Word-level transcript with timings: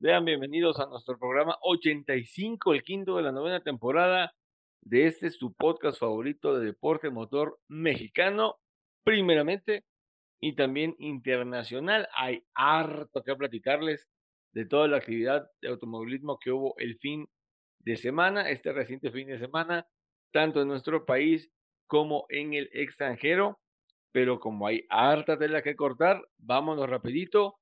Sean 0.00 0.24
bienvenidos 0.24 0.78
a 0.78 0.86
nuestro 0.86 1.18
programa 1.18 1.58
85, 1.60 2.72
el 2.72 2.84
quinto 2.84 3.16
de 3.16 3.24
la 3.24 3.32
novena 3.32 3.64
temporada 3.64 4.32
de 4.80 5.08
este 5.08 5.28
su 5.30 5.54
podcast 5.54 5.98
favorito 5.98 6.56
de 6.56 6.66
deporte 6.66 7.10
motor 7.10 7.58
mexicano, 7.66 8.60
primeramente, 9.02 9.82
y 10.40 10.54
también 10.54 10.94
internacional. 11.00 12.08
Hay 12.16 12.44
harto 12.54 13.24
que 13.24 13.34
platicarles 13.34 14.06
de 14.54 14.66
toda 14.66 14.86
la 14.86 14.98
actividad 14.98 15.50
de 15.60 15.68
automovilismo 15.70 16.38
que 16.38 16.52
hubo 16.52 16.76
el 16.78 16.96
fin 16.98 17.26
de 17.80 17.96
semana, 17.96 18.50
este 18.50 18.72
reciente 18.72 19.10
fin 19.10 19.26
de 19.26 19.40
semana, 19.40 19.84
tanto 20.32 20.62
en 20.62 20.68
nuestro 20.68 21.06
país 21.06 21.50
como 21.88 22.26
en 22.28 22.54
el 22.54 22.70
extranjero. 22.72 23.58
Pero 24.12 24.38
como 24.38 24.68
hay 24.68 24.86
harta 24.90 25.36
tela 25.36 25.60
que 25.62 25.74
cortar, 25.74 26.22
vámonos 26.38 26.88
rapidito. 26.88 27.58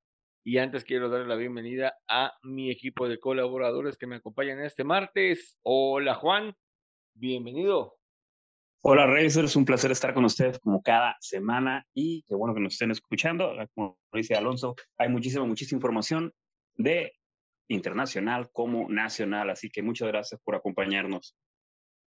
Y 0.47 0.59
antes 0.59 0.85
quiero 0.85 1.09
darle 1.09 1.27
la 1.27 1.35
bienvenida 1.35 1.97
a 2.07 2.31
mi 2.41 2.71
equipo 2.71 3.09
de 3.09 3.19
colaboradores 3.19 3.97
que 3.97 4.07
me 4.07 4.15
acompañan 4.15 4.63
este 4.63 4.85
martes. 4.85 5.57
Hola 5.61 6.15
Juan, 6.15 6.55
bienvenido. 7.13 7.97
Hola 8.81 9.07
Racers, 9.07 9.57
un 9.57 9.65
placer 9.65 9.91
estar 9.91 10.13
con 10.13 10.23
ustedes 10.23 10.57
como 10.59 10.81
cada 10.81 11.17
semana 11.19 11.85
y 11.93 12.23
qué 12.23 12.33
bueno 12.33 12.53
que 12.53 12.61
nos 12.61 12.75
estén 12.75 12.91
escuchando. 12.91 13.57
Como 13.75 13.99
dice 14.13 14.35
Alonso, 14.35 14.75
hay 14.97 15.09
muchísima, 15.09 15.43
muchísima 15.43 15.79
información 15.79 16.33
de 16.75 17.11
internacional 17.67 18.49
como 18.53 18.87
nacional, 18.87 19.49
así 19.49 19.69
que 19.69 19.81
muchas 19.81 20.07
gracias 20.07 20.39
por 20.45 20.55
acompañarnos. 20.55 21.35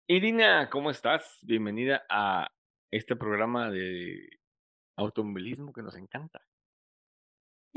Irina, 0.06 0.70
¿cómo 0.70 0.92
estás? 0.92 1.40
Bienvenida 1.42 2.06
a 2.08 2.46
este 2.92 3.16
programa 3.16 3.68
de 3.72 4.28
automovilismo 4.96 5.72
que 5.72 5.82
nos 5.82 5.96
encanta. 5.96 6.47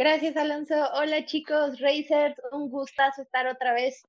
Gracias, 0.02 0.35
Alonso. 0.35 0.73
Hola, 0.95 1.25
chicos, 1.25 1.80
Racers. 1.80 2.35
Un 2.52 2.71
gustazo 2.71 3.21
estar 3.21 3.45
otra 3.45 3.71
vez 3.71 4.03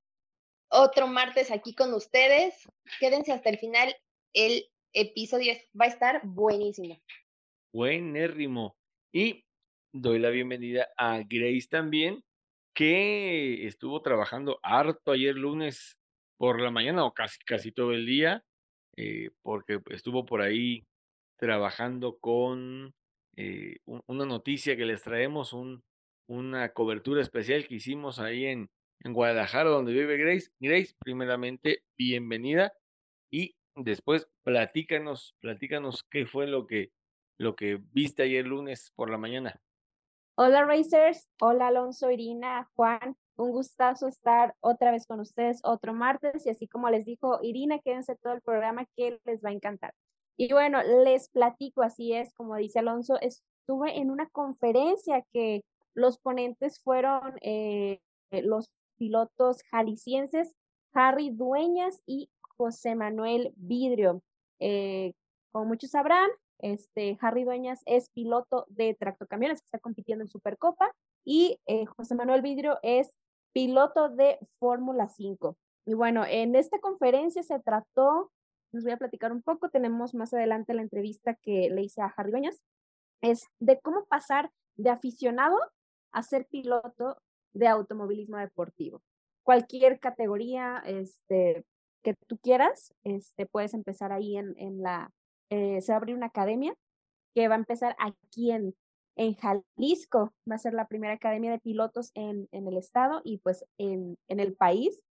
otro 0.71 1.05
martes 1.05 1.51
aquí 1.51 1.75
con 1.75 1.93
ustedes. 1.93 2.67
Quédense 2.99 3.31
hasta 3.31 3.51
el 3.51 3.59
final. 3.59 3.95
El 4.33 4.65
episodio 4.91 5.53
va 5.79 5.85
a 5.85 5.89
estar 5.89 6.21
buenísimo. 6.23 6.99
Buenérrimo. 7.71 8.75
Y 9.13 9.45
doy 9.93 10.17
la 10.17 10.31
bienvenida 10.31 10.89
a 10.97 11.19
Grace 11.19 11.67
también, 11.69 12.23
que 12.73 13.67
estuvo 13.67 14.01
trabajando 14.01 14.59
harto 14.63 15.11
ayer 15.11 15.35
lunes 15.35 15.99
por 16.39 16.59
la 16.59 16.71
mañana 16.71 17.05
o 17.05 17.13
casi, 17.13 17.37
casi 17.45 17.71
todo 17.71 17.91
el 17.91 18.07
día, 18.07 18.43
eh, 18.97 19.29
porque 19.43 19.79
estuvo 19.91 20.25
por 20.25 20.41
ahí 20.41 20.87
trabajando 21.37 22.17
con 22.17 22.95
eh, 23.35 23.77
una 23.85 24.25
noticia 24.25 24.77
que 24.77 24.85
les 24.85 25.01
traemos, 25.01 25.53
un, 25.53 25.83
una 26.27 26.73
cobertura 26.73 27.21
especial 27.21 27.67
que 27.67 27.75
hicimos 27.75 28.19
ahí 28.19 28.45
en, 28.45 28.69
en 29.01 29.13
Guadalajara, 29.13 29.69
donde 29.69 29.93
vive 29.93 30.17
Grace. 30.17 30.51
Grace, 30.59 30.95
primeramente, 30.99 31.83
bienvenida 31.97 32.73
y 33.31 33.55
después 33.75 34.29
platícanos, 34.43 35.35
platícanos 35.39 36.03
qué 36.09 36.25
fue 36.25 36.47
lo 36.47 36.67
que, 36.67 36.91
lo 37.39 37.55
que 37.55 37.81
viste 37.91 38.23
ayer 38.23 38.45
lunes 38.45 38.91
por 38.95 39.09
la 39.09 39.17
mañana. 39.17 39.59
Hola 40.35 40.65
Racers, 40.65 41.29
hola 41.39 41.67
Alonso, 41.67 42.09
Irina, 42.09 42.67
Juan, 42.75 43.15
un 43.35 43.51
gustazo 43.51 44.07
estar 44.07 44.55
otra 44.61 44.91
vez 44.91 45.05
con 45.05 45.19
ustedes 45.19 45.59
otro 45.63 45.93
martes 45.93 46.45
y 46.45 46.49
así 46.49 46.67
como 46.67 46.89
les 46.89 47.05
dijo 47.05 47.39
Irina, 47.43 47.79
quédense 47.79 48.15
todo 48.15 48.33
el 48.33 48.41
programa 48.41 48.87
que 48.95 49.19
les 49.25 49.43
va 49.43 49.49
a 49.49 49.53
encantar. 49.53 49.93
Y 50.37 50.51
bueno, 50.51 50.81
les 51.03 51.29
platico, 51.29 51.83
así 51.83 52.13
es, 52.13 52.33
como 52.33 52.55
dice 52.55 52.79
Alonso, 52.79 53.19
estuve 53.21 53.97
en 53.97 54.09
una 54.09 54.27
conferencia 54.29 55.23
que 55.31 55.63
los 55.93 56.17
ponentes 56.17 56.81
fueron 56.81 57.35
eh, 57.41 57.99
los 58.31 58.75
pilotos 58.97 59.61
jaliscienses 59.69 60.55
Harry 60.93 61.31
Dueñas 61.31 62.01
y 62.05 62.29
José 62.57 62.95
Manuel 62.95 63.51
Vidrio. 63.55 64.21
Eh, 64.59 65.13
como 65.51 65.65
muchos 65.65 65.91
sabrán, 65.91 66.29
este, 66.59 67.17
Harry 67.21 67.43
Dueñas 67.43 67.81
es 67.85 68.09
piloto 68.09 68.65
de 68.69 68.95
tractocamiones 68.95 69.61
que 69.61 69.65
está 69.65 69.79
compitiendo 69.79 70.23
en 70.23 70.29
Supercopa 70.29 70.91
y 71.25 71.59
eh, 71.65 71.85
José 71.85 72.15
Manuel 72.15 72.41
Vidrio 72.41 72.79
es 72.83 73.11
piloto 73.53 74.09
de 74.09 74.39
Fórmula 74.59 75.09
5. 75.09 75.57
Y 75.85 75.93
bueno, 75.95 76.23
en 76.25 76.55
esta 76.55 76.79
conferencia 76.79 77.43
se 77.43 77.59
trató 77.59 78.31
les 78.73 78.83
voy 78.83 78.93
a 78.93 78.97
platicar 78.97 79.31
un 79.31 79.41
poco. 79.41 79.69
Tenemos 79.69 80.13
más 80.13 80.33
adelante 80.33 80.73
la 80.73 80.81
entrevista 80.81 81.35
que 81.35 81.69
le 81.69 81.83
hice 81.83 82.01
a 82.01 82.13
Harry 82.15 82.31
Bañas, 82.31 82.61
es 83.21 83.45
de 83.59 83.79
cómo 83.79 84.05
pasar 84.05 84.51
de 84.75 84.89
aficionado 84.89 85.57
a 86.11 86.23
ser 86.23 86.45
piloto 86.47 87.17
de 87.53 87.67
automovilismo 87.67 88.37
deportivo. 88.37 89.01
Cualquier 89.43 89.99
categoría 89.99 90.81
este, 90.85 91.65
que 92.03 92.15
tú 92.27 92.37
quieras, 92.37 92.93
este, 93.03 93.45
puedes 93.45 93.73
empezar 93.73 94.11
ahí 94.11 94.37
en, 94.37 94.53
en 94.57 94.81
la, 94.81 95.11
eh, 95.49 95.81
se 95.81 95.91
va 95.91 95.95
a 95.95 95.97
abrir 95.97 96.15
una 96.15 96.27
academia 96.27 96.75
que 97.33 97.47
va 97.47 97.55
a 97.55 97.59
empezar 97.59 97.95
aquí 97.99 98.51
en, 98.51 98.75
en 99.15 99.35
Jalisco, 99.35 100.33
va 100.49 100.55
a 100.55 100.59
ser 100.59 100.73
la 100.73 100.87
primera 100.87 101.13
academia 101.13 101.51
de 101.51 101.59
pilotos 101.59 102.11
en, 102.15 102.47
en 102.51 102.67
el 102.67 102.77
estado 102.77 103.21
y 103.23 103.37
pues 103.39 103.65
en, 103.77 104.17
en 104.27 104.39
el 104.39 104.55
país. 104.55 105.01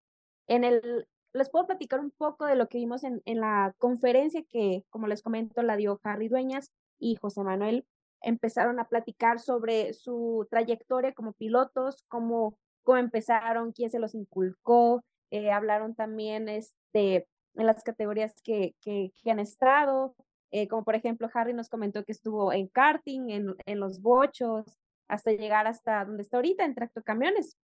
En 0.47 0.63
el, 0.63 1.07
les 1.33 1.49
puedo 1.49 1.65
platicar 1.67 1.99
un 1.99 2.11
poco 2.11 2.45
de 2.45 2.55
lo 2.55 2.67
que 2.67 2.77
vimos 2.77 3.03
en, 3.03 3.21
en 3.25 3.39
la 3.39 3.73
conferencia 3.79 4.43
que, 4.43 4.83
como 4.89 5.07
les 5.07 5.21
comento, 5.21 5.61
la 5.63 5.75
dio 5.75 5.99
Harry 6.03 6.27
Dueñas 6.27 6.71
y 6.99 7.15
José 7.15 7.43
Manuel. 7.43 7.85
Empezaron 8.21 8.79
a 8.79 8.87
platicar 8.87 9.39
sobre 9.39 9.93
su 9.93 10.47
trayectoria 10.49 11.13
como 11.13 11.33
pilotos, 11.33 12.03
cómo, 12.07 12.57
cómo 12.83 12.97
empezaron, 12.99 13.71
quién 13.71 13.89
se 13.89 13.99
los 13.99 14.15
inculcó. 14.15 15.03
Eh, 15.31 15.51
hablaron 15.51 15.95
también 15.95 16.47
este, 16.49 17.27
en 17.55 17.65
las 17.65 17.83
categorías 17.83 18.33
que, 18.43 18.75
que, 18.81 19.11
han 19.25 19.39
estado, 19.39 20.15
eh, 20.51 20.67
como 20.67 20.83
por 20.83 20.95
ejemplo 20.95 21.29
Harry 21.33 21.53
nos 21.53 21.69
comentó 21.69 22.03
que 22.05 22.11
estuvo 22.11 22.53
en 22.53 22.67
karting, 22.67 23.29
en, 23.29 23.55
en 23.65 23.79
los 23.79 24.01
bochos, 24.01 24.65
hasta 25.07 25.31
llegar 25.31 25.65
hasta 25.67 26.05
donde 26.05 26.23
está 26.23 26.37
ahorita, 26.37 26.63
en 26.63 26.75
tractocamiones. 26.75 27.57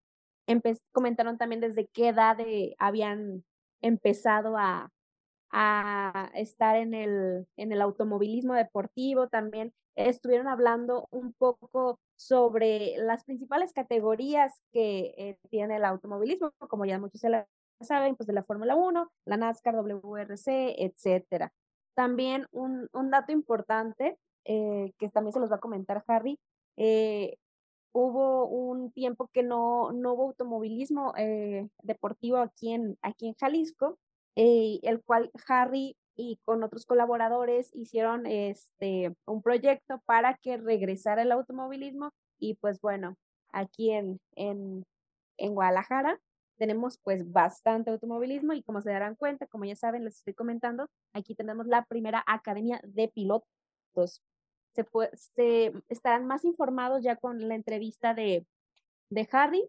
Empe 0.46 0.76
comentaron 0.92 1.38
también 1.38 1.60
desde 1.60 1.86
qué 1.86 2.08
edad 2.08 2.36
habían 2.78 3.44
empezado 3.80 4.56
a, 4.56 4.90
a 5.50 6.30
estar 6.34 6.76
en 6.76 6.94
el, 6.94 7.46
en 7.56 7.72
el 7.72 7.82
automovilismo 7.82 8.54
deportivo, 8.54 9.28
también 9.28 9.72
estuvieron 9.96 10.48
hablando 10.48 11.08
un 11.10 11.32
poco 11.32 11.98
sobre 12.16 12.94
las 12.98 13.24
principales 13.24 13.72
categorías 13.72 14.60
que 14.72 15.14
eh, 15.16 15.38
tiene 15.50 15.76
el 15.76 15.84
automovilismo, 15.84 16.52
como 16.68 16.84
ya 16.84 16.98
muchos 16.98 17.20
se 17.20 17.46
saben, 17.80 18.14
pues 18.16 18.26
de 18.26 18.34
la 18.34 18.44
Fórmula 18.44 18.76
1, 18.76 19.10
la 19.24 19.36
NASCAR, 19.36 19.74
WRC, 19.74 20.84
etcétera. 20.84 21.52
También 21.94 22.46
un, 22.52 22.88
un 22.92 23.10
dato 23.10 23.32
importante 23.32 24.18
eh, 24.44 24.92
que 24.98 25.08
también 25.08 25.32
se 25.32 25.40
los 25.40 25.50
va 25.50 25.56
a 25.56 25.60
comentar 25.60 26.04
Harry, 26.06 26.38
eh, 26.76 27.36
hubo 27.92 28.46
un 28.46 28.92
tiempo 28.92 29.28
que 29.32 29.42
no, 29.42 29.92
no 29.92 30.14
hubo 30.14 30.24
automovilismo 30.28 31.14
eh, 31.16 31.68
deportivo 31.82 32.38
aquí 32.38 32.72
en, 32.72 32.98
aquí 33.02 33.28
en 33.28 33.34
Jalisco, 33.34 33.98
eh, 34.36 34.78
el 34.82 35.02
cual 35.02 35.30
Harry 35.48 35.96
y 36.16 36.38
con 36.44 36.62
otros 36.62 36.86
colaboradores 36.86 37.70
hicieron 37.74 38.26
este, 38.26 39.14
un 39.26 39.42
proyecto 39.42 40.00
para 40.06 40.36
que 40.36 40.56
regresara 40.56 41.22
el 41.22 41.32
automovilismo 41.32 42.12
y 42.38 42.54
pues 42.54 42.80
bueno, 42.80 43.16
aquí 43.52 43.90
en, 43.90 44.20
en, 44.36 44.84
en 45.38 45.54
Guadalajara 45.54 46.20
tenemos 46.58 46.98
pues 47.02 47.30
bastante 47.32 47.90
automovilismo 47.90 48.52
y 48.52 48.62
como 48.62 48.82
se 48.82 48.90
darán 48.90 49.16
cuenta, 49.16 49.46
como 49.46 49.64
ya 49.64 49.76
saben, 49.76 50.04
les 50.04 50.18
estoy 50.18 50.34
comentando, 50.34 50.88
aquí 51.14 51.34
tenemos 51.34 51.66
la 51.66 51.84
primera 51.86 52.22
academia 52.26 52.80
de 52.84 53.08
pilotos 53.08 54.22
se, 54.74 55.72
más 56.22 56.44
informados 56.44 57.02
ya 57.02 57.16
con 57.16 57.48
la 57.48 57.54
entrevista 57.54 58.14
de, 58.14 58.46
de 59.10 59.28
Harry, 59.32 59.68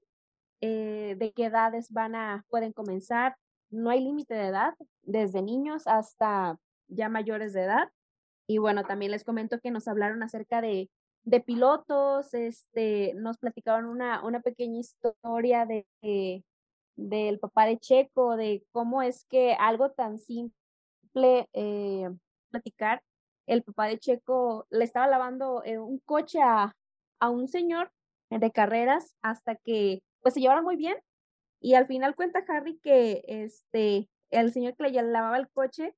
eh, 0.62 1.16
de 1.18 1.32
qué 1.34 1.46
edades 1.46 1.92
van 1.92 2.16
a, 2.16 2.46
pueden 2.50 2.74
comenzar. 2.74 3.36
No 3.70 3.90
hay 3.90 4.02
límite 4.02 4.34
de 4.34 4.48
edad, 4.48 4.76
desde 5.02 5.42
niños 5.42 5.88
hasta 5.88 6.58
ya 6.88 7.10
mayores 7.10 7.54
de 7.54 7.64
edad. 7.64 7.90
Y 8.48 8.58
bueno, 8.58 8.84
también 8.84 9.12
les 9.12 9.24
comento 9.24 9.60
que 9.60 9.72
nos 9.72 9.88
hablaron 9.88 10.24
acerca 10.24 10.62
de, 10.62 10.90
de 11.24 11.40
pilotos, 11.40 12.34
este, 12.34 13.14
nos 13.16 13.38
platicaron 13.38 13.90
una, 13.90 14.24
una 14.24 14.42
pequeña 14.42 14.80
historia 14.80 15.66
de, 15.66 15.86
del 16.96 17.40
papá 17.40 17.66
de 17.66 17.78
Checo, 17.78 18.36
de 18.36 18.66
cómo 18.72 19.02
es 19.02 19.26
que 19.26 19.54
algo 19.54 19.92
tan 19.92 20.20
simple 20.20 21.48
eh, 21.54 22.10
platicar, 22.50 23.02
el 23.52 23.64
papá 23.64 23.88
de 23.88 24.00
Checo 24.00 24.66
le 24.70 24.86
estaba 24.86 25.08
lavando 25.08 25.62
eh, 25.66 25.78
un 25.78 26.00
coche 26.00 26.42
a, 26.42 26.76
a 27.20 27.30
un 27.30 27.48
señor 27.48 27.92
de 28.30 28.52
carreras 28.52 29.14
hasta 29.22 29.56
que 29.56 30.02
pues 30.22 30.36
se 30.36 30.40
llevaron 30.40 30.64
muy 30.64 30.78
bien 30.78 30.98
y 31.60 31.74
al 31.74 31.86
final 31.86 32.16
cuenta 32.16 32.46
Harry 32.48 32.80
que 32.82 33.24
este 33.28 34.08
el 34.30 34.54
señor 34.54 34.76
que 34.78 34.84
le 34.84 35.02
lavaba 35.04 35.38
el 35.38 35.50
coche 35.50 35.94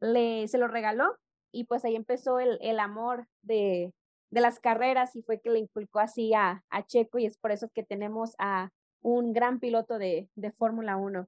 le 0.00 0.46
se 0.48 0.58
lo 0.58 0.68
regaló 0.68 1.16
y 1.50 1.64
pues 1.64 1.84
ahí 1.86 1.96
empezó 1.96 2.40
el, 2.40 2.58
el 2.60 2.78
amor 2.78 3.26
de, 3.42 3.94
de, 4.30 4.40
las 4.42 4.60
carreras 4.60 5.16
y 5.16 5.22
fue 5.22 5.40
que 5.40 5.48
le 5.50 5.60
inculcó 5.60 6.00
así 6.00 6.34
a, 6.34 6.62
a, 6.68 6.86
Checo 6.86 7.18
y 7.18 7.24
es 7.24 7.38
por 7.38 7.52
eso 7.52 7.70
que 7.74 7.82
tenemos 7.82 8.34
a 8.38 8.70
un 9.00 9.32
gran 9.32 9.60
piloto 9.60 9.98
de, 9.98 10.28
de 10.34 10.52
Fórmula 10.52 10.98
1. 10.98 11.26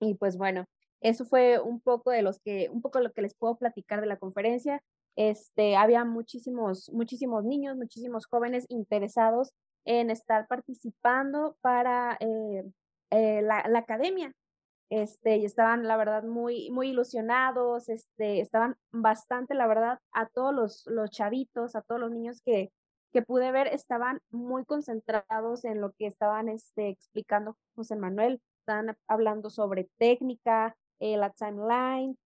Y 0.00 0.14
pues 0.14 0.36
bueno, 0.36 0.66
eso 1.00 1.24
fue 1.24 1.58
un 1.60 1.80
poco 1.80 2.10
de 2.10 2.22
los 2.22 2.40
que, 2.40 2.68
un 2.70 2.82
poco 2.82 3.00
lo 3.00 3.12
que 3.12 3.22
les 3.22 3.34
puedo 3.34 3.56
platicar 3.56 4.00
de 4.00 4.06
la 4.06 4.18
conferencia. 4.18 4.82
Este, 5.16 5.76
había 5.76 6.04
muchísimos, 6.04 6.90
muchísimos 6.92 7.44
niños, 7.44 7.76
muchísimos 7.76 8.26
jóvenes 8.26 8.64
interesados 8.68 9.52
en 9.84 10.10
estar 10.10 10.46
participando 10.46 11.56
para 11.60 12.16
eh, 12.20 12.64
eh, 13.10 13.42
la, 13.42 13.64
academia. 13.78 14.32
Este, 14.90 15.38
y 15.38 15.44
estaban, 15.46 15.86
la 15.88 15.96
verdad, 15.96 16.22
muy, 16.22 16.70
muy 16.70 16.90
ilusionados, 16.90 17.88
este, 17.88 18.40
estaban 18.40 18.76
bastante, 18.90 19.54
la 19.54 19.66
verdad, 19.66 19.98
a 20.12 20.28
todos 20.28 20.54
los, 20.54 20.84
los 20.86 21.10
chavitos, 21.10 21.74
a 21.76 21.82
todos 21.82 22.00
los 22.00 22.10
niños 22.10 22.42
que, 22.44 22.70
que 23.12 23.22
pude 23.22 23.52
ver, 23.52 23.68
estaban 23.68 24.20
muy 24.30 24.64
concentrados 24.64 25.64
en 25.64 25.80
lo 25.80 25.92
que 25.92 26.06
estaban 26.06 26.48
este, 26.48 26.88
explicando 26.88 27.56
José 27.74 27.96
Manuel. 27.96 28.40
Estaban 28.60 28.96
hablando 29.08 29.50
sobre 29.50 29.88
técnica, 29.98 30.76
eh, 31.00 31.16
la 31.16 31.30
timeline, 31.30 32.16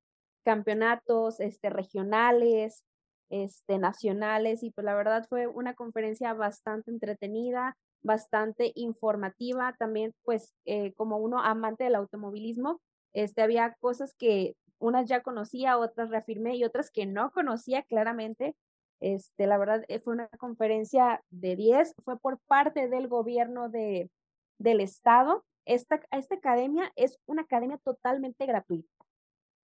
campeonatos 0.46 1.40
este, 1.40 1.70
regionales, 1.70 2.84
este, 3.30 3.78
nacionales, 3.78 4.62
y 4.62 4.70
pues 4.70 4.84
la 4.84 4.94
verdad 4.94 5.26
fue 5.28 5.48
una 5.48 5.74
conferencia 5.74 6.34
bastante 6.34 6.92
entretenida, 6.92 7.76
bastante 8.02 8.70
informativa, 8.76 9.74
también 9.76 10.14
pues 10.22 10.54
eh, 10.64 10.92
como 10.94 11.18
uno 11.18 11.40
amante 11.40 11.82
del 11.82 11.96
automovilismo, 11.96 12.80
este, 13.12 13.42
había 13.42 13.74
cosas 13.80 14.14
que 14.16 14.54
unas 14.78 15.08
ya 15.08 15.20
conocía, 15.22 15.78
otras 15.78 16.10
reafirmé 16.10 16.54
y 16.54 16.64
otras 16.64 16.92
que 16.92 17.06
no 17.06 17.32
conocía 17.32 17.82
claramente. 17.82 18.54
Este, 19.00 19.48
la 19.48 19.58
verdad 19.58 19.84
eh, 19.88 19.98
fue 19.98 20.14
una 20.14 20.28
conferencia 20.38 21.22
de 21.30 21.56
10, 21.56 21.94
fue 22.04 22.20
por 22.20 22.38
parte 22.46 22.88
del 22.88 23.08
gobierno 23.08 23.68
de, 23.68 24.10
del 24.58 24.80
estado. 24.80 25.44
Esta, 25.64 26.00
esta 26.12 26.36
academia 26.36 26.92
es 26.94 27.18
una 27.26 27.42
academia 27.42 27.78
totalmente 27.78 28.46
gratuita. 28.46 29.05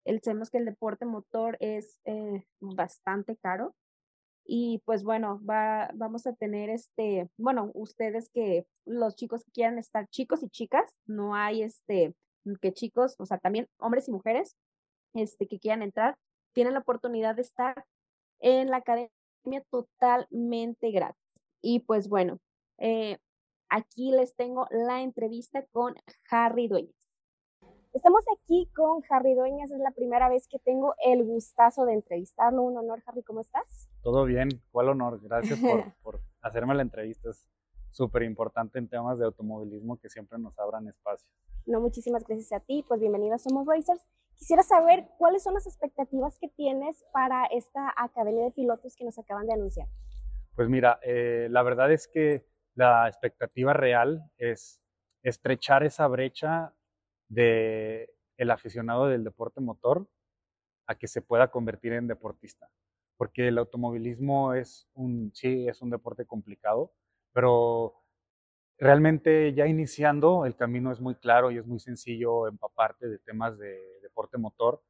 El, 0.04 0.20
sabemos 0.22 0.50
que 0.50 0.58
el 0.58 0.64
deporte 0.64 1.04
motor 1.04 1.56
es 1.60 1.98
eh, 2.04 2.44
bastante 2.60 3.36
caro, 3.36 3.74
y 4.52 4.82
pues 4.84 5.04
bueno, 5.04 5.40
va, 5.48 5.90
vamos 5.94 6.26
a 6.26 6.32
tener 6.32 6.70
este, 6.70 7.28
bueno, 7.36 7.70
ustedes 7.74 8.30
que 8.30 8.66
los 8.84 9.14
chicos 9.14 9.44
que 9.44 9.52
quieran 9.52 9.78
estar, 9.78 10.08
chicos 10.08 10.42
y 10.42 10.48
chicas, 10.48 10.92
no 11.06 11.36
hay 11.36 11.62
este, 11.62 12.14
que 12.60 12.72
chicos, 12.72 13.14
o 13.18 13.26
sea, 13.26 13.38
también 13.38 13.68
hombres 13.78 14.08
y 14.08 14.10
mujeres, 14.10 14.56
este, 15.14 15.46
que 15.46 15.60
quieran 15.60 15.82
entrar, 15.82 16.16
tienen 16.52 16.74
la 16.74 16.80
oportunidad 16.80 17.36
de 17.36 17.42
estar 17.42 17.84
en 18.40 18.70
la 18.70 18.78
academia 18.78 19.10
totalmente 19.70 20.90
gratis. 20.90 21.22
Y 21.62 21.80
pues 21.80 22.08
bueno, 22.08 22.38
eh, 22.78 23.18
aquí 23.68 24.10
les 24.10 24.34
tengo 24.34 24.66
la 24.70 25.02
entrevista 25.02 25.64
con 25.70 25.94
Harry 26.30 26.66
Dueñas. 26.66 26.99
Estamos 27.92 28.24
aquí 28.38 28.70
con 28.76 29.02
Harry 29.10 29.34
Dueñas, 29.34 29.72
es 29.72 29.80
la 29.80 29.90
primera 29.90 30.28
vez 30.28 30.46
que 30.46 30.60
tengo 30.60 30.94
el 31.04 31.24
gustazo 31.24 31.84
de 31.86 31.94
entrevistarlo. 31.94 32.62
Un 32.62 32.78
honor, 32.78 33.02
Harry, 33.04 33.24
¿cómo 33.24 33.40
estás? 33.40 33.88
Todo 34.02 34.24
bien, 34.26 34.48
cuál 34.70 34.90
honor. 34.90 35.20
Gracias 35.20 35.58
por, 35.58 35.92
por 36.02 36.20
hacerme 36.40 36.76
la 36.76 36.82
entrevista. 36.82 37.30
Es 37.30 37.48
súper 37.90 38.22
importante 38.22 38.78
en 38.78 38.88
temas 38.88 39.18
de 39.18 39.24
automovilismo 39.24 39.98
que 39.98 40.08
siempre 40.08 40.38
nos 40.38 40.56
abran 40.60 40.86
espacio. 40.86 41.28
No, 41.66 41.80
muchísimas 41.80 42.24
gracias 42.24 42.52
a 42.52 42.60
ti. 42.64 42.84
Pues 42.86 43.00
bienvenido 43.00 43.34
a 43.34 43.38
Somos 43.38 43.66
Racers. 43.66 44.06
Quisiera 44.36 44.62
saber 44.62 45.08
cuáles 45.18 45.42
son 45.42 45.54
las 45.54 45.66
expectativas 45.66 46.38
que 46.38 46.48
tienes 46.48 47.04
para 47.12 47.46
esta 47.46 47.92
Academia 47.96 48.44
de 48.44 48.52
Pilotos 48.52 48.94
que 48.94 49.04
nos 49.04 49.18
acaban 49.18 49.48
de 49.48 49.54
anunciar. 49.54 49.88
Pues 50.54 50.68
mira, 50.68 51.00
eh, 51.02 51.48
la 51.50 51.64
verdad 51.64 51.90
es 51.90 52.06
que 52.06 52.46
la 52.76 53.08
expectativa 53.08 53.72
real 53.72 54.30
es 54.38 54.80
estrechar 55.24 55.82
esa 55.82 56.06
brecha 56.06 56.72
de 57.30 58.12
el 58.36 58.50
aficionado 58.50 59.06
del 59.06 59.24
deporte 59.24 59.60
motor 59.60 60.06
a 60.86 60.96
que 60.96 61.08
se 61.08 61.22
pueda 61.22 61.50
convertir 61.50 61.92
en 61.94 62.06
deportista. 62.06 62.68
Porque 63.16 63.48
el 63.48 63.58
automovilismo 63.58 64.54
es 64.54 64.88
un, 64.94 65.30
sí, 65.34 65.68
es 65.68 65.80
un 65.80 65.90
deporte 65.90 66.26
complicado, 66.26 66.92
pero 67.32 67.94
realmente 68.78 69.52
ya 69.54 69.66
iniciando 69.66 70.46
el 70.46 70.56
camino 70.56 70.90
es 70.90 71.00
muy 71.00 71.14
claro 71.14 71.50
y 71.50 71.58
es 71.58 71.66
muy 71.66 71.80
sencillo 71.80 72.48
empaparte 72.48 73.08
de 73.08 73.18
temas 73.18 73.58
de 73.58 73.78
deporte 74.02 74.38
motor, 74.38 74.82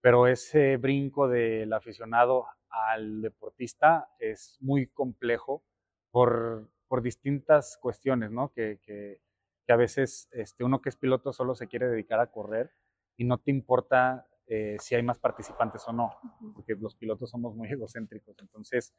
pero 0.00 0.26
ese 0.26 0.76
brinco 0.76 1.28
del 1.28 1.72
aficionado 1.72 2.46
al 2.70 3.20
deportista 3.20 4.08
es 4.18 4.56
muy 4.60 4.86
complejo 4.86 5.64
por, 6.10 6.68
por 6.88 7.02
distintas 7.02 7.78
cuestiones, 7.80 8.30
¿no? 8.30 8.52
Que, 8.52 8.78
que, 8.82 9.20
que 9.66 9.72
a 9.72 9.76
veces 9.76 10.28
este, 10.32 10.64
uno 10.64 10.80
que 10.80 10.88
es 10.88 10.96
piloto 10.96 11.32
solo 11.32 11.54
se 11.54 11.68
quiere 11.68 11.88
dedicar 11.88 12.20
a 12.20 12.30
correr 12.30 12.72
y 13.16 13.24
no 13.24 13.38
te 13.38 13.50
importa 13.50 14.26
eh, 14.46 14.76
si 14.80 14.94
hay 14.94 15.02
más 15.02 15.18
participantes 15.18 15.86
o 15.86 15.92
no, 15.92 16.10
porque 16.54 16.74
los 16.74 16.96
pilotos 16.96 17.30
somos 17.30 17.54
muy 17.54 17.68
egocéntricos. 17.72 18.36
Entonces, 18.40 18.94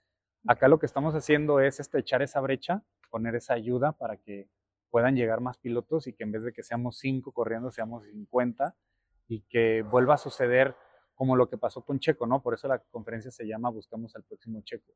acá 0.47 0.67
lo 0.67 0.79
que 0.79 0.85
estamos 0.85 1.13
haciendo 1.15 1.59
es 1.59 1.79
estrechar 1.79 2.21
esa 2.21 2.39
brecha, 2.41 2.83
poner 3.09 3.35
esa 3.35 3.53
ayuda 3.53 3.91
para 3.91 4.17
que 4.17 4.49
puedan 4.89 5.15
llegar 5.15 5.41
más 5.41 5.57
pilotos 5.57 6.07
y 6.07 6.13
que 6.13 6.23
en 6.23 6.31
vez 6.31 6.43
de 6.43 6.53
que 6.53 6.63
seamos 6.63 6.97
cinco 6.99 7.31
corriendo, 7.31 7.71
seamos 7.71 8.03
50 8.05 8.75
y 9.27 9.41
que 9.41 9.81
vuelva 9.81 10.15
a 10.15 10.17
suceder 10.17 10.75
como 11.15 11.35
lo 11.35 11.49
que 11.49 11.57
pasó 11.57 11.83
con 11.83 11.99
Checo, 11.99 12.27
¿no? 12.27 12.41
Por 12.41 12.53
eso 12.53 12.67
la 12.67 12.79
conferencia 12.79 13.31
se 13.31 13.45
llama 13.45 13.69
Buscamos 13.69 14.15
al 14.15 14.23
próximo 14.23 14.61
Checo 14.61 14.93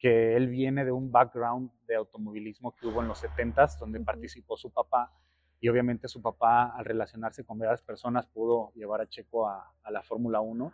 que 0.00 0.34
él 0.34 0.48
viene 0.48 0.84
de 0.84 0.92
un 0.92 1.12
background 1.12 1.70
de 1.86 1.94
automovilismo 1.94 2.74
que 2.74 2.86
hubo 2.86 3.02
en 3.02 3.08
los 3.08 3.22
70s, 3.22 3.78
donde 3.78 4.00
participó 4.00 4.56
su 4.56 4.72
papá, 4.72 5.12
y 5.60 5.68
obviamente 5.68 6.08
su 6.08 6.22
papá, 6.22 6.74
al 6.74 6.86
relacionarse 6.86 7.44
con 7.44 7.58
varias 7.58 7.82
personas, 7.82 8.26
pudo 8.26 8.72
llevar 8.74 9.02
a 9.02 9.08
Checo 9.08 9.46
a, 9.46 9.74
la 9.90 10.02
Fórmula 10.02 10.40
1. 10.40 10.72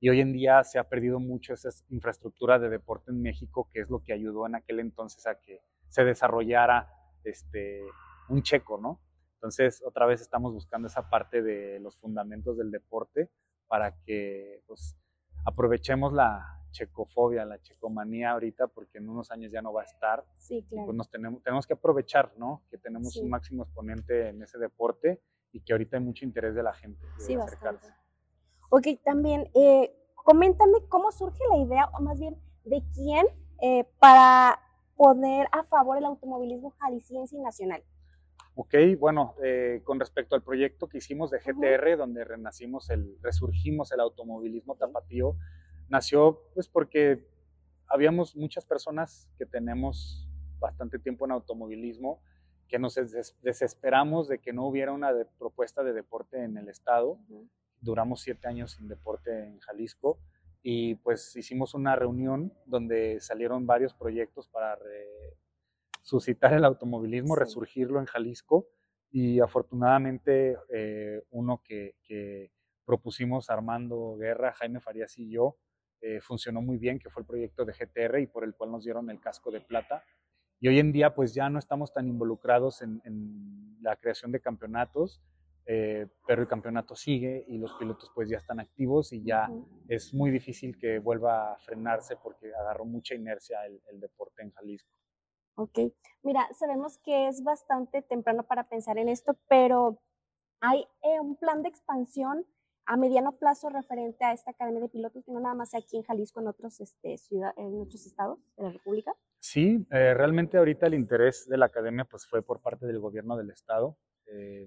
Y 0.00 0.10
hoy 0.10 0.20
en 0.20 0.34
día 0.34 0.62
se 0.62 0.78
ha 0.78 0.88
perdido 0.88 1.18
mucho 1.20 1.54
esa 1.54 1.70
infraestructura 1.88 2.58
de 2.58 2.68
deporte 2.68 3.10
en 3.10 3.22
México, 3.22 3.70
que 3.72 3.80
es 3.80 3.88
lo 3.88 4.02
que 4.02 4.12
ayudó 4.12 4.46
en 4.46 4.56
aquel 4.56 4.80
entonces 4.80 5.26
a 5.26 5.40
que 5.40 5.62
se 5.88 6.04
desarrollara 6.04 6.92
este, 7.24 7.82
un 8.28 8.42
checo, 8.42 8.78
¿no? 8.78 9.00
Entonces, 9.36 9.82
otra 9.86 10.04
vez 10.04 10.20
estamos 10.20 10.52
buscando 10.52 10.88
esa 10.88 11.08
parte 11.08 11.40
de 11.42 11.80
los 11.80 11.96
fundamentos 11.96 12.58
del 12.58 12.70
deporte 12.70 13.30
para 13.68 13.96
que 14.02 14.62
pues, 14.66 14.98
aprovechemos 15.46 16.12
la, 16.12 16.59
checofobia, 16.70 17.44
la 17.44 17.60
checomanía 17.60 18.32
ahorita, 18.32 18.68
porque 18.68 18.98
en 18.98 19.08
unos 19.08 19.30
años 19.30 19.52
ya 19.52 19.62
no 19.62 19.72
va 19.72 19.82
a 19.82 19.84
estar. 19.84 20.24
Sí, 20.34 20.64
claro. 20.68 20.86
Pues 20.86 20.96
nos 20.96 21.10
tenemos, 21.10 21.42
tenemos 21.42 21.66
que 21.66 21.74
aprovechar, 21.74 22.32
¿no? 22.36 22.62
Que 22.70 22.78
tenemos 22.78 23.16
un 23.16 23.28
máximo 23.28 23.64
exponente 23.64 24.28
en 24.28 24.42
ese 24.42 24.58
deporte 24.58 25.20
y 25.52 25.60
que 25.60 25.72
ahorita 25.72 25.96
hay 25.96 26.02
mucho 26.02 26.24
interés 26.24 26.54
de 26.54 26.62
la 26.62 26.72
gente 26.72 27.04
de 27.06 27.24
sí, 27.24 27.34
acercarse. 27.34 27.88
Bastante. 27.88 28.00
Ok, 28.70 29.02
también, 29.04 29.50
eh, 29.54 29.92
coméntame 30.14 30.78
cómo 30.88 31.10
surge 31.10 31.42
la 31.50 31.58
idea, 31.58 31.90
o 31.98 32.02
más 32.02 32.18
bien, 32.18 32.36
de 32.64 32.82
quién 32.94 33.26
eh, 33.60 33.84
para 33.98 34.60
poner 34.96 35.48
a 35.52 35.64
favor 35.64 35.98
el 35.98 36.04
automovilismo 36.04 36.70
jalisciense 36.78 37.36
y 37.36 37.40
nacional. 37.40 37.82
Ok, 38.54 38.74
bueno, 38.98 39.34
eh, 39.42 39.80
con 39.84 39.98
respecto 39.98 40.34
al 40.34 40.42
proyecto 40.42 40.88
que 40.88 40.98
hicimos 40.98 41.30
de 41.30 41.38
GTR, 41.38 41.96
donde 41.96 42.24
renacimos 42.24 42.90
el, 42.90 43.16
resurgimos 43.22 43.92
el 43.92 44.00
automovilismo 44.00 44.76
tapatío, 44.76 45.36
nació 45.90 46.40
pues 46.54 46.68
porque 46.68 47.28
habíamos 47.88 48.34
muchas 48.34 48.64
personas 48.64 49.28
que 49.36 49.44
tenemos 49.44 50.26
bastante 50.58 50.98
tiempo 50.98 51.24
en 51.26 51.32
automovilismo, 51.32 52.22
que 52.68 52.78
nos 52.78 52.94
desesperamos 53.42 54.28
de 54.28 54.38
que 54.38 54.52
no 54.52 54.66
hubiera 54.66 54.92
una 54.92 55.10
propuesta 55.38 55.82
de 55.82 55.92
deporte 55.92 56.42
en 56.44 56.56
el 56.56 56.68
estado. 56.68 57.18
Duramos 57.80 58.20
siete 58.20 58.46
años 58.46 58.72
sin 58.72 58.86
deporte 58.86 59.48
en 59.48 59.58
Jalisco 59.58 60.20
y 60.62 60.94
pues 60.96 61.34
hicimos 61.34 61.74
una 61.74 61.96
reunión 61.96 62.52
donde 62.66 63.20
salieron 63.20 63.66
varios 63.66 63.92
proyectos 63.94 64.46
para 64.48 64.78
suscitar 66.02 66.52
el 66.52 66.64
automovilismo, 66.64 67.34
resurgirlo 67.34 67.98
en 67.98 68.06
Jalisco 68.06 68.68
y 69.10 69.40
afortunadamente 69.40 70.56
eh, 70.72 71.22
uno 71.30 71.60
que, 71.64 71.96
que 72.04 72.52
propusimos 72.84 73.50
Armando 73.50 74.16
Guerra, 74.16 74.52
Jaime 74.52 74.80
Farías 74.80 75.18
y 75.18 75.28
yo, 75.30 75.56
eh, 76.00 76.20
funcionó 76.20 76.60
muy 76.62 76.78
bien, 76.78 76.98
que 76.98 77.10
fue 77.10 77.22
el 77.22 77.26
proyecto 77.26 77.64
de 77.64 77.72
GTR 77.72 78.20
y 78.20 78.26
por 78.26 78.44
el 78.44 78.54
cual 78.54 78.70
nos 78.72 78.84
dieron 78.84 79.10
el 79.10 79.20
casco 79.20 79.50
de 79.50 79.60
plata. 79.60 80.04
Y 80.60 80.68
hoy 80.68 80.78
en 80.78 80.92
día 80.92 81.14
pues 81.14 81.34
ya 81.34 81.48
no 81.48 81.58
estamos 81.58 81.92
tan 81.92 82.08
involucrados 82.08 82.82
en, 82.82 83.00
en 83.04 83.76
la 83.80 83.96
creación 83.96 84.32
de 84.32 84.40
campeonatos, 84.40 85.22
eh, 85.66 86.06
pero 86.26 86.42
el 86.42 86.48
campeonato 86.48 86.94
sigue 86.94 87.44
y 87.46 87.58
los 87.58 87.72
pilotos 87.74 88.10
pues 88.14 88.28
ya 88.28 88.38
están 88.38 88.60
activos 88.60 89.12
y 89.12 89.22
ya 89.22 89.48
Ujú. 89.48 89.68
es 89.88 90.12
muy 90.12 90.30
difícil 90.30 90.76
que 90.76 90.98
vuelva 90.98 91.52
a 91.52 91.58
frenarse 91.58 92.16
porque 92.16 92.52
agarró 92.54 92.84
mucha 92.84 93.14
inercia 93.14 93.64
el, 93.66 93.80
el 93.90 94.00
deporte 94.00 94.42
en 94.42 94.50
Jalisco. 94.50 94.90
Ok, 95.56 95.78
mira, 96.22 96.48
sabemos 96.54 96.98
que 96.98 97.28
es 97.28 97.42
bastante 97.42 98.02
temprano 98.02 98.44
para 98.44 98.68
pensar 98.68 98.98
en 98.98 99.08
esto, 99.08 99.36
pero 99.48 100.00
hay 100.60 100.86
eh, 101.02 101.20
un 101.20 101.36
plan 101.36 101.62
de 101.62 101.68
expansión 101.68 102.46
a 102.90 102.96
mediano 102.96 103.38
plazo 103.38 103.68
referente 103.68 104.24
a 104.24 104.32
esta 104.32 104.50
academia 104.50 104.80
de 104.80 104.88
pilotos, 104.88 105.24
que 105.24 105.30
no 105.30 105.38
nada 105.38 105.54
más 105.54 105.74
aquí 105.76 105.96
en 105.96 106.02
Jalisco, 106.02 106.40
en 106.40 106.48
otros, 106.48 106.80
este, 106.80 107.18
ciudad, 107.18 107.52
en 107.56 107.80
otros 107.80 108.04
estados 108.04 108.40
de 108.56 108.64
la 108.64 108.72
República. 108.72 109.12
Sí, 109.38 109.86
eh, 109.92 110.12
realmente 110.12 110.58
ahorita 110.58 110.88
el 110.88 110.94
interés 110.94 111.46
de 111.48 111.56
la 111.56 111.66
academia 111.66 112.04
pues 112.04 112.26
fue 112.26 112.42
por 112.42 112.60
parte 112.60 112.86
del 112.86 112.98
gobierno 112.98 113.36
del 113.36 113.50
estado. 113.50 113.96
Eh, 114.26 114.66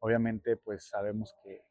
obviamente 0.00 0.56
pues 0.56 0.88
sabemos 0.88 1.36
que, 1.44 1.62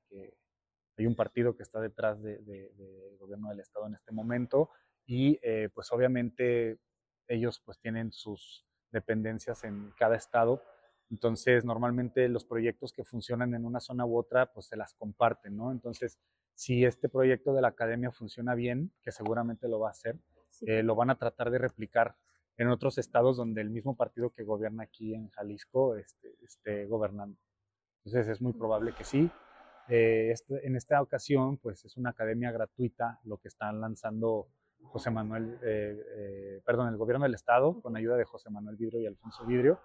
hay 0.98 1.06
un 1.06 1.16
partido 1.16 1.56
que 1.56 1.64
está 1.64 1.82
detrás 1.82 2.22
del 2.22 2.46
de, 2.46 2.72
de 2.76 3.18
gobierno 3.18 3.50
del 3.50 3.60
estado 3.60 3.88
en 3.88 3.96
este 3.96 4.14
momento 4.14 4.70
y 5.06 5.38
eh, 5.42 5.70
pues 5.74 5.92
obviamente 5.92 6.78
ellos 7.28 7.62
pues 7.66 7.78
tienen 7.80 8.14
sus 8.14 8.66
dependencias 8.92 9.66
en 9.66 9.92
cada 9.98 10.16
estado. 10.16 10.64
Entonces 11.12 11.66
normalmente 11.66 12.28
los 12.30 12.46
proyectos 12.46 12.94
que 12.94 13.04
funcionan 13.04 13.54
en 13.56 13.66
una 13.66 13.80
zona 13.80 14.06
u 14.06 14.18
otra 14.18 14.52
pues 14.54 14.68
se 14.68 14.78
las 14.78 14.94
comparten, 14.94 15.56
¿no? 15.58 15.72
Entonces 15.72 16.20
si 16.54 16.86
este 16.86 17.10
proyecto 17.10 17.54
de 17.54 17.62
la 17.62 17.70
academia 17.70 18.12
funciona 18.12 18.54
bien, 18.54 18.92
que 19.02 19.12
seguramente 19.12 19.68
lo 19.68 19.80
va 19.80 19.88
a 19.90 19.92
hacer, 19.92 20.18
Sí. 20.50 20.66
eh, 20.68 20.84
lo 20.84 20.96
van 20.96 21.10
a 21.10 21.16
tratar 21.18 21.52
de 21.52 21.58
replicar 21.60 22.16
en 22.58 22.68
otros 22.70 22.98
estados 22.98 23.38
donde 23.38 23.62
el 23.62 23.70
mismo 23.70 23.96
partido 23.96 24.32
que 24.32 24.44
gobierna 24.44 24.84
aquí 24.84 25.14
en 25.14 25.30
Jalisco 25.30 25.96
este, 25.96 26.36
esté 26.44 26.86
gobernando. 26.86 27.38
Entonces 28.04 28.28
es 28.28 28.42
muy 28.42 28.54
probable 28.54 28.94
que 28.94 29.04
sí. 29.04 29.30
Eh, 29.88 30.32
este- 30.32 30.66
en 30.68 30.76
esta 30.76 31.02
ocasión, 31.02 31.58
pues 31.58 31.86
es 31.86 31.96
una 31.98 32.10
academia 32.12 32.52
gratuita 32.52 33.20
lo 33.24 33.38
que 33.38 33.48
están 33.48 33.80
lanzando 33.80 34.48
José 34.84 35.12
Manuel, 35.12 35.58
eh, 35.64 35.98
eh, 36.16 36.62
perdón, 36.66 36.90
el 36.90 36.98
gobierno 36.98 37.24
del 37.24 37.36
estado, 37.36 37.82
con 37.82 37.96
ayuda 37.96 38.18
de 38.18 38.24
José 38.26 38.50
Manuel 38.50 38.76
Vidrio 38.76 39.00
y 39.02 39.06
Alfonso 39.08 39.46
Vidrio. 39.46 39.80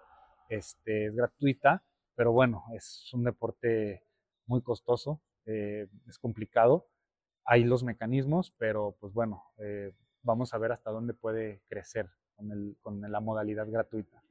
Este, 0.49 1.07
es 1.07 1.15
gratuita, 1.15 1.83
pero 2.15 2.31
bueno, 2.31 2.63
es 2.73 3.09
un 3.13 3.23
deporte 3.23 4.03
muy 4.45 4.61
costoso, 4.61 5.21
eh, 5.45 5.87
es 6.07 6.17
complicado. 6.19 6.87
Hay 7.45 7.63
los 7.63 7.83
mecanismos, 7.83 8.51
pero 8.57 8.95
pues 8.99 9.13
bueno, 9.13 9.43
eh, 9.57 9.91
vamos 10.23 10.53
a 10.53 10.57
ver 10.57 10.71
hasta 10.71 10.91
dónde 10.91 11.13
puede 11.13 11.61
crecer 11.67 12.09
con, 12.35 12.51
el, 12.51 12.77
con 12.81 13.01
la 13.01 13.19
modalidad 13.19 13.67
gratuita. 13.69 14.21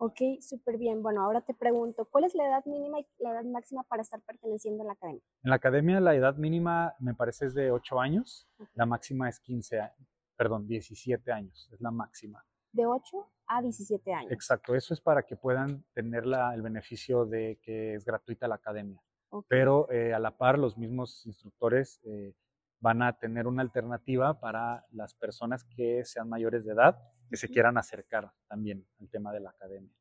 Ok, 0.00 0.20
súper 0.40 0.78
bien. 0.78 1.02
Bueno, 1.02 1.22
ahora 1.24 1.40
te 1.40 1.54
pregunto, 1.54 2.04
¿cuál 2.04 2.24
es 2.24 2.34
la 2.34 2.46
edad 2.46 2.64
mínima 2.66 3.00
y 3.00 3.06
la 3.18 3.32
edad 3.32 3.44
máxima 3.44 3.82
para 3.82 4.02
estar 4.02 4.20
perteneciendo 4.22 4.84
a 4.84 4.86
la 4.86 4.92
academia? 4.92 5.22
En 5.42 5.50
la 5.50 5.56
academia 5.56 6.00
la 6.00 6.14
edad 6.14 6.36
mínima 6.36 6.94
me 7.00 7.14
parece 7.14 7.46
es 7.46 7.54
de 7.54 7.72
8 7.72 8.00
años, 8.00 8.48
la 8.74 8.86
máxima 8.86 9.28
es 9.28 9.40
15, 9.40 9.80
a- 9.80 9.92
perdón, 10.36 10.68
17 10.68 11.32
años, 11.32 11.68
es 11.72 11.80
la 11.80 11.90
máxima. 11.90 12.44
De 12.72 12.86
8 12.86 13.26
a 13.48 13.62
17 13.62 14.12
años. 14.12 14.32
Exacto, 14.32 14.74
eso 14.74 14.94
es 14.94 15.00
para 15.00 15.22
que 15.24 15.36
puedan 15.36 15.84
tener 15.94 16.26
la- 16.26 16.54
el 16.54 16.62
beneficio 16.62 17.24
de 17.26 17.58
que 17.62 17.94
es 17.94 18.04
gratuita 18.04 18.46
la 18.48 18.56
academia. 18.56 19.02
Pero 19.48 19.90
eh, 19.90 20.14
a 20.14 20.18
la 20.18 20.36
par 20.36 20.58
los 20.58 20.76
mismos 20.78 21.26
instructores 21.26 22.00
eh, 22.04 22.34
van 22.80 23.02
a 23.02 23.18
tener 23.18 23.46
una 23.46 23.62
alternativa 23.62 24.38
para 24.40 24.86
las 24.90 25.14
personas 25.14 25.64
que 25.64 26.04
sean 26.04 26.28
mayores 26.28 26.64
de 26.64 26.72
edad, 26.72 26.98
que 27.28 27.36
se 27.36 27.48
quieran 27.48 27.76
acercar 27.78 28.32
también 28.48 28.86
al 29.00 29.08
tema 29.10 29.32
de 29.32 29.40
la 29.40 29.50
academia. 29.50 29.92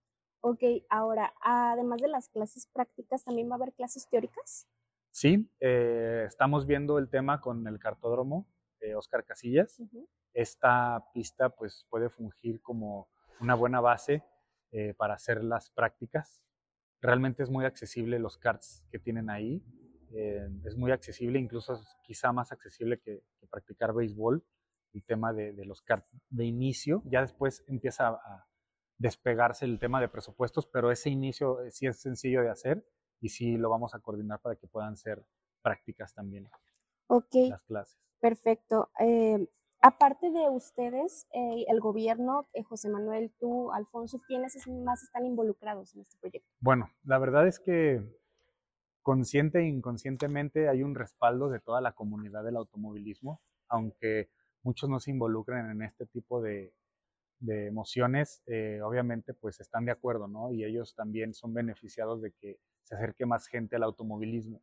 Ok, 0.41 0.63
ahora, 0.89 1.33
además 1.41 2.01
de 2.01 2.07
las 2.07 2.29
clases 2.29 2.67
prácticas, 2.67 3.23
¿también 3.23 3.49
va 3.49 3.53
a 3.53 3.55
haber 3.55 3.73
clases 3.73 4.07
teóricas? 4.07 4.67
Sí, 5.11 5.49
eh, 5.59 6.25
estamos 6.27 6.65
viendo 6.67 6.99
el 6.99 7.09
tema 7.09 7.41
con 7.41 7.65
el 7.67 7.79
cartódromo 7.79 8.47
de 8.79 8.95
Oscar 8.95 9.25
Casillas. 9.25 9.81
Esta 10.33 11.03
pista 11.13 11.49
pues 11.49 11.85
puede 11.89 12.09
fungir 12.09 12.61
como 12.61 13.09
una 13.39 13.55
buena 13.55 13.81
base 13.81 14.23
eh, 14.71 14.93
para 14.95 15.15
hacer 15.15 15.43
las 15.43 15.69
prácticas. 15.69 16.43
Realmente 17.01 17.43
es 17.43 17.49
muy 17.49 17.65
accesible 17.65 18.19
los 18.19 18.37
karts 18.37 18.85
que 18.91 18.99
tienen 18.99 19.29
ahí. 19.29 19.63
eh, 20.13 20.47
es 20.65 20.77
muy 20.77 20.91
accesible, 20.91 21.37
incluso 21.39 21.73
es 21.73 21.97
quizá 22.03 22.31
más 22.31 22.51
accesible 22.51 22.99
que, 22.99 23.23
que 23.39 23.47
practicar 23.47 23.93
béisbol. 23.93 24.45
El 24.93 25.03
tema 25.03 25.33
de, 25.33 25.53
de 25.53 25.65
los 25.65 25.81
karts 25.81 26.07
de 26.29 26.45
inicio. 26.45 27.03
Ya 27.05 27.21
después 27.21 27.63
empieza 27.67 28.07
a 28.09 28.47
despegarse 28.97 29.65
el 29.65 29.79
tema 29.79 30.01
de 30.01 30.07
presupuestos, 30.09 30.65
pero 30.65 30.91
ese 30.91 31.09
inicio 31.09 31.61
eh, 31.61 31.71
sí 31.71 31.85
es 31.87 32.01
sencillo 32.01 32.41
de 32.41 32.49
hacer 32.49 32.87
y 33.19 33.29
sí 33.29 33.57
lo 33.57 33.69
vamos 33.69 33.93
a 33.93 33.99
coordinar 33.99 34.39
para 34.41 34.55
que 34.55 34.67
puedan 34.67 34.95
ser 34.97 35.23
prácticas 35.61 36.13
también 36.13 36.49
Ok, 37.09 37.35
las 37.49 37.61
clases. 37.63 37.99
perfecto. 38.19 38.89
Eh, 38.99 39.47
aparte 39.81 40.31
de 40.31 40.49
ustedes, 40.49 41.27
eh, 41.33 41.65
el 41.67 41.79
gobierno, 41.79 42.47
eh, 42.53 42.63
José 42.63 42.89
Manuel, 42.89 43.31
tú, 43.39 43.71
Alfonso, 43.71 44.19
¿quiénes 44.27 44.55
es- 44.55 44.67
más 44.67 45.03
están 45.03 45.25
involucrados 45.25 45.93
en 45.95 46.01
este 46.01 46.17
proyecto? 46.19 46.49
Bueno, 46.59 46.89
la 47.03 47.17
verdad 47.19 47.47
es 47.47 47.59
que 47.59 48.01
consciente 49.01 49.59
e 49.59 49.67
inconscientemente 49.67 50.67
hay 50.69 50.83
un 50.83 50.95
respaldo 50.95 51.49
de 51.49 51.59
toda 51.59 51.81
la 51.81 51.93
comunidad 51.93 52.43
del 52.43 52.57
automovilismo, 52.57 53.41
aunque 53.69 54.29
muchos 54.63 54.89
no 54.89 54.99
se 54.99 55.11
involucren 55.11 55.69
en 55.71 55.81
este 55.81 56.05
tipo 56.05 56.41
de, 56.41 56.73
de 57.39 57.67
emociones, 57.67 58.43
eh, 58.47 58.81
obviamente 58.83 59.33
pues 59.33 59.59
están 59.59 59.85
de 59.85 59.91
acuerdo, 59.91 60.27
¿no? 60.27 60.51
Y 60.51 60.65
ellos 60.65 60.95
también 60.95 61.33
son 61.33 61.53
beneficiados 61.53 62.21
de 62.21 62.31
que 62.33 62.59
se 62.83 62.95
acerque 62.95 63.25
más 63.25 63.47
gente 63.47 63.75
al 63.75 63.83
automovilismo. 63.83 64.61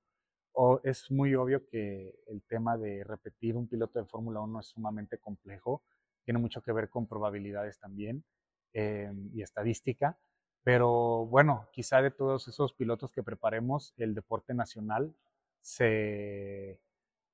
O 0.57 0.81
es 0.85 1.11
muy 1.11 1.35
obvio 1.35 1.67
que 1.67 2.15
el 2.29 2.43
tema 2.45 2.79
de 2.79 3.03
repetir 3.03 3.57
un 3.57 3.67
piloto 3.67 3.99
de 3.99 4.05
Fórmula 4.05 4.41
1 4.41 4.61
es 4.61 4.67
sumamente 4.67 5.19
complejo, 5.19 5.83
tiene 6.25 6.39
mucho 6.39 6.63
que 6.63 6.73
ver 6.73 6.89
con 6.89 7.09
probabilidades 7.09 7.81
también 7.81 8.25
eh, 8.73 9.13
y 9.33 9.43
estadística, 9.43 10.17
pero 10.63 11.27
bueno, 11.27 11.69
quizá 11.73 12.03
de 12.03 12.13
todos 12.13 12.47
esos 12.47 12.73
pilotos 12.73 13.11
que 13.11 13.25
preparemos, 13.25 13.95
el 13.97 14.15
deporte 14.15 14.55
nacional 14.55 15.13
se 15.61 16.81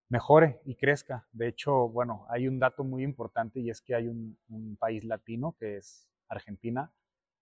mejore 0.09 0.63
y 0.65 0.77
crezca. 0.77 1.29
De 1.33 1.47
hecho, 1.49 1.91
bueno, 1.91 2.25
hay 2.31 2.49
un 2.49 2.59
dato 2.59 2.85
muy 2.85 3.05
importante 3.05 3.61
y 3.61 3.69
es 3.69 3.83
que 3.83 3.95
hay 3.95 4.09
un, 4.09 4.39
un 4.49 4.77
país 4.77 5.05
latino 5.05 5.55
que 5.59 5.77
es 5.77 6.09
Argentina, 6.27 6.91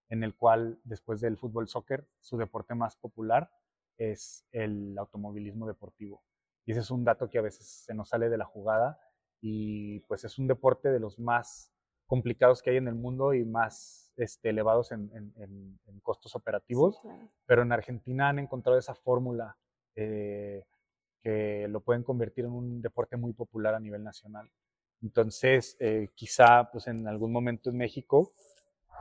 en 0.08 0.25
el 0.25 0.35
cual 0.35 0.80
después 0.82 1.20
del 1.20 1.38
fútbol 1.38 1.68
soccer, 1.68 2.08
su 2.20 2.37
deporte 2.37 2.75
más 2.75 2.97
popular 2.97 3.50
es 3.99 4.47
el 4.52 4.97
automovilismo 4.99 5.67
deportivo. 5.67 6.23
Y 6.64 6.73
ese 6.73 6.81
es 6.81 6.90
un 6.90 7.05
dato 7.05 7.28
que 7.31 7.38
a 7.38 7.43
veces 7.43 7.67
se 7.85 7.95
nos 7.95 8.09
sale 8.11 8.28
de 8.28 8.38
la 8.38 8.45
jugada 8.45 8.99
y 9.40 10.00
pues 10.00 10.25
es 10.25 10.38
un 10.38 10.47
deporte 10.47 10.88
de 10.90 11.00
los 11.00 11.19
más 11.19 11.73
complicados 12.07 12.62
que 12.62 12.71
hay 12.71 12.76
en 12.76 12.88
el 12.88 12.95
mundo 12.95 13.35
y 13.35 13.45
más 13.45 14.12
este, 14.17 14.50
elevados 14.50 14.93
en, 14.93 15.11
en- 15.14 15.33
en- 15.37 15.78
en 15.87 16.00
costos 16.00 16.35
operativos 16.35 16.97
Sí, 16.97 17.02
claro. 17.02 17.28
pero 17.47 17.62
en 17.62 17.73
Argentina 17.73 18.28
han 18.31 18.38
encontrado 18.38 18.78
esa 18.78 18.95
fórmula 18.95 19.57
eh, 19.95 20.64
que 21.23 21.67
lo 21.69 21.81
pueden 21.81 22.02
convertir 22.02 22.45
en 22.47 22.52
un 22.52 22.81
deporte 22.81 23.17
muy 23.17 23.33
popular 23.33 23.75
a 23.75 23.81
nivel 23.81 24.02
nacional. 24.05 24.50
Entonces, 25.02 25.76
eh, 25.81 26.11
quizá 26.14 26.71
pues 26.71 26.87
en 26.87 27.07
algún 27.09 27.33
momento 27.33 27.71
en 27.71 27.76
México, 27.76 28.33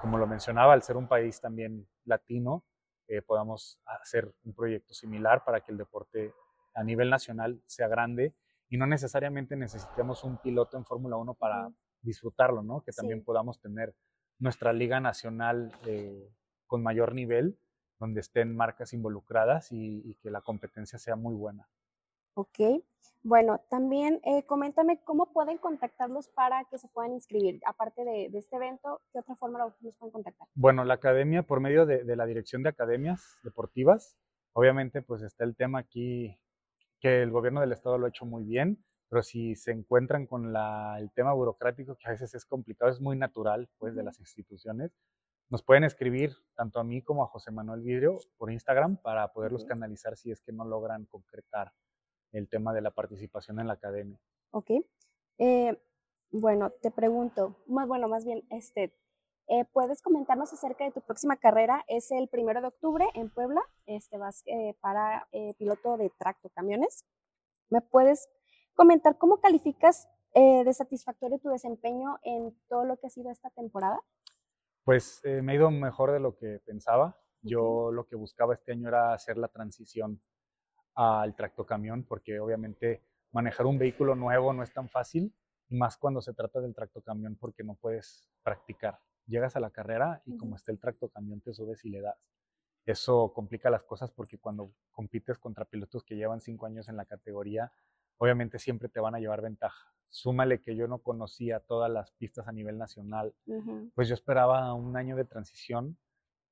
como 0.02 0.18
lo 0.18 0.28
mencionaba, 0.28 0.74
al 0.74 0.84
ser 0.84 0.98
un 0.98 1.08
país 1.08 1.40
también 1.42 1.88
latino, 2.06 2.64
eh, 3.08 3.22
podamos 3.22 3.80
hacer 3.86 4.34
un 4.44 4.54
proyecto 4.54 4.94
similar 4.94 5.44
para 5.44 5.62
que 5.62 5.72
el 5.72 5.78
deporte 5.78 6.34
a 6.74 6.84
nivel 6.84 7.10
nacional 7.10 7.62
sea 7.66 7.88
grande 7.88 8.36
y 8.70 8.78
no 8.78 8.86
necesariamente 8.86 9.56
necesitemos 9.56 10.24
un 10.24 10.38
piloto 10.38 10.78
en 10.78 10.86
Fórmula 10.86 11.16
1 11.18 11.34
para 11.36 11.70
disfrutarlo, 12.02 12.62
¿no? 12.64 12.82
Que 12.82 12.92
también 12.92 13.20
Sí. 13.20 13.26
podamos 13.26 13.60
tener 13.60 13.96
nuestra 14.40 14.74
liga 14.74 15.00
nacional 15.00 15.72
eh, 15.86 16.30
con 16.68 16.84
mayor 16.84 17.14
nivel, 17.16 17.58
donde 18.00 18.20
estén 18.20 18.56
marcas 18.56 18.94
involucradas 18.94 19.72
y, 19.72 20.02
y 20.06 20.16
que 20.16 20.30
la 20.30 20.42
competencia 20.42 21.00
sea 21.00 21.16
muy 21.16 21.34
buena. 21.34 21.68
Ok. 22.38 22.84
Bueno, 23.24 23.60
también 23.70 24.22
eh, 24.24 24.44
coméntame 24.44 25.02
cómo 25.04 25.34
pueden 25.34 25.58
contactarlos 25.58 26.30
para 26.30 26.66
que 26.66 26.78
se 26.78 26.88
puedan 26.88 27.14
inscribir. 27.14 27.60
Aparte 27.66 28.06
de, 28.06 28.30
de 28.30 28.38
este 28.38 28.58
evento, 28.58 29.02
¿qué 29.12 29.20
otra 29.20 29.36
forma 29.36 29.58
los 29.58 29.74
pueden 29.98 30.12
contactar? 30.12 30.48
Bueno, 30.54 30.86
la 30.86 30.94
academia, 30.94 31.42
por 31.42 31.60
medio 31.60 31.88
de, 31.88 32.04
de 32.04 32.16
la 32.16 32.28
dirección 32.28 32.62
de 32.62 32.70
academias 32.70 33.40
deportivas, 33.44 34.18
obviamente 34.54 35.02
pues 35.02 35.24
está 35.24 35.46
el 35.46 35.56
tema 35.56 35.80
aquí 35.80 36.40
que 37.00 37.24
el 37.24 37.32
gobierno 37.32 37.60
del 37.60 37.72
estado 37.72 37.98
lo 37.98 38.06
ha 38.06 38.10
hecho 38.10 38.26
muy 38.26 38.44
bien, 38.44 38.86
pero 39.10 39.24
si 39.24 39.56
se 39.56 39.72
encuentran 39.72 40.28
con 40.28 40.54
la- 40.54 40.98
el 41.00 41.12
tema 41.12 41.34
burocrático, 41.34 41.96
que 41.96 42.08
a 42.08 42.12
veces 42.12 42.36
es 42.36 42.46
complicado, 42.46 42.92
es 42.92 43.02
muy 43.02 43.18
natural 43.18 43.68
pues 43.80 43.96
de 43.96 44.04
las 44.04 44.20
instituciones, 44.20 44.92
nos 45.50 45.64
pueden 45.64 45.86
escribir 45.86 46.34
tanto 46.56 46.80
a 46.80 46.84
mí 46.84 47.02
como 47.02 47.24
a 47.24 47.28
José 47.28 47.50
Manuel 47.52 47.82
Vidrio 47.82 48.20
por 48.38 48.52
Instagram 48.52 48.98
para 48.98 49.28
poderlos 49.34 49.66
canalizar 49.66 50.16
si 50.18 50.30
es 50.30 50.42
que 50.42 50.52
no 50.52 50.66
logran 50.66 51.06
concretar 51.06 51.74
el 52.32 52.48
tema 52.48 52.74
de 52.74 52.82
la 52.82 52.92
participación 52.92 53.60
en 53.60 53.68
la 53.68 53.74
academia. 53.74 54.20
Ok. 54.52 54.72
Eh, 55.38 55.78
bueno, 56.32 56.72
te 56.82 56.92
pregunto, 56.92 57.56
más 57.68 57.88
bueno, 57.88 58.08
más 58.08 58.26
bien, 58.26 58.44
este, 58.50 58.94
eh, 59.48 59.66
¿puedes 59.72 60.02
comentarnos 60.02 60.52
acerca 60.52 60.84
de 60.84 60.92
tu 60.92 61.02
próxima 61.02 61.38
carrera? 61.38 61.84
Es 61.88 62.12
el 62.12 62.28
primero 62.28 62.62
de 62.62 62.68
octubre 62.68 63.06
en 63.14 63.30
Puebla. 63.30 63.62
Este 63.86 64.18
vas 64.18 64.44
eh, 64.46 64.76
para 64.82 65.28
piloto 65.58 65.98
de 65.98 66.10
tracto 66.18 66.50
camiones. 66.50 67.06
¿Me 67.70 67.82
puedes 67.82 68.30
comentar 68.76 69.18
cómo 69.18 69.40
calificas 69.40 70.08
de 70.34 70.72
satisfactorio 70.72 71.40
tu 71.40 71.50
desempeño 71.50 72.20
en 72.22 72.56
todo 72.70 72.86
lo 72.86 72.98
que 72.98 73.08
ha 73.08 73.10
sido 73.10 73.32
esta 73.32 73.50
temporada? 73.50 74.00
Pues 74.84 75.20
me 75.24 75.52
ha 75.52 75.56
ido 75.56 75.72
mejor 75.72 76.12
de 76.12 76.20
lo 76.20 76.38
que 76.38 76.60
pensaba. 76.64 77.18
Yo 77.42 77.92
lo 77.92 78.06
que 78.06 78.16
buscaba 78.16 78.54
este 78.54 78.74
año 78.74 78.88
era 78.88 79.14
hacer 79.14 79.38
la 79.38 79.48
transición 79.48 80.22
al 80.98 81.36
tractocamión, 81.36 82.04
porque 82.04 82.40
obviamente 82.40 83.04
manejar 83.32 83.66
un 83.66 83.78
vehículo 83.78 84.16
nuevo 84.16 84.52
no 84.52 84.64
es 84.64 84.74
tan 84.74 84.90
fácil, 84.90 85.34
y 85.70 85.76
más 85.76 85.98
cuando 85.98 86.22
se 86.22 86.34
trata 86.34 86.60
del 86.60 86.74
tractocamión 86.74 87.36
porque 87.36 87.64
no 87.64 87.76
puedes 87.76 88.30
practicar. 88.44 89.00
Llegas 89.28 89.56
a 89.56 89.60
la 89.60 89.70
carrera 89.70 90.22
y 90.26 90.38
como 90.38 90.56
está 90.56 90.72
el 90.72 90.80
tractocamión 90.80 91.42
te 91.42 91.54
subes 91.54 91.84
y 91.86 91.90
le 91.90 92.02
das. 92.02 92.18
Eso 92.86 93.34
complica 93.34 93.70
las 93.70 93.84
cosas 93.84 94.12
porque 94.12 94.38
cuando 94.38 94.72
compites 94.92 95.38
contra 95.38 95.66
pilotos 95.66 96.04
que 96.04 96.16
llevan 96.16 96.40
cinco 96.40 96.66
años 96.66 96.88
en 96.88 96.96
la 96.96 97.06
categoría, 97.06 97.72
obviamente 98.18 98.60
siempre 98.60 98.88
te 98.88 99.02
van 99.02 99.14
a 99.14 99.20
llevar 99.20 99.42
ventaja. 99.42 99.94
Súmale 100.10 100.62
que 100.62 100.76
yo 100.76 100.88
no 100.88 101.00
conocía 101.00 101.60
todas 101.60 101.92
las 101.92 102.12
pistas 102.12 102.48
a 102.48 102.54
nivel 102.54 102.78
nacional, 102.78 103.36
pues 103.94 104.08
yo 104.08 104.14
esperaba 104.14 104.74
un 104.74 104.96
año 104.96 105.18
de 105.18 105.26
transición 105.26 105.98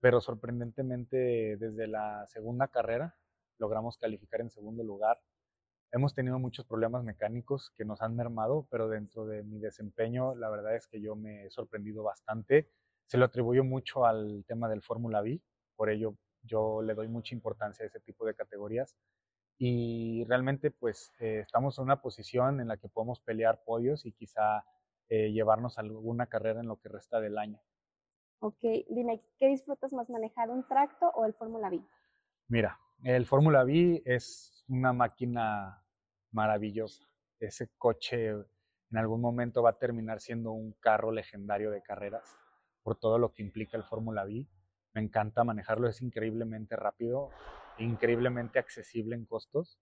pero 0.05 0.21
sorprendentemente 0.21 1.57
desde 1.57 1.87
la 1.87 2.27
segunda 2.27 2.67
carrera 2.67 3.15
logramos 3.57 3.97
calificar 3.97 4.41
en 4.41 4.49
segundo 4.49 4.83
lugar. 4.83 5.19
Hemos 5.91 6.13
tenido 6.13 6.39
muchos 6.39 6.65
problemas 6.65 7.03
mecánicos 7.03 7.71
que 7.75 7.85
nos 7.85 8.01
han 8.01 8.15
mermado, 8.15 8.67
pero 8.69 8.89
dentro 8.89 9.25
de 9.25 9.43
mi 9.43 9.59
desempeño 9.59 10.35
la 10.35 10.49
verdad 10.49 10.75
es 10.75 10.87
que 10.87 11.01
yo 11.01 11.15
me 11.15 11.45
he 11.45 11.51
sorprendido 11.51 12.03
bastante. 12.03 12.69
Se 13.05 13.17
lo 13.17 13.25
atribuyo 13.25 13.63
mucho 13.63 14.05
al 14.05 14.43
tema 14.47 14.67
del 14.67 14.81
Fórmula 14.81 15.21
V, 15.21 15.41
por 15.75 15.89
ello 15.89 16.15
yo 16.43 16.81
le 16.81 16.93
doy 16.93 17.07
mucha 17.07 17.33
importancia 17.33 17.83
a 17.83 17.87
ese 17.87 17.99
tipo 17.99 18.25
de 18.25 18.35
categorías 18.35 18.95
y 19.57 20.25
realmente 20.25 20.71
pues 20.71 21.13
eh, 21.19 21.39
estamos 21.39 21.77
en 21.77 21.85
una 21.85 22.01
posición 22.01 22.59
en 22.59 22.67
la 22.67 22.77
que 22.77 22.89
podemos 22.89 23.19
pelear 23.21 23.63
podios 23.63 24.05
y 24.05 24.11
quizá 24.11 24.65
eh, 25.07 25.31
llevarnos 25.31 25.77
alguna 25.77 26.27
carrera 26.27 26.59
en 26.59 26.67
lo 26.67 26.77
que 26.77 26.89
resta 26.89 27.19
del 27.19 27.37
año. 27.37 27.61
Ok, 28.39 28.61
dime, 28.89 29.23
¿qué 29.37 29.47
disfrutas 29.47 29.93
más, 29.93 30.09
manejar 30.09 30.49
un 30.49 30.67
tracto 30.67 31.09
o 31.15 31.25
el 31.25 31.33
Fórmula 31.33 31.69
V? 31.69 31.81
Mira, 32.47 32.79
el 33.03 33.25
Fórmula 33.25 33.63
V 33.63 34.01
es 34.05 34.65
una 34.67 34.93
máquina 34.93 35.83
maravillosa. 36.31 37.07
Ese 37.39 37.69
coche 37.77 38.29
en 38.29 38.97
algún 38.97 39.21
momento 39.21 39.61
va 39.61 39.71
a 39.71 39.77
terminar 39.77 40.21
siendo 40.21 40.51
un 40.51 40.73
carro 40.73 41.11
legendario 41.11 41.71
de 41.71 41.81
carreras 41.81 42.37
por 42.83 42.97
todo 42.97 43.17
lo 43.17 43.33
que 43.33 43.43
implica 43.43 43.77
el 43.77 43.83
Fórmula 43.83 44.23
V. 44.25 44.47
Me 44.93 45.01
encanta 45.01 45.43
manejarlo, 45.43 45.87
es 45.87 46.01
increíblemente 46.01 46.75
rápido, 46.75 47.29
increíblemente 47.77 48.59
accesible 48.59 49.15
en 49.15 49.25
costos, 49.25 49.79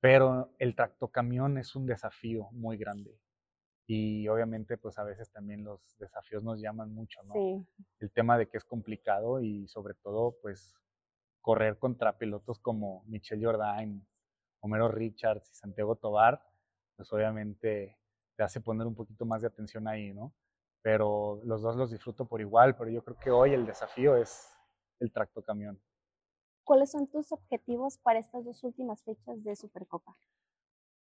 pero 0.00 0.52
el 0.58 0.74
tractocamión 0.74 1.58
es 1.58 1.76
un 1.76 1.86
desafío 1.86 2.48
muy 2.52 2.76
grande 2.76 3.18
y 3.86 4.26
obviamente 4.28 4.76
pues 4.76 4.98
a 4.98 5.04
veces 5.04 5.30
también 5.30 5.62
los 5.62 5.96
desafíos 5.98 6.42
nos 6.42 6.60
llaman 6.60 6.92
mucho, 6.92 7.20
¿no? 7.22 7.34
Sí. 7.34 7.66
El 8.00 8.10
tema 8.10 8.36
de 8.36 8.48
que 8.48 8.56
es 8.56 8.64
complicado 8.64 9.40
y 9.40 9.68
sobre 9.68 9.94
todo 9.94 10.36
pues 10.42 10.74
correr 11.46 11.78
contra 11.78 12.18
pilotos 12.18 12.58
como 12.58 13.04
Michel 13.06 13.40
Jordain, 13.40 14.04
Homero 14.58 14.88
Richards 14.88 15.48
y 15.52 15.54
Santiago 15.54 15.94
Tobar, 15.94 16.42
pues 16.96 17.12
obviamente 17.12 17.96
te 18.34 18.42
hace 18.42 18.60
poner 18.60 18.84
un 18.84 18.96
poquito 18.96 19.24
más 19.24 19.42
de 19.42 19.46
atención 19.46 19.86
ahí, 19.86 20.12
¿no? 20.12 20.34
Pero 20.82 21.40
los 21.44 21.62
dos 21.62 21.76
los 21.76 21.92
disfruto 21.92 22.26
por 22.26 22.40
igual, 22.40 22.74
pero 22.74 22.90
yo 22.90 23.04
creo 23.04 23.16
que 23.16 23.30
hoy 23.30 23.54
el 23.54 23.64
desafío 23.64 24.16
es 24.16 24.58
el 24.98 25.12
tracto 25.12 25.40
camión. 25.44 25.80
¿Cuáles 26.64 26.90
son 26.90 27.06
tus 27.06 27.30
objetivos 27.30 27.96
para 27.98 28.18
estas 28.18 28.44
dos 28.44 28.64
últimas 28.64 29.04
fechas 29.04 29.44
de 29.44 29.54
Supercopa? 29.54 30.18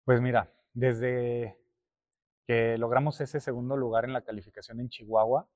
Pues 0.07 0.23
mira, 0.23 0.51
desde 0.73 1.61
que 2.47 2.79
logramos 2.79 3.21
ese 3.21 3.41
segundo 3.41 3.77
lugar 3.77 4.07
en 4.07 4.15
la 4.15 4.25
calificación 4.25 4.81
en 4.81 4.89
Chihuahua, 4.89 5.51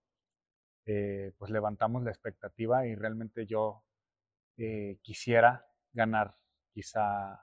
eh, 0.85 1.33
pues 1.39 1.51
levantamos 1.51 2.03
la 2.03 2.11
expectativa 2.11 2.87
y 2.87 2.95
realmente 2.95 3.47
yo 3.47 3.83
eh, 4.57 4.99
quisiera 5.03 5.67
ganar 5.93 6.37
quizá 6.73 7.43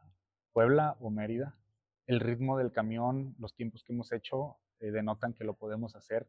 Puebla 0.53 0.97
o 0.99 1.09
Mérida. 1.09 1.57
El 2.05 2.19
ritmo 2.19 2.57
del 2.57 2.71
camión, 2.71 3.35
los 3.39 3.55
tiempos 3.55 3.83
que 3.83 3.93
hemos 3.93 4.11
hecho 4.11 4.57
eh, 4.79 4.91
denotan 4.91 5.33
que 5.33 5.43
lo 5.43 5.53
podemos 5.55 5.95
hacer. 5.95 6.27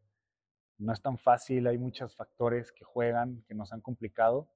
No 0.78 0.92
es 0.92 1.02
tan 1.02 1.18
fácil, 1.18 1.66
hay 1.66 1.78
muchos 1.78 2.16
factores 2.16 2.72
que 2.72 2.84
juegan, 2.84 3.42
que 3.46 3.54
nos 3.54 3.72
han 3.72 3.80
complicado. 3.80 4.50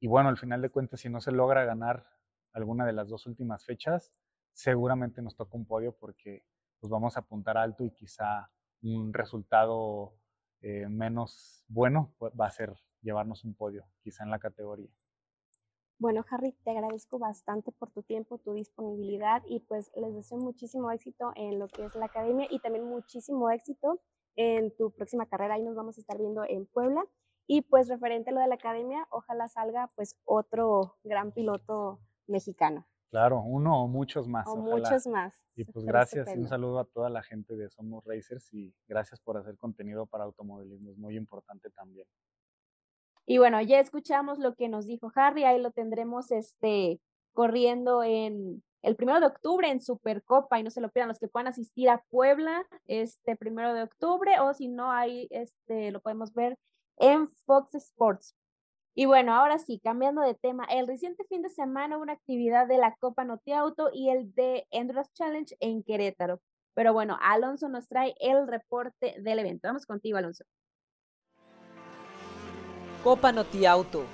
Y 0.00 0.08
bueno, 0.08 0.28
al 0.28 0.38
final 0.38 0.62
de 0.62 0.70
cuentas, 0.70 1.00
si 1.00 1.08
no 1.08 1.20
se 1.20 1.32
logra 1.32 1.64
ganar 1.64 2.06
alguna 2.52 2.86
de 2.86 2.92
las 2.92 3.08
dos 3.08 3.26
últimas 3.26 3.64
fechas, 3.64 4.12
seguramente 4.52 5.22
nos 5.22 5.36
toca 5.36 5.56
un 5.56 5.66
podio 5.66 5.96
porque 5.96 6.44
pues 6.80 6.90
vamos 6.90 7.16
a 7.16 7.20
apuntar 7.20 7.58
alto 7.58 7.84
y 7.84 7.90
quizá 7.90 8.50
un 8.82 9.12
resultado 9.12 10.14
eh, 10.60 10.88
menos 10.88 11.64
bueno 11.68 12.14
pues, 12.18 12.32
va 12.38 12.46
a 12.46 12.50
ser 12.50 12.74
llevarnos 13.02 13.44
un 13.44 13.54
podio, 13.54 13.86
quizá 14.00 14.24
en 14.24 14.30
la 14.30 14.38
categoría. 14.38 14.90
Bueno, 15.98 16.24
Harry, 16.30 16.52
te 16.62 16.70
agradezco 16.70 17.18
bastante 17.18 17.72
por 17.72 17.90
tu 17.90 18.02
tiempo, 18.02 18.36
tu 18.38 18.52
disponibilidad 18.52 19.42
y 19.46 19.60
pues 19.60 19.90
les 19.96 20.14
deseo 20.14 20.36
muchísimo 20.36 20.90
éxito 20.90 21.32
en 21.36 21.58
lo 21.58 21.68
que 21.68 21.84
es 21.84 21.94
la 21.94 22.06
academia 22.06 22.46
y 22.50 22.58
también 22.58 22.84
muchísimo 22.84 23.50
éxito 23.50 24.00
en 24.36 24.76
tu 24.76 24.90
próxima 24.90 25.24
carrera. 25.26 25.54
Ahí 25.54 25.62
nos 25.62 25.74
vamos 25.74 25.96
a 25.96 26.00
estar 26.00 26.18
viendo 26.18 26.44
en 26.44 26.66
Puebla. 26.66 27.02
Y 27.48 27.62
pues 27.62 27.88
referente 27.88 28.30
a 28.30 28.32
lo 28.34 28.40
de 28.40 28.48
la 28.48 28.56
academia, 28.56 29.06
ojalá 29.10 29.48
salga 29.48 29.90
pues 29.94 30.18
otro 30.24 30.96
gran 31.04 31.32
piloto 31.32 32.00
mexicano. 32.26 32.86
Claro, 33.10 33.40
uno 33.40 33.84
o 33.84 33.88
muchos 33.88 34.28
más. 34.28 34.46
O 34.48 34.56
muchos 34.56 35.06
más. 35.06 35.46
Y 35.54 35.64
pues 35.64 35.84
gracias 35.86 36.28
y 36.34 36.38
un 36.38 36.48
saludo 36.48 36.80
a 36.80 36.84
toda 36.84 37.08
la 37.08 37.22
gente 37.22 37.56
de 37.56 37.70
Somos 37.70 38.04
Racers 38.04 38.52
y 38.52 38.74
gracias 38.88 39.20
por 39.20 39.38
hacer 39.38 39.56
contenido 39.56 40.06
para 40.06 40.24
automovilismo, 40.24 40.90
es 40.90 40.98
muy 40.98 41.16
importante 41.16 41.70
también. 41.70 42.06
Y 43.26 43.38
bueno, 43.38 43.60
ya 43.60 43.80
escuchamos 43.80 44.38
lo 44.38 44.54
que 44.54 44.68
nos 44.68 44.86
dijo 44.86 45.10
Harry, 45.16 45.44
ahí 45.44 45.60
lo 45.60 45.72
tendremos 45.72 46.30
este 46.30 47.00
corriendo 47.32 48.02
en 48.02 48.62
el 48.82 48.94
primero 48.94 49.18
de 49.20 49.26
octubre 49.26 49.68
en 49.68 49.82
Supercopa 49.82 50.60
y 50.60 50.62
no 50.62 50.70
se 50.70 50.80
lo 50.80 50.90
pierdan 50.90 51.08
los 51.08 51.18
que 51.18 51.28
puedan 51.28 51.48
asistir 51.48 51.88
a 51.90 52.04
Puebla 52.08 52.64
este 52.86 53.34
primero 53.36 53.74
de 53.74 53.82
octubre 53.82 54.38
o 54.40 54.54
si 54.54 54.68
no 54.68 54.92
ahí 54.92 55.26
este 55.30 55.90
lo 55.90 56.00
podemos 56.00 56.32
ver 56.34 56.56
en 56.98 57.28
Fox 57.28 57.74
Sports. 57.74 58.36
Y 58.94 59.06
bueno, 59.06 59.34
ahora 59.34 59.58
sí, 59.58 59.80
cambiando 59.82 60.22
de 60.22 60.34
tema, 60.34 60.64
el 60.70 60.86
reciente 60.86 61.24
fin 61.28 61.42
de 61.42 61.50
semana 61.50 61.96
hubo 61.96 62.04
una 62.04 62.14
actividad 62.14 62.66
de 62.66 62.78
la 62.78 62.94
Copa 62.96 63.24
Noti 63.24 63.52
Auto 63.52 63.90
y 63.92 64.08
el 64.08 64.34
de 64.34 64.66
Endurance 64.70 65.10
Challenge 65.12 65.54
en 65.60 65.82
Querétaro. 65.82 66.40
Pero 66.74 66.92
bueno, 66.94 67.18
Alonso 67.20 67.68
nos 67.68 67.88
trae 67.88 68.14
el 68.20 68.46
reporte 68.46 69.16
del 69.20 69.40
evento. 69.40 69.68
Vamos 69.68 69.84
contigo, 69.84 70.16
Alonso. 70.16 70.44
Copa 73.02 73.32
Noti 73.32 73.66
Auto. 73.66 74.06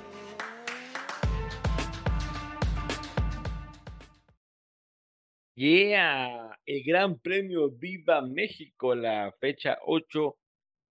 Yeah, 5.54 6.58
el 6.66 6.82
Gran 6.82 7.18
Premio 7.20 7.70
Viva 7.70 8.22
México, 8.22 8.94
la 8.94 9.32
fecha 9.38 9.78
8 9.84 10.36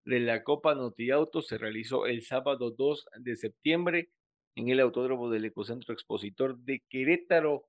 de 0.06 0.20
la 0.20 0.44
Copa 0.44 0.74
Auto 0.74 1.42
se 1.42 1.58
realizó 1.58 2.06
el 2.06 2.22
sábado 2.24 2.72
2 2.72 3.06
de 3.20 3.36
septiembre 3.36 4.10
en 4.56 4.70
el 4.70 4.80
Autódromo 4.80 5.30
del 5.30 5.46
Ecocentro 5.46 5.94
Expositor 5.94 6.58
de 6.60 6.84
Querétaro. 6.90 7.68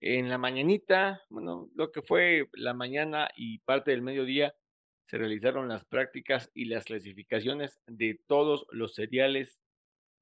En 0.00 0.28
la 0.28 0.38
mañanita, 0.38 1.22
bueno, 1.30 1.70
lo 1.74 1.90
que 1.90 2.02
fue 2.02 2.48
la 2.52 2.74
mañana 2.74 3.28
y 3.34 3.58
parte 3.60 3.90
del 3.92 4.02
mediodía, 4.02 4.54
se 5.06 5.18
realizaron 5.18 5.68
las 5.68 5.84
prácticas 5.84 6.50
y 6.54 6.66
las 6.66 6.84
clasificaciones 6.84 7.80
de 7.86 8.20
todos 8.26 8.66
los 8.70 8.94
seriales 8.94 9.60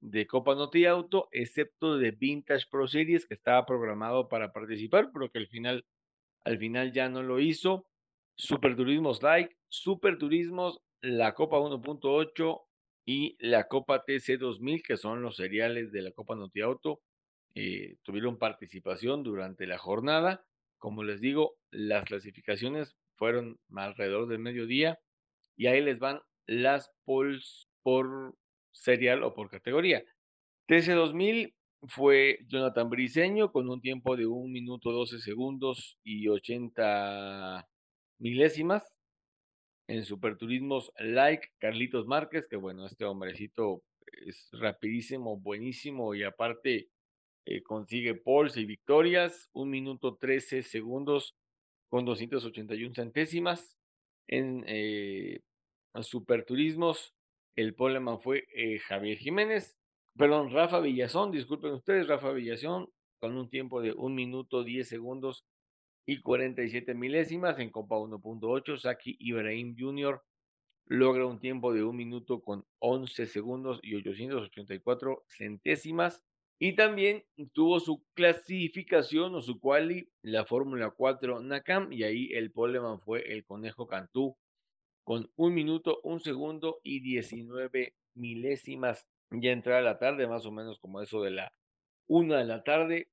de 0.00 0.26
Copa 0.26 0.54
Auto, 0.88 1.28
excepto 1.32 1.96
de 1.96 2.10
Vintage 2.10 2.66
Pro 2.70 2.86
Series, 2.86 3.26
que 3.26 3.34
estaba 3.34 3.64
programado 3.64 4.28
para 4.28 4.52
participar, 4.52 5.10
pero 5.12 5.30
que 5.30 5.38
al 5.38 5.48
final, 5.48 5.86
al 6.44 6.58
final 6.58 6.92
ya 6.92 7.08
no 7.08 7.22
lo 7.22 7.40
hizo. 7.40 7.86
Super 8.36 8.76
Turismos 8.76 9.22
Like, 9.22 9.56
Super 9.68 10.18
Turismos 10.18 10.82
la 11.00 11.34
Copa 11.34 11.58
1.8 11.58 12.62
y 13.06 13.36
la 13.38 13.68
Copa 13.68 14.04
TC 14.04 14.38
2000, 14.38 14.82
que 14.82 14.96
son 14.96 15.22
los 15.22 15.36
seriales 15.36 15.92
de 15.92 16.02
la 16.02 16.12
Copa 16.12 16.34
Noti 16.34 16.60
Auto, 16.60 17.02
eh, 17.54 17.96
tuvieron 18.02 18.38
participación 18.38 19.22
durante 19.22 19.66
la 19.66 19.78
jornada. 19.78 20.44
Como 20.78 21.04
les 21.04 21.20
digo, 21.20 21.56
las 21.70 22.04
clasificaciones 22.04 22.96
fueron 23.16 23.59
alrededor 23.74 24.29
del 24.29 24.38
mediodía 24.38 24.98
y 25.57 25.66
ahí 25.66 25.81
les 25.81 25.98
van 25.98 26.20
las 26.46 26.90
polls 27.05 27.68
por 27.83 28.35
serial 28.72 29.22
o 29.22 29.35
por 29.35 29.50
categoría. 29.50 30.05
TC 30.66 30.92
2000 30.94 31.55
fue 31.88 32.38
Jonathan 32.48 32.88
Briseño 32.88 33.53
con 33.53 33.68
un 33.68 33.81
tiempo 33.81 34.16
de 34.16 34.27
1 34.27 34.48
minuto 34.48 34.90
12 34.90 35.18
segundos 35.20 35.98
y 36.03 36.29
80 36.29 37.68
milésimas. 38.18 38.90
En 39.87 40.05
Superturismos 40.05 40.92
Like, 40.98 41.48
Carlitos 41.59 42.07
Márquez, 42.07 42.46
que 42.48 42.57
bueno, 42.57 42.87
este 42.87 43.05
hombrecito 43.05 43.83
es 44.27 44.48
rapidísimo, 44.53 45.37
buenísimo 45.37 46.14
y 46.14 46.22
aparte 46.22 46.88
eh, 47.44 47.62
consigue 47.62 48.14
poles 48.14 48.57
y 48.57 48.64
victorias, 48.64 49.50
un 49.53 49.68
minuto 49.68 50.16
13 50.16 50.62
segundos 50.62 51.37
con 51.94 52.04
281 52.04 52.92
centésimas. 52.92 53.78
En 54.26 54.64
eh, 54.66 55.42
Superturismos, 56.00 57.14
el 57.54 57.76
poleman 57.76 58.20
fue 58.20 58.48
eh, 58.52 58.80
Javier 58.80 59.16
Jiménez, 59.16 59.78
perdón, 60.18 60.50
Rafa 60.50 60.80
Villazón, 60.80 61.30
disculpen 61.30 61.70
ustedes, 61.70 62.09
Rafa 62.09 62.33
Villazón, 62.33 62.88
con 63.20 63.37
un 63.37 63.48
tiempo 63.48 63.80
de 63.80 63.92
un 63.92 64.16
minuto 64.16 64.64
10 64.64 64.88
segundos 64.88 65.44
y 66.04 66.20
47 66.20 66.94
milésimas 66.94 67.61
en 67.61 67.70
Copa 67.70 67.94
1.8. 67.94 68.76
Saki 68.76 69.14
Ibrahim 69.20 69.76
Jr. 69.78 70.20
logra 70.87 71.26
un 71.26 71.38
tiempo 71.38 71.72
de 71.72 71.85
un 71.85 71.94
minuto 71.94 72.42
con 72.42 72.66
11 72.80 73.26
segundos 73.26 73.78
y 73.85 73.94
884 73.94 75.22
centésimas. 75.28 76.24
Y 76.64 76.77
también 76.77 77.22
tuvo 77.53 77.79
su 77.79 78.03
clasificación 78.14 79.35
o 79.35 79.42
su 79.42 79.61
quali 79.61 80.09
la 80.22 80.46
Fórmula 80.46 80.88
4 80.96 81.40
Nakam 81.40 81.92
y 81.92 82.05
ahí 82.05 82.33
el 82.33 82.53
poleman 82.53 83.00
fue 83.00 83.20
el 83.35 83.44
Conejo 83.44 83.87
Cantú 83.87 84.38
con 85.03 85.31
un 85.37 85.53
minuto, 85.53 86.00
un 86.05 86.20
segundo 86.20 86.81
y 86.83 87.00
19 87.00 87.92
milésimas. 88.14 89.07
Ya 89.31 89.53
entrada 89.53 89.83
la 89.83 89.98
tarde, 89.98 90.27
más 90.27 90.46
o 90.46 90.53
menos 90.53 90.79
como 90.79 91.03
eso 91.03 91.20
de 91.20 91.33
la 91.33 91.53
una 92.07 92.38
de 92.38 92.46
la 92.46 92.64
tarde, 92.64 93.09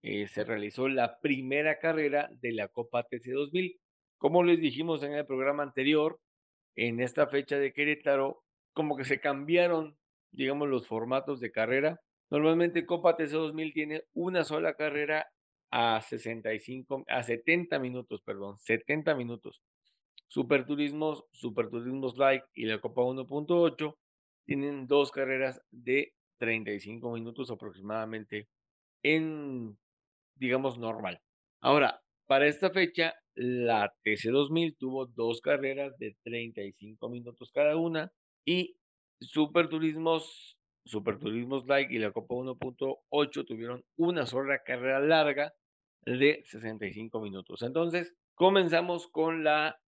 eh, 0.00 0.26
se 0.26 0.42
realizó 0.42 0.88
la 0.88 1.20
primera 1.20 1.78
carrera 1.80 2.30
de 2.40 2.52
la 2.52 2.68
Copa 2.68 3.02
TC 3.02 3.32
2000. 3.32 3.78
Como 4.16 4.44
les 4.44 4.58
dijimos 4.60 5.02
en 5.02 5.12
el 5.12 5.26
programa 5.26 5.62
anterior, 5.62 6.20
en 6.74 7.00
esta 7.00 7.26
fecha 7.26 7.58
de 7.58 7.74
Querétaro, 7.74 8.42
como 8.72 8.96
que 8.96 9.04
se 9.04 9.20
cambiaron, 9.20 9.98
digamos, 10.32 10.70
los 10.70 10.86
formatos 10.86 11.38
de 11.40 11.52
carrera. 11.52 12.00
Normalmente 12.30 12.86
Copa 12.86 13.16
TC 13.16 13.32
2000 13.32 13.72
tiene 13.72 14.04
una 14.14 14.44
sola 14.44 14.74
carrera 14.74 15.26
a 15.70 16.00
65, 16.00 17.04
a 17.08 17.22
70 17.22 17.78
minutos, 17.78 18.22
perdón, 18.22 18.58
70 18.58 19.14
minutos. 19.14 19.62
Superturismos, 20.28 21.24
Superturismos 21.32 22.16
Like 22.16 22.46
y 22.54 22.66
la 22.66 22.80
Copa 22.80 23.02
1.8 23.02 23.96
tienen 24.44 24.86
dos 24.86 25.10
carreras 25.10 25.60
de 25.70 26.12
35 26.38 27.12
minutos 27.12 27.50
aproximadamente 27.50 28.48
en 29.02 29.78
digamos, 30.36 30.78
normal. 30.78 31.20
Ahora, 31.60 32.02
para 32.26 32.46
esta 32.46 32.70
fecha, 32.70 33.14
la 33.34 33.92
TC2000 34.04 34.76
tuvo 34.78 35.06
dos 35.06 35.40
carreras 35.40 35.96
de 35.98 36.16
35 36.22 37.08
minutos 37.08 37.50
cada 37.52 37.76
una 37.76 38.12
y 38.44 38.76
Superturismos, 39.20 40.58
Superturismos 40.84 41.66
Like 41.66 41.94
y 41.94 41.98
la 41.98 42.12
Copa 42.12 42.34
1.8 42.34 43.46
tuvieron 43.46 43.84
una 43.96 44.26
sola 44.26 44.62
carrera 44.62 45.00
larga 45.00 45.54
de 46.04 46.42
65 46.44 47.20
minutos. 47.20 47.62
Entonces, 47.62 48.14
comenzamos 48.34 49.08
con 49.08 49.44
la 49.44 49.80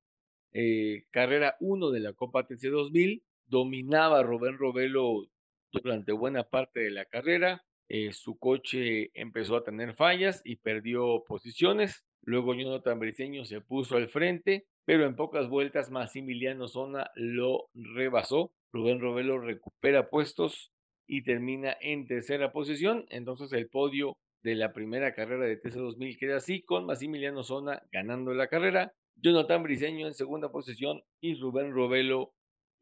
eh, 0.53 1.05
carrera 1.11 1.57
1 1.61 1.91
de 1.91 2.01
la 2.01 2.13
Copa 2.15 2.47
TC2000. 2.47 3.23
Dominaba 3.47 4.23
Rubén 4.23 4.59
Robelo 4.59 5.27
durante 5.71 6.13
buena 6.13 6.45
parte 6.45 6.81
de 6.81 6.91
la 6.91 7.05
carrera. 7.05 7.63
Eh, 7.89 8.13
su 8.13 8.39
coche 8.39 9.11
empezó 9.15 9.57
a 9.57 9.65
tener 9.65 9.95
fallas 9.95 10.41
y 10.45 10.57
perdió 10.57 11.23
posiciones. 11.25 12.05
Luego 12.23 12.55
Jonathan 12.55 12.99
Briceño 12.99 13.45
se 13.45 13.61
puso 13.61 13.97
al 13.97 14.09
frente, 14.09 14.67
pero 14.85 15.07
en 15.07 15.15
pocas 15.15 15.49
vueltas 15.49 15.91
Massimiliano 15.91 16.67
Zona 16.67 17.11
lo 17.15 17.69
rebasó. 17.75 18.53
Rubén 18.73 19.01
Robelo 19.01 19.39
recupera 19.39 20.09
puestos 20.09 20.73
y 21.07 21.23
termina 21.23 21.77
en 21.81 22.07
tercera 22.07 22.53
posición. 22.53 23.07
Entonces 23.11 23.53
el 23.53 23.69
podio 23.69 24.17
de 24.43 24.55
la 24.55 24.73
primera 24.73 25.15
carrera 25.15 25.45
de 25.45 25.61
TC2000 25.61 26.19
queda 26.19 26.37
así, 26.37 26.63
con 26.63 26.87
Massimiliano 26.87 27.43
Zona 27.43 27.83
ganando 27.91 28.33
la 28.33 28.49
carrera, 28.49 28.93
Jonathan 29.17 29.63
Briceño 29.63 30.07
en 30.07 30.15
segunda 30.15 30.51
posición 30.51 31.03
y 31.21 31.35
Rubén 31.35 31.73
Robelo 31.73 32.33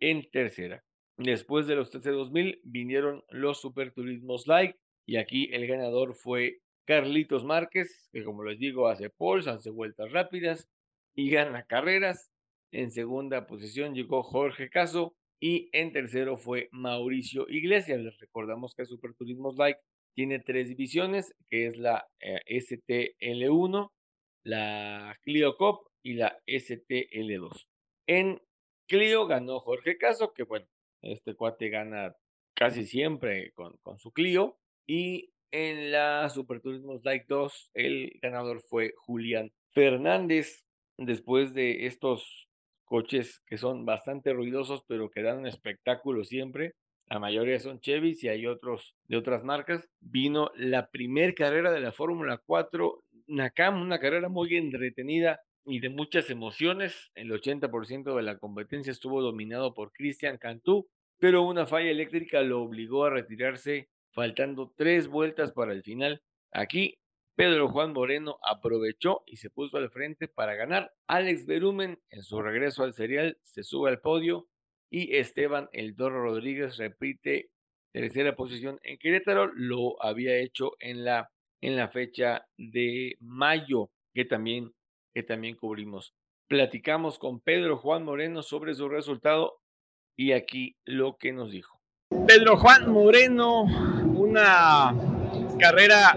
en 0.00 0.28
tercera. 0.30 0.82
Después 1.16 1.66
de 1.66 1.76
los 1.76 1.92
TC2000 1.92 2.60
vinieron 2.64 3.22
los 3.30 3.60
Superturismos 3.60 4.46
Light, 4.46 4.76
y 5.06 5.16
aquí 5.16 5.48
el 5.52 5.66
ganador 5.66 6.14
fue 6.14 6.58
Carlitos 6.86 7.44
Márquez, 7.44 8.08
que 8.12 8.24
como 8.24 8.44
les 8.44 8.58
digo, 8.58 8.88
hace 8.88 9.10
poles, 9.10 9.46
hace 9.46 9.70
vueltas 9.70 10.10
rápidas 10.12 10.68
y 11.14 11.30
gana 11.30 11.64
carreras. 11.64 12.32
En 12.72 12.90
segunda 12.90 13.46
posición 13.46 13.94
llegó 13.94 14.22
Jorge 14.22 14.68
Caso 14.68 15.14
y 15.44 15.68
en 15.72 15.92
tercero 15.92 16.38
fue 16.38 16.70
Mauricio 16.72 17.46
Iglesias. 17.50 18.00
Les 18.00 18.18
recordamos 18.18 18.74
que 18.74 18.86
Superturismos 18.86 19.58
Like 19.58 19.78
tiene 20.14 20.38
tres 20.38 20.70
divisiones, 20.70 21.34
que 21.48 21.66
es 21.66 21.76
la 21.76 22.08
eh, 22.18 22.40
STL1, 22.48 23.90
la 24.44 25.14
Clio 25.20 25.54
Cop 25.58 25.86
y 26.02 26.14
la 26.14 26.40
STL2. 26.46 27.66
En 28.06 28.40
Clio 28.88 29.26
ganó 29.26 29.60
Jorge 29.60 29.98
Caso, 29.98 30.32
que 30.32 30.44
bueno, 30.44 30.66
este 31.02 31.34
cuate 31.34 31.68
gana 31.68 32.16
casi 32.54 32.86
siempre 32.86 33.52
con, 33.52 33.76
con 33.82 33.98
su 33.98 34.12
Clio. 34.12 34.56
Y 34.86 35.34
en 35.50 35.92
la 35.92 36.26
Super 36.30 36.62
Turismo 36.62 36.98
Like 37.04 37.26
2, 37.28 37.72
el 37.74 38.18
ganador 38.22 38.62
fue 38.62 38.94
Julián 38.96 39.52
Fernández. 39.74 40.64
Después 40.96 41.52
de 41.52 41.84
estos 41.84 42.48
coches 42.84 43.42
que 43.46 43.58
son 43.58 43.84
bastante 43.84 44.32
ruidosos, 44.32 44.84
pero 44.86 45.10
que 45.10 45.22
dan 45.22 45.38
un 45.38 45.46
espectáculo 45.46 46.24
siempre, 46.24 46.74
la 47.08 47.18
mayoría 47.18 47.60
son 47.60 47.80
Chevys 47.80 48.24
y 48.24 48.28
hay 48.28 48.46
otros 48.46 48.94
de 49.08 49.16
otras 49.16 49.44
marcas. 49.44 49.88
Vino 50.00 50.50
la 50.56 50.90
primer 50.90 51.34
carrera 51.34 51.70
de 51.70 51.80
la 51.80 51.92
Fórmula 51.92 52.40
4 52.44 53.02
Nakam, 53.26 53.80
una 53.80 53.98
carrera 53.98 54.28
muy 54.28 54.56
entretenida 54.56 55.40
y 55.66 55.80
de 55.80 55.90
muchas 55.90 56.30
emociones. 56.30 57.10
El 57.14 57.30
80% 57.30 58.16
de 58.16 58.22
la 58.22 58.38
competencia 58.38 58.90
estuvo 58.90 59.20
dominado 59.22 59.74
por 59.74 59.92
Cristian 59.92 60.38
Cantú, 60.38 60.88
pero 61.18 61.42
una 61.42 61.66
falla 61.66 61.90
eléctrica 61.90 62.40
lo 62.42 62.62
obligó 62.62 63.04
a 63.04 63.10
retirarse 63.10 63.88
faltando 64.12 64.72
tres 64.76 65.08
vueltas 65.08 65.52
para 65.52 65.72
el 65.72 65.82
final. 65.82 66.22
Aquí 66.52 66.98
Pedro 67.36 67.68
Juan 67.68 67.92
Moreno 67.92 68.38
aprovechó 68.42 69.24
y 69.26 69.36
se 69.36 69.50
puso 69.50 69.76
al 69.76 69.90
frente 69.90 70.28
para 70.28 70.54
ganar. 70.54 70.92
Alex 71.08 71.46
Berumen 71.46 72.00
en 72.10 72.22
su 72.22 72.40
regreso 72.40 72.84
al 72.84 72.94
serial 72.94 73.38
se 73.42 73.64
sube 73.64 73.90
al 73.90 74.00
podio 74.00 74.48
y 74.88 75.16
Esteban 75.16 75.68
El 75.72 75.96
Doro 75.96 76.22
Rodríguez 76.22 76.76
repite 76.76 77.50
tercera 77.92 78.36
posición 78.36 78.78
en 78.84 78.98
Querétaro. 78.98 79.50
Lo 79.54 80.00
había 80.00 80.36
hecho 80.36 80.72
en 80.78 81.04
la, 81.04 81.30
en 81.60 81.76
la 81.76 81.88
fecha 81.88 82.46
de 82.56 83.16
mayo 83.18 83.90
que 84.14 84.24
también, 84.24 84.72
que 85.12 85.24
también 85.24 85.56
cubrimos. 85.56 86.14
Platicamos 86.46 87.18
con 87.18 87.40
Pedro 87.40 87.78
Juan 87.78 88.04
Moreno 88.04 88.44
sobre 88.44 88.74
su 88.74 88.88
resultado 88.88 89.60
y 90.16 90.32
aquí 90.32 90.76
lo 90.84 91.16
que 91.16 91.32
nos 91.32 91.50
dijo. 91.50 91.80
Pedro 92.28 92.56
Juan 92.56 92.92
Moreno, 92.92 93.62
una 94.14 94.94
carrera, 95.58 96.14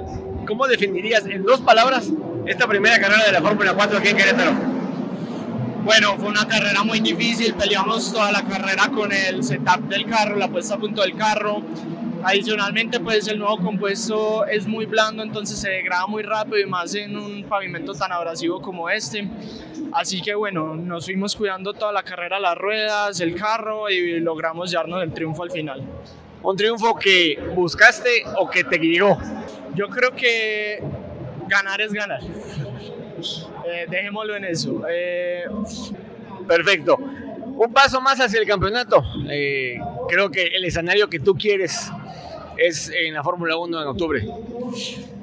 ¿cómo 0.48 0.66
definirías 0.66 1.26
en 1.26 1.44
dos 1.44 1.60
palabras 1.60 2.10
esta 2.46 2.68
primera 2.68 3.00
carrera 3.00 3.26
de 3.26 3.32
la 3.34 3.42
Fórmula 3.42 3.74
4 3.74 3.98
aquí 4.00 4.08
en 4.08 4.18
Querétaro? 4.18 4.52
Bueno, 5.84 6.18
fue 6.18 6.30
una 6.30 6.48
carrera 6.48 6.84
muy 6.84 7.00
difícil, 7.00 7.54
peleamos 7.54 8.12
toda 8.12 8.32
la 8.32 8.44
carrera 8.44 8.90
con 8.90 9.12
el 9.12 9.44
setup 9.44 9.88
del 9.88 10.06
carro, 10.06 10.36
la 10.36 10.48
puesta 10.48 10.76
a 10.76 10.78
punto 10.78 11.02
del 11.02 11.16
carro. 11.16 11.62
Adicionalmente, 12.24 13.00
pues 13.00 13.28
el 13.28 13.40
nuevo 13.40 13.58
compuesto 13.58 14.46
es 14.46 14.68
muy 14.68 14.86
blando, 14.86 15.24
entonces 15.24 15.60
se 15.60 15.70
degrada 15.70 16.08
muy 16.08 16.24
rápido 16.24 16.60
y 16.60 16.66
más 16.66 16.94
en 16.96 17.16
un 17.16 17.44
pavimento 17.44 17.94
tan 17.94 18.12
abrasivo 18.12 18.62
como 18.62 18.90
este. 18.90 19.30
Así 19.94 20.22
que 20.22 20.36
bueno, 20.36 20.76
nos 20.76 21.06
fuimos 21.06 21.36
cuidando 21.36 21.74
toda 21.74 21.92
la 21.92 22.04
carrera, 22.04 22.40
las 22.40 22.58
ruedas, 22.58 23.20
el 23.22 23.36
carro 23.36 23.90
y 23.90 24.20
logramos 24.20 24.72
llevarnos 24.72 25.04
el 25.04 25.14
triunfo 25.14 25.44
al 25.44 25.52
final. 25.52 25.84
¿Un 26.44 26.56
triunfo 26.58 26.96
que 26.96 27.40
buscaste 27.56 28.24
o 28.38 28.50
que 28.50 28.64
te 28.64 28.78
guió? 28.78 29.18
Yo 29.78 29.88
creo 29.90 30.12
que 30.12 30.82
ganar 31.48 31.80
es 31.82 31.94
ganar. 31.94 32.20
Eh, 32.22 33.86
dejémoslo 33.90 34.36
en 34.36 34.46
eso. 34.46 34.82
Eh, 34.90 35.44
Perfecto. 36.48 36.98
Un 36.98 37.72
paso 37.72 38.02
más 38.02 38.20
hacia 38.20 38.40
el 38.40 38.48
campeonato. 38.48 39.04
Eh, 39.30 39.78
creo 40.10 40.32
que 40.32 40.48
el 40.48 40.66
escenario 40.66 41.10
que 41.10 41.20
tú 41.20 41.36
quieres 41.36 41.92
es 42.58 42.90
en 42.90 43.14
la 43.14 43.24
Fórmula 43.24 43.58
1 43.58 43.82
en 43.82 43.88
octubre. 43.88 44.28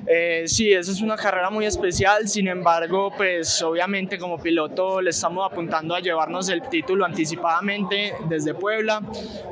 Eh, 0.07 0.45
sí, 0.47 0.71
esa 0.71 0.93
es 0.93 1.01
una 1.01 1.17
carrera 1.17 1.49
muy 1.49 1.65
especial, 1.65 2.29
sin 2.29 2.47
embargo, 2.49 3.13
pues 3.17 3.63
obviamente 3.63 4.19
como 4.19 4.39
piloto 4.39 5.01
le 5.01 5.11
estamos 5.11 5.51
apuntando 5.51 5.95
a 5.95 6.01
llevarnos 6.01 6.49
el 6.51 6.63
título 6.69 7.07
anticipadamente 7.07 8.13
desde 8.29 8.53
Puebla. 8.53 9.01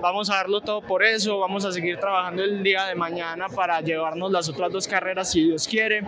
Vamos 0.02 0.28
a 0.30 0.34
darlo 0.34 0.60
todo 0.60 0.82
por 0.82 1.02
eso, 1.02 1.38
vamos 1.38 1.64
a 1.64 1.72
seguir 1.72 1.98
trabajando 1.98 2.44
el 2.44 2.62
día 2.62 2.84
de 2.84 2.94
mañana 2.94 3.48
para 3.48 3.80
llevarnos 3.80 4.30
las 4.30 4.48
otras 4.48 4.70
dos 4.70 4.86
carreras 4.86 5.30
si 5.30 5.44
Dios 5.44 5.66
quiere. 5.66 6.02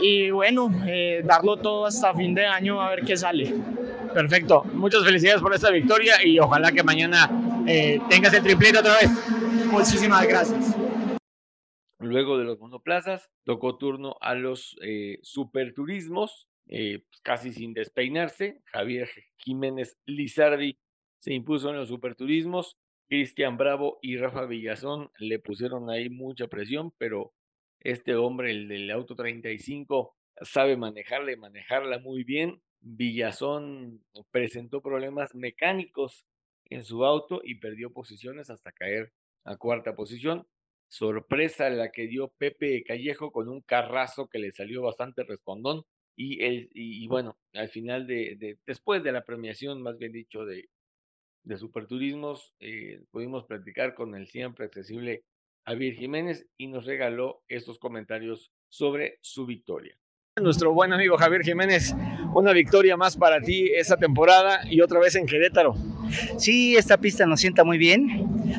Y 0.00 0.30
bueno, 0.30 0.70
eh, 0.86 1.22
darlo 1.24 1.56
todo 1.56 1.86
hasta 1.86 2.14
fin 2.14 2.34
de 2.34 2.46
año 2.46 2.80
a 2.80 2.90
ver 2.90 3.04
qué 3.04 3.16
sale. 3.16 3.54
Perfecto. 4.12 4.62
Muchas 4.72 5.04
felicidades 5.04 5.42
por 5.42 5.52
esta 5.52 5.70
victoria 5.70 6.24
y 6.24 6.38
ojalá 6.38 6.70
que 6.70 6.84
mañana 6.84 7.28
eh, 7.66 8.00
tengas 8.08 8.32
el 8.34 8.42
triplete 8.42 8.78
otra 8.78 8.94
vez. 9.00 9.10
Muchísimas 9.66 10.26
gracias. 10.26 10.83
Luego 12.04 12.38
de 12.38 12.44
los 12.44 12.58
monoplazas, 12.58 13.30
tocó 13.44 13.78
turno 13.78 14.16
a 14.20 14.34
los 14.34 14.76
eh, 14.82 15.18
superturismos, 15.22 16.48
eh, 16.68 17.00
pues, 17.08 17.20
casi 17.22 17.52
sin 17.52 17.72
despeinarse. 17.72 18.60
Javier 18.66 19.08
Jiménez 19.36 19.98
Lizardi 20.04 20.78
se 21.18 21.32
impuso 21.32 21.70
en 21.70 21.76
los 21.76 21.88
superturismos. 21.88 22.76
Cristian 23.08 23.56
Bravo 23.56 23.98
y 24.02 24.16
Rafa 24.16 24.46
Villazón 24.46 25.10
le 25.18 25.38
pusieron 25.38 25.90
ahí 25.90 26.08
mucha 26.10 26.48
presión, 26.48 26.92
pero 26.98 27.32
este 27.80 28.14
hombre, 28.14 28.50
el 28.50 28.68
del 28.68 28.90
auto 28.90 29.14
35, 29.14 30.16
sabe 30.42 30.76
manejarla 30.76 31.32
y 31.32 31.36
manejarla 31.36 31.98
muy 31.98 32.24
bien. 32.24 32.62
Villazón 32.80 34.04
presentó 34.30 34.82
problemas 34.82 35.34
mecánicos 35.34 36.26
en 36.66 36.84
su 36.84 37.04
auto 37.04 37.40
y 37.42 37.56
perdió 37.56 37.92
posiciones 37.92 38.50
hasta 38.50 38.72
caer 38.72 39.12
a 39.44 39.56
cuarta 39.56 39.94
posición. 39.94 40.46
Sorpresa 40.94 41.70
la 41.70 41.90
que 41.90 42.06
dio 42.06 42.32
Pepe 42.38 42.84
Callejo 42.84 43.32
con 43.32 43.48
un 43.48 43.62
carrazo 43.62 44.28
que 44.28 44.38
le 44.38 44.52
salió 44.52 44.80
bastante 44.80 45.24
respondón. 45.24 45.82
Y, 46.16 46.44
el, 46.44 46.70
y, 46.72 47.08
bueno, 47.08 47.36
al 47.52 47.68
final 47.68 48.06
de, 48.06 48.36
de, 48.38 48.58
después 48.64 49.02
de 49.02 49.10
la 49.10 49.24
premiación, 49.24 49.82
más 49.82 49.98
bien 49.98 50.12
dicho, 50.12 50.44
de, 50.44 50.68
de 51.42 51.58
Superturismos, 51.58 52.54
eh, 52.60 53.02
pudimos 53.10 53.44
platicar 53.44 53.96
con 53.96 54.14
el 54.14 54.28
siempre 54.28 54.66
accesible 54.66 55.24
Javier 55.66 55.94
Jiménez 55.94 56.46
y 56.56 56.68
nos 56.68 56.86
regaló 56.86 57.42
estos 57.48 57.80
comentarios 57.80 58.52
sobre 58.68 59.18
su 59.20 59.46
victoria. 59.46 59.98
Nuestro 60.40 60.72
buen 60.72 60.92
amigo 60.92 61.16
Javier 61.16 61.42
Jiménez, 61.42 61.92
una 62.34 62.52
victoria 62.52 62.96
más 62.96 63.16
para 63.16 63.40
ti 63.40 63.72
esta 63.74 63.96
temporada 63.96 64.60
y 64.70 64.80
otra 64.80 65.00
vez 65.00 65.16
en 65.16 65.26
Querétaro. 65.26 65.74
Sí, 66.38 66.76
esta 66.76 66.98
pista 66.98 67.26
nos 67.26 67.40
sienta 67.40 67.64
muy 67.64 67.78
bien. 67.78 68.08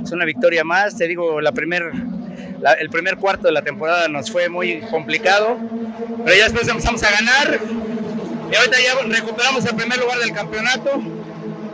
Es 0.03 0.11
una 0.11 0.25
victoria 0.25 0.63
más. 0.63 0.97
Te 0.97 1.07
digo, 1.07 1.39
la 1.39 1.51
primer, 1.51 1.91
la, 2.59 2.73
el 2.73 2.89
primer 2.89 3.17
cuarto 3.17 3.47
de 3.47 3.53
la 3.53 3.61
temporada 3.61 4.07
nos 4.07 4.31
fue 4.31 4.49
muy 4.49 4.81
complicado, 4.91 5.57
pero 6.23 6.35
ya 6.35 6.43
después 6.43 6.67
empezamos 6.67 7.03
a 7.03 7.11
ganar. 7.11 7.59
Y 8.51 8.55
ahorita 8.55 8.77
ya 8.79 9.19
recuperamos 9.19 9.65
el 9.65 9.75
primer 9.75 9.97
lugar 9.99 10.19
del 10.19 10.31
campeonato. 10.31 11.01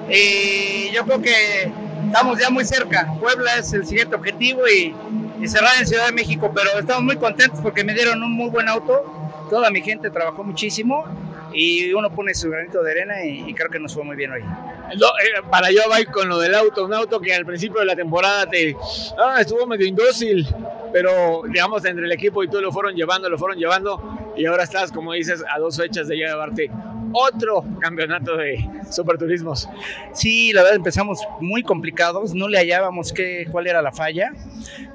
Y 0.09 0.91
yo 0.91 1.05
creo 1.05 1.21
que 1.21 1.71
estamos 2.07 2.39
ya 2.39 2.49
muy 2.49 2.65
cerca. 2.65 3.13
Puebla 3.19 3.57
es 3.57 3.71
el 3.73 3.85
siguiente 3.85 4.15
objetivo 4.15 4.61
y, 4.67 4.93
y 5.41 5.47
cerrar 5.47 5.71
en 5.79 5.87
Ciudad 5.87 6.07
de 6.07 6.13
México, 6.13 6.51
pero 6.53 6.79
estamos 6.79 7.03
muy 7.03 7.17
contentos 7.17 7.59
porque 7.61 7.83
me 7.83 7.93
dieron 7.93 8.21
un 8.23 8.31
muy 8.31 8.49
buen 8.49 8.67
auto. 8.67 9.03
Toda 9.49 9.69
mi 9.69 9.81
gente 9.81 10.09
trabajó 10.09 10.43
muchísimo 10.43 11.05
y 11.53 11.93
uno 11.93 12.09
pone 12.13 12.33
su 12.33 12.49
granito 12.49 12.81
de 12.83 12.91
arena 12.91 13.23
y, 13.23 13.49
y 13.49 13.53
creo 13.53 13.69
que 13.69 13.79
nos 13.79 13.93
fue 13.93 14.03
muy 14.03 14.15
bien 14.15 14.31
hoy. 14.31 14.41
No, 14.41 15.07
eh, 15.07 15.41
para 15.49 15.71
yo 15.71 15.81
voy 15.87 16.05
con 16.05 16.27
lo 16.27 16.39
del 16.39 16.53
auto, 16.55 16.85
un 16.85 16.93
auto 16.93 17.19
que 17.19 17.33
al 17.33 17.45
principio 17.45 17.79
de 17.79 17.85
la 17.85 17.95
temporada 17.95 18.45
te 18.45 18.75
ah, 19.17 19.37
estuvo 19.39 19.65
medio 19.65 19.85
indócil, 19.85 20.47
pero 20.91 21.41
digamos 21.47 21.83
entre 21.85 22.05
el 22.05 22.11
equipo 22.11 22.43
y 22.43 22.47
tú 22.47 22.59
lo 22.61 22.71
fueron 22.71 22.95
llevando, 22.95 23.29
lo 23.29 23.37
fueron 23.37 23.57
llevando 23.57 24.01
y 24.35 24.45
ahora 24.45 24.63
estás, 24.63 24.91
como 24.91 25.13
dices, 25.13 25.43
a 25.53 25.59
dos 25.59 25.77
fechas 25.77 26.07
de 26.07 26.15
llevarte 26.15 26.69
otro 27.13 27.63
campeonato 27.79 28.37
de 28.37 28.67
superturismos. 28.89 29.67
Sí, 30.13 30.53
la 30.53 30.61
verdad 30.61 30.77
empezamos 30.77 31.19
muy 31.39 31.63
complicados, 31.63 32.33
no 32.33 32.47
le 32.47 32.57
hallábamos 32.57 33.13
qué, 33.13 33.45
cuál 33.51 33.67
era 33.67 33.81
la 33.81 33.91
falla. 33.91 34.31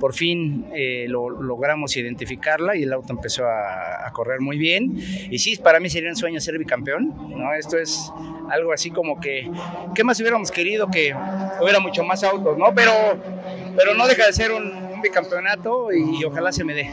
Por 0.00 0.14
fin 0.14 0.66
eh, 0.74 1.06
lo, 1.08 1.30
logramos 1.30 1.96
identificarla 1.96 2.76
y 2.76 2.84
el 2.84 2.92
auto 2.92 3.12
empezó 3.12 3.46
a, 3.46 4.06
a, 4.06 4.12
correr 4.12 4.40
muy 4.40 4.58
bien. 4.58 4.96
Y 5.30 5.38
sí, 5.38 5.56
para 5.56 5.80
mí 5.80 5.90
sería 5.90 6.10
un 6.10 6.16
sueño 6.16 6.40
ser 6.40 6.58
bicampeón. 6.58 7.14
¿no? 7.36 7.52
Esto 7.54 7.78
es 7.78 8.12
algo 8.50 8.72
así 8.72 8.90
como 8.90 9.20
que, 9.20 9.50
¿qué 9.94 10.04
más 10.04 10.20
hubiéramos 10.20 10.50
querido 10.50 10.90
que 10.90 11.14
hubiera 11.60 11.80
mucho 11.80 12.04
más 12.04 12.22
autos? 12.24 12.56
¿no? 12.56 12.74
Pero, 12.74 12.92
pero 13.76 13.94
no 13.94 14.06
deja 14.06 14.26
de 14.26 14.32
ser 14.32 14.52
un, 14.52 14.72
un 14.96 15.00
bicampeonato 15.00 15.92
y 15.92 16.24
ojalá 16.24 16.52
se 16.52 16.64
me 16.64 16.74
dé 16.74 16.90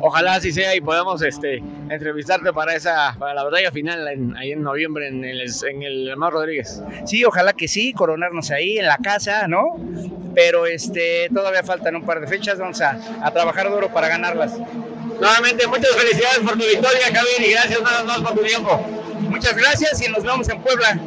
ojalá 0.00 0.34
así 0.34 0.52
sea 0.52 0.74
y 0.74 0.80
podamos 0.80 1.22
este, 1.22 1.62
entrevistarte 1.88 2.52
para 2.52 2.74
esa 2.74 3.14
para 3.18 3.34
la 3.34 3.44
batalla 3.44 3.70
final 3.70 4.08
en, 4.08 4.36
ahí 4.36 4.52
en 4.52 4.62
noviembre 4.62 5.08
en 5.08 5.24
el, 5.24 5.42
en 5.68 5.82
el 5.82 6.16
Mar 6.16 6.32
Rodríguez. 6.32 6.82
Sí, 7.04 7.24
ojalá 7.24 7.52
que 7.52 7.68
sí, 7.68 7.92
coronarnos 7.92 8.50
ahí 8.50 8.78
en 8.78 8.86
la 8.86 8.98
casa, 8.98 9.46
¿no? 9.48 9.76
Pero 10.34 10.66
este 10.66 11.28
todavía 11.32 11.62
faltan 11.62 11.96
un 11.96 12.04
par 12.04 12.20
de 12.20 12.26
fechas, 12.26 12.58
vamos 12.58 12.80
a, 12.80 12.98
a 13.22 13.30
trabajar 13.30 13.70
duro 13.70 13.92
para 13.92 14.08
ganarlas. 14.08 14.58
Nuevamente, 15.20 15.66
muchas 15.66 15.94
felicidades 15.96 16.38
por 16.40 16.52
tu 16.52 16.64
victoria, 16.64 17.06
Javier, 17.12 17.48
y 17.48 17.52
gracias 17.52 17.82
nada 17.82 18.04
más 18.04 18.20
por 18.20 18.34
tu 18.34 18.42
tiempo. 18.42 18.78
Muchas 19.28 19.56
gracias 19.56 20.06
y 20.06 20.10
nos 20.10 20.24
vemos 20.24 20.48
en 20.48 20.62
Puebla. 20.62 20.98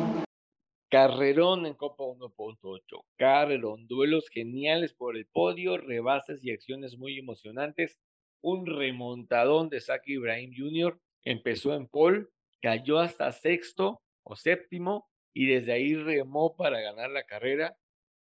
Carrerón 0.90 1.66
en 1.66 1.74
Copa 1.74 2.04
1.8. 2.04 2.80
Carrerón, 3.18 3.88
duelos 3.88 4.30
geniales 4.32 4.94
por 4.94 5.18
el 5.18 5.26
podio, 5.26 5.78
rebases 5.78 6.46
y 6.46 6.52
acciones 6.52 6.96
muy 6.98 7.18
emocionantes 7.18 8.00
un 8.44 8.66
remontadón 8.66 9.70
de 9.70 9.82
Saki 9.82 10.14
Ibrahim 10.14 10.54
Jr. 10.56 11.00
Empezó 11.24 11.74
en 11.74 11.88
pole, 11.88 12.28
cayó 12.62 13.00
hasta 13.00 13.32
sexto 13.32 14.02
o 14.24 14.36
séptimo 14.36 15.10
y 15.34 15.48
desde 15.48 15.72
ahí 15.72 15.96
remó 15.96 16.56
para 16.56 16.82
ganar 16.82 17.10
la 17.10 17.24
carrera. 17.24 17.76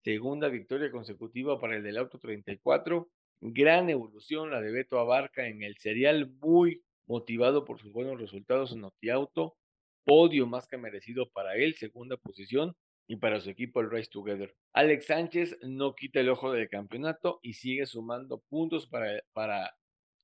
Segunda 0.03 0.47
victoria 0.47 0.91
consecutiva 0.91 1.59
para 1.59 1.75
el 1.75 1.83
del 1.83 1.97
auto 1.97 2.19
34. 2.19 3.09
Gran 3.41 3.89
evolución 3.89 4.51
la 4.51 4.61
de 4.61 4.71
Beto 4.71 4.99
Abarca 4.99 5.47
en 5.47 5.63
el 5.63 5.75
serial, 5.77 6.31
muy 6.39 6.83
motivado 7.07 7.65
por 7.65 7.79
sus 7.79 7.91
buenos 7.91 8.19
resultados 8.19 8.71
en 8.71 8.85
Auto. 9.11 9.57
Podio 10.05 10.45
más 10.45 10.67
que 10.67 10.77
merecido 10.77 11.29
para 11.29 11.55
él, 11.55 11.75
segunda 11.75 12.17
posición 12.17 12.75
y 13.07 13.15
para 13.15 13.41
su 13.41 13.49
equipo 13.49 13.81
el 13.81 13.89
Race 13.89 14.09
Together. 14.11 14.55
Alex 14.73 15.07
Sánchez 15.07 15.57
no 15.63 15.95
quita 15.95 16.19
el 16.19 16.29
ojo 16.29 16.51
del 16.51 16.69
campeonato 16.69 17.39
y 17.41 17.53
sigue 17.53 17.85
sumando 17.85 18.39
puntos 18.47 18.87
para, 18.87 19.21
para 19.33 19.75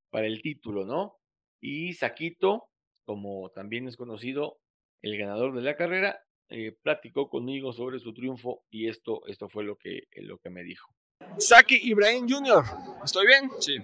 para 0.10 0.28
el 0.28 0.42
título, 0.42 0.86
¿no? 0.86 1.18
Y 1.62 1.94
Saquito, 1.94 2.70
como 3.06 3.50
también 3.52 3.88
es 3.88 3.98
conocido, 3.98 4.60
el 5.02 5.18
ganador 5.18 5.56
de 5.56 5.62
la 5.62 5.76
carrera, 5.76 6.20
eh, 6.50 6.76
platicó 6.82 7.30
conmigo 7.30 7.74
sobre 7.74 8.00
su 8.00 8.14
triunfo 8.14 8.64
y 8.70 8.88
esto, 8.88 9.22
esto 9.28 9.50
fue 9.50 9.64
lo 9.64 9.76
que, 9.76 10.04
lo 10.16 10.38
que 10.38 10.50
me 10.50 10.64
dijo. 10.64 10.90
Saki 11.38 11.76
Ibrahim 11.84 12.28
Jr., 12.30 12.64
¿estoy 13.04 13.28
bien? 13.28 13.50
Sí. 13.60 13.78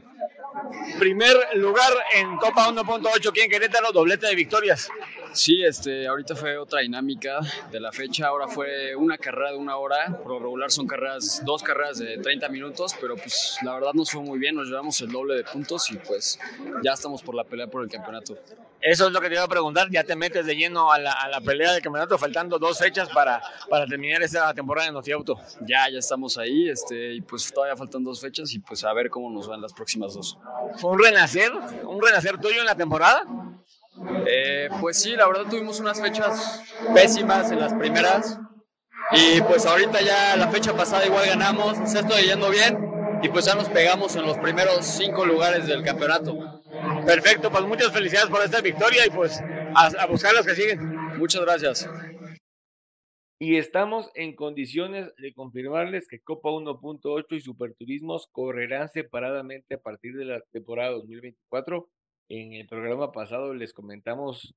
Primer 0.97 1.35
lugar 1.55 1.91
en 2.15 2.37
Copa 2.37 2.69
1.8 2.69 3.29
aquí 3.29 3.41
en 3.41 3.49
Querétaro, 3.49 3.91
doblete 3.91 4.27
de 4.27 4.35
victorias. 4.35 4.89
Sí, 5.33 5.63
este, 5.63 6.07
ahorita 6.07 6.35
fue 6.35 6.57
otra 6.59 6.81
dinámica 6.81 7.39
de 7.71 7.79
la 7.79 7.91
fecha. 7.91 8.27
Ahora 8.27 8.47
fue 8.47 8.95
una 8.95 9.17
carrera 9.17 9.51
de 9.51 9.57
una 9.57 9.77
hora. 9.77 10.15
Por 10.21 10.33
lo 10.33 10.39
regular 10.39 10.71
son 10.71 10.85
carreras, 10.85 11.41
dos 11.43 11.63
carreras 11.63 11.97
de 11.97 12.19
30 12.19 12.49
minutos, 12.49 12.95
pero 13.01 13.15
pues 13.15 13.57
la 13.63 13.73
verdad 13.73 13.93
nos 13.93 14.11
fue 14.11 14.21
muy 14.21 14.37
bien. 14.37 14.55
Nos 14.55 14.67
llevamos 14.67 15.01
el 15.01 15.11
doble 15.11 15.35
de 15.35 15.43
puntos 15.43 15.89
y 15.91 15.97
pues 15.97 16.39
ya 16.83 16.93
estamos 16.93 17.23
por 17.23 17.33
la 17.33 17.43
pelea 17.43 17.65
por 17.65 17.83
el 17.83 17.89
campeonato. 17.89 18.37
Eso 18.79 19.07
es 19.07 19.13
lo 19.13 19.21
que 19.21 19.29
te 19.29 19.35
iba 19.35 19.43
a 19.43 19.47
preguntar. 19.47 19.87
Ya 19.89 20.03
te 20.03 20.15
metes 20.15 20.45
de 20.45 20.55
lleno 20.55 20.91
a 20.91 20.99
la, 20.99 21.13
a 21.13 21.27
la 21.29 21.41
pelea 21.41 21.71
del 21.71 21.81
campeonato, 21.81 22.17
faltando 22.17 22.59
dos 22.59 22.77
fechas 22.77 23.09
para, 23.09 23.41
para 23.69 23.87
terminar 23.87 24.21
esta 24.21 24.53
temporada 24.53 24.89
en 24.89 24.93
Notiauto. 24.93 25.39
Ya, 25.61 25.89
ya 25.89 25.97
estamos 25.97 26.37
ahí. 26.37 26.69
Este, 26.69 27.13
y 27.15 27.21
pues 27.21 27.51
todavía 27.51 27.75
faltan 27.75 28.03
dos 28.03 28.21
fechas 28.21 28.53
y 28.53 28.59
pues 28.59 28.83
a 28.83 28.93
ver 28.93 29.09
cómo 29.09 29.31
nos 29.31 29.47
van 29.47 29.61
las 29.61 29.73
próximas 29.73 30.13
dos. 30.13 30.37
¿Fue 30.77 30.91
un 30.91 30.99
renacer? 31.03 31.51
¿Un 31.85 32.01
renacer 32.01 32.39
tuyo 32.39 32.59
en 32.59 32.65
la 32.65 32.75
temporada? 32.75 33.25
Eh, 34.27 34.69
pues 34.79 35.01
sí, 35.01 35.15
la 35.15 35.27
verdad 35.27 35.43
tuvimos 35.49 35.79
unas 35.79 36.01
fechas 36.01 36.63
pésimas 36.93 37.51
en 37.51 37.59
las 37.59 37.73
primeras 37.73 38.39
y 39.11 39.41
pues 39.41 39.65
ahorita 39.65 40.01
ya 40.01 40.35
la 40.35 40.49
fecha 40.49 40.75
pasada 40.75 41.05
igual 41.05 41.27
ganamos, 41.27 41.77
se 41.89 41.99
está 41.99 42.19
yendo 42.19 42.49
bien 42.49 42.77
y 43.21 43.29
pues 43.29 43.45
ya 43.45 43.55
nos 43.55 43.69
pegamos 43.69 44.15
en 44.15 44.23
los 44.23 44.37
primeros 44.37 44.85
cinco 44.85 45.25
lugares 45.25 45.67
del 45.67 45.83
campeonato. 45.83 46.61
Perfecto, 47.05 47.51
pues 47.51 47.63
muchas 47.65 47.91
felicidades 47.91 48.29
por 48.29 48.43
esta 48.43 48.61
victoria 48.61 49.05
y 49.05 49.09
pues 49.09 49.41
a, 49.75 49.87
a 49.99 50.05
buscar 50.07 50.33
las 50.33 50.45
que 50.45 50.55
siguen. 50.55 50.95
Muchas 51.17 51.41
gracias. 51.41 51.89
Y 53.39 53.57
estamos 53.57 54.09
en 54.15 54.35
condiciones 54.35 55.13
de 55.17 55.33
confirmarles 55.33 56.07
que 56.07 56.21
Copa 56.21 56.49
1.8 56.49 57.25
y 57.31 57.41
Superturismos 57.41 58.27
correrán 58.31 58.89
separadamente 58.89 59.75
a 59.75 59.81
partir 59.81 60.15
de 60.15 60.25
la 60.25 60.41
temporada 60.51 60.91
2024 60.91 61.89
en 62.29 62.53
el 62.53 62.67
programa 62.67 63.11
pasado 63.11 63.53
les 63.53 63.73
comentamos 63.73 64.55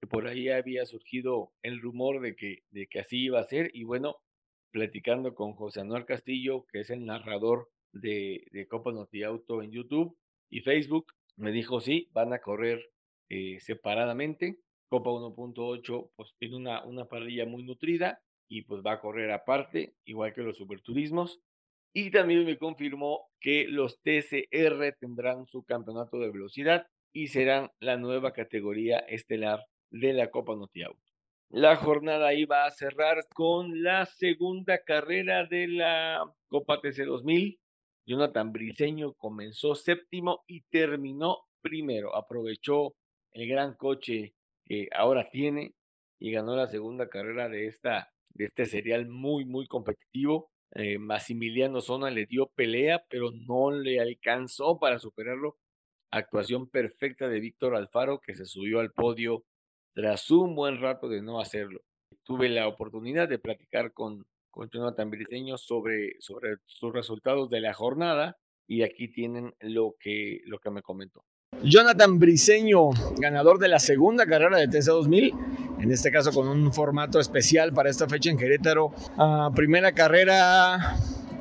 que 0.00 0.06
por 0.06 0.26
ahí 0.26 0.48
había 0.50 0.84
surgido 0.86 1.52
el 1.62 1.80
rumor 1.80 2.20
de 2.20 2.36
que, 2.36 2.58
de 2.70 2.86
que 2.86 3.00
así 3.00 3.24
iba 3.24 3.40
a 3.40 3.44
ser 3.44 3.70
y 3.74 3.84
bueno, 3.84 4.16
platicando 4.70 5.34
con 5.34 5.54
José 5.54 5.80
Anuel 5.80 6.04
Castillo, 6.04 6.66
que 6.70 6.80
es 6.80 6.90
el 6.90 7.04
narrador 7.04 7.70
de, 7.92 8.66
Copa 8.68 8.92
Noti 8.92 9.22
Auto 9.22 9.62
en 9.62 9.70
YouTube 9.70 10.16
y 10.50 10.60
Facebook, 10.60 11.06
me 11.36 11.50
dijo 11.50 11.80
sí, 11.80 12.08
van 12.12 12.32
a 12.32 12.40
correr 12.40 12.90
eh, 13.28 13.58
separadamente. 13.60 14.58
Copa 14.88 15.10
1.8 15.10 16.10
pues 16.14 16.34
tiene 16.38 16.56
una, 16.56 16.84
una 16.84 17.06
parrilla 17.06 17.46
muy 17.46 17.64
nutrida 17.64 18.20
y 18.48 18.62
pues 18.62 18.82
va 18.84 18.92
a 18.92 19.00
correr 19.00 19.30
aparte, 19.32 19.94
igual 20.04 20.32
que 20.32 20.42
los 20.42 20.56
superturismos. 20.56 21.40
Y 21.92 22.10
también 22.10 22.44
me 22.44 22.58
confirmó 22.58 23.30
que 23.40 23.66
los 23.66 24.00
TCR 24.02 24.94
tendrán 25.00 25.46
su 25.46 25.64
campeonato 25.64 26.18
de 26.18 26.30
velocidad 26.30 26.86
y 27.16 27.28
serán 27.28 27.70
la 27.80 27.96
nueva 27.96 28.34
categoría 28.34 28.98
estelar 28.98 29.64
de 29.88 30.12
la 30.12 30.30
Copa 30.30 30.54
Notiauto. 30.54 31.00
La 31.48 31.76
jornada 31.76 32.34
iba 32.34 32.66
a 32.66 32.70
cerrar 32.70 33.26
con 33.32 33.82
la 33.82 34.04
segunda 34.04 34.84
carrera 34.84 35.46
de 35.46 35.66
la 35.66 36.30
Copa 36.48 36.78
TC 36.82 37.06
2000. 37.06 37.58
Jonathan 38.04 38.52
Briseño 38.52 39.14
comenzó 39.14 39.74
séptimo 39.74 40.44
y 40.46 40.60
terminó 40.64 41.38
primero. 41.62 42.14
Aprovechó 42.14 42.94
el 43.32 43.48
gran 43.48 43.76
coche 43.76 44.34
que 44.66 44.90
ahora 44.94 45.30
tiene 45.30 45.72
y 46.18 46.32
ganó 46.32 46.54
la 46.54 46.66
segunda 46.66 47.08
carrera 47.08 47.48
de, 47.48 47.66
esta, 47.66 48.12
de 48.28 48.44
este 48.44 48.66
serial 48.66 49.08
muy, 49.08 49.46
muy 49.46 49.66
competitivo. 49.66 50.50
Eh, 50.74 50.98
Massimiliano 50.98 51.80
Zona 51.80 52.10
le 52.10 52.26
dio 52.26 52.48
pelea, 52.54 53.02
pero 53.08 53.30
no 53.46 53.70
le 53.70 54.00
alcanzó 54.00 54.78
para 54.78 54.98
superarlo. 54.98 55.56
Actuación 56.16 56.66
perfecta 56.66 57.28
de 57.28 57.40
Víctor 57.40 57.76
Alfaro, 57.76 58.20
que 58.20 58.34
se 58.34 58.46
subió 58.46 58.80
al 58.80 58.90
podio 58.90 59.44
tras 59.92 60.30
un 60.30 60.54
buen 60.54 60.80
rato 60.80 61.10
de 61.10 61.20
no 61.20 61.40
hacerlo. 61.40 61.82
Tuve 62.22 62.48
la 62.48 62.68
oportunidad 62.68 63.28
de 63.28 63.38
platicar 63.38 63.92
con, 63.92 64.24
con 64.50 64.70
Jonathan 64.70 65.10
Briseño 65.10 65.58
sobre, 65.58 66.16
sobre 66.20 66.56
sus 66.64 66.90
resultados 66.94 67.50
de 67.50 67.60
la 67.60 67.74
jornada 67.74 68.38
y 68.66 68.82
aquí 68.82 69.08
tienen 69.08 69.54
lo 69.60 69.94
que, 70.00 70.40
lo 70.46 70.58
que 70.58 70.70
me 70.70 70.80
comentó. 70.80 71.22
Jonathan 71.62 72.18
Briseño, 72.18 72.90
ganador 73.18 73.58
de 73.58 73.68
la 73.68 73.78
segunda 73.78 74.24
carrera 74.24 74.56
de 74.56 74.68
TC 74.68 74.86
2000, 74.86 75.34
en 75.80 75.92
este 75.92 76.10
caso 76.10 76.32
con 76.32 76.48
un 76.48 76.72
formato 76.72 77.20
especial 77.20 77.74
para 77.74 77.90
esta 77.90 78.08
fecha 78.08 78.30
en 78.30 78.38
Querétaro. 78.38 78.94
Ah, 79.18 79.50
primera 79.54 79.92
carrera 79.92 80.96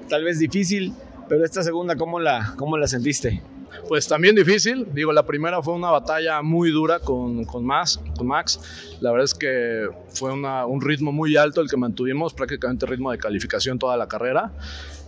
tal 0.09 0.25
vez 0.25 0.38
difícil, 0.38 0.93
pero 1.27 1.43
esta 1.43 1.63
segunda, 1.63 1.95
¿cómo 1.95 2.19
la, 2.19 2.53
cómo 2.57 2.77
la 2.77 2.88
sentiste? 2.88 3.41
Pues 3.88 4.07
también 4.07 4.35
difícil, 4.35 4.88
digo, 4.93 5.11
la 5.11 5.25
primera 5.25 5.61
fue 5.61 5.73
una 5.73 5.91
batalla 5.91 6.41
muy 6.41 6.71
dura 6.71 6.99
con, 6.99 7.45
con, 7.45 7.65
Max, 7.65 7.99
con 8.17 8.27
Max, 8.27 8.59
la 8.99 9.11
verdad 9.11 9.25
es 9.25 9.33
que 9.33 9.88
fue 10.09 10.31
una, 10.31 10.65
un 10.65 10.81
ritmo 10.81 11.11
muy 11.11 11.35
alto 11.38 11.61
el 11.61 11.69
que 11.69 11.77
mantuvimos, 11.77 12.33
prácticamente 12.33 12.85
ritmo 12.85 13.11
de 13.11 13.17
calificación 13.17 13.77
toda 13.77 13.97
la 13.97 14.07
carrera. 14.07 14.51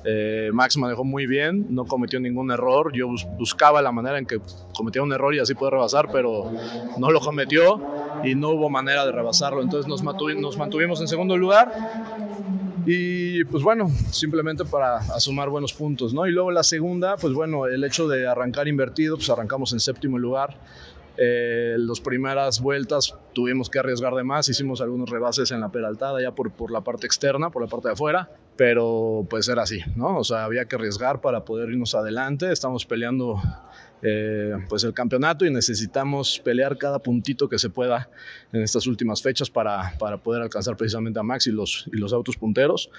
Eh, 0.09 0.51
Max 0.53 0.77
manejó 0.77 1.03
muy 1.03 1.27
bien, 1.27 1.65
no 1.69 1.85
cometió 1.85 2.19
ningún 2.19 2.51
error. 2.51 2.93
Yo 2.93 3.07
buscaba 3.37 3.81
la 3.81 3.91
manera 3.91 4.17
en 4.17 4.25
que 4.25 4.39
cometiera 4.73 5.03
un 5.03 5.11
error 5.11 5.35
y 5.35 5.39
así 5.39 5.53
puede 5.53 5.71
rebasar, 5.71 6.09
pero 6.11 6.51
no 6.97 7.11
lo 7.11 7.19
cometió 7.19 7.81
y 8.23 8.35
no 8.35 8.51
hubo 8.51 8.69
manera 8.69 9.05
de 9.05 9.11
rebasarlo. 9.11 9.61
Entonces 9.61 9.89
nos, 9.89 10.03
nos 10.03 10.57
mantuvimos 10.57 11.01
en 11.01 11.07
segundo 11.07 11.35
lugar 11.35 11.73
y 12.89 13.43
pues 13.43 13.63
bueno, 13.63 13.91
simplemente 14.11 14.63
para 14.63 14.99
asumar 15.13 15.49
buenos 15.49 15.73
puntos, 15.73 16.13
¿no? 16.13 16.25
Y 16.25 16.31
luego 16.31 16.51
la 16.51 16.63
segunda, 16.63 17.17
pues 17.17 17.33
bueno, 17.33 17.65
el 17.65 17.83
hecho 17.83 18.07
de 18.07 18.25
arrancar 18.25 18.69
invertido, 18.69 19.17
pues 19.17 19.29
arrancamos 19.29 19.73
en 19.73 19.81
séptimo 19.81 20.17
lugar. 20.17 20.55
Eh, 21.17 21.75
las 21.79 21.99
primeras 21.99 22.61
vueltas 22.61 23.15
tuvimos 23.33 23.69
que 23.69 23.79
arriesgar 23.79 24.13
de 24.13 24.23
más, 24.23 24.49
hicimos 24.49 24.81
algunos 24.81 25.09
rebases 25.09 25.51
en 25.51 25.61
la 25.61 25.69
peraltada 25.69 26.21
ya 26.21 26.31
por, 26.31 26.51
por 26.51 26.71
la 26.71 26.81
parte 26.81 27.07
externa, 27.07 27.49
por 27.49 27.63
la 27.63 27.67
parte 27.67 27.87
de 27.87 27.93
afuera, 27.93 28.29
pero 28.55 29.25
pues 29.29 29.47
era 29.47 29.63
así, 29.63 29.79
¿no? 29.95 30.17
O 30.17 30.23
sea, 30.23 30.45
había 30.45 30.65
que 30.65 30.75
arriesgar 30.75 31.19
para 31.19 31.43
poder 31.43 31.69
irnos 31.69 31.95
adelante, 31.95 32.51
estamos 32.51 32.85
peleando 32.85 33.41
eh, 34.03 34.53
pues 34.69 34.83
el 34.83 34.93
campeonato 34.93 35.43
y 35.43 35.51
necesitamos 35.51 36.39
pelear 36.43 36.77
cada 36.77 36.99
puntito 36.99 37.49
que 37.49 37.57
se 37.57 37.71
pueda 37.71 38.09
en 38.53 38.61
estas 38.61 38.85
últimas 38.85 39.23
fechas 39.23 39.49
para, 39.49 39.97
para 39.97 40.17
poder 40.17 40.43
alcanzar 40.43 40.77
precisamente 40.77 41.19
a 41.19 41.23
Max 41.23 41.47
y 41.47 41.51
los, 41.51 41.89
y 41.91 41.97
los 41.97 42.13
autos 42.13 42.37
punteros 42.37 42.91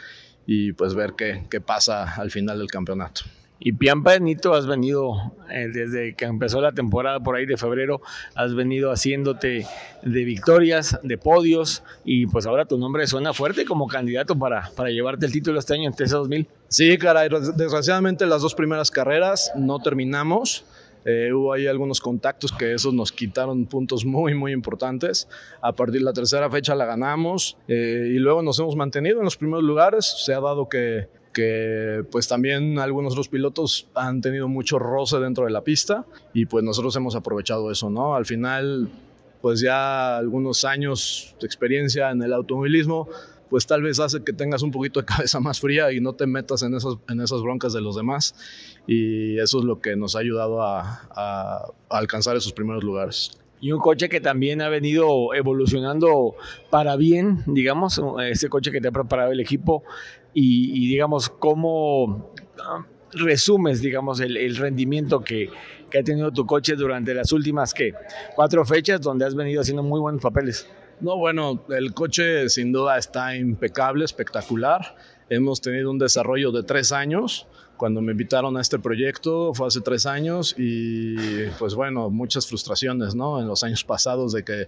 y 0.44 0.72
pues 0.72 0.94
ver 0.94 1.12
qué, 1.16 1.44
qué 1.48 1.61
pasa 1.61 2.14
al 2.14 2.33
final 2.33 2.59
del 2.59 2.68
campeonato. 2.68 3.22
Y 3.61 3.73
Piampa 3.73 4.18
Nito, 4.18 4.55
has 4.55 4.66
venido 4.66 5.33
eh, 5.51 5.68
desde 5.73 6.14
que 6.14 6.27
empezó 6.27 6.61
la 6.61 6.73
temporada 6.73 7.21
por 7.21 7.35
ahí 7.35 7.44
de 7.44 7.57
febrero, 7.57 8.01
has 8.35 8.55
venido 8.55 8.92
haciéndote 8.92 9.66
de 10.03 10.25
victorias, 10.25 10.99
de 11.03 11.18
podios, 11.18 11.83
y 12.05 12.27
pues 12.27 12.47
ahora 12.47 12.66
tu 12.66 12.79
nombre 12.79 13.07
suena 13.09 13.33
fuerte 13.33 13.64
como 13.64 13.88
candidato 13.88 14.38
para, 14.38 14.71
para 14.77 14.90
llevarte 14.90 15.27
el 15.27 15.33
título 15.33 15.59
este 15.59 15.75
año 15.75 15.88
en 15.88 15.94
TC 15.94 16.11
2000. 16.11 16.49
Sí, 16.68 16.99
caray, 16.99 17.29
desgraciadamente 17.57 18.27
las 18.27 18.42
dos 18.42 18.55
primeras 18.55 18.90
carreras 18.90 19.51
no 19.57 19.81
terminamos. 19.81 20.64
Eh, 21.05 21.33
hubo 21.33 21.53
ahí 21.53 21.66
algunos 21.66 22.01
contactos 22.01 22.53
que 22.53 22.75
esos 22.75 22.92
nos 22.92 23.12
quitaron 23.12 23.66
puntos 23.66 24.05
muy, 24.05 24.35
muy 24.35 24.53
importantes. 24.53 25.29
A 25.62 25.73
partir 25.73 26.01
de 26.01 26.05
la 26.05 26.12
tercera 26.12 26.51
fecha 26.51 26.75
la 26.75 26.85
ganamos 26.85 27.57
eh, 27.66 28.11
y 28.11 28.18
luego 28.18 28.42
nos 28.42 28.59
hemos 28.59 28.77
mantenido 28.77 29.18
en 29.18 29.25
los 29.25 29.37
primeros 29.37 29.64
lugares. 29.64 30.05
Se 30.25 30.35
ha 30.35 30.40
dado 30.40 30.68
que, 30.68 31.09
que 31.33 32.05
pues 32.11 32.29
también 32.29 32.79
algunos 32.79 33.12
otros 33.12 33.29
pilotos 33.29 33.88
han 33.95 34.21
tenido 34.21 34.49
mucho 34.49 34.79
roce 34.79 35.19
dentro 35.19 35.45
de 35.45 35.51
la 35.51 35.62
pista 35.62 36.05
y 36.33 36.47
pues 36.47 36.64
nosotros 36.64 36.95
hemos 36.97 37.14
aprovechado 37.14 37.71
eso, 37.71 37.91
¿no? 37.91 38.14
Al 38.14 38.27
final, 38.27 38.88
pues 39.41 39.61
ya 39.61 40.17
algunos 40.17 40.64
años 40.64 41.35
de 41.41 41.47
experiencia 41.47 42.11
en 42.11 42.23
el 42.23 42.33
automovilismo, 42.33 43.09
pues 43.49 43.67
tal 43.67 43.83
vez 43.83 43.99
hace 44.01 44.23
que 44.23 44.33
tengas 44.33 44.62
un 44.62 44.71
poquito 44.71 45.01
de 45.01 45.07
cabeza 45.07 45.41
más 45.41 45.61
fría 45.61 45.93
y 45.93 46.01
no 46.01 46.12
te 46.14 46.27
metas 46.27 46.62
en, 46.62 46.75
esos, 46.75 46.99
en 47.09 47.21
esas 47.21 47.43
broncas 47.43 47.73
de 47.73 47.81
los 47.81 47.97
demás. 47.97 48.35
Y 48.87 49.38
eso 49.38 49.59
es 49.59 49.64
lo 49.64 49.81
que 49.81 49.97
nos 49.97 50.17
ha 50.17 50.21
ayudado 50.21 50.62
a, 50.62 51.09
a, 51.11 51.73
alcanzar 51.88 52.37
esos 52.37 52.53
primeros 52.53 52.85
lugares. 52.85 53.38
Y 53.61 53.73
un 53.73 53.81
coche 53.81 54.09
que 54.09 54.21
también 54.21 54.62
ha 54.62 54.69
venido 54.69 55.35
evolucionando 55.35 56.37
para 56.71 56.95
bien, 56.95 57.43
digamos, 57.47 58.01
ese 58.23 58.49
coche 58.49 58.71
que 58.71 58.81
te 58.81 58.88
ha 58.88 58.93
preparado 58.93 59.33
el 59.33 59.41
equipo 59.41 59.83
y, 60.35 60.85
y 60.85 60.88
digamos, 60.88 61.29
cómo 61.29 62.33
ah, 62.61 62.87
resumes, 63.12 63.81
digamos, 63.81 64.21
el, 64.21 64.37
el 64.37 64.57
rendimiento 64.57 65.21
que, 65.21 65.51
que, 65.91 65.99
ha 65.99 66.03
tenido 66.03 66.31
tu 66.33 66.47
coche 66.47 66.75
durante 66.77 67.14
las 67.14 67.33
últimas, 67.33 67.75
¿qué? 67.75 67.93
Cuatro 68.35 68.64
fechas 68.64 69.01
donde 69.01 69.25
has 69.25 69.35
venido 69.35 69.61
haciendo 69.61 69.83
muy 69.83 70.01
buenos 70.01 70.23
papeles. 70.23 70.69
No, 71.01 71.17
bueno, 71.17 71.64
el 71.69 71.95
coche 71.95 72.49
sin 72.49 72.73
duda 72.73 72.99
está 72.99 73.37
impecable, 73.37 74.05
espectacular. 74.05 74.97
Hemos 75.31 75.61
tenido 75.61 75.91
un 75.91 75.99
desarrollo 75.99 76.51
de 76.51 76.64
tres 76.64 76.91
años. 76.91 77.47
Cuando 77.77 78.01
me 78.01 78.11
invitaron 78.12 78.57
a 78.57 78.61
este 78.61 78.81
proyecto 78.81 79.55
fue 79.55 79.69
hace 79.69 79.81
tres 79.81 80.07
años 80.07 80.57
y 80.59 81.47
pues 81.61 81.77
bueno, 81.77 82.11
muchas 82.11 82.49
frustraciones, 82.49 83.14
¿no? 83.14 83.41
En 83.41 83.47
los 83.47 83.62
años 83.62 83.85
pasados 83.85 84.33
de 84.33 84.43
que 84.43 84.67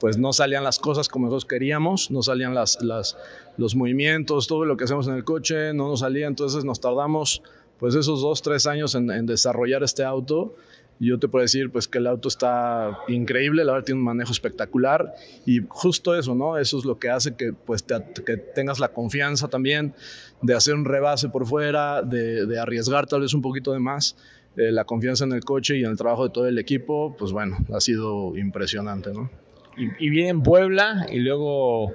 pues 0.00 0.18
no 0.18 0.32
salían 0.32 0.64
las 0.64 0.78
cosas 0.78 1.08
como 1.08 1.26
nosotros 1.26 1.46
queríamos, 1.46 2.10
no 2.10 2.22
salían 2.22 2.54
los 2.54 3.76
movimientos, 3.76 4.46
todo 4.46 4.64
lo 4.64 4.76
que 4.76 4.84
hacemos 4.84 5.06
en 5.08 5.14
el 5.14 5.24
coche 5.24 5.72
no 5.72 5.88
nos 5.88 6.00
salía, 6.00 6.26
entonces 6.26 6.64
nos 6.64 6.80
tardamos 6.80 7.42
pues 7.78 7.94
esos 7.94 8.20
dos, 8.20 8.42
tres 8.42 8.66
años 8.66 8.94
en, 8.94 9.26
desarrollar 9.26 9.82
este 9.82 10.04
auto 10.04 10.54
yo 11.00 11.18
te 11.18 11.28
puedo 11.28 11.42
decir 11.42 11.70
pues 11.70 11.88
que 11.88 11.98
el 11.98 12.06
auto 12.06 12.28
está 12.28 12.98
increíble, 13.08 13.64
la 13.64 13.72
verdad 13.72 13.86
tiene 13.86 13.98
un 13.98 14.04
manejo 14.04 14.30
espectacular 14.30 15.14
y 15.44 15.60
justo 15.68 16.14
eso, 16.14 16.34
¿no? 16.34 16.56
Eso 16.56 16.78
es 16.78 16.84
lo 16.84 16.98
que 16.98 17.10
hace 17.10 17.34
que 17.34 17.52
pues 17.52 17.82
que 17.82 18.36
tengas 18.36 18.78
la 18.78 18.88
confianza 18.88 19.48
también 19.48 19.94
de 20.40 20.54
hacer 20.54 20.74
un 20.74 20.84
rebase 20.84 21.28
por 21.28 21.46
fuera, 21.46 22.02
de, 22.02 22.46
de 22.46 22.58
arriesgar 22.60 23.06
tal 23.06 23.22
vez 23.22 23.34
un 23.34 23.42
poquito 23.42 23.72
de 23.72 23.80
más. 23.80 24.16
Eh, 24.56 24.70
la 24.70 24.84
confianza 24.84 25.24
en 25.24 25.32
el 25.32 25.44
coche 25.44 25.76
y 25.78 25.84
en 25.84 25.90
el 25.90 25.96
trabajo 25.96 26.24
de 26.24 26.30
todo 26.30 26.46
el 26.46 26.58
equipo, 26.58 27.16
pues 27.18 27.32
bueno, 27.32 27.58
ha 27.72 27.80
sido 27.80 28.36
impresionante, 28.36 29.12
¿no? 29.12 29.28
Y, 29.76 30.10
viene 30.10 30.28
en 30.30 30.42
Puebla 30.42 31.06
y 31.10 31.18
luego 31.18 31.92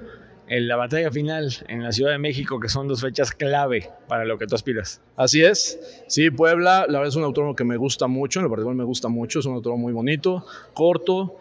en 0.48 0.66
la 0.66 0.76
batalla 0.76 1.10
final 1.10 1.48
en 1.68 1.82
la 1.82 1.92
Ciudad 1.92 2.10
de 2.10 2.18
México, 2.18 2.58
que 2.58 2.68
son 2.68 2.88
dos 2.88 3.00
fechas 3.00 3.32
clave 3.32 3.88
para 4.08 4.24
lo 4.24 4.38
que 4.38 4.46
tú 4.46 4.54
aspiras. 4.54 5.00
Así 5.16 5.42
es. 5.42 5.78
Sí, 6.08 6.30
Puebla, 6.30 6.86
la 6.88 6.98
verdad 6.98 7.08
es 7.08 7.16
un 7.16 7.24
autódromo 7.24 7.54
que 7.54 7.64
me 7.64 7.76
gusta 7.76 8.06
mucho, 8.06 8.40
en 8.40 8.46
el 8.46 8.50
particular 8.50 8.76
me 8.76 8.84
gusta 8.84 9.08
mucho, 9.08 9.38
es 9.38 9.46
un 9.46 9.54
autódromo 9.54 9.82
muy 9.82 9.92
bonito, 9.92 10.44
corto, 10.74 11.36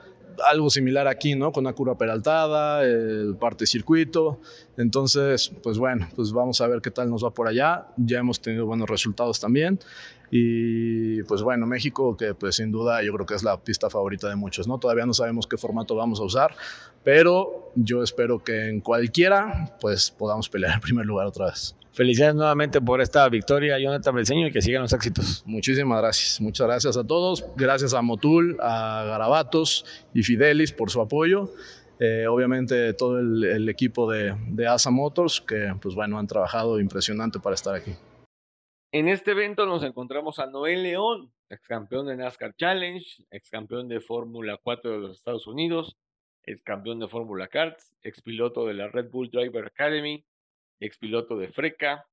algo 0.47 0.69
similar 0.69 1.07
aquí, 1.07 1.35
¿no? 1.35 1.51
Con 1.51 1.65
una 1.65 1.73
curva 1.73 1.97
peraltada, 1.97 2.83
el 2.83 3.35
parte 3.39 3.65
circuito. 3.65 4.39
Entonces, 4.77 5.51
pues 5.63 5.77
bueno, 5.77 6.07
pues 6.15 6.31
vamos 6.31 6.61
a 6.61 6.67
ver 6.67 6.81
qué 6.81 6.91
tal 6.91 7.09
nos 7.09 7.23
va 7.23 7.31
por 7.31 7.47
allá. 7.47 7.87
Ya 7.97 8.19
hemos 8.19 8.41
tenido 8.41 8.65
buenos 8.65 8.89
resultados 8.89 9.39
también. 9.39 9.79
Y 10.31 11.23
pues 11.23 11.41
bueno, 11.41 11.65
México, 11.65 12.15
que 12.15 12.33
pues 12.35 12.57
sin 12.57 12.71
duda 12.71 13.01
yo 13.03 13.11
creo 13.13 13.25
que 13.25 13.33
es 13.33 13.43
la 13.43 13.57
pista 13.57 13.89
favorita 13.89 14.29
de 14.29 14.35
muchos, 14.35 14.67
¿no? 14.67 14.77
Todavía 14.77 15.05
no 15.05 15.13
sabemos 15.13 15.47
qué 15.47 15.57
formato 15.57 15.95
vamos 15.95 16.19
a 16.19 16.23
usar, 16.23 16.55
pero 17.03 17.71
yo 17.75 18.03
espero 18.03 18.43
que 18.43 18.69
en 18.69 18.81
cualquiera 18.81 19.75
pues 19.81 20.11
podamos 20.11 20.47
pelear 20.49 20.75
en 20.75 20.81
primer 20.81 21.05
lugar 21.05 21.25
otra 21.25 21.47
vez. 21.47 21.75
Felicidades 21.91 22.35
nuevamente 22.35 22.79
por 22.79 23.01
esta 23.01 23.27
victoria, 23.29 23.79
Jonathan 23.79 24.15
Belceño, 24.15 24.47
y 24.47 24.51
que 24.51 24.61
sigan 24.61 24.83
los 24.83 24.93
éxitos. 24.93 25.43
Muchísimas 25.45 26.01
gracias. 26.01 26.39
Muchas 26.39 26.67
gracias 26.67 26.97
a 26.97 27.05
todos. 27.05 27.45
Gracias 27.55 27.93
a 27.93 28.01
Motul, 28.01 28.57
a 28.61 29.03
Garabatos 29.07 29.85
y 30.13 30.23
Fidelis 30.23 30.71
por 30.71 30.91
su 30.91 31.01
apoyo. 31.01 31.51
Eh, 31.99 32.27
obviamente 32.27 32.93
todo 32.93 33.19
el, 33.19 33.43
el 33.43 33.67
equipo 33.67 34.09
de, 34.09 34.33
de, 34.47 34.67
Asa 34.67 34.89
Motors, 34.89 35.41
que 35.41 35.73
pues 35.81 35.95
bueno, 35.95 36.17
han 36.17 36.27
trabajado 36.27 36.79
impresionante 36.79 37.39
para 37.39 37.55
estar 37.55 37.75
aquí. 37.75 37.91
En 38.93 39.09
este 39.09 39.31
evento 39.31 39.65
nos 39.65 39.83
encontramos 39.83 40.39
a 40.39 40.47
Noel 40.47 40.83
León, 40.83 41.31
ex 41.49 41.67
campeón 41.67 42.07
de 42.07 42.15
NASCAR 42.15 42.55
Challenge, 42.55 43.05
ex 43.31 43.49
campeón 43.49 43.89
de 43.89 43.99
Fórmula 43.99 44.57
4 44.63 44.91
de 44.91 44.97
los 44.99 45.17
Estados 45.17 45.45
Unidos, 45.45 45.97
ex 46.43 46.63
campeón 46.63 46.99
de 46.99 47.09
Fórmula 47.09 47.47
Karts, 47.47 47.93
ex 48.01 48.21
piloto 48.21 48.65
de 48.65 48.75
la 48.75 48.87
Red 48.87 49.09
Bull 49.11 49.29
Driver 49.29 49.65
Academy, 49.65 50.23
ex 50.79 50.97
piloto 50.97 51.37
de 51.37 51.49
Freca, 51.49 52.05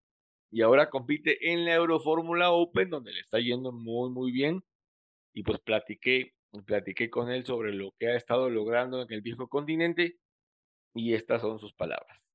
y 0.50 0.62
ahora 0.62 0.90
compite 0.90 1.52
en 1.52 1.64
la 1.64 1.74
Eurofórmula 1.74 2.50
Open, 2.50 2.90
donde 2.90 3.12
le 3.12 3.20
está 3.20 3.38
yendo 3.40 3.72
muy, 3.72 4.10
muy 4.10 4.32
bien. 4.32 4.62
Y 5.34 5.42
pues 5.42 5.60
platiqué, 5.60 6.34
platiqué 6.64 7.10
con 7.10 7.30
él 7.30 7.44
sobre 7.44 7.72
lo 7.74 7.92
que 7.98 8.08
ha 8.08 8.16
estado 8.16 8.48
logrando 8.48 9.02
en 9.02 9.12
el 9.12 9.20
viejo 9.22 9.48
continente. 9.48 10.18
y 10.94 11.14
estas 11.14 11.42
son 11.42 11.58
sus 11.58 11.74
palabras. 11.74 12.25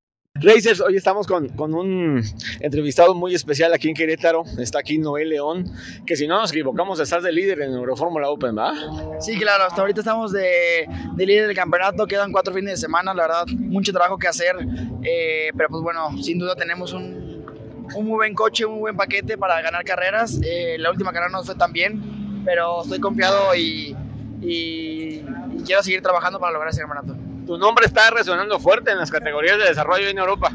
Racers, 0.42 0.82
hoy 0.82 0.96
estamos 0.96 1.28
con, 1.28 1.52
un 1.74 2.24
entrevistado 2.62 3.14
muy 3.14 3.36
especial 3.36 3.74
aquí 3.74 3.90
en 3.90 3.94
Querétaro. 3.94 4.44
Está 4.58 4.80
aquí 4.80 4.98
Noel 4.98 5.30
León, 5.30 5.72
que 6.06 6.16
si 6.16 6.28
no 6.28 6.40
nos 6.40 6.52
equivocamos, 6.52 7.00
estás 7.00 7.22
de 7.22 7.32
líder 7.32 7.62
en 7.62 7.74
Eurofórmula 7.74 8.28
Open, 8.28 8.58
¿va? 8.58 8.74
Sí, 9.20 9.38
claro, 9.38 9.66
hasta 9.66 9.82
ahorita 9.82 10.02
estamos 10.02 10.32
de, 10.32 10.88
de, 11.16 11.26
líder 11.26 11.46
del 11.46 11.56
campeonato. 11.56 12.08
Quedan 12.08 12.32
cuatro 12.32 12.54
fines 12.56 12.72
de 12.72 12.78
semana, 12.78 13.14
la 13.14 13.24
verdad, 13.24 13.46
mucho 13.56 13.92
trabajo 13.92 14.18
que 14.18 14.28
hacer. 14.28 14.56
Eh, 15.04 15.52
pero 15.56 15.70
pues 15.70 15.84
bueno, 15.84 16.18
sin 16.24 16.40
duda 16.40 16.56
tenemos 16.56 16.94
un, 16.94 17.46
muy 17.94 18.16
buen 18.16 18.34
coche, 18.34 18.66
un 18.66 18.74
muy 18.74 18.82
buen 18.82 18.98
paquete 18.98 19.38
para 19.38 19.62
ganar 19.62 19.84
carreras. 19.84 20.40
Eh, 20.44 20.78
la 20.80 20.90
última 20.90 21.12
carrera 21.12 21.32
no 21.32 21.44
fue 21.44 21.54
tan 21.54 21.72
bien, 21.72 22.42
pero 22.46 22.82
estoy 22.82 23.00
confiado 23.00 23.54
y, 23.54 23.96
y 24.42 25.20
quiero 25.66 25.84
seguir 25.84 26.02
trabajando 26.02 26.40
para 26.40 26.54
lograr 26.54 26.72
ese 26.72 26.82
campeonato 26.82 27.31
tu 27.52 27.58
nombre 27.58 27.86
está 27.86 28.10
resonando 28.12 28.58
fuerte 28.60 28.92
en 28.92 28.98
las 28.98 29.12
categorías 29.12 29.58
de 29.58 29.66
desarrollo 29.66 30.08
en 30.08 30.18
Europa. 30.18 30.54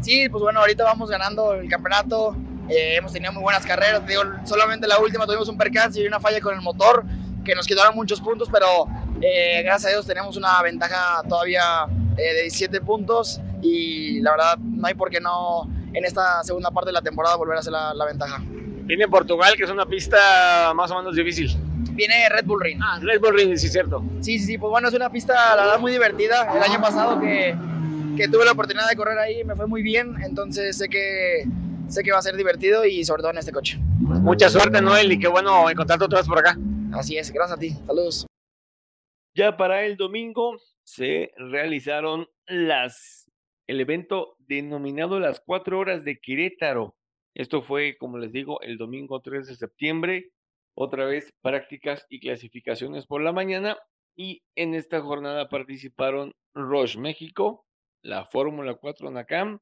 Sí, 0.00 0.28
pues 0.28 0.40
bueno, 0.40 0.60
ahorita 0.60 0.84
vamos 0.84 1.10
ganando 1.10 1.54
el 1.54 1.68
campeonato. 1.68 2.36
Eh, 2.68 2.94
hemos 2.94 3.12
tenido 3.12 3.32
muy 3.32 3.42
buenas 3.42 3.66
carreras. 3.66 4.06
Digo, 4.06 4.22
solamente 4.44 4.86
la 4.86 5.00
última 5.00 5.26
tuvimos 5.26 5.48
un 5.48 5.58
percance 5.58 6.00
y 6.00 6.06
una 6.06 6.20
falla 6.20 6.40
con 6.40 6.54
el 6.54 6.60
motor 6.60 7.04
que 7.44 7.52
nos 7.56 7.66
quitaron 7.66 7.96
muchos 7.96 8.20
puntos, 8.20 8.48
pero 8.52 8.86
eh, 9.20 9.60
gracias 9.64 9.86
a 9.86 9.94
Dios 9.96 10.06
tenemos 10.06 10.36
una 10.36 10.62
ventaja 10.62 11.20
todavía 11.28 11.86
eh, 12.16 12.34
de 12.34 12.42
17 12.42 12.80
puntos 12.80 13.40
y 13.60 14.20
la 14.20 14.30
verdad 14.30 14.58
no 14.58 14.86
hay 14.86 14.94
por 14.94 15.10
qué 15.10 15.20
no 15.20 15.68
en 15.94 16.04
esta 16.04 16.44
segunda 16.44 16.70
parte 16.70 16.90
de 16.90 16.92
la 16.92 17.02
temporada 17.02 17.34
volver 17.34 17.56
a 17.56 17.58
hacer 17.58 17.72
la, 17.72 17.92
la 17.92 18.04
ventaja. 18.04 18.40
Viene 18.40 19.02
en 19.02 19.10
Portugal, 19.10 19.54
que 19.56 19.64
es 19.64 19.70
una 19.70 19.84
pista 19.84 20.72
más 20.76 20.92
o 20.92 20.98
menos 20.98 21.16
difícil 21.16 21.56
viene 21.92 22.28
Red 22.28 22.44
Bull 22.44 22.60
Ring. 22.60 22.80
Ah, 22.82 22.98
Red 23.00 23.20
Bull 23.20 23.34
Ring, 23.34 23.56
sí, 23.56 23.68
cierto. 23.68 24.04
Sí, 24.20 24.38
sí, 24.38 24.46
sí, 24.46 24.58
pues 24.58 24.70
bueno, 24.70 24.88
es 24.88 24.94
una 24.94 25.10
pista, 25.10 25.34
la 25.56 25.64
verdad, 25.64 25.78
muy 25.78 25.92
divertida. 25.92 26.54
El 26.56 26.62
año 26.62 26.80
pasado 26.80 27.20
que, 27.20 27.54
que 28.16 28.28
tuve 28.28 28.44
la 28.44 28.52
oportunidad 28.52 28.88
de 28.88 28.96
correr 28.96 29.18
ahí 29.18 29.44
me 29.44 29.54
fue 29.54 29.66
muy 29.66 29.82
bien, 29.82 30.16
entonces 30.22 30.76
sé 30.76 30.88
que, 30.88 31.44
sé 31.88 32.02
que 32.02 32.12
va 32.12 32.18
a 32.18 32.22
ser 32.22 32.36
divertido 32.36 32.84
y 32.84 33.04
sobre 33.04 33.22
todo 33.22 33.32
en 33.32 33.38
este 33.38 33.52
coche. 33.52 33.78
Mucha 33.78 34.48
suerte, 34.48 34.80
Noel, 34.80 35.12
y 35.12 35.18
qué 35.18 35.28
bueno 35.28 35.68
encontrarte 35.70 36.04
otra 36.04 36.18
vez 36.18 36.28
por 36.28 36.38
acá. 36.38 36.58
Así 36.92 37.16
es, 37.16 37.30
gracias 37.30 37.56
a 37.56 37.60
ti. 37.60 37.70
Saludos. 37.86 38.26
Ya 39.34 39.56
para 39.56 39.84
el 39.84 39.96
domingo 39.96 40.56
se 40.82 41.32
realizaron 41.36 42.26
las 42.46 43.26
el 43.66 43.80
evento 43.80 44.36
denominado 44.38 45.18
las 45.18 45.40
cuatro 45.40 45.78
horas 45.78 46.04
de 46.04 46.18
Querétaro. 46.20 46.96
Esto 47.34 47.62
fue, 47.62 47.96
como 47.98 48.18
les 48.18 48.32
digo, 48.32 48.60
el 48.62 48.78
domingo 48.78 49.20
3 49.20 49.46
de 49.48 49.56
septiembre 49.56 50.30
otra 50.76 51.06
vez 51.06 51.32
prácticas 51.40 52.06
y 52.10 52.20
clasificaciones 52.20 53.06
por 53.06 53.22
la 53.22 53.32
mañana 53.32 53.78
y 54.14 54.42
en 54.54 54.74
esta 54.74 55.00
jornada 55.00 55.48
participaron 55.48 56.34
Roche 56.54 56.98
México, 56.98 57.66
la 58.02 58.26
Fórmula 58.26 58.74
4 58.74 59.10
NACAM 59.10 59.58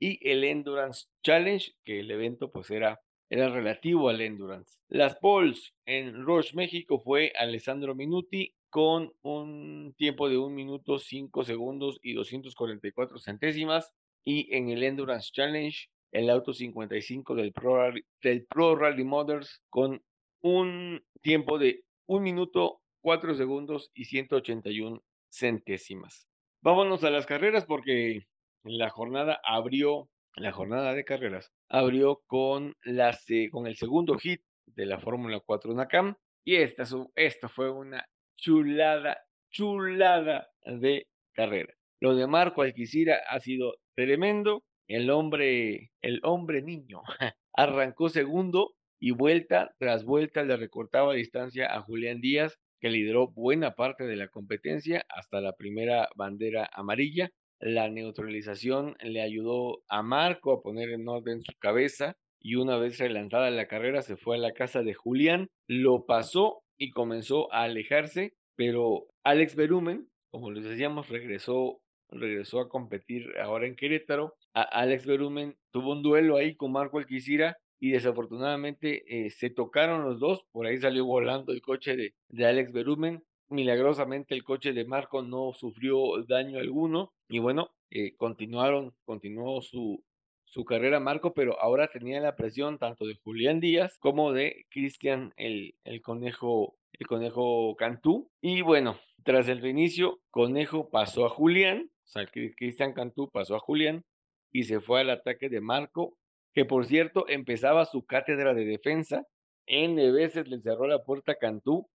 y 0.00 0.18
el 0.28 0.44
Endurance 0.44 1.06
Challenge, 1.22 1.72
que 1.84 2.00
el 2.00 2.10
evento 2.10 2.50
pues 2.50 2.70
era, 2.70 3.00
era 3.30 3.48
relativo 3.48 4.08
al 4.08 4.20
Endurance. 4.20 4.78
Las 4.88 5.16
polls 5.16 5.74
en 5.86 6.24
Roche 6.24 6.54
México 6.54 6.98
fue 6.98 7.32
Alessandro 7.36 7.94
Minuti 7.94 8.52
con 8.68 9.12
un 9.22 9.94
tiempo 9.96 10.28
de 10.28 10.38
1 10.38 10.54
minuto 10.54 10.98
5 10.98 11.44
segundos 11.44 12.00
y 12.02 12.14
244 12.14 13.18
centésimas 13.18 13.92
y 14.24 14.54
en 14.54 14.70
el 14.70 14.82
Endurance 14.82 15.30
Challenge 15.32 15.88
el 16.12 16.30
auto 16.30 16.52
55 16.52 17.34
del 17.34 17.52
Pro, 17.52 17.92
del 18.22 18.46
Pro 18.46 18.76
Rally 18.76 19.04
Motors 19.04 19.62
con 19.68 20.02
un 20.40 21.02
tiempo 21.20 21.58
de 21.58 21.84
un 22.06 22.22
minuto, 22.22 22.80
cuatro 23.00 23.34
segundos 23.34 23.90
y 23.94 24.04
181 24.04 25.02
centésimas. 25.30 26.28
Vámonos 26.62 27.04
a 27.04 27.10
las 27.10 27.26
carreras 27.26 27.64
porque 27.66 28.26
la 28.64 28.90
jornada 28.90 29.40
abrió, 29.44 30.08
la 30.34 30.52
jornada 30.52 30.94
de 30.94 31.04
carreras 31.04 31.52
abrió 31.68 32.22
con, 32.26 32.74
la, 32.82 33.16
con 33.50 33.66
el 33.66 33.76
segundo 33.76 34.18
hit 34.18 34.42
de 34.66 34.86
la 34.86 34.98
Fórmula 34.98 35.40
4 35.44 35.74
NACAM 35.74 36.16
y 36.44 36.56
esta, 36.56 36.84
esta 37.14 37.48
fue 37.48 37.70
una 37.70 38.08
chulada, 38.36 39.18
chulada 39.50 40.48
de 40.64 41.08
carrera. 41.32 41.74
Lo 42.00 42.14
de 42.14 42.26
Marco 42.26 42.62
Alquicira 42.62 43.20
ha 43.28 43.40
sido 43.40 43.76
tremendo. 43.94 44.64
El 44.86 45.10
hombre, 45.10 45.90
el 46.00 46.20
hombre 46.22 46.62
niño, 46.62 47.02
arrancó 47.52 48.08
segundo 48.08 48.74
y 49.00 49.12
vuelta 49.12 49.74
tras 49.78 50.04
vuelta 50.04 50.42
le 50.42 50.56
recortaba 50.56 51.14
distancia 51.14 51.74
a 51.74 51.82
Julián 51.82 52.20
Díaz, 52.20 52.58
que 52.80 52.90
lideró 52.90 53.28
buena 53.28 53.74
parte 53.74 54.04
de 54.04 54.16
la 54.16 54.28
competencia 54.28 55.04
hasta 55.08 55.40
la 55.40 55.52
primera 55.52 56.08
bandera 56.14 56.68
amarilla. 56.72 57.30
La 57.60 57.88
neutralización 57.88 58.96
le 59.00 59.20
ayudó 59.20 59.82
a 59.88 60.02
Marco 60.02 60.52
a 60.52 60.62
poner 60.62 60.90
en 60.90 61.08
orden 61.08 61.42
su 61.42 61.52
cabeza 61.58 62.16
y 62.40 62.54
una 62.54 62.76
vez 62.76 62.98
relanzada 62.98 63.50
la 63.50 63.66
carrera 63.66 64.02
se 64.02 64.16
fue 64.16 64.36
a 64.36 64.40
la 64.40 64.52
casa 64.52 64.82
de 64.82 64.94
Julián, 64.94 65.48
lo 65.66 66.06
pasó 66.06 66.62
y 66.76 66.90
comenzó 66.90 67.52
a 67.52 67.64
alejarse, 67.64 68.34
pero 68.54 69.06
Alex 69.24 69.56
Berumen, 69.56 70.08
como 70.30 70.52
les 70.52 70.64
decíamos, 70.64 71.08
regresó 71.08 71.80
regresó 72.10 72.60
a 72.60 72.68
competir 72.68 73.26
ahora 73.38 73.66
en 73.66 73.76
Querétaro. 73.76 74.34
A 74.54 74.62
Alex 74.62 75.06
Berumen 75.06 75.56
tuvo 75.70 75.92
un 75.92 76.02
duelo 76.02 76.36
ahí 76.36 76.56
con 76.56 76.72
Marco 76.72 76.98
Alquicira 76.98 77.58
y 77.80 77.90
desafortunadamente 77.90 79.04
eh, 79.06 79.30
se 79.30 79.50
tocaron 79.50 80.04
los 80.04 80.18
dos, 80.18 80.44
por 80.52 80.66
ahí 80.66 80.78
salió 80.78 81.04
volando 81.04 81.52
el 81.52 81.62
coche 81.62 81.96
de, 81.96 82.14
de 82.28 82.46
Alex 82.46 82.72
Berumen, 82.72 83.24
milagrosamente 83.48 84.34
el 84.34 84.44
coche 84.44 84.72
de 84.72 84.84
Marco 84.84 85.22
no 85.22 85.52
sufrió 85.52 86.22
daño 86.26 86.58
alguno 86.58 87.12
y 87.28 87.38
bueno, 87.38 87.70
eh, 87.90 88.14
continuaron, 88.16 88.94
continuó 89.04 89.62
su, 89.62 90.04
su 90.44 90.64
carrera 90.64 91.00
Marco, 91.00 91.32
pero 91.32 91.60
ahora 91.60 91.88
tenía 91.88 92.20
la 92.20 92.36
presión 92.36 92.78
tanto 92.78 93.06
de 93.06 93.16
Julián 93.16 93.60
Díaz 93.60 93.96
como 93.98 94.32
de 94.32 94.66
Cristian 94.70 95.32
el, 95.36 95.74
el 95.84 96.02
conejo 96.02 96.74
el 96.92 97.06
conejo 97.06 97.76
Cantú 97.76 98.30
y 98.40 98.62
bueno, 98.62 98.98
tras 99.22 99.48
el 99.48 99.60
reinicio 99.60 100.20
Conejo 100.30 100.90
pasó 100.90 101.26
a 101.26 101.28
Julián, 101.28 101.90
o 102.04 102.06
sea, 102.06 102.26
Cristian 102.26 102.92
Cantú 102.92 103.30
pasó 103.30 103.56
a 103.56 103.60
Julián 103.60 104.04
y 104.50 104.64
se 104.64 104.80
fue 104.80 105.02
al 105.02 105.10
ataque 105.10 105.48
de 105.48 105.60
Marco 105.60 106.17
que 106.58 106.64
por 106.64 106.86
cierto 106.86 107.24
empezaba 107.28 107.84
su 107.84 108.04
cátedra 108.04 108.52
de 108.52 108.64
defensa. 108.64 109.24
N 109.66 110.10
veces 110.10 110.48
le 110.48 110.60
cerró 110.60 110.88
la 110.88 111.04
puerta 111.04 111.30
a 111.30 111.36
Cantú. 111.36 111.86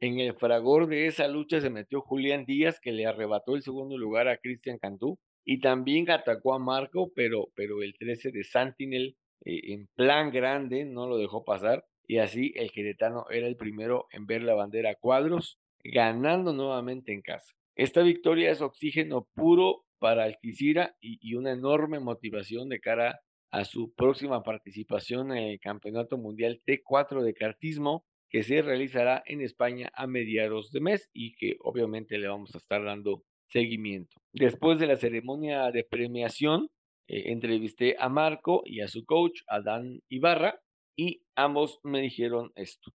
En 0.00 0.18
el 0.18 0.34
fragor 0.34 0.88
de 0.88 1.06
esa 1.06 1.28
lucha 1.28 1.60
se 1.60 1.70
metió 1.70 2.00
Julián 2.00 2.44
Díaz, 2.44 2.80
que 2.80 2.90
le 2.90 3.06
arrebató 3.06 3.54
el 3.54 3.62
segundo 3.62 3.96
lugar 3.96 4.26
a 4.26 4.38
Cristian 4.38 4.78
Cantú. 4.78 5.20
Y 5.44 5.60
también 5.60 6.10
atacó 6.10 6.52
a 6.52 6.58
Marco, 6.58 7.12
pero, 7.14 7.46
pero 7.54 7.80
el 7.80 7.94
13 7.96 8.32
de 8.32 8.42
Santinel, 8.42 9.14
eh, 9.44 9.72
en 9.72 9.86
plan 9.94 10.32
grande, 10.32 10.84
no 10.84 11.06
lo 11.06 11.16
dejó 11.16 11.44
pasar. 11.44 11.84
Y 12.04 12.18
así 12.18 12.52
el 12.56 12.72
queretano 12.72 13.24
era 13.30 13.46
el 13.46 13.54
primero 13.54 14.08
en 14.10 14.26
ver 14.26 14.42
la 14.42 14.54
bandera 14.54 14.90
a 14.90 14.96
cuadros, 14.96 15.60
ganando 15.84 16.52
nuevamente 16.52 17.12
en 17.12 17.22
casa. 17.22 17.54
Esta 17.76 18.02
victoria 18.02 18.50
es 18.50 18.62
oxígeno 18.62 19.28
puro 19.36 19.84
para 20.00 20.24
Alquicira 20.24 20.96
y, 21.00 21.20
y 21.22 21.36
una 21.36 21.52
enorme 21.52 22.00
motivación 22.00 22.68
de 22.68 22.80
cara 22.80 23.20
a 23.50 23.64
su 23.64 23.92
próxima 23.94 24.42
participación 24.42 25.32
en 25.32 25.44
el 25.44 25.60
Campeonato 25.60 26.18
Mundial 26.18 26.60
T4 26.66 27.22
de 27.22 27.34
Kartismo 27.34 28.04
que 28.30 28.42
se 28.42 28.62
realizará 28.62 29.22
en 29.26 29.40
España 29.40 29.90
a 29.94 30.06
mediados 30.06 30.70
de 30.70 30.80
mes 30.80 31.08
y 31.12 31.34
que 31.34 31.56
obviamente 31.60 32.18
le 32.18 32.28
vamos 32.28 32.54
a 32.54 32.58
estar 32.58 32.84
dando 32.84 33.24
seguimiento. 33.48 34.20
Después 34.32 34.78
de 34.78 34.86
la 34.86 34.96
ceremonia 34.96 35.70
de 35.70 35.84
premiación, 35.84 36.68
eh, 37.08 37.32
entrevisté 37.32 37.96
a 37.98 38.08
Marco 38.08 38.62
y 38.64 38.80
a 38.80 38.88
su 38.88 39.04
coach, 39.04 39.40
Adán 39.46 40.02
Ibarra, 40.08 40.60
y 40.94 41.22
ambos 41.36 41.80
me 41.82 42.00
dijeron 42.00 42.52
esto. 42.54 42.92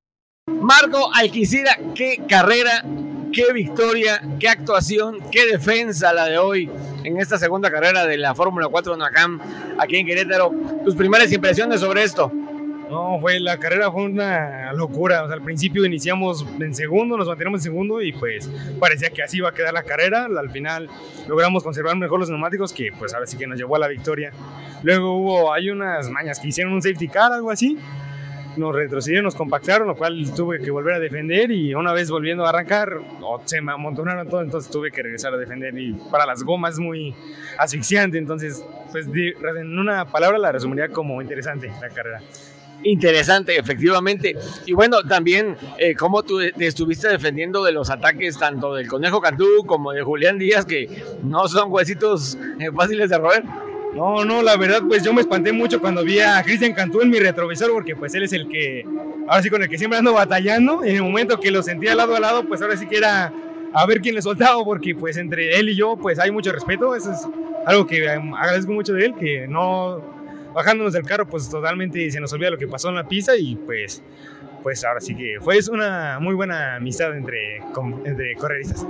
Marco 0.63 1.09
Alquicira, 1.13 1.77
qué 1.93 2.21
carrera, 2.27 2.85
qué 3.31 3.53
victoria, 3.53 4.21
qué 4.39 4.47
actuación, 4.47 5.19
qué 5.29 5.45
defensa 5.45 6.13
la 6.13 6.25
de 6.25 6.37
hoy 6.37 6.69
en 7.03 7.19
esta 7.19 7.37
segunda 7.37 7.69
carrera 7.69 8.05
de 8.05 8.17
la 8.17 8.33
Fórmula 8.33 8.67
4 8.69 8.95
Nakam 8.95 9.41
aquí 9.77 9.97
en 9.97 10.05
Querétaro. 10.05 10.51
Tus 10.85 10.95
primeras 10.95 11.31
impresiones 11.31 11.81
sobre 11.81 12.03
esto. 12.03 12.31
No, 12.89 13.19
fue 13.19 13.39
la 13.39 13.57
carrera 13.57 13.91
fue 13.91 14.03
una 14.03 14.71
locura. 14.73 15.21
Al 15.21 15.41
principio 15.41 15.85
iniciamos 15.85 16.45
en 16.59 16.73
segundo, 16.73 17.17
nos 17.17 17.27
mantenemos 17.27 17.59
en 17.59 17.63
segundo 17.63 18.01
y 18.01 18.11
pues 18.13 18.49
parecía 18.79 19.09
que 19.09 19.21
así 19.21 19.37
iba 19.37 19.49
a 19.49 19.53
quedar 19.53 19.73
la 19.73 19.83
carrera. 19.83 20.25
Al 20.25 20.49
final 20.49 20.89
logramos 21.27 21.63
conservar 21.63 21.97
mejor 21.97 22.19
los 22.19 22.29
neumáticos 22.29 22.71
que 22.71 22.91
pues 22.97 23.13
ahora 23.13 23.27
sí 23.27 23.37
que 23.37 23.47
nos 23.47 23.57
llevó 23.57 23.75
a 23.75 23.79
la 23.79 23.87
victoria. 23.87 24.31
Luego 24.81 25.17
hubo, 25.17 25.53
hay 25.53 25.69
unas 25.69 26.09
mañas 26.09 26.39
que 26.39 26.47
hicieron 26.47 26.73
un 26.73 26.81
safety 26.81 27.07
car, 27.07 27.31
algo 27.31 27.51
así 27.51 27.77
nos 28.57 28.75
retrocedieron, 28.75 29.25
nos 29.25 29.35
compactaron, 29.35 29.87
lo 29.87 29.95
cual 29.95 30.31
tuve 30.35 30.59
que 30.59 30.71
volver 30.71 30.95
a 30.95 30.99
defender 30.99 31.51
y 31.51 31.73
una 31.73 31.93
vez 31.93 32.09
volviendo 32.09 32.45
a 32.45 32.49
arrancar, 32.49 32.99
se 33.45 33.61
me 33.61 33.71
amontonaron 33.71 34.27
todo, 34.27 34.41
entonces 34.41 34.71
tuve 34.71 34.91
que 34.91 35.01
regresar 35.01 35.33
a 35.33 35.37
defender 35.37 35.77
y 35.77 35.93
para 36.11 36.25
las 36.25 36.43
gomas 36.43 36.79
muy 36.79 37.13
asfixiante, 37.57 38.17
entonces 38.17 38.65
pues 38.91 39.07
en 39.07 39.77
una 39.79 40.05
palabra 40.05 40.37
la 40.37 40.51
resumiría 40.51 40.89
como 40.89 41.21
interesante 41.21 41.71
la 41.81 41.89
carrera. 41.89 42.21
interesante, 42.83 43.57
efectivamente. 43.57 44.35
Y 44.65 44.73
bueno, 44.73 45.03
también 45.03 45.55
eh, 45.77 45.95
cómo 45.95 46.23
tú 46.23 46.39
te 46.55 46.67
estuviste 46.67 47.07
defendiendo 47.07 47.63
de 47.63 47.71
los 47.71 47.89
ataques 47.89 48.37
tanto 48.37 48.73
del 48.75 48.87
Conejo 48.87 49.21
Cantú 49.21 49.65
como 49.65 49.93
de 49.93 50.03
Julián 50.03 50.37
Díaz, 50.37 50.65
que 50.65 50.89
no 51.23 51.47
son 51.47 51.71
huesitos 51.71 52.37
eh, 52.59 52.69
fáciles 52.75 53.09
de 53.09 53.17
roer. 53.17 53.43
No, 53.95 54.25
no, 54.25 54.41
la 54.41 54.57
verdad, 54.57 54.81
pues 54.87 55.03
yo 55.03 55.13
me 55.13 55.21
espanté 55.21 55.53
mucho 55.53 55.79
cuando 55.79 56.03
vi 56.03 56.19
a 56.19 56.41
Cristian 56.43 56.73
Cantú 56.73 57.01
en 57.01 57.09
mi 57.09 57.19
retrovisor, 57.19 57.71
porque 57.71 57.95
pues 57.95 58.13
él 58.15 58.23
es 58.23 58.33
el 58.33 58.47
que, 58.47 58.85
ahora 59.27 59.41
sí 59.43 59.49
con 59.49 59.61
el 59.61 59.69
que 59.69 59.77
siempre 59.77 59.99
ando 59.99 60.13
batallando, 60.13 60.83
en 60.83 60.95
el 60.95 61.03
momento 61.03 61.39
que 61.39 61.51
lo 61.51 61.61
sentía 61.61 61.93
lado 61.93 62.15
a 62.15 62.19
lado, 62.19 62.47
pues 62.47 62.61
ahora 62.61 62.75
sí 62.75 62.87
que 62.87 62.97
era 62.97 63.31
a 63.71 63.85
ver 63.85 64.01
quién 64.01 64.15
le 64.15 64.21
soltaba, 64.21 64.63
porque 64.63 64.95
pues 64.95 65.17
entre 65.17 65.59
él 65.59 65.69
y 65.69 65.75
yo, 65.75 65.95
pues 65.95 66.17
hay 66.17 66.31
mucho 66.31 66.51
respeto, 66.51 66.95
eso 66.95 67.11
es 67.11 67.27
algo 67.67 67.85
que 67.85 68.03
em, 68.05 68.33
agradezco 68.33 68.71
mucho 68.71 68.93
de 68.93 69.05
él, 69.05 69.15
que 69.15 69.47
no, 69.47 70.01
bajándonos 70.55 70.93
del 70.93 71.03
carro, 71.03 71.27
pues 71.27 71.47
totalmente 71.47 72.09
se 72.09 72.19
nos 72.19 72.33
olvida 72.33 72.49
lo 72.49 72.57
que 72.57 72.67
pasó 72.67 72.89
en 72.89 72.95
la 72.95 73.07
pista, 73.07 73.37
y 73.37 73.55
pues 73.55 74.01
pues 74.63 74.83
ahora 74.85 75.01
sí 75.01 75.13
que 75.13 75.39
fue 75.41 75.59
una 75.69 76.19
muy 76.21 76.33
buena 76.33 76.77
amistad 76.77 77.15
entre, 77.17 77.57
entre 78.05 78.33
correristas. 78.35 78.87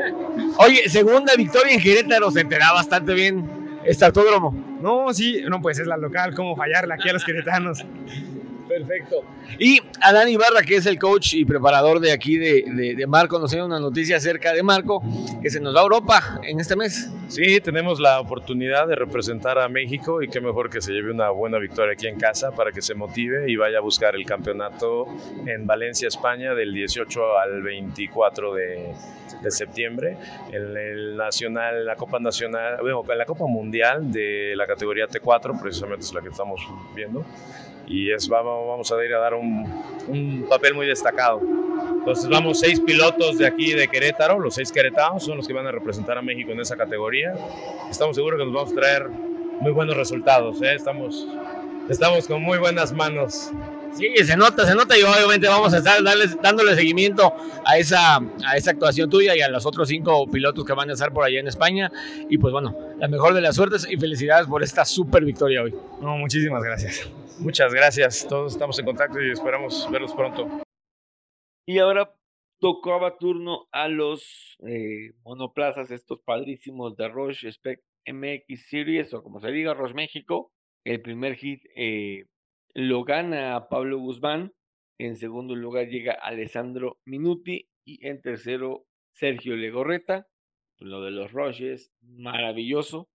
Oye, 0.58 0.86
segunda 0.90 1.32
victoria 1.34 1.72
en 1.72 1.80
Querétaro, 1.80 2.30
se 2.30 2.40
enteraba 2.40 2.74
bastante 2.74 3.14
bien 3.14 3.63
este 3.84 4.04
autódromo. 4.04 4.52
No, 4.80 5.12
sí, 5.12 5.42
no, 5.48 5.60
pues 5.60 5.78
es 5.78 5.86
la 5.86 5.96
local, 5.96 6.34
cómo 6.34 6.56
fallarla 6.56 6.94
aquí 6.94 7.08
a 7.08 7.12
los 7.12 7.24
queretanos. 7.26 7.84
Perfecto. 8.68 9.22
Y 9.58 9.80
Adán 10.00 10.28
Ibarra, 10.28 10.62
que 10.62 10.76
es 10.76 10.86
el 10.86 10.98
coach 10.98 11.34
y 11.34 11.44
preparador 11.44 12.00
de 12.00 12.12
aquí 12.12 12.38
de, 12.38 12.94
de, 12.96 13.06
Marco, 13.06 13.38
nos 13.38 13.50
tiene 13.50 13.64
una 13.64 13.78
noticia 13.78 14.16
acerca 14.16 14.52
de 14.52 14.62
Marco, 14.62 15.02
que 15.42 15.50
se 15.50 15.60
nos 15.60 15.76
va 15.76 15.80
a 15.80 15.82
Europa 15.82 16.40
en 16.42 16.58
este 16.60 16.74
mes. 16.74 17.10
Sí, 17.28 17.60
tenemos 17.60 18.00
la 18.00 18.20
oportunidad 18.20 18.88
de 18.88 18.96
representar 18.96 19.58
a 19.58 19.68
México 19.68 20.22
y 20.22 20.28
qué 20.28 20.40
mejor 20.40 20.70
que 20.70 20.80
se 20.80 20.92
lleve 20.92 21.12
una 21.12 21.30
buena 21.30 21.58
victoria 21.58 21.92
aquí 21.92 22.06
en 22.06 22.18
casa 22.18 22.52
para 22.52 22.72
que 22.72 22.82
se 22.82 22.94
motive 22.94 23.50
y 23.50 23.56
vaya 23.56 23.78
a 23.78 23.80
buscar 23.80 24.16
el 24.16 24.24
campeonato 24.24 25.06
en 25.46 25.66
Valencia, 25.66 26.08
España, 26.08 26.54
del 26.54 26.72
18 26.72 27.38
al 27.38 27.62
24 27.62 28.54
de, 28.54 28.94
de 29.42 29.50
septiembre, 29.50 30.16
en 30.52 30.76
el 30.76 31.16
nacional, 31.16 31.84
la 31.84 31.96
Copa 31.96 32.18
Nacional, 32.18 32.78
bueno, 32.80 33.02
en 33.08 33.18
la 33.18 33.26
Copa 33.26 33.46
Mundial 33.46 34.10
de 34.10 34.54
la 34.56 34.66
categoría 34.66 35.06
T4, 35.06 35.60
precisamente 35.60 36.04
es 36.04 36.14
la 36.14 36.20
que 36.20 36.28
estamos 36.28 36.60
viendo 36.94 37.24
y 37.86 38.10
es, 38.10 38.28
vamos, 38.28 38.66
vamos 38.66 38.92
a 38.92 39.04
ir 39.04 39.14
a 39.14 39.18
dar 39.18 39.34
un, 39.34 39.64
un, 40.08 40.46
papel 40.48 40.74
muy 40.74 40.86
destacado. 40.86 41.40
Entonces 41.98 42.28
vamos 42.28 42.60
seis 42.60 42.80
pilotos 42.80 43.38
de 43.38 43.46
aquí 43.46 43.72
de 43.72 43.88
Querétaro, 43.88 44.38
los 44.38 44.54
seis 44.54 44.70
queretanos 44.70 45.24
son 45.24 45.38
los 45.38 45.46
que 45.46 45.54
van 45.54 45.66
a 45.66 45.72
representar 45.72 46.18
a 46.18 46.22
México 46.22 46.52
en 46.52 46.60
esa 46.60 46.76
categoría. 46.76 47.34
Estamos 47.90 48.16
seguros 48.16 48.38
que 48.38 48.44
nos 48.44 48.54
vamos 48.54 48.72
a 48.72 48.74
traer 48.74 49.08
muy 49.60 49.72
buenos 49.72 49.96
resultados, 49.96 50.60
¿eh? 50.62 50.74
estamos, 50.74 51.26
estamos 51.88 52.26
con 52.26 52.42
muy 52.42 52.58
buenas 52.58 52.92
manos. 52.92 53.50
Sí, 53.96 54.12
se 54.24 54.36
nota, 54.36 54.66
se 54.66 54.74
nota 54.74 54.98
y 54.98 55.02
obviamente 55.02 55.46
vamos 55.46 55.72
a 55.72 55.78
estar 55.78 56.02
dándole 56.02 56.74
seguimiento 56.74 57.32
a 57.64 57.78
esa, 57.78 58.16
a 58.16 58.56
esa 58.56 58.72
actuación 58.72 59.08
tuya 59.08 59.36
y 59.36 59.40
a 59.40 59.48
los 59.48 59.64
otros 59.66 59.88
cinco 59.88 60.26
pilotos 60.26 60.64
que 60.64 60.72
van 60.72 60.90
a 60.90 60.94
estar 60.94 61.12
por 61.12 61.24
allá 61.24 61.38
en 61.38 61.46
España. 61.46 61.92
Y 62.28 62.38
pues 62.38 62.52
bueno, 62.52 62.76
la 62.98 63.06
mejor 63.06 63.34
de 63.34 63.40
las 63.40 63.54
suertes 63.54 63.86
y 63.88 63.96
felicidades 63.96 64.48
por 64.48 64.64
esta 64.64 64.84
super 64.84 65.24
victoria 65.24 65.62
hoy. 65.62 65.74
No, 66.00 66.16
muchísimas 66.16 66.62
gracias. 66.62 67.08
Muchas 67.38 67.72
gracias, 67.72 68.26
todos 68.28 68.52
estamos 68.52 68.78
en 68.78 68.84
contacto 68.84 69.20
y 69.20 69.30
esperamos 69.30 69.88
verlos 69.90 70.12
pronto. 70.12 70.48
Y 71.66 71.78
ahora 71.78 72.12
tocaba 72.60 73.16
turno 73.16 73.68
a 73.72 73.88
los 73.88 74.56
eh, 74.66 75.12
monoplazas, 75.24 75.90
estos 75.90 76.20
padrísimos 76.20 76.96
de 76.96 77.08
Roche 77.08 77.48
Spec 77.52 77.80
MX 78.06 78.68
Series, 78.68 79.14
o 79.14 79.22
como 79.22 79.40
se 79.40 79.50
diga, 79.50 79.74
Roche 79.74 79.94
México. 79.94 80.52
El 80.84 81.00
primer 81.00 81.36
hit 81.36 81.62
eh, 81.76 82.26
lo 82.74 83.04
gana 83.04 83.68
Pablo 83.68 83.98
Guzmán. 83.98 84.52
En 84.98 85.16
segundo 85.16 85.54
lugar 85.54 85.88
llega 85.88 86.12
Alessandro 86.12 86.98
Minuti 87.04 87.68
y 87.84 88.06
en 88.06 88.20
tercero 88.20 88.86
Sergio 89.12 89.56
Legorreta. 89.56 90.26
Lo 90.78 91.02
de 91.02 91.12
los 91.12 91.32
Roches, 91.32 91.92
maravilloso. 92.02 93.08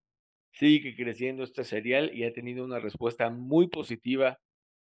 Sigue 0.52 0.96
creciendo 0.96 1.44
este 1.44 1.64
serial 1.64 2.10
y 2.14 2.24
ha 2.24 2.32
tenido 2.32 2.64
una 2.64 2.80
respuesta 2.80 3.30
muy 3.30 3.68
positiva 3.68 4.38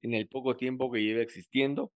en 0.00 0.14
el 0.14 0.26
poco 0.28 0.56
tiempo 0.56 0.90
que 0.90 1.02
lleva 1.02 1.22
existiendo. 1.22 1.92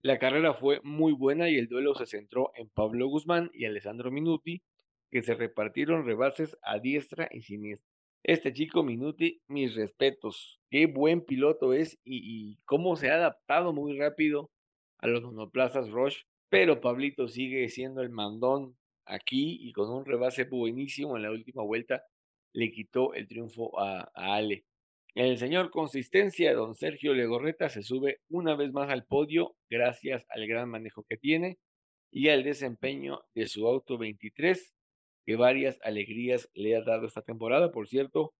La 0.00 0.18
carrera 0.18 0.54
fue 0.54 0.80
muy 0.82 1.12
buena 1.12 1.50
y 1.50 1.56
el 1.56 1.68
duelo 1.68 1.94
se 1.94 2.06
centró 2.06 2.50
en 2.56 2.68
Pablo 2.70 3.08
Guzmán 3.08 3.50
y 3.52 3.66
Alessandro 3.66 4.10
Minuti, 4.10 4.62
que 5.10 5.22
se 5.22 5.34
repartieron 5.34 6.06
rebases 6.06 6.56
a 6.62 6.78
diestra 6.78 7.28
y 7.30 7.42
siniestra. 7.42 7.95
Este 8.28 8.52
chico 8.52 8.82
Minuti, 8.82 9.40
mis 9.46 9.76
respetos. 9.76 10.58
Qué 10.68 10.86
buen 10.86 11.24
piloto 11.24 11.72
es 11.72 11.96
y, 12.02 12.56
cómo 12.64 12.96
se 12.96 13.08
ha 13.08 13.14
adaptado 13.14 13.72
muy 13.72 13.96
rápido 13.96 14.50
a 14.98 15.06
los 15.06 15.22
monoplazas 15.22 15.88
Roche. 15.90 16.24
Pero 16.48 16.80
Pablito 16.80 17.28
sigue 17.28 17.68
siendo 17.68 18.02
el 18.02 18.10
mandón 18.10 18.76
aquí 19.04 19.58
y 19.60 19.72
con 19.72 19.90
un 19.90 20.04
rebase 20.04 20.42
buenísimo 20.42 21.16
en 21.16 21.22
la 21.22 21.30
última 21.30 21.62
vuelta 21.62 22.02
le 22.52 22.72
quitó 22.72 23.14
el 23.14 23.28
triunfo 23.28 23.78
a, 23.78 24.10
a 24.12 24.34
Ale. 24.34 24.64
El 25.14 25.38
señor 25.38 25.70
Consistencia, 25.70 26.52
don 26.52 26.74
Sergio 26.74 27.14
Legorreta, 27.14 27.68
se 27.68 27.84
sube 27.84 28.22
una 28.28 28.56
vez 28.56 28.72
más 28.72 28.90
al 28.90 29.04
podio 29.04 29.54
gracias 29.70 30.26
al 30.30 30.48
gran 30.48 30.68
manejo 30.68 31.04
que 31.08 31.16
tiene 31.16 31.58
y 32.10 32.30
al 32.30 32.42
desempeño 32.42 33.20
de 33.36 33.46
su 33.46 33.68
auto 33.68 33.98
23 33.98 34.75
que 35.26 35.36
varias 35.36 35.78
alegrías 35.82 36.48
le 36.54 36.76
ha 36.76 36.82
dado 36.82 37.06
esta 37.06 37.22
temporada. 37.22 37.72
Por 37.72 37.88
cierto, 37.88 38.32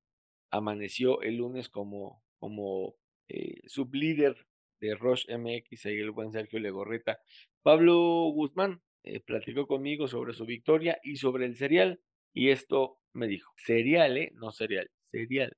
amaneció 0.50 1.20
el 1.22 1.36
lunes 1.36 1.68
como, 1.68 2.22
como 2.38 2.94
eh, 3.28 3.60
sublíder 3.66 4.36
de 4.80 4.94
Roche 4.94 5.36
MX, 5.36 5.86
ahí 5.86 5.98
el 5.98 6.12
buen 6.12 6.30
Sergio 6.30 6.60
Legorreta. 6.60 7.18
Pablo 7.62 8.30
Guzmán 8.32 8.80
eh, 9.02 9.20
platicó 9.20 9.66
conmigo 9.66 10.06
sobre 10.06 10.32
su 10.32 10.46
victoria 10.46 10.98
y 11.02 11.16
sobre 11.16 11.46
el 11.46 11.56
serial, 11.56 12.00
y 12.32 12.50
esto 12.50 12.98
me 13.12 13.26
dijo, 13.26 13.52
serial, 13.56 14.16
¿eh? 14.16 14.30
No 14.34 14.52
serial, 14.52 14.88
serial. 15.10 15.56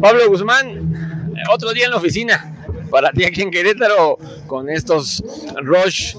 Pablo 0.00 0.28
Guzmán, 0.28 1.34
otro 1.52 1.72
día 1.72 1.86
en 1.86 1.90
la 1.90 1.96
oficina 1.96 2.79
para 2.90 3.12
ti 3.12 3.24
aquí 3.24 3.42
en 3.42 3.50
Querétaro 3.50 4.18
con 4.46 4.68
estos 4.68 5.22
Rush 5.62 6.16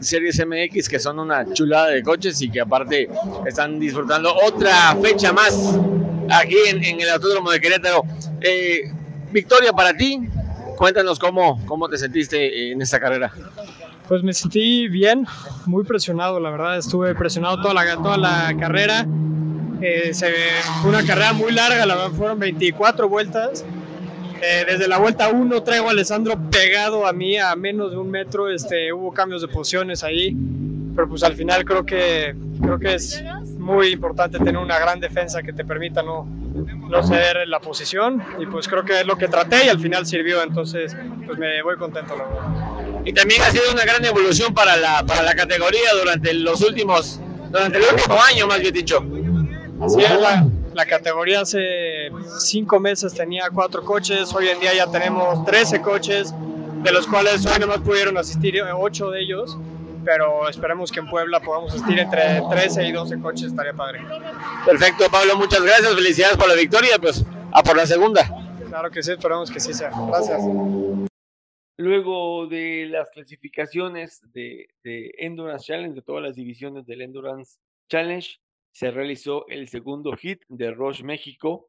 Series 0.00 0.46
MX 0.46 0.88
que 0.88 0.98
son 0.98 1.18
una 1.18 1.52
chulada 1.52 1.88
de 1.88 2.02
coches 2.02 2.40
y 2.42 2.50
que 2.50 2.60
aparte 2.60 3.08
están 3.46 3.80
disfrutando 3.80 4.34
otra 4.44 4.96
fecha 5.02 5.32
más 5.32 5.78
aquí 6.30 6.56
en, 6.68 7.00
el 7.00 7.08
Autódromo 7.10 7.50
de 7.50 7.60
Querétaro. 7.60 8.04
Eh, 8.40 8.92
victoria 9.32 9.72
para 9.72 9.94
ti, 9.94 10.20
cuéntanos 10.76 11.18
cómo, 11.18 11.64
cómo 11.66 11.88
te 11.88 11.98
sentiste 11.98 12.70
en 12.72 12.80
esta 12.80 13.00
carrera. 13.00 13.32
Pues 14.08 14.22
me 14.22 14.32
sentí 14.32 14.88
bien, 14.88 15.26
muy 15.66 15.84
presionado, 15.84 16.40
la 16.40 16.50
verdad, 16.50 16.78
estuve 16.78 17.14
presionado 17.14 17.60
toda 17.62 17.74
la, 17.74 17.96
toda 17.96 18.16
la 18.16 18.54
carrera. 18.58 19.06
Eh, 19.82 20.12
fue 20.82 20.90
una 20.90 21.04
carrera 21.04 21.32
muy 21.32 21.52
larga, 21.52 21.86
la 21.86 21.94
verdad, 21.94 22.10
fueron 22.10 22.38
24 22.38 23.08
vueltas 23.08 23.64
eh, 24.42 24.64
desde 24.66 24.88
la 24.88 24.98
vuelta 24.98 25.28
1 25.28 25.62
traigo 25.62 25.88
a 25.88 25.90
Alessandro 25.90 26.38
pegado 26.50 27.06
a 27.06 27.12
mí 27.12 27.36
a 27.36 27.54
menos 27.56 27.90
de 27.90 27.98
un 27.98 28.10
metro. 28.10 28.48
Este, 28.48 28.92
hubo 28.92 29.12
cambios 29.12 29.42
de 29.42 29.48
posiciones 29.48 30.02
ahí, 30.02 30.36
pero 30.94 31.08
pues 31.08 31.22
al 31.22 31.34
final 31.34 31.64
creo 31.64 31.84
que, 31.84 32.34
creo 32.62 32.78
que 32.78 32.94
es 32.94 33.22
muy 33.58 33.88
importante 33.88 34.38
tener 34.38 34.56
una 34.56 34.78
gran 34.78 35.00
defensa 35.00 35.42
que 35.42 35.52
te 35.52 35.64
permita 35.64 36.02
no, 36.02 36.26
no 36.88 37.02
ceder 37.02 37.46
la 37.48 37.60
posición. 37.60 38.22
Y 38.38 38.46
pues 38.46 38.68
creo 38.68 38.84
que 38.84 39.00
es 39.00 39.06
lo 39.06 39.16
que 39.16 39.28
traté 39.28 39.66
y 39.66 39.68
al 39.68 39.78
final 39.78 40.06
sirvió. 40.06 40.42
Entonces, 40.42 40.96
pues 41.26 41.38
me 41.38 41.62
voy 41.62 41.76
contento, 41.76 42.16
la 42.16 42.24
verdad. 42.24 43.02
Y 43.04 43.12
también 43.12 43.42
ha 43.42 43.50
sido 43.50 43.70
una 43.72 43.84
gran 43.84 44.04
evolución 44.04 44.52
para 44.52 44.76
la, 44.76 45.04
para 45.04 45.22
la 45.22 45.34
categoría 45.34 45.92
durante 45.98 46.34
los 46.34 46.60
últimos, 46.62 47.20
durante 47.50 47.78
el 47.78 47.84
último 47.84 48.20
año, 48.22 48.46
más 48.46 48.60
bien 48.60 48.74
dicho. 48.74 49.04
Sí, 49.88 50.02
la, 50.02 50.46
la 50.74 50.86
categoría 50.86 51.40
hace 51.40 52.10
cinco 52.38 52.78
meses 52.78 53.14
tenía 53.14 53.48
cuatro 53.52 53.84
coches, 53.84 54.32
hoy 54.34 54.48
en 54.48 54.60
día 54.60 54.74
ya 54.74 54.90
tenemos 54.90 55.44
13 55.44 55.80
coches, 55.80 56.34
de 56.82 56.92
los 56.92 57.06
cuales 57.06 57.44
hoy 57.46 57.58
nomás 57.58 57.80
pudieron 57.80 58.16
asistir 58.16 58.62
ocho 58.76 59.10
de 59.10 59.20
ellos, 59.22 59.58
pero 60.04 60.48
esperemos 60.48 60.90
que 60.90 61.00
en 61.00 61.08
Puebla 61.08 61.40
podamos 61.40 61.74
asistir 61.74 61.98
entre 61.98 62.40
13 62.48 62.86
y 62.86 62.92
12 62.92 63.20
coches, 63.20 63.46
estaría 63.46 63.72
padre. 63.72 64.00
Perfecto, 64.64 65.10
Pablo, 65.10 65.36
muchas 65.36 65.62
gracias, 65.62 65.94
felicidades 65.94 66.36
por 66.36 66.48
la 66.48 66.54
victoria, 66.54 66.98
pues 67.00 67.24
a 67.52 67.62
por 67.62 67.76
la 67.76 67.86
segunda. 67.86 68.28
Claro 68.68 68.90
que 68.90 69.02
sí, 69.02 69.12
esperamos 69.12 69.50
que 69.50 69.60
sí 69.60 69.74
sea. 69.74 69.90
Gracias. 70.08 70.40
Luego 71.76 72.46
de 72.46 72.86
las 72.88 73.10
clasificaciones 73.10 74.20
de, 74.32 74.68
de 74.84 75.12
Endurance 75.18 75.66
Challenge, 75.66 75.94
de 75.94 76.02
todas 76.02 76.22
las 76.22 76.36
divisiones 76.36 76.86
del 76.86 77.00
Endurance 77.00 77.58
Challenge, 77.88 78.38
se 78.72 78.90
realizó 78.90 79.46
el 79.48 79.68
segundo 79.68 80.16
hit 80.16 80.42
de 80.48 80.70
Roche 80.70 81.04
México, 81.04 81.68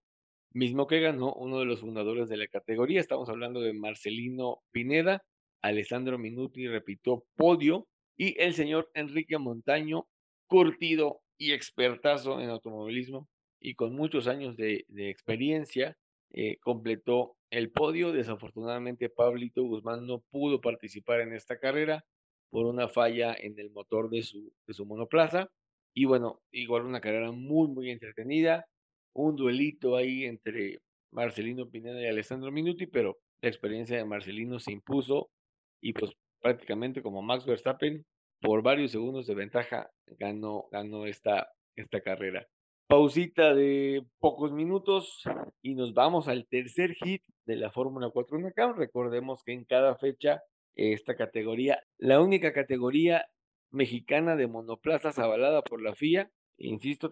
mismo 0.54 0.88
que 0.88 1.00
ganó 1.00 1.34
uno 1.34 1.60
de 1.60 1.66
los 1.66 1.80
fundadores 1.80 2.30
de 2.30 2.38
la 2.38 2.48
categoría. 2.48 3.00
Estamos 3.00 3.30
hablando 3.30 3.62
de 3.62 3.74
Marcelino 3.74 4.62
Pineda, 4.72 5.24
Alessandro 5.62 6.18
Minuti 6.18 6.68
repitió 6.68 7.24
podio 7.36 7.88
y 8.18 8.40
el 8.42 8.54
señor 8.54 8.90
Enrique 8.94 9.38
Montaño, 9.38 10.08
curtido 10.48 11.22
y 11.38 11.54
expertazo 11.54 12.42
en 12.42 12.50
automovilismo 12.50 13.28
y 13.60 13.76
con 13.76 13.96
muchos 13.96 14.28
años 14.28 14.58
de, 14.58 14.86
experiencia 14.90 15.98
eh, 16.34 16.58
completó 16.58 17.36
el 17.50 17.72
podio. 17.72 18.12
Desafortunadamente, 18.12 19.10
Pablito 19.10 19.64
Guzmán 19.64 20.06
no 20.06 20.20
pudo 20.32 20.62
participar 20.62 21.22
en 21.22 21.34
esta 21.34 21.58
carrera 21.58 22.04
por 22.50 22.66
una 22.66 22.88
falla 22.88 23.36
en 23.40 23.58
el 23.60 23.72
motor 23.72 24.10
de 24.10 24.24
su, 24.24 24.52
de 24.68 24.74
su 24.74 24.86
monoplaza. 24.86 25.50
Y 25.94 26.06
bueno, 26.06 26.42
igual 26.52 26.86
una 26.86 27.02
carrera 27.02 27.32
muy, 27.32 27.68
muy 27.68 27.90
entretenida. 27.90 28.66
Un 29.14 29.36
duelito 29.36 29.96
ahí 29.96 30.26
entre 30.26 30.80
Marcelino 31.12 31.70
Pineda 31.70 32.02
y 32.02 32.08
Alessandro 32.08 32.52
Minuti, 32.52 32.88
pero 32.88 33.18
la 33.42 33.50
experiencia 33.50 33.98
de 33.98 34.06
Marcelino 34.06 34.60
se 34.60 34.72
impuso 34.72 35.30
y 35.82 35.94
pues 35.94 36.12
prácticamente 36.42 37.02
como 37.02 37.22
Max 37.22 37.46
Verstappen, 37.46 38.06
por 38.40 38.64
varios 38.64 38.92
segundos 38.92 39.28
de 39.28 39.36
ventaja, 39.36 39.92
ganó, 40.18 40.68
ganó 40.72 41.06
esta, 41.06 41.50
esta 41.76 42.02
carrera. 42.02 42.48
Pausita 42.88 43.54
de 43.54 44.04
pocos 44.20 44.52
minutos 44.52 45.24
y 45.62 45.76
nos 45.76 45.94
vamos 45.94 46.28
al 46.28 46.48
tercer 46.48 46.94
hit 46.96 47.24
de 47.46 47.56
la 47.56 47.72
Fórmula 47.72 48.10
4 48.10 48.40
Macao. 48.40 48.74
Recordemos 48.74 49.44
que 49.44 49.54
en 49.54 49.64
cada 49.64 49.96
fecha 49.96 50.42
esta 50.76 51.16
categoría, 51.16 51.82
la 51.98 52.20
única 52.22 52.54
categoría 52.54 53.26
mexicana 53.72 54.36
de 54.36 54.48
monoplazas 54.48 55.18
avalada 55.20 55.62
por 55.62 55.82
la 55.82 55.96
FIA, 55.96 56.30
insisto, 56.58 57.10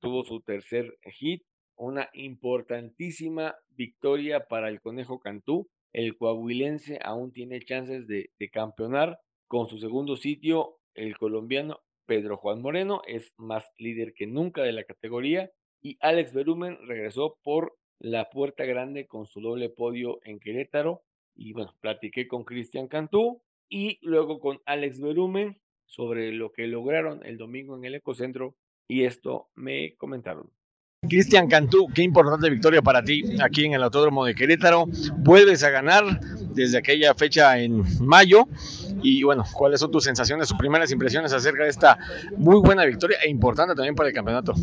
tuvo 0.00 0.24
su 0.24 0.40
tercer 0.40 0.96
hit, 1.18 1.42
una 1.76 2.08
importantísima 2.12 3.56
victoria 3.70 4.46
para 4.46 4.68
el 4.68 4.80
Conejo 4.80 5.18
Cantú. 5.18 5.68
El 5.92 6.16
coahuilense 6.16 6.98
aún 7.02 7.32
tiene 7.32 7.60
chances 7.60 8.06
de, 8.06 8.30
de 8.38 8.50
campeonar. 8.50 9.18
Con 9.48 9.68
su 9.68 9.78
segundo 9.78 10.16
sitio, 10.16 10.78
el 10.94 11.16
colombiano 11.16 11.80
Pedro 12.06 12.36
Juan 12.36 12.62
Moreno 12.62 13.02
es 13.06 13.32
más 13.36 13.64
líder 13.78 14.14
que 14.14 14.26
nunca 14.26 14.62
de 14.62 14.72
la 14.72 14.84
categoría 14.84 15.50
y 15.80 15.96
Alex 16.00 16.32
Berumen 16.32 16.78
regresó 16.86 17.38
por 17.42 17.76
la 17.98 18.30
puerta 18.30 18.64
grande 18.64 19.06
con 19.06 19.26
su 19.26 19.40
doble 19.40 19.68
podio 19.68 20.20
en 20.24 20.38
Querétaro. 20.38 21.02
Y 21.34 21.52
bueno, 21.52 21.74
platiqué 21.80 22.28
con 22.28 22.44
Cristian 22.44 22.88
Cantú 22.88 23.42
y 23.68 23.98
luego 24.02 24.38
con 24.38 24.60
Alex 24.66 25.00
Berumen 25.00 25.60
sobre 25.86 26.32
lo 26.32 26.52
que 26.52 26.66
lograron 26.66 27.20
el 27.24 27.38
domingo 27.38 27.76
en 27.76 27.84
el 27.84 27.94
Ecocentro 27.94 28.56
y 28.88 29.04
esto 29.04 29.48
me 29.54 29.94
comentaron. 29.96 30.50
Cristian 31.08 31.48
Cantú, 31.48 31.88
qué 31.92 32.02
importante 32.02 32.48
victoria 32.48 32.80
para 32.80 33.02
ti 33.02 33.22
aquí 33.42 33.64
en 33.64 33.72
el 33.72 33.82
Autódromo 33.82 34.24
de 34.24 34.36
Querétaro. 34.36 34.86
Vuelves 35.18 35.64
a 35.64 35.70
ganar 35.70 36.04
desde 36.54 36.78
aquella 36.78 37.14
fecha 37.14 37.58
en 37.58 37.84
mayo. 38.04 38.46
Y 39.02 39.22
bueno, 39.24 39.44
¿cuáles 39.52 39.80
son 39.80 39.90
tus 39.90 40.04
sensaciones, 40.04 40.48
tus 40.48 40.56
primeras 40.56 40.90
impresiones 40.92 41.32
acerca 41.32 41.64
de 41.64 41.70
esta 41.70 41.98
muy 42.36 42.60
buena 42.60 42.84
victoria 42.84 43.18
e 43.24 43.28
importante 43.28 43.74
también 43.74 43.94
para 43.94 44.08
el 44.08 44.14
campeonato? 44.14 44.54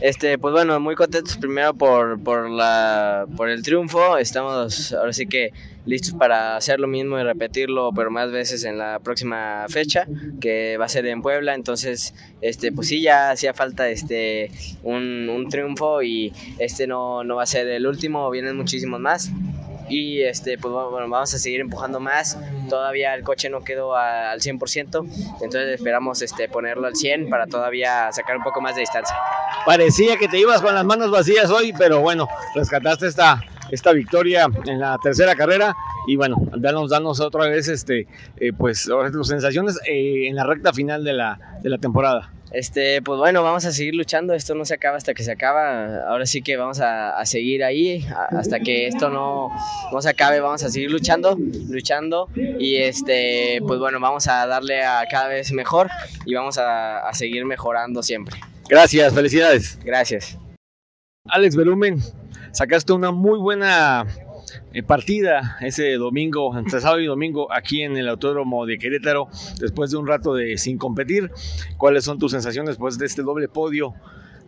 Este, 0.00 0.38
pues 0.38 0.52
bueno, 0.52 0.80
muy 0.80 0.94
contentos 0.96 1.36
primero 1.36 1.74
por, 1.74 2.20
por, 2.20 2.50
la, 2.50 3.26
por 3.36 3.48
el 3.48 3.62
triunfo. 3.62 4.16
Estamos 4.18 4.92
ahora 4.92 5.12
sí 5.12 5.26
que 5.26 5.52
listos 5.86 6.14
para 6.14 6.56
hacer 6.56 6.78
lo 6.80 6.86
mismo 6.86 7.18
y 7.18 7.22
repetirlo, 7.22 7.90
pero 7.94 8.10
más 8.10 8.30
veces 8.30 8.64
en 8.64 8.78
la 8.78 8.98
próxima 8.98 9.66
fecha, 9.68 10.06
que 10.40 10.76
va 10.76 10.86
a 10.86 10.88
ser 10.88 11.06
en 11.06 11.22
Puebla. 11.22 11.54
Entonces, 11.54 12.14
este, 12.40 12.72
pues 12.72 12.88
sí, 12.88 13.00
ya 13.02 13.30
hacía 13.30 13.54
falta 13.54 13.88
este, 13.88 14.50
un, 14.82 15.28
un 15.28 15.48
triunfo 15.48 16.02
y 16.02 16.32
este 16.58 16.86
no, 16.86 17.24
no 17.24 17.36
va 17.36 17.44
a 17.44 17.46
ser 17.46 17.68
el 17.68 17.86
último, 17.86 18.30
vienen 18.30 18.56
muchísimos 18.56 19.00
más 19.00 19.30
y 19.90 20.22
este 20.22 20.56
pues 20.56 20.72
vamos 20.72 21.34
a 21.34 21.38
seguir 21.38 21.60
empujando 21.60 22.00
más. 22.00 22.38
Todavía 22.68 23.14
el 23.14 23.24
coche 23.24 23.50
no 23.50 23.62
quedó 23.62 23.96
al 23.96 24.40
100% 24.40 25.04
entonces 25.42 25.74
esperamos 25.74 26.22
este 26.22 26.48
ponerlo 26.48 26.86
al 26.86 26.96
100 26.96 27.28
para 27.28 27.46
todavía 27.46 28.10
sacar 28.12 28.36
un 28.36 28.42
poco 28.42 28.60
más 28.60 28.74
de 28.74 28.80
distancia. 28.80 29.16
Parecía 29.66 30.16
que 30.16 30.28
te 30.28 30.38
ibas 30.38 30.62
con 30.62 30.74
las 30.74 30.84
manos 30.84 31.10
vacías 31.10 31.50
hoy 31.50 31.72
pero 31.76 32.00
bueno 32.00 32.28
rescataste 32.54 33.06
esta 33.06 33.42
esta 33.70 33.92
victoria 33.92 34.46
en 34.66 34.80
la 34.80 34.98
tercera 35.02 35.34
carrera 35.34 35.76
y 36.06 36.16
bueno, 36.16 36.36
danos, 36.56 36.90
danos 36.90 37.20
otra 37.20 37.48
vez 37.48 37.68
este, 37.68 38.06
eh, 38.38 38.52
pues, 38.56 38.88
tus 39.12 39.28
sensaciones 39.28 39.78
eh, 39.86 40.26
en 40.26 40.36
la 40.36 40.44
recta 40.44 40.72
final 40.72 41.04
de 41.04 41.12
la, 41.12 41.58
de 41.62 41.70
la 41.70 41.78
temporada. 41.78 42.32
Este, 42.52 43.00
pues 43.00 43.16
bueno, 43.18 43.44
vamos 43.44 43.64
a 43.64 43.70
seguir 43.70 43.94
luchando, 43.94 44.34
esto 44.34 44.56
no 44.56 44.64
se 44.64 44.74
acaba 44.74 44.96
hasta 44.96 45.14
que 45.14 45.22
se 45.22 45.30
acaba, 45.30 46.02
ahora 46.08 46.26
sí 46.26 46.42
que 46.42 46.56
vamos 46.56 46.80
a, 46.80 47.10
a 47.10 47.24
seguir 47.24 47.62
ahí, 47.62 48.04
hasta 48.30 48.58
que 48.58 48.88
esto 48.88 49.08
no, 49.08 49.50
no, 49.92 50.02
se 50.02 50.08
acabe, 50.08 50.40
vamos 50.40 50.64
a 50.64 50.68
seguir 50.68 50.90
luchando, 50.90 51.36
luchando 51.68 52.28
y 52.34 52.76
este, 52.76 53.60
pues 53.64 53.78
bueno, 53.78 54.00
vamos 54.00 54.26
a 54.26 54.48
darle 54.48 54.82
a 54.84 55.04
cada 55.08 55.28
vez 55.28 55.52
mejor 55.52 55.90
y 56.26 56.34
vamos 56.34 56.58
a, 56.58 57.08
a 57.08 57.14
seguir 57.14 57.44
mejorando 57.44 58.02
siempre. 58.02 58.36
Gracias, 58.68 59.14
felicidades. 59.14 59.78
Gracias. 59.84 60.36
Alex 61.28 61.54
Berumen, 61.54 62.00
sacaste 62.52 62.92
una 62.92 63.10
muy 63.10 63.38
buena 63.38 64.06
eh, 64.72 64.82
partida 64.82 65.56
ese 65.60 65.94
domingo, 65.94 66.56
entre 66.56 66.80
sábado 66.80 67.00
y 67.00 67.06
domingo, 67.06 67.52
aquí 67.52 67.82
en 67.82 67.96
el 67.96 68.08
Autódromo 68.08 68.66
de 68.66 68.78
Querétaro, 68.78 69.28
después 69.58 69.90
de 69.90 69.96
un 69.96 70.06
rato 70.06 70.34
de 70.34 70.58
sin 70.58 70.78
competir. 70.78 71.30
¿Cuáles 71.76 72.04
son 72.04 72.18
tus 72.18 72.32
sensaciones 72.32 72.70
después 72.70 72.98
de 72.98 73.06
este 73.06 73.22
doble 73.22 73.48
podio 73.48 73.94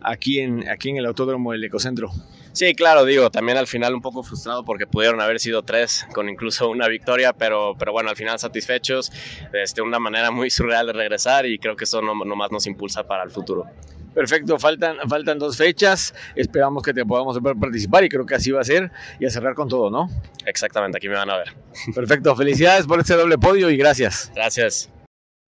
aquí 0.01 0.39
en, 0.39 0.69
aquí 0.69 0.89
en 0.89 0.97
el 0.97 1.05
Autódromo 1.05 1.51
del 1.51 1.63
Ecocentro? 1.63 2.11
Sí, 2.53 2.75
claro, 2.75 3.03
digo, 3.03 3.31
también 3.31 3.57
al 3.57 3.65
final 3.65 3.95
un 3.95 4.01
poco 4.01 4.21
frustrado 4.21 4.63
porque 4.63 4.85
pudieron 4.85 5.19
haber 5.19 5.39
sido 5.39 5.63
tres 5.63 6.05
con 6.13 6.29
incluso 6.29 6.69
una 6.69 6.87
victoria, 6.87 7.33
pero, 7.33 7.75
pero 7.79 7.91
bueno, 7.91 8.11
al 8.11 8.15
final 8.15 8.37
satisfechos, 8.37 9.11
este, 9.53 9.81
una 9.81 9.97
manera 9.97 10.29
muy 10.29 10.51
surreal 10.51 10.85
de 10.85 10.93
regresar 10.93 11.47
y 11.47 11.57
creo 11.57 11.75
que 11.75 11.85
eso 11.85 12.03
no, 12.03 12.13
nomás 12.13 12.51
nos 12.51 12.67
impulsa 12.67 13.07
para 13.07 13.23
el 13.23 13.31
futuro. 13.31 13.65
Perfecto, 14.13 14.59
faltan, 14.59 14.97
faltan 15.09 15.39
dos 15.39 15.57
fechas, 15.57 16.13
esperamos 16.35 16.83
que 16.83 16.93
te 16.93 17.05
podamos 17.05 17.41
ver 17.41 17.55
participar 17.55 18.03
y 18.03 18.09
creo 18.09 18.25
que 18.25 18.35
así 18.35 18.51
va 18.51 18.61
a 18.61 18.63
ser 18.63 18.91
y 19.19 19.25
a 19.25 19.29
cerrar 19.29 19.55
con 19.55 19.67
todo, 19.67 19.89
¿no? 19.89 20.07
Exactamente, 20.45 20.97
aquí 20.97 21.09
me 21.09 21.15
van 21.15 21.29
a 21.29 21.37
ver. 21.37 21.53
Perfecto, 21.95 22.35
felicidades 22.35 22.85
por 22.85 22.99
este 22.99 23.15
doble 23.15 23.37
podio 23.37 23.69
y 23.69 23.77
gracias. 23.77 24.31
Gracias. 24.35 24.93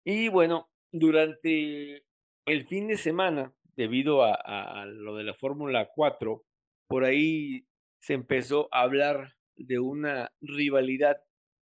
Y 0.06 0.28
bueno, 0.28 0.70
durante 0.92 2.04
el 2.46 2.68
fin 2.68 2.88
de 2.88 2.98
semana, 2.98 3.54
debido 3.76 4.24
a, 4.24 4.34
a 4.36 4.86
lo 4.86 5.16
de 5.16 5.24
la 5.24 5.34
Fórmula 5.34 5.90
4, 5.96 6.44
por 6.88 7.06
ahí 7.06 7.66
se 8.02 8.14
empezó 8.14 8.68
a 8.72 8.82
hablar 8.82 9.36
de 9.56 9.80
una 9.80 10.32
rivalidad 10.42 11.18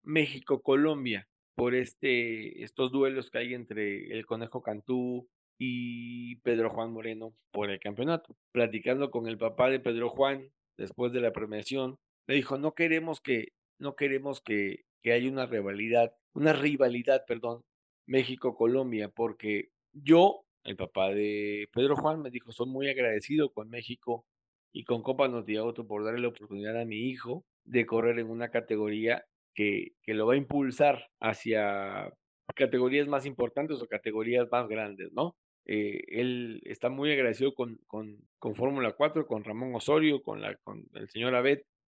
México-Colombia 0.02 1.28
por 1.54 1.74
este, 1.74 2.62
estos 2.62 2.90
duelos 2.90 3.30
que 3.30 3.38
hay 3.38 3.54
entre 3.54 4.10
el 4.12 4.26
Conejo 4.26 4.62
Cantú 4.62 5.28
y 5.64 6.34
Pedro 6.42 6.70
Juan 6.70 6.92
Moreno 6.92 7.36
por 7.52 7.70
el 7.70 7.78
campeonato. 7.78 8.34
Platicando 8.50 9.12
con 9.12 9.28
el 9.28 9.38
papá 9.38 9.70
de 9.70 9.78
Pedro 9.78 10.08
Juan 10.08 10.50
después 10.76 11.12
de 11.12 11.20
la 11.20 11.32
premiación, 11.32 12.00
le 12.26 12.34
dijo, 12.34 12.58
no 12.58 12.74
queremos 12.74 13.20
que, 13.20 13.52
no 13.78 13.94
queremos 13.94 14.40
que, 14.40 14.84
que 15.02 15.12
haya 15.12 15.30
una 15.30 15.46
rivalidad, 15.46 16.16
una 16.34 16.52
rivalidad, 16.52 17.24
perdón, 17.28 17.62
México-Colombia, 18.08 19.08
porque 19.08 19.68
yo, 19.92 20.44
el 20.64 20.74
papá 20.74 21.10
de 21.10 21.68
Pedro 21.72 21.94
Juan, 21.94 22.22
me 22.22 22.30
dijo, 22.30 22.50
soy 22.50 22.66
muy 22.66 22.88
agradecido 22.88 23.52
con 23.52 23.70
México 23.70 24.26
y 24.72 24.82
con 24.82 25.02
Copa 25.04 25.26
Auto 25.26 25.86
por 25.86 26.04
darle 26.04 26.22
la 26.22 26.28
oportunidad 26.28 26.80
a 26.80 26.84
mi 26.84 27.08
hijo 27.08 27.44
de 27.64 27.86
correr 27.86 28.18
en 28.18 28.30
una 28.30 28.50
categoría 28.50 29.24
que, 29.54 29.92
que 30.02 30.14
lo 30.14 30.26
va 30.26 30.34
a 30.34 30.38
impulsar 30.38 31.08
hacia 31.20 32.12
categorías 32.56 33.06
más 33.06 33.26
importantes 33.26 33.80
o 33.80 33.86
categorías 33.86 34.48
más 34.50 34.66
grandes, 34.66 35.12
¿no? 35.12 35.36
Eh, 35.64 36.02
él 36.08 36.60
está 36.64 36.88
muy 36.88 37.12
agradecido 37.12 37.54
con, 37.54 37.76
con, 37.86 38.18
con 38.38 38.54
Fórmula 38.54 38.92
4, 38.92 39.26
con 39.26 39.44
Ramón 39.44 39.74
Osorio, 39.74 40.22
con, 40.22 40.40
la, 40.40 40.56
con 40.56 40.88
el 40.94 41.08
señor 41.08 41.34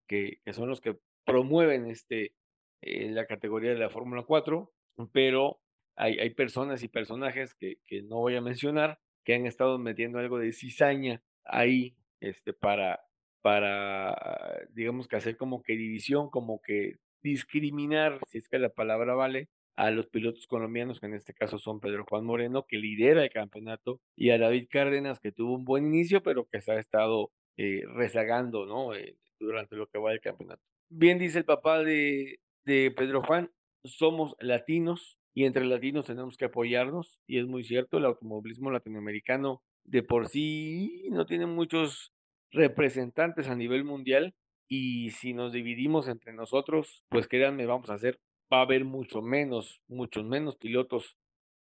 que, 0.07 0.39
que 0.43 0.53
son 0.53 0.69
los 0.69 0.81
que 0.81 0.97
promueven 1.25 1.87
este, 1.87 2.33
eh, 2.81 3.09
la 3.11 3.25
categoría 3.25 3.71
de 3.71 3.79
la 3.79 3.89
Fórmula 3.89 4.23
4, 4.23 4.71
pero 5.11 5.59
hay, 5.95 6.19
hay 6.19 6.29
personas 6.29 6.83
y 6.83 6.87
personajes 6.87 7.53
que, 7.53 7.79
que 7.85 8.01
no 8.01 8.17
voy 8.17 8.35
a 8.35 8.41
mencionar 8.41 8.99
que 9.23 9.33
han 9.33 9.45
estado 9.45 9.77
metiendo 9.79 10.19
algo 10.19 10.37
de 10.37 10.53
cizaña 10.53 11.21
ahí 11.43 11.95
este, 12.21 12.53
para, 12.53 13.03
para, 13.41 14.67
digamos 14.71 15.07
que 15.07 15.15
hacer 15.17 15.35
como 15.35 15.63
que 15.63 15.73
división, 15.73 16.29
como 16.29 16.61
que 16.61 16.97
discriminar, 17.21 18.19
si 18.27 18.37
es 18.37 18.47
que 18.47 18.59
la 18.59 18.69
palabra 18.69 19.15
vale, 19.15 19.49
a 19.75 19.91
los 19.91 20.07
pilotos 20.07 20.47
colombianos, 20.47 20.99
que 20.99 21.07
en 21.07 21.13
este 21.13 21.33
caso 21.33 21.57
son 21.57 21.79
Pedro 21.79 22.05
Juan 22.07 22.25
Moreno, 22.25 22.65
que 22.67 22.77
lidera 22.77 23.23
el 23.23 23.29
campeonato, 23.29 23.99
y 24.15 24.29
a 24.29 24.37
David 24.37 24.67
Cárdenas, 24.69 25.19
que 25.19 25.31
tuvo 25.31 25.55
un 25.55 25.65
buen 25.65 25.85
inicio, 25.85 26.23
pero 26.23 26.45
que 26.45 26.61
se 26.61 26.71
ha 26.71 26.79
estado 26.79 27.31
eh, 27.57 27.83
rezagando, 27.93 28.65
¿no? 28.65 28.93
Eh, 28.95 29.17
durante 29.39 29.75
lo 29.75 29.87
que 29.87 29.99
va 29.99 30.11
del 30.11 30.21
campeonato. 30.21 30.61
Bien 30.89 31.19
dice 31.19 31.39
el 31.39 31.45
papá 31.45 31.83
de, 31.83 32.39
de 32.63 32.91
Pedro 32.91 33.21
Juan, 33.21 33.51
somos 33.83 34.35
latinos 34.39 35.17
y 35.33 35.43
entre 35.43 35.65
latinos 35.65 36.05
tenemos 36.05 36.37
que 36.37 36.45
apoyarnos, 36.45 37.19
y 37.27 37.39
es 37.39 37.45
muy 37.45 37.63
cierto, 37.63 37.97
el 37.97 38.05
automovilismo 38.05 38.71
latinoamericano 38.71 39.61
de 39.83 40.01
por 40.01 40.29
sí 40.29 41.09
no 41.11 41.25
tiene 41.25 41.45
muchos 41.45 42.13
representantes 42.51 43.49
a 43.49 43.55
nivel 43.55 43.83
mundial, 43.83 44.33
y 44.67 45.11
si 45.11 45.33
nos 45.33 45.51
dividimos 45.51 46.07
entre 46.07 46.33
nosotros, 46.33 47.03
pues 47.09 47.27
créanme, 47.27 47.65
vamos 47.65 47.89
a 47.89 47.95
hacer 47.95 48.19
va 48.51 48.59
a 48.59 48.61
haber 48.61 48.85
mucho 48.85 49.21
menos, 49.21 49.81
muchos 49.87 50.23
menos 50.23 50.55
pilotos 50.57 51.17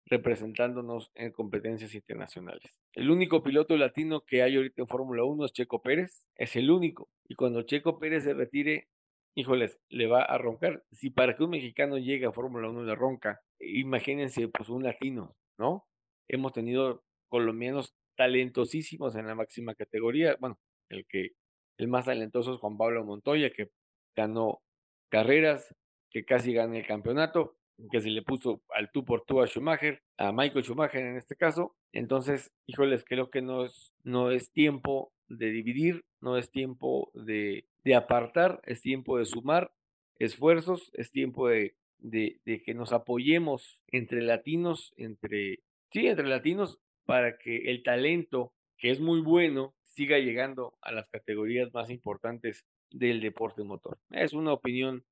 representándonos 0.06 1.10
en 1.14 1.32
competencias 1.32 1.94
internacionales. 1.94 2.76
El 2.92 3.10
único 3.10 3.42
piloto 3.42 3.76
latino 3.76 4.20
que 4.20 4.42
hay 4.42 4.56
ahorita 4.56 4.82
en 4.82 4.88
Fórmula 4.88 5.24
1 5.24 5.46
es 5.46 5.52
Checo 5.52 5.82
Pérez, 5.82 6.26
es 6.36 6.56
el 6.56 6.70
único. 6.70 7.08
Y 7.26 7.34
cuando 7.34 7.62
Checo 7.62 7.98
Pérez 7.98 8.24
se 8.24 8.34
retire, 8.34 8.88
híjoles, 9.34 9.80
le 9.88 10.06
va 10.06 10.22
a 10.22 10.38
roncar. 10.38 10.84
Si 10.92 11.10
para 11.10 11.36
que 11.36 11.44
un 11.44 11.50
mexicano 11.50 11.98
llegue 11.98 12.26
a 12.26 12.32
Fórmula 12.32 12.68
1 12.68 12.84
le 12.84 12.94
ronca, 12.94 13.40
imagínense 13.58 14.48
pues 14.48 14.68
un 14.68 14.82
latino, 14.84 15.34
¿no? 15.58 15.86
Hemos 16.28 16.52
tenido 16.52 17.02
colombianos 17.28 17.94
talentosísimos 18.16 19.16
en 19.16 19.26
la 19.26 19.34
máxima 19.34 19.74
categoría. 19.74 20.36
Bueno, 20.38 20.58
el 20.90 21.06
que 21.06 21.30
el 21.78 21.88
más 21.88 22.04
talentoso 22.04 22.54
es 22.54 22.60
Juan 22.60 22.76
Pablo 22.76 23.04
Montoya, 23.04 23.50
que 23.50 23.70
ganó 24.14 24.62
carreras, 25.10 25.74
que 26.14 26.24
casi 26.24 26.52
gana 26.52 26.78
el 26.78 26.86
campeonato, 26.86 27.56
que 27.90 28.00
se 28.00 28.08
le 28.08 28.22
puso 28.22 28.62
al 28.70 28.92
tú 28.92 29.04
por 29.04 29.24
tú 29.24 29.40
a 29.40 29.48
Schumacher, 29.48 30.00
a 30.16 30.30
Michael 30.30 30.64
Schumacher 30.64 31.04
en 31.04 31.16
este 31.16 31.34
caso. 31.34 31.74
Entonces, 31.92 32.52
híjoles, 32.66 33.04
creo 33.04 33.30
que 33.30 33.42
no 33.42 33.64
es, 33.64 33.92
no 34.04 34.30
es 34.30 34.52
tiempo 34.52 35.12
de 35.26 35.50
dividir, 35.50 36.04
no 36.20 36.38
es 36.38 36.52
tiempo 36.52 37.10
de, 37.14 37.66
de 37.82 37.94
apartar, 37.96 38.60
es 38.64 38.80
tiempo 38.80 39.18
de 39.18 39.24
sumar 39.24 39.72
esfuerzos, 40.20 40.92
es 40.94 41.10
tiempo 41.10 41.48
de, 41.48 41.74
de, 41.98 42.40
de, 42.44 42.62
que 42.62 42.74
nos 42.74 42.92
apoyemos 42.92 43.80
entre 43.88 44.22
latinos, 44.22 44.94
entre, 44.96 45.64
sí, 45.90 46.06
entre 46.06 46.28
latinos, 46.28 46.78
para 47.06 47.38
que 47.38 47.72
el 47.72 47.82
talento, 47.82 48.52
que 48.78 48.92
es 48.92 49.00
muy 49.00 49.20
bueno, 49.20 49.74
siga 49.82 50.18
llegando 50.20 50.78
a 50.80 50.92
las 50.92 51.08
categorías 51.08 51.74
más 51.74 51.90
importantes 51.90 52.64
del 52.92 53.20
deporte 53.20 53.64
motor. 53.64 53.98
Es 54.10 54.32
una 54.32 54.52
opinión 54.52 55.04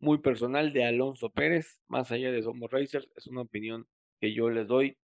muy 0.00 0.18
personal 0.18 0.72
de 0.72 0.84
Alonso 0.84 1.30
Pérez, 1.30 1.80
más 1.88 2.10
allá 2.10 2.32
de 2.32 2.42
Somos 2.42 2.70
Racers, 2.70 3.08
es 3.16 3.26
una 3.26 3.42
opinión 3.42 3.86
que 4.20 4.32
yo 4.32 4.50
les 4.50 4.66
doy. 4.66 4.96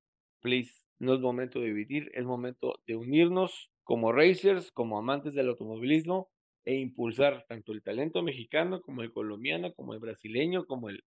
Please, 0.41 0.71
no 0.99 1.13
es 1.13 1.19
momento 1.19 1.59
de 1.59 1.67
dividir, 1.67 2.11
es 2.13 2.23
momento 2.25 2.79
de 2.87 2.95
unirnos 2.95 3.71
como 3.83 4.11
racers, 4.11 4.71
como 4.71 4.97
amantes 4.97 5.33
del 5.33 5.49
automovilismo 5.49 6.29
e 6.63 6.75
impulsar 6.75 7.45
tanto 7.47 7.73
el 7.73 7.83
talento 7.83 8.23
mexicano 8.23 8.81
como 8.81 9.03
el 9.03 9.11
colombiano, 9.11 9.73
como 9.73 9.93
el 9.93 9.99
brasileño, 9.99 10.65
como 10.65 10.89
el 10.89 11.03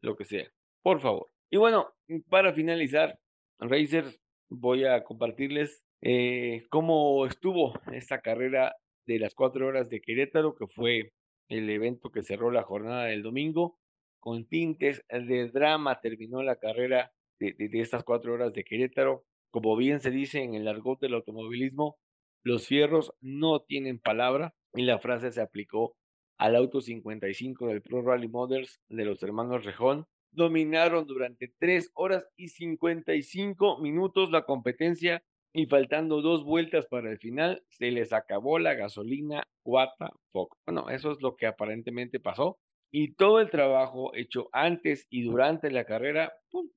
lo 0.00 0.16
que 0.16 0.24
sea. 0.24 0.50
Por 0.82 1.00
favor. 1.00 1.28
Y 1.50 1.56
bueno, 1.56 1.88
para 2.28 2.52
finalizar, 2.52 3.18
racers, 3.58 4.20
voy 4.48 4.84
a 4.84 5.02
compartirles 5.04 5.84
eh, 6.00 6.64
cómo 6.70 7.26
estuvo 7.26 7.74
esta 7.92 8.20
carrera 8.20 8.74
de 9.06 9.18
las 9.18 9.34
cuatro 9.34 9.66
horas 9.66 9.88
de 9.88 10.00
Querétaro, 10.00 10.54
que 10.54 10.66
fue 10.66 11.12
el 11.48 11.68
evento 11.70 12.10
que 12.10 12.22
cerró 12.22 12.50
la 12.50 12.62
jornada 12.62 13.04
del 13.04 13.22
domingo. 13.22 13.78
Con 14.20 14.46
tintes 14.46 15.04
de 15.08 15.48
drama 15.50 16.00
terminó 16.00 16.42
la 16.42 16.56
carrera 16.56 17.12
de, 17.38 17.52
de, 17.52 17.80
estas 17.80 18.04
cuatro 18.04 18.34
horas 18.34 18.52
de 18.52 18.64
Querétaro. 18.64 19.24
Como 19.50 19.76
bien 19.76 20.00
se 20.00 20.10
dice 20.10 20.42
en 20.42 20.54
el 20.54 20.68
argot 20.68 21.00
del 21.00 21.14
automovilismo, 21.14 21.96
los 22.42 22.66
fierros 22.66 23.12
no 23.20 23.60
tienen 23.60 23.98
palabra 23.98 24.54
y 24.74 24.82
la 24.82 24.98
frase 24.98 25.32
se 25.32 25.40
aplicó 25.40 25.96
al 26.38 26.56
auto 26.56 26.80
55 26.80 27.68
del 27.68 27.82
Pro 27.82 28.02
Rally 28.02 28.28
Models 28.28 28.80
de 28.88 29.04
los 29.04 29.22
hermanos 29.22 29.64
Rejón. 29.64 30.06
Dominaron 30.32 31.06
durante 31.06 31.52
tres 31.58 31.90
horas 31.94 32.26
y 32.36 32.48
55 32.48 33.78
minutos 33.78 34.30
la 34.30 34.44
competencia 34.44 35.24
y 35.56 35.66
faltando 35.66 36.20
dos 36.20 36.44
vueltas 36.44 36.86
para 36.86 37.10
el 37.10 37.18
final, 37.18 37.62
se 37.68 37.90
les 37.90 38.12
acabó 38.12 38.58
la 38.58 38.74
gasolina. 38.74 39.42
What 39.64 39.88
the? 39.98 40.06
Bueno, 40.66 40.90
eso 40.90 41.12
es 41.12 41.22
lo 41.22 41.34
que 41.34 41.46
aparentemente 41.46 42.20
pasó. 42.20 42.58
Y 42.90 43.14
todo 43.14 43.40
el 43.40 43.50
trabajo 43.50 44.14
hecho 44.14 44.48
antes 44.52 45.06
y 45.08 45.22
durante 45.22 45.70
la 45.70 45.84
carrera 45.84 46.32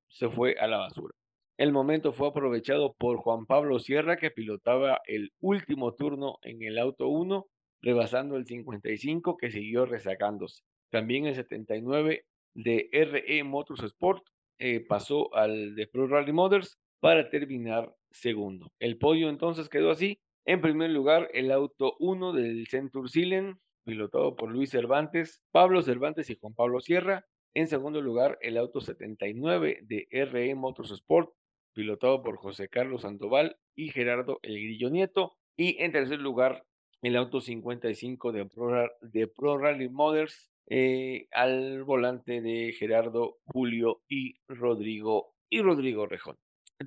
se 0.07 0.29
fue 0.29 0.55
a 0.59 0.67
la 0.67 0.77
basura. 0.77 1.13
El 1.57 1.73
momento 1.73 2.13
fue 2.13 2.29
aprovechado 2.29 2.93
por 2.93 3.17
Juan 3.17 3.45
Pablo 3.45 3.79
Sierra, 3.79 4.15
que 4.15 4.31
pilotaba 4.31 5.01
el 5.05 5.33
último 5.41 5.93
turno 5.93 6.37
en 6.41 6.63
el 6.63 6.79
auto 6.79 7.09
1, 7.09 7.47
rebasando 7.81 8.37
el 8.37 8.45
55, 8.45 9.35
que 9.35 9.51
siguió 9.51 9.85
resacándose. 9.85 10.63
También 10.89 11.25
el 11.25 11.35
79 11.35 12.23
de 12.53 12.89
RE 12.93 13.43
Motorsport 13.43 14.23
eh, 14.57 14.79
pasó 14.79 15.35
al 15.35 15.75
de 15.75 15.85
Pro 15.87 16.07
Rally 16.07 16.31
Motors 16.31 16.79
para 16.99 17.29
terminar 17.29 17.93
segundo. 18.11 18.71
El 18.79 18.97
podio 18.97 19.29
entonces 19.29 19.69
quedó 19.69 19.91
así. 19.91 20.19
En 20.45 20.61
primer 20.61 20.89
lugar, 20.89 21.29
el 21.33 21.51
auto 21.51 21.95
1 21.99 22.33
del 22.33 22.67
Centur 22.67 23.09
Silen, 23.09 23.59
pilotado 23.85 24.35
por 24.35 24.51
Luis 24.51 24.71
Cervantes, 24.71 25.41
Pablo 25.51 25.81
Cervantes 25.81 26.29
y 26.29 26.37
Juan 26.39 26.53
Pablo 26.53 26.79
Sierra. 26.79 27.25
En 27.53 27.67
segundo 27.67 28.01
lugar, 28.01 28.37
el 28.41 28.57
auto 28.57 28.81
79 28.81 29.79
de 29.83 30.07
RE 30.11 30.55
Motorsport, 30.55 31.31
pilotado 31.73 32.21
por 32.21 32.37
José 32.37 32.67
Carlos 32.69 33.01
Sandoval 33.01 33.57
y 33.75 33.89
Gerardo 33.89 34.39
El 34.41 34.55
Grillo 34.55 34.89
Nieto. 34.89 35.37
Y 35.57 35.81
en 35.81 35.91
tercer 35.91 36.19
lugar, 36.19 36.65
el 37.01 37.15
auto 37.15 37.41
55 37.41 38.31
de 38.31 38.45
Pro, 38.45 38.89
de 39.01 39.27
Pro 39.27 39.57
Rally 39.57 39.89
Motors, 39.89 40.49
eh, 40.67 41.27
al 41.31 41.83
volante 41.83 42.41
de 42.41 42.73
Gerardo 42.73 43.37
Julio 43.45 44.01
y 44.07 44.35
Rodrigo 44.47 45.33
y 45.49 45.61
Rodrigo 45.61 46.05
Rejón. 46.05 46.37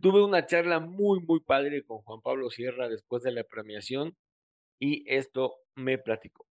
Tuve 0.01 0.25
una 0.25 0.47
charla 0.47 0.81
muy, 0.81 1.21
muy 1.21 1.41
padre 1.41 1.85
con 1.85 1.99
Juan 1.99 2.21
Pablo 2.23 2.49
Sierra 2.49 2.89
después 2.89 3.23
de 3.23 3.33
la 3.33 3.45
premiación 3.45 4.17
y 4.81 5.05
esto 5.07 5.57
me 5.75 5.99
platicó. 5.99 6.47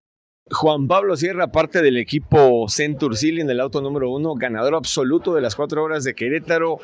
Juan 0.50 0.88
Pablo 0.88 1.16
Sierra, 1.16 1.52
parte 1.52 1.82
del 1.82 1.98
equipo 1.98 2.68
Centur 2.68 3.16
en 3.24 3.50
el 3.50 3.60
auto 3.60 3.82
número 3.82 4.12
uno, 4.12 4.36
ganador 4.36 4.76
absoluto 4.76 5.34
de 5.34 5.42
las 5.42 5.56
cuatro 5.56 5.84
horas 5.84 6.04
de 6.04 6.14
Querétaro. 6.14 6.80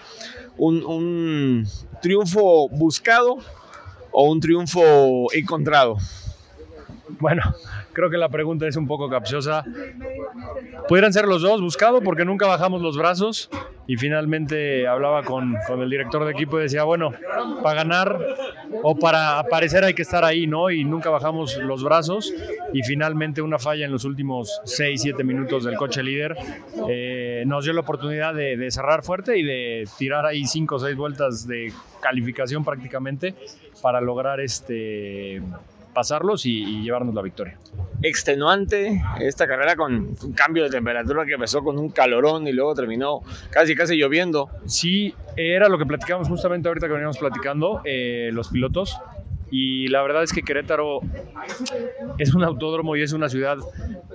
Un, 0.58 0.84
un 0.86 1.66
triunfo 2.02 2.70
buscado 2.70 3.38
o 4.12 4.32
un 4.32 4.40
triunfo 4.40 5.32
encontrado. 5.34 5.98
Bueno, 7.20 7.42
creo 7.94 8.10
que 8.10 8.18
la 8.18 8.30
pregunta 8.30 8.68
es 8.68 8.76
un 8.76 8.88
poco 8.88 9.10
capciosa. 9.10 9.64
Pudieran 10.88 11.14
ser 11.14 11.26
los 11.26 11.42
dos, 11.42 11.62
buscado 11.62 12.02
porque 12.02 12.26
nunca 12.26 12.48
bajamos 12.48 12.82
los 12.82 12.98
brazos 12.98 13.50
y 13.88 13.96
finalmente 13.96 14.88
hablaba 14.88 15.24
con, 15.24 15.56
con, 15.66 15.82
el 15.82 15.90
director 15.90 16.26
de 16.26 16.32
equipo 16.32 16.60
y 16.60 16.64
decía, 16.64 16.84
bueno, 16.84 17.12
para 17.64 17.76
ganar 17.84 18.20
o 18.84 18.96
para 18.98 19.40
aparecer 19.40 19.84
hay 19.84 19.94
que 19.94 20.02
estar 20.02 20.26
ahí, 20.26 20.48
¿no? 20.48 20.70
Y 20.70 20.84
nunca 20.84 21.10
bajamos 21.10 21.58
los 21.58 21.84
brazos 21.84 22.34
y 22.74 22.84
finalmente 22.84 23.42
una 23.42 23.58
falla 23.58 23.86
en 23.86 23.92
los 23.92 24.04
últimos 24.04 24.62
6, 24.66 25.02
7 25.02 25.24
minutos 25.24 25.64
del 25.64 25.76
coche 25.76 26.04
líder 26.04 26.36
eh, 26.90 27.44
nos 27.48 27.64
dio 27.64 27.74
la 27.74 27.82
oportunidad 27.82 28.34
de, 28.34 28.70
cerrar 28.72 29.04
fuerte 29.04 29.38
y 29.38 29.44
de 29.44 29.88
tirar 29.98 30.26
ahí 30.26 30.46
5 30.46 30.76
o 30.76 30.80
6 30.80 30.96
vueltas 30.96 31.48
de 31.48 31.72
calificación 32.02 32.66
prácticamente 32.66 33.34
para 33.82 34.02
lograr 34.02 34.42
este 34.42 35.42
pasarlos 35.98 36.46
y, 36.46 36.64
y, 36.64 36.84
llevarnos 36.84 37.16
la 37.16 37.24
victoria. 37.24 37.58
Extenuante 38.04 39.02
esta 39.20 39.48
carrera 39.48 39.76
con 39.76 40.16
un 40.22 40.34
cambio 40.34 40.64
de 40.66 40.70
temperatura 40.70 41.26
que 41.26 41.34
empezó 41.34 41.64
con 41.64 41.80
un 41.80 41.90
calorón 41.90 42.48
y 42.48 42.52
luego 42.52 42.76
terminó 42.76 43.22
casi 43.50 43.74
casi 43.74 43.96
lloviendo. 43.96 44.48
Sí, 44.68 45.16
era 45.36 45.68
lo 45.70 45.80
que 45.80 45.88
platicamos 45.88 46.28
justamente 46.28 46.68
ahorita 46.68 46.86
que 46.86 46.94
veníamos 46.94 47.18
platicando 47.18 47.82
eh, 47.84 48.30
los 48.32 48.50
pilotos 48.50 48.96
y 49.50 49.88
la 49.88 50.02
verdad 50.02 50.24
es 50.24 50.34
que 50.34 50.42
Querétaro 50.42 51.00
es 52.18 52.34
un 52.34 52.44
autódromo 52.44 52.96
y 52.96 53.02
es 53.02 53.14
una 53.14 53.30
ciudad 53.30 53.58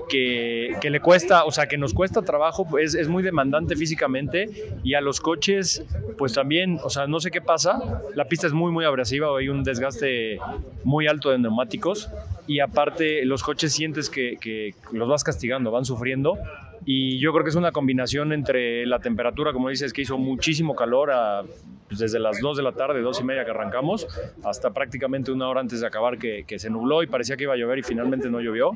que, 0.09 0.77
que 0.81 0.91
le 0.91 1.01
cuesta, 1.01 1.45
o 1.45 1.51
sea, 1.51 1.67
que 1.67 1.79
nos 1.79 1.95
cuesta 1.95 2.23
trabajo, 2.23 2.67
pues 2.69 2.95
es 2.95 3.09
muy 3.09 3.23
demandante 3.23 3.77
físicamente 3.77 4.51
y 4.83 4.95
a 4.95 5.01
los 5.01 5.21
coches, 5.21 5.85
pues 6.19 6.35
también, 6.35 6.79
o 6.85 6.91
sea, 6.91 7.07
no 7.07 7.21
sé 7.21 7.31
qué 7.31 7.41
pasa, 7.41 8.03
la 8.15 8.27
pista 8.27 8.47
es 8.47 8.53
muy, 8.53 8.73
muy 8.73 8.85
abrasiva, 8.85 9.29
hay 9.39 9.49
un 9.49 9.63
desgaste 9.65 10.39
muy 10.85 11.07
alto 11.07 11.31
de 11.31 11.39
neumáticos 11.39 12.11
y 12.47 12.61
aparte 12.61 13.25
los 13.25 13.43
coches 13.43 13.73
sientes 13.73 14.11
que, 14.11 14.37
que 14.41 14.75
los 14.93 15.09
vas 15.09 15.25
castigando, 15.25 15.71
van 15.71 15.85
sufriendo 15.85 16.39
y 16.85 17.19
yo 17.19 17.33
creo 17.33 17.45
que 17.45 17.51
es 17.51 17.57
una 17.57 17.73
combinación 17.73 18.33
entre 18.33 18.87
la 18.87 18.99
temperatura, 18.99 19.53
como 19.53 19.69
dices, 19.69 19.93
que 19.93 20.03
hizo 20.03 20.19
muchísimo 20.19 20.75
calor 20.75 21.11
a, 21.13 21.43
pues 21.89 21.99
desde 22.01 22.19
las 22.19 22.41
2 22.41 22.57
de 22.57 22.63
la 22.63 22.73
tarde, 22.73 23.01
2 23.01 23.21
y 23.21 23.25
media 23.25 23.45
que 23.45 23.51
arrancamos, 23.51 24.07
hasta 24.45 24.71
prácticamente 24.71 25.31
una 25.31 25.49
hora 25.49 25.61
antes 25.61 25.81
de 25.81 25.87
acabar 25.87 26.19
que, 26.19 26.45
que 26.47 26.59
se 26.59 26.71
nubló 26.71 27.03
y 27.03 27.07
parecía 27.07 27.37
que 27.37 27.45
iba 27.45 27.55
a 27.55 27.57
llover 27.57 27.79
y 27.79 27.83
finalmente 27.83 28.31
no 28.31 28.41
llovió 28.41 28.73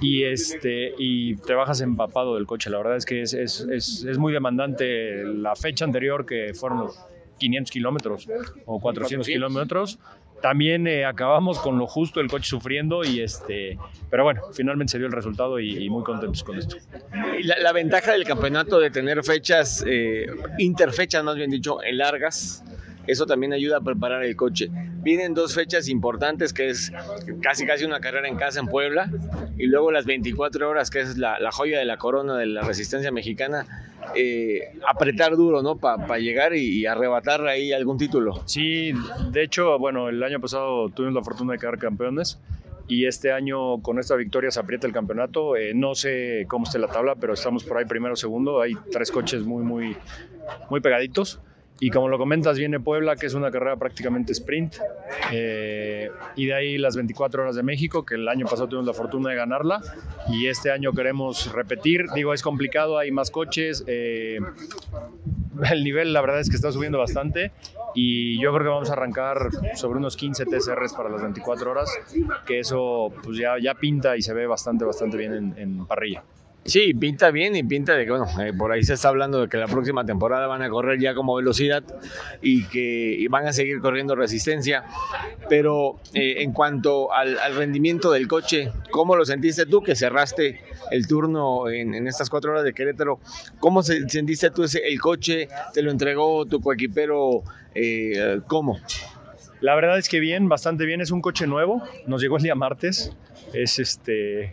y 0.00 0.24
este 0.24 0.94
y 0.98 1.36
te 1.36 1.54
bajas 1.54 1.80
empapado 1.82 2.34
del 2.34 2.46
coche. 2.46 2.70
La 2.70 2.78
verdad 2.78 2.96
es 2.96 3.04
que 3.04 3.22
es, 3.22 3.34
es, 3.34 3.60
es, 3.70 4.04
es 4.04 4.18
muy 4.18 4.32
demandante. 4.32 5.24
La 5.24 5.54
fecha 5.54 5.84
anterior, 5.84 6.24
que 6.24 6.54
fueron 6.54 6.88
500 7.40 7.70
kilómetros 7.72 8.28
o 8.66 8.78
400 8.80 9.26
kilómetros, 9.26 9.98
también 10.40 10.86
eh, 10.86 11.04
acabamos 11.04 11.58
con 11.58 11.78
lo 11.78 11.86
justo 11.86 12.20
el 12.20 12.28
coche 12.28 12.48
sufriendo 12.48 13.04
y 13.04 13.20
este 13.20 13.78
pero 14.10 14.24
bueno 14.24 14.42
finalmente 14.52 14.92
se 14.92 14.98
dio 14.98 15.06
el 15.06 15.12
resultado 15.12 15.58
y, 15.58 15.84
y 15.84 15.90
muy 15.90 16.02
contentos 16.04 16.42
con 16.44 16.58
esto. 16.58 16.76
La, 17.42 17.58
la, 17.58 17.72
ventaja 17.72 18.12
del 18.12 18.24
campeonato 18.24 18.78
de 18.78 18.90
tener 18.90 19.22
fechas 19.24 19.84
eh, 19.86 20.26
interfechas 20.58 21.24
más 21.24 21.36
bien 21.36 21.50
dicho 21.50 21.82
en 21.82 21.98
largas 21.98 22.64
eso 23.06 23.26
también 23.26 23.52
ayuda 23.52 23.78
a 23.78 23.80
preparar 23.80 24.24
el 24.24 24.36
coche. 24.36 24.70
Vienen 25.02 25.34
dos 25.34 25.54
fechas 25.54 25.88
importantes, 25.88 26.52
que 26.52 26.68
es 26.68 26.92
casi 27.42 27.66
casi 27.66 27.84
una 27.84 28.00
carrera 28.00 28.28
en 28.28 28.36
casa 28.36 28.60
en 28.60 28.66
Puebla, 28.66 29.10
y 29.58 29.66
luego 29.66 29.90
las 29.90 30.06
24 30.06 30.68
horas, 30.68 30.90
que 30.90 31.00
es 31.00 31.16
la, 31.16 31.38
joya 31.50 31.78
de 31.78 31.84
la 31.84 31.96
corona 31.96 32.36
de 32.36 32.46
la 32.46 32.62
resistencia 32.62 33.10
mexicana, 33.10 33.66
eh, 34.14 34.72
apretar 34.88 35.36
duro, 35.36 35.62
¿no? 35.62 35.76
Para 35.76 36.18
llegar 36.18 36.54
y, 36.54 36.86
arrebatar 36.86 37.46
ahí 37.46 37.72
algún 37.72 37.98
título. 37.98 38.42
Sí, 38.46 38.92
de 39.30 39.42
hecho, 39.42 39.78
bueno, 39.78 40.08
el 40.08 40.22
año 40.22 40.40
pasado 40.40 40.88
tuvimos 40.90 41.14
la 41.14 41.22
fortuna 41.22 41.52
de 41.54 41.58
quedar 41.58 41.78
campeones 41.78 42.38
y 42.90 43.06
este 43.06 43.32
año 43.32 43.80
con 43.82 44.00
esta 44.00 44.16
victoria 44.16 44.50
se 44.50 44.58
aprieta 44.58 44.86
el 44.86 44.92
campeonato. 44.92 45.56
Eh, 45.56 45.72
no 45.74 45.94
sé 45.94 46.44
cómo 46.48 46.64
esté 46.64 46.78
la 46.78 46.88
tabla, 46.88 47.14
pero 47.14 47.34
estamos 47.34 47.62
por 47.62 47.78
ahí 47.78 47.84
primero, 47.84 48.16
segundo. 48.16 48.60
Hay 48.60 48.74
tres 48.90 49.12
coches 49.12 49.42
muy, 49.42 49.62
muy, 49.62 49.96
muy 50.68 50.80
pegaditos. 50.80 51.40
Y 51.80 51.90
como 51.90 52.08
lo 52.08 52.18
comentas, 52.18 52.58
viene 52.58 52.78
Puebla, 52.78 53.16
que 53.16 53.26
es 53.26 53.34
una 53.34 53.50
carrera 53.50 53.76
prácticamente 53.76 54.32
sprint. 54.32 54.76
Eh, 55.32 56.10
y 56.36 56.46
de 56.46 56.54
ahí 56.54 56.78
las 56.78 56.94
24 56.94 57.42
horas 57.42 57.56
de 57.56 57.62
México, 57.62 58.04
que 58.04 58.16
el 58.16 58.28
año 58.28 58.44
pasado 58.44 58.68
tuvimos 58.68 58.86
la 58.86 58.92
fortuna 58.92 59.30
de 59.30 59.36
ganarla. 59.36 59.80
Y 60.28 60.46
este 60.46 60.70
año 60.70 60.92
queremos 60.92 61.50
repetir. 61.52 62.04
Digo, 62.14 62.34
es 62.34 62.42
complicado, 62.42 62.98
hay 62.98 63.10
más 63.10 63.30
coches. 63.30 63.82
Eh, 63.86 64.40
el 65.70 65.84
nivel, 65.84 66.12
la 66.12 66.20
verdad 66.20 66.40
es 66.40 66.50
que 66.50 66.56
está 66.56 66.70
subiendo 66.70 66.98
bastante. 66.98 67.50
Y 67.94 68.38
yo 68.40 68.52
creo 68.52 68.64
que 68.64 68.68
vamos 68.68 68.90
a 68.90 68.92
arrancar 68.92 69.48
sobre 69.74 69.98
unos 69.98 70.18
15 70.18 70.44
TCRs 70.44 70.92
para 70.92 71.08
las 71.08 71.22
24 71.22 71.70
horas, 71.70 71.90
que 72.46 72.60
eso 72.60 73.12
pues 73.22 73.38
ya, 73.38 73.54
ya 73.60 73.74
pinta 73.74 74.16
y 74.16 74.22
se 74.22 74.32
ve 74.34 74.46
bastante, 74.46 74.84
bastante 74.84 75.16
bien 75.16 75.32
en, 75.32 75.54
en 75.58 75.86
parrilla. 75.86 76.22
Sí, 76.64 76.92
pinta 76.92 77.30
bien 77.30 77.56
y 77.56 77.62
pinta 77.62 77.94
de 77.94 78.04
que, 78.04 78.10
bueno, 78.10 78.26
eh, 78.40 78.52
por 78.52 78.70
ahí 78.70 78.82
se 78.82 78.92
está 78.92 79.08
hablando 79.08 79.40
de 79.40 79.48
que 79.48 79.56
la 79.56 79.66
próxima 79.66 80.04
temporada 80.04 80.46
van 80.46 80.62
a 80.62 80.68
correr 80.68 81.00
ya 81.00 81.14
como 81.14 81.34
velocidad 81.34 81.82
y 82.42 82.64
que 82.66 83.26
van 83.30 83.46
a 83.46 83.52
seguir 83.52 83.80
corriendo 83.80 84.14
resistencia. 84.14 84.84
Pero 85.48 85.98
eh, 86.12 86.42
en 86.42 86.52
cuanto 86.52 87.12
al, 87.12 87.38
rendimiento 87.56 88.12
del 88.12 88.28
coche, 88.28 88.70
¿cómo 88.90 89.16
lo 89.16 89.24
sentiste 89.24 89.64
tú 89.64 89.82
que 89.82 89.96
cerraste 89.96 90.60
el 90.90 91.06
turno 91.06 91.68
en, 91.70 92.06
estas 92.06 92.28
cuatro 92.28 92.52
horas 92.52 92.64
de 92.64 92.74
Querétaro? 92.74 93.20
¿Cómo 93.58 93.82
se, 93.82 94.08
sentiste 94.08 94.50
tú 94.50 94.64
ese, 94.64 94.86
el 94.86 95.00
coche? 95.00 95.48
¿Te 95.72 95.80
lo 95.82 95.90
entregó 95.90 96.44
tu 96.44 96.60
coequipero? 96.60 97.42
Eh, 97.74 98.40
¿Cómo? 98.46 98.78
La 99.60 99.74
verdad 99.74 99.98
es 99.98 100.08
que 100.08 100.20
bien, 100.20 100.48
bastante 100.48 100.84
bien. 100.84 101.00
Es 101.00 101.10
un 101.10 101.22
coche 101.22 101.46
nuevo. 101.46 101.82
Nos 102.06 102.20
llegó 102.20 102.36
el 102.36 102.42
día 102.42 102.54
martes. 102.54 103.12
Es 103.54 103.78
este 103.78 104.52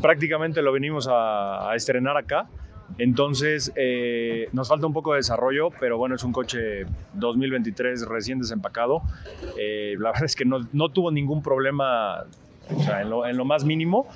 prácticamente 0.00 0.62
lo 0.62 0.72
venimos 0.72 1.08
a, 1.10 1.72
estrenar 1.74 2.16
acá. 2.16 2.46
Entonces, 2.96 3.70
eh, 3.76 4.48
nos 4.52 4.68
falta 4.68 4.86
un 4.86 4.94
poco 4.94 5.12
de 5.12 5.18
desarrollo, 5.18 5.68
pero 5.78 5.98
bueno, 5.98 6.14
es 6.14 6.24
un 6.24 6.32
coche 6.32 6.86
2023 7.14 8.06
recién 8.08 8.38
desempacado. 8.38 9.02
Eh, 9.58 9.94
la 9.98 10.08
verdad 10.12 10.24
es 10.24 10.34
que 10.34 10.44
no, 10.44 10.66
no 10.72 10.88
tuvo 10.88 11.10
ningún 11.10 11.42
problema 11.42 12.24
lo, 13.06 13.26
en, 13.26 13.36
lo, 13.36 13.44
más 13.44 13.64
mínimo 13.64 14.06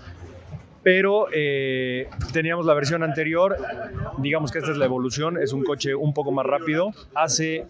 pero 0.83 1.27
eh, 1.33 2.09
teníamos 2.33 2.67
la 2.67 2.75
versión 2.75 3.03
anterior, 3.03 3.57
digamos 4.19 4.51
que 4.51 4.59
esta 4.59 4.73
es 4.73 4.77
la 4.77 4.85
evolución, 4.85 5.39
es 5.39 5.53
un 5.53 5.63
coche 5.63 5.95
un 5.95 6.13
poco 6.13 6.33
más 6.33 6.45
rápido, 6.45 6.93
hace 7.15 7.67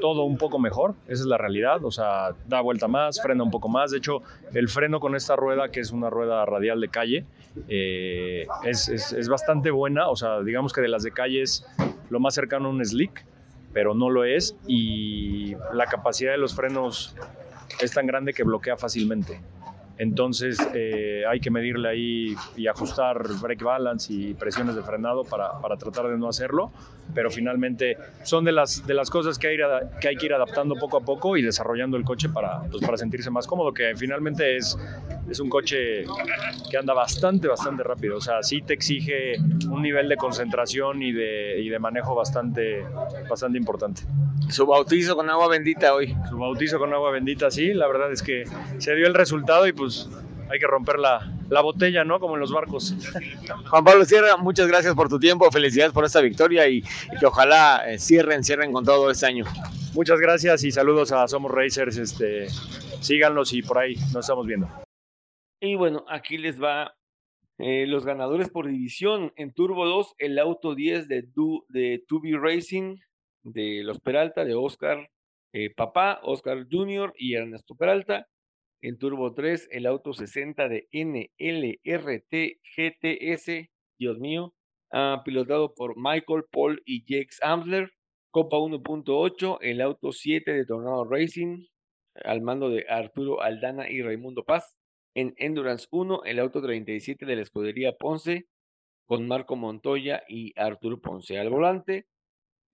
todo 0.00 0.24
un 0.24 0.36
poco 0.36 0.58
mejor, 0.58 0.94
esa 1.06 1.22
es 1.22 1.26
la 1.26 1.38
realidad, 1.38 1.84
o 1.84 1.90
sea, 1.90 2.34
da 2.48 2.60
vuelta 2.60 2.88
más, 2.88 3.20
frena 3.22 3.44
un 3.44 3.50
poco 3.50 3.68
más, 3.68 3.92
de 3.92 3.98
hecho 3.98 4.22
el 4.54 4.68
freno 4.68 4.98
con 4.98 5.14
esta 5.14 5.36
rueda, 5.36 5.70
que 5.70 5.80
es 5.80 5.92
una 5.92 6.10
rueda 6.10 6.44
radial 6.44 6.80
de 6.80 6.88
calle, 6.88 7.24
eh, 7.68 8.46
es, 8.64 8.88
es, 8.88 9.28
bastante 9.28 9.70
buena, 9.70 10.08
o 10.08 10.16
sea, 10.16 10.40
digamos 10.40 10.72
que 10.72 10.80
de 10.80 10.88
las 10.88 11.02
de 11.04 11.12
calle 11.12 11.42
es 11.42 11.64
lo 12.10 12.20
más 12.20 12.34
cercano 12.34 12.68
a 12.68 12.70
un 12.70 12.84
slick, 12.84 13.24
pero 13.72 13.94
no 13.94 14.10
lo 14.10 14.24
es, 14.24 14.56
y 14.66 15.54
la 15.72 15.86
capacidad 15.86 16.32
de 16.32 16.38
los 16.38 16.54
frenos 16.54 17.14
es 17.80 17.92
tan 17.92 18.06
grande 18.06 18.32
que 18.32 18.42
bloquea 18.42 18.76
fácilmente. 18.76 19.40
Entonces 19.98 20.58
eh, 20.74 21.24
hay 21.28 21.40
que 21.40 21.50
medirle 21.50 21.88
ahí 21.88 22.36
y 22.56 22.66
ajustar 22.66 23.22
brake 23.40 23.64
balance 23.64 24.12
y 24.12 24.34
presiones 24.34 24.76
de 24.76 24.82
frenado 24.82 25.24
para, 25.24 25.60
para, 25.60 25.76
tratar 25.76 26.08
de 26.08 26.18
no 26.18 26.28
hacerlo, 26.28 26.70
pero 27.14 27.30
finalmente 27.30 27.96
son 28.22 28.44
de 28.44 28.52
las, 28.52 28.86
de 28.86 28.94
las 28.94 29.10
cosas 29.10 29.38
que 29.38 29.48
hay, 29.48 29.56
que 30.00 30.08
hay 30.08 30.16
que 30.16 30.26
ir 30.26 30.34
adaptando 30.34 30.74
poco 30.74 30.98
a 30.98 31.00
poco 31.00 31.36
y 31.36 31.42
desarrollando 31.42 31.96
el 31.96 32.04
coche 32.04 32.28
para, 32.28 32.62
pues, 32.62 32.84
para 32.84 32.96
sentirse 32.96 33.30
más 33.30 33.46
cómodo, 33.46 33.72
que 33.72 33.94
finalmente 33.96 34.56
es, 34.56 34.76
es 35.30 35.40
un 35.40 35.48
coche 35.48 36.04
que 36.70 36.76
anda 36.76 36.94
bastante, 36.94 37.48
bastante 37.48 37.82
rápido, 37.82 38.16
o 38.16 38.20
sea, 38.20 38.42
sí 38.42 38.62
te 38.62 38.74
exige 38.74 39.36
un 39.70 39.82
nivel 39.82 40.08
de 40.08 40.16
concentración 40.16 41.02
y 41.02 41.12
de, 41.12 41.60
y 41.60 41.68
de 41.68 41.78
manejo 41.78 42.14
bastante, 42.14 42.84
bastante 43.28 43.58
importante. 43.58 44.02
Su 44.48 44.66
bautizo 44.66 45.16
con 45.16 45.28
agua 45.28 45.48
bendita 45.48 45.92
hoy. 45.92 46.14
Su 46.28 46.38
bautizo 46.38 46.78
con 46.78 46.92
agua 46.92 47.10
bendita, 47.10 47.50
sí, 47.50 47.74
la 47.74 47.88
verdad 47.88 48.12
es 48.12 48.22
que 48.22 48.44
se 48.78 48.94
dio 48.94 49.06
el 49.06 49.14
resultado 49.14 49.66
y 49.66 49.72
pues 49.72 50.08
hay 50.48 50.58
que 50.58 50.66
romper 50.66 50.98
la, 50.98 51.35
la, 51.48 51.60
botella, 51.60 52.04
¿no? 52.04 52.20
Como 52.20 52.34
en 52.34 52.40
los 52.40 52.52
barcos. 52.52 52.94
Juan 53.70 53.84
Pablo 53.84 54.04
Sierra, 54.04 54.36
muchas 54.36 54.68
gracias 54.68 54.94
por 54.94 55.08
tu 55.08 55.18
tiempo, 55.18 55.50
felicidades 55.50 55.92
por 55.92 56.04
esta 56.04 56.20
victoria 56.20 56.68
y, 56.68 56.82
que 56.82 57.26
ojalá 57.26 57.84
eh, 57.88 57.98
cierren, 57.98 58.44
cierren 58.44 58.72
con 58.72 58.84
todo 58.84 59.10
este 59.10 59.26
año. 59.26 59.44
Muchas 59.94 60.20
gracias 60.20 60.64
y 60.64 60.70
saludos 60.70 61.12
a 61.12 61.26
Somos 61.28 61.50
Racers, 61.50 61.96
este, 61.96 62.48
síganlos 63.00 63.52
y 63.52 63.62
por 63.62 63.78
ahí 63.78 63.94
nos 64.12 64.24
estamos 64.24 64.46
viendo. 64.46 64.68
Y 65.60 65.74
bueno, 65.74 66.04
aquí 66.08 66.38
les 66.38 66.62
va 66.62 66.94
eh, 67.58 67.86
los 67.86 68.04
ganadores 68.04 68.50
por 68.50 68.66
división. 68.66 69.32
En 69.36 69.52
Turbo 69.52 69.86
2, 69.86 70.14
el 70.18 70.38
auto 70.38 70.74
10 70.74 71.08
de, 71.08 71.22
du, 71.22 71.64
de 71.68 72.04
Tubi 72.06 72.34
Racing, 72.36 72.96
de 73.42 73.82
los 73.84 74.00
Peralta, 74.00 74.44
de 74.44 74.54
Oscar 74.54 75.08
eh, 75.58 75.70
Papá, 75.74 76.20
Oscar 76.22 76.66
Junior 76.70 77.14
y 77.16 77.34
Ernesto 77.34 77.74
Peralta. 77.74 78.28
En 78.82 78.98
Turbo 78.98 79.32
3, 79.34 79.68
el 79.72 79.86
auto 79.86 80.12
60 80.12 80.68
de 80.68 80.88
NLRT 80.92 82.60
GTS, 82.76 83.70
Dios 83.98 84.18
mío, 84.18 84.54
ah, 84.92 85.22
pilotado 85.24 85.74
por 85.74 85.94
Michael 85.96 86.44
Paul 86.50 86.82
y 86.84 87.00
Jake 87.00 87.34
Amsler. 87.42 87.90
Copa 88.30 88.58
1.8, 88.58 89.58
el 89.62 89.80
auto 89.80 90.12
7 90.12 90.52
de 90.52 90.66
Tornado 90.66 91.04
Racing, 91.04 91.64
al 92.22 92.42
mando 92.42 92.68
de 92.68 92.84
Arturo 92.86 93.40
Aldana 93.40 93.88
y 93.90 94.02
Raimundo 94.02 94.44
Paz. 94.44 94.76
En 95.14 95.32
Endurance 95.38 95.86
1, 95.90 96.24
el 96.24 96.38
auto 96.38 96.60
37 96.60 97.24
de 97.24 97.36
la 97.36 97.40
escudería 97.40 97.96
Ponce, 97.96 98.46
con 99.06 99.26
Marco 99.26 99.56
Montoya 99.56 100.22
y 100.28 100.52
Arturo 100.60 101.00
Ponce 101.00 101.38
al 101.38 101.48
volante. 101.48 102.06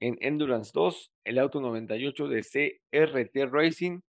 En 0.01 0.19
Endurance 0.21 0.73
2, 0.75 1.13
el 1.27 1.39
auto 1.39 1.61
98 1.61 2.27
de 2.27 2.41
CRT 2.41 3.53
Racing, 3.53 4.01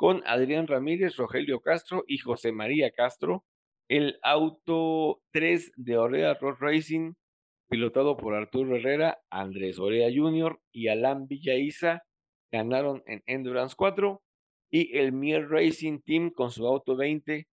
con 0.00 0.22
Adrián 0.24 0.66
Ramírez, 0.66 1.16
Rogelio 1.16 1.60
Castro 1.60 2.04
y 2.06 2.16
José 2.16 2.52
María 2.52 2.90
Castro. 2.90 3.44
El 3.86 4.18
auto 4.22 5.20
3 5.32 5.72
de 5.76 5.98
Orea 5.98 6.32
Road 6.40 6.56
Racing, 6.58 7.12
pilotado 7.68 8.16
por 8.16 8.34
Arturo 8.34 8.76
Herrera, 8.76 9.18
Andrés 9.28 9.78
Orea 9.78 10.08
Jr. 10.10 10.58
y 10.72 10.88
Alan 10.88 11.26
Villaiza, 11.28 12.02
ganaron 12.50 13.02
en 13.04 13.22
Endurance 13.26 13.74
4. 13.76 14.22
Y 14.70 14.96
el 14.96 15.12
Mier 15.12 15.50
Racing 15.50 15.98
Team 15.98 16.30
con 16.30 16.50
su 16.50 16.66
auto 16.66 16.96
20, 16.96 17.46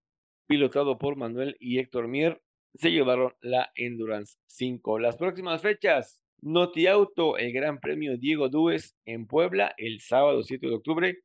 pilotado 0.47 0.97
por 0.97 1.17
Manuel 1.17 1.57
y 1.59 1.79
Héctor 1.79 2.07
Mier, 2.07 2.41
se 2.75 2.91
llevaron 2.91 3.33
la 3.41 3.73
Endurance 3.75 4.37
5. 4.45 4.99
Las 4.99 5.17
próximas 5.17 5.61
fechas, 5.61 6.21
Noti 6.41 6.87
Auto, 6.87 7.37
el 7.37 7.51
Gran 7.51 7.81
Premio 7.81 8.17
Diego 8.17 8.47
Dues 8.47 8.95
en 9.03 9.27
Puebla, 9.27 9.73
el 9.75 9.99
sábado 9.99 10.43
7 10.43 10.65
de 10.65 10.75
octubre, 10.75 11.17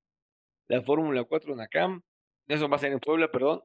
la 0.69 0.83
Fórmula 0.83 1.25
4 1.25 1.55
NACAM. 1.57 2.03
Eso 2.49 2.69
va 2.69 2.77
a 2.77 2.81
ser 2.81 2.93
en 2.93 3.01
Puebla, 3.01 3.31
perdón, 3.31 3.63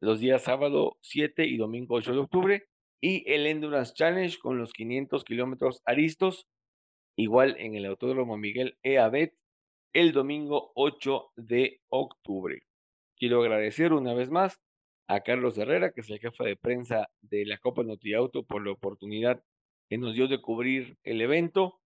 los 0.00 0.20
días 0.20 0.42
sábado 0.42 0.98
7 1.02 1.46
y 1.46 1.56
domingo 1.56 1.94
8 1.96 2.12
de 2.12 2.18
octubre. 2.18 2.68
Y 3.00 3.30
el 3.32 3.46
Endurance 3.46 3.94
Challenge 3.94 4.38
con 4.38 4.58
los 4.58 4.72
500 4.72 5.24
kilómetros 5.24 5.82
aristos, 5.84 6.46
igual 7.16 7.56
en 7.58 7.74
el 7.74 7.86
Autódromo 7.86 8.36
Miguel 8.36 8.78
Eabet, 8.82 9.34
el 9.92 10.12
domingo 10.12 10.72
8 10.76 11.32
de 11.36 11.80
octubre. 11.88 12.62
Quiero 13.16 13.40
agradecer 13.40 13.92
una 13.92 14.14
vez 14.14 14.30
más 14.30 14.60
a 15.08 15.20
Carlos 15.20 15.58
Herrera, 15.58 15.92
que 15.92 16.00
es 16.00 16.10
el 16.10 16.20
jefe 16.20 16.44
de 16.44 16.56
prensa 16.56 17.10
de 17.20 17.44
la 17.44 17.58
Copa 17.58 17.82
Auto, 18.16 18.44
por 18.44 18.64
la 18.64 18.72
oportunidad 18.72 19.42
que 19.88 19.98
nos 19.98 20.14
dio 20.14 20.26
de 20.26 20.40
cubrir 20.40 20.96
el 21.04 21.20
evento. 21.20 21.81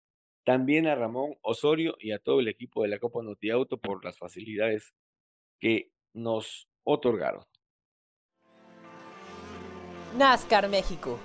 También 0.47 0.87
a 0.87 0.95
Ramón 0.95 1.35
Osorio 1.43 1.97
y 1.99 2.13
a 2.13 2.21
todo 2.21 2.39
el 2.39 2.47
equipo 2.47 2.85
de 2.85 2.89
la 2.89 3.01
Copa 3.01 3.19
Auto 3.53 3.79
por 3.79 4.05
las 4.05 4.17
facilidades 4.17 4.95
que 5.59 5.91
nos 6.15 6.69
otorgaron. 6.85 7.43
NASCAR 10.17 10.69
México. 10.69 11.19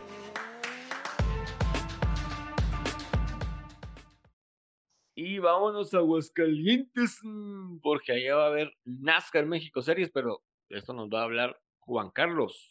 Y 5.13 5.37
vámonos 5.37 5.93
a 5.93 5.99
Aguascalientes, 5.99 7.19
mm, 7.21 7.77
porque 7.83 8.13
allá 8.13 8.37
va 8.37 8.45
a 8.45 8.47
haber 8.47 8.73
NASCAR 8.85 9.45
México 9.45 9.83
Series, 9.83 10.09
pero 10.09 10.41
de 10.67 10.79
esto 10.79 10.93
nos 10.93 11.09
va 11.09 11.21
a 11.21 11.25
hablar 11.25 11.61
Juan 11.81 12.09
Carlos. 12.09 12.70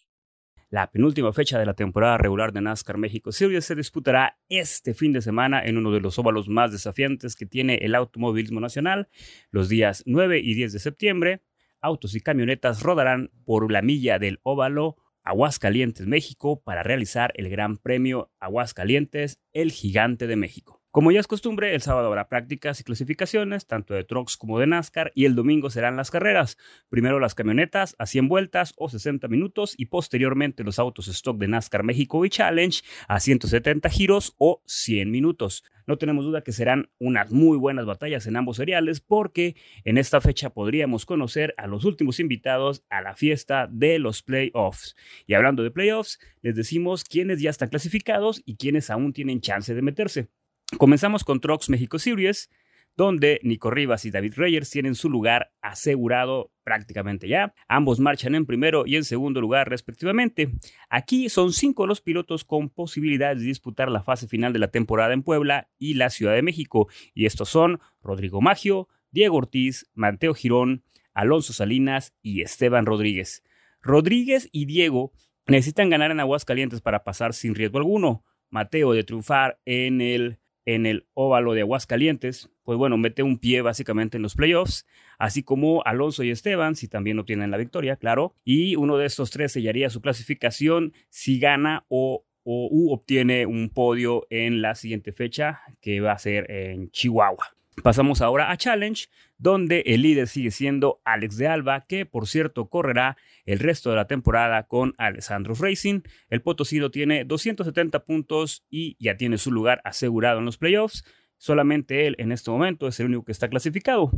La 0.71 0.89
penúltima 0.93 1.33
fecha 1.33 1.59
de 1.59 1.66
la 1.66 1.75
temporada 1.75 2.16
regular 2.16 2.53
de 2.53 2.61
NASCAR 2.61 2.97
México 2.97 3.33
Series 3.33 3.64
se 3.64 3.75
disputará 3.75 4.39
este 4.49 4.95
fin 4.95 5.12
de 5.12 5.21
semana 5.21 5.61
en 5.64 5.77
uno 5.77 5.91
de 5.91 5.99
los 5.99 6.16
óvalos 6.21 6.49
más 6.49 6.71
desafiantes 6.71 7.35
que 7.35 7.45
tiene 7.45 7.81
el 7.83 7.97
automovilismo 7.97 8.61
nacional. 8.61 9.09
Los 9.51 9.68
días 9.68 10.05
9 10.07 10.39
y 10.39 10.55
10 10.55 10.73
de 10.73 10.79
septiembre, 10.79 11.43
autos 11.81 12.14
y 12.14 12.21
camionetas 12.21 12.85
rodarán 12.85 13.33
por 13.45 13.73
la 13.73 13.83
milla 13.83 14.21
del 14.21 14.39
óvalo 14.45 14.97
Aguascalientes, 15.25 16.07
México, 16.07 16.62
para 16.62 16.85
realizar 16.85 17.33
el 17.35 17.49
Gran 17.49 17.77
Premio 17.77 18.31
Aguascalientes, 18.39 19.41
el 19.53 19.73
Gigante 19.73 20.29
de 20.29 20.37
México. 20.37 20.80
Como 20.93 21.12
ya 21.12 21.20
es 21.20 21.28
costumbre, 21.28 21.72
el 21.72 21.82
sábado 21.82 22.09
habrá 22.09 22.28
prácticas 22.28 22.80
y 22.80 22.84
clasificaciones, 22.84 23.68
tanto 23.68 23.95
de 23.95 24.03
trucks 24.03 24.36
como 24.36 24.59
de 24.59 24.66
NASCAR, 24.66 25.12
y 25.14 25.24
el 25.24 25.36
domingo 25.36 25.70
serán 25.70 25.95
las 25.95 26.11
carreras. 26.11 26.59
Primero 26.88 27.20
las 27.20 27.36
camionetas 27.36 27.95
a 28.01 28.07
100 28.07 28.26
vueltas 28.26 28.74
o 28.76 28.88
60 28.88 29.28
minutos 29.28 29.76
y 29.78 29.86
posteriormente 29.86 30.64
los 30.64 30.80
autos 30.80 31.07
stock 31.07 31.38
de 31.38 31.47
NASCAR 31.47 31.84
México 31.84 32.24
y 32.24 32.30
Challenge 32.30 32.82
a 33.07 33.20
170 33.20 33.88
giros 33.88 34.34
o 34.38 34.64
100 34.66 35.12
minutos. 35.12 35.62
No 35.86 35.97
tenemos 35.97 36.24
duda 36.24 36.43
que 36.43 36.51
serán 36.51 36.91
unas 36.99 37.30
muy 37.30 37.57
buenas 37.57 37.86
batallas 37.86 38.26
en 38.26 38.36
ambos 38.36 38.57
seriales 38.57 39.01
porque 39.01 39.55
en 39.84 39.97
esta 39.97 40.20
fecha 40.20 40.51
podríamos 40.51 41.07
conocer 41.07 41.55
a 41.57 41.68
los 41.68 41.84
últimos 41.84 42.18
invitados 42.18 42.84
a 42.91 43.01
la 43.01 43.14
fiesta 43.14 43.68
de 43.70 44.01
los 44.01 44.24
playoffs. 44.24 44.97
Y 45.28 45.34
hablando 45.34 45.62
de 45.62 45.70
playoffs, 45.70 46.18
les 46.43 46.57
decimos 46.57 47.05
quiénes 47.05 47.41
ya 47.41 47.51
están 47.51 47.68
clasificados 47.68 48.43
y 48.45 48.57
quiénes 48.57 48.91
aún 48.91 49.12
tienen 49.12 49.41
chance 49.41 49.72
de 49.72 49.82
meterse. 49.82 50.39
Comenzamos 50.79 51.25
con 51.25 51.41
Trucks 51.41 51.68
México 51.68 51.99
Series, 51.99 52.49
donde 52.97 53.41
Nico 53.43 53.71
Rivas 53.71 54.05
y 54.05 54.11
David 54.11 54.35
Reyers 54.37 54.71
tienen 54.71 54.95
su 54.95 55.11
lugar 55.11 55.53
asegurado 55.62 56.53
prácticamente 56.64 57.29
ya. 57.29 57.55
Ambos 57.68 57.99
marchan 57.99 58.35
en 58.35 58.47
primero 58.47 58.85
y 58.87 58.97
en 58.97 59.05
segundo 59.05 59.41
lugar 59.41 59.68
respectivamente. 59.68 60.53
Aquí 60.89 61.29
son 61.29 61.53
cinco 61.53 61.87
los 61.87 62.01
pilotos 62.01 62.45
con 62.45 62.68
posibilidades 62.68 63.41
de 63.41 63.47
disputar 63.47 63.91
la 63.91 64.03
fase 64.03 64.29
final 64.29 64.53
de 64.53 64.59
la 64.59 64.71
temporada 64.71 65.12
en 65.12 65.23
Puebla 65.23 65.68
y 65.79 65.95
la 65.95 66.11
Ciudad 66.11 66.35
de 66.35 66.43
México. 66.43 66.89
Y 67.14 67.27
estos 67.27 67.49
son 67.49 67.81
Rodrigo 68.03 68.41
Maggio, 68.41 68.89
Diego 69.11 69.39
Ortiz, 69.39 69.91
Mateo 69.95 70.35
Girón, 70.35 70.85
Alonso 71.14 71.53
Salinas 71.53 72.14
y 72.23 72.43
Esteban 72.43 72.87
Rodríguez. 72.87 73.43
Rodríguez 73.83 74.49
y 74.53 74.66
Diego 74.66 75.12
necesitan 75.47 75.91
ganar 75.91 76.11
en 76.11 76.21
Aguascalientes 76.21 76.81
para 76.81 77.03
pasar 77.03 77.35
sin 77.35 77.55
riesgo 77.55 77.79
alguno. 77.79 78.25
Mateo 78.51 78.93
de 78.93 79.05
triunfar 79.05 79.59
en 79.64 80.01
el 80.01 80.39
en 80.75 80.87
el 80.87 81.07
óvalo 81.14 81.53
de 81.53 81.62
Aguascalientes, 81.62 82.49
pues 82.62 82.79
bueno, 82.79 82.97
mete 82.97 83.25
un 83.25 83.39
pie 83.39 83.61
básicamente 83.61 84.18
en 84.18 84.23
los 84.23 84.37
playoffs, 84.37 84.87
así 85.18 85.43
como 85.43 85.83
Alonso 85.85 86.23
y 86.23 86.31
Esteban, 86.31 86.77
si 86.77 86.87
también 86.87 87.18
obtienen 87.18 87.51
la 87.51 87.57
victoria, 87.57 87.97
claro, 87.97 88.35
y 88.45 88.77
uno 88.77 88.97
de 88.97 89.07
estos 89.07 89.31
tres 89.31 89.53
sellaría 89.53 89.91
su 89.91 90.01
clasificación 90.01 90.93
si 91.09 91.41
gana 91.41 91.85
o, 91.89 92.25
o 92.45 92.95
obtiene 92.95 93.47
un 93.47 93.71
podio 93.71 94.27
en 94.31 94.62
la 94.62 94.77
siguiente 94.77 95.12
fecha, 95.12 95.61
que 95.81 96.01
va 96.01 96.12
a 96.12 96.18
ser 96.18 96.51
en 96.51 96.91
Chihuahua. 96.91 97.60
Pasamos 97.83 98.20
ahora 98.20 98.51
a 98.51 98.57
Challenge, 98.57 99.07
donde 99.39 99.81
el 99.87 100.03
líder 100.03 100.28
sigue 100.28 100.51
siendo 100.51 101.01
Alex 101.05 101.37
de 101.39 101.49
Alba, 101.49 101.87
que 101.87 102.05
por 102.05 102.26
cierto 102.26 102.68
correrá 102.68 103.16
el 103.47 103.59
resto 103.59 103.91
de 103.91 103.97
la 103.97 104.07
temporada 104.07 104.64
con 104.64 104.95
Alessandro 104.99 105.55
Racing. 105.55 106.03
El 106.28 106.43
Potosino 106.43 106.91
tiene 106.91 107.24
270 107.24 108.05
puntos 108.05 108.64
y 108.68 108.97
ya 109.03 109.16
tiene 109.16 109.39
su 109.39 109.51
lugar 109.51 109.81
asegurado 109.85 110.41
en 110.41 110.45
los 110.45 110.59
playoffs. 110.59 111.05
Solamente 111.39 112.07
él 112.07 112.16
en 112.18 112.33
este 112.33 112.51
momento 112.51 112.87
es 112.87 113.01
el 113.01 113.07
único 113.07 113.24
que 113.24 113.33
está 113.33 113.49
clasificado. 113.49 114.11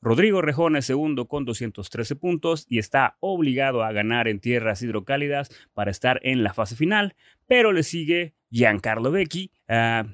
Rodrigo 0.00 0.40
Rejón 0.40 0.76
es 0.76 0.86
segundo 0.86 1.28
con 1.28 1.44
213 1.44 2.16
puntos 2.16 2.64
y 2.68 2.78
está 2.78 3.18
obligado 3.20 3.82
a 3.84 3.92
ganar 3.92 4.28
en 4.28 4.40
tierras 4.40 4.80
hidrocálidas 4.80 5.50
para 5.74 5.90
estar 5.90 6.20
en 6.22 6.42
la 6.42 6.54
fase 6.54 6.74
final, 6.74 7.16
pero 7.46 7.72
le 7.72 7.82
sigue 7.82 8.34
Giancarlo 8.50 9.10
Becchi, 9.10 9.52
ah, 9.68 10.06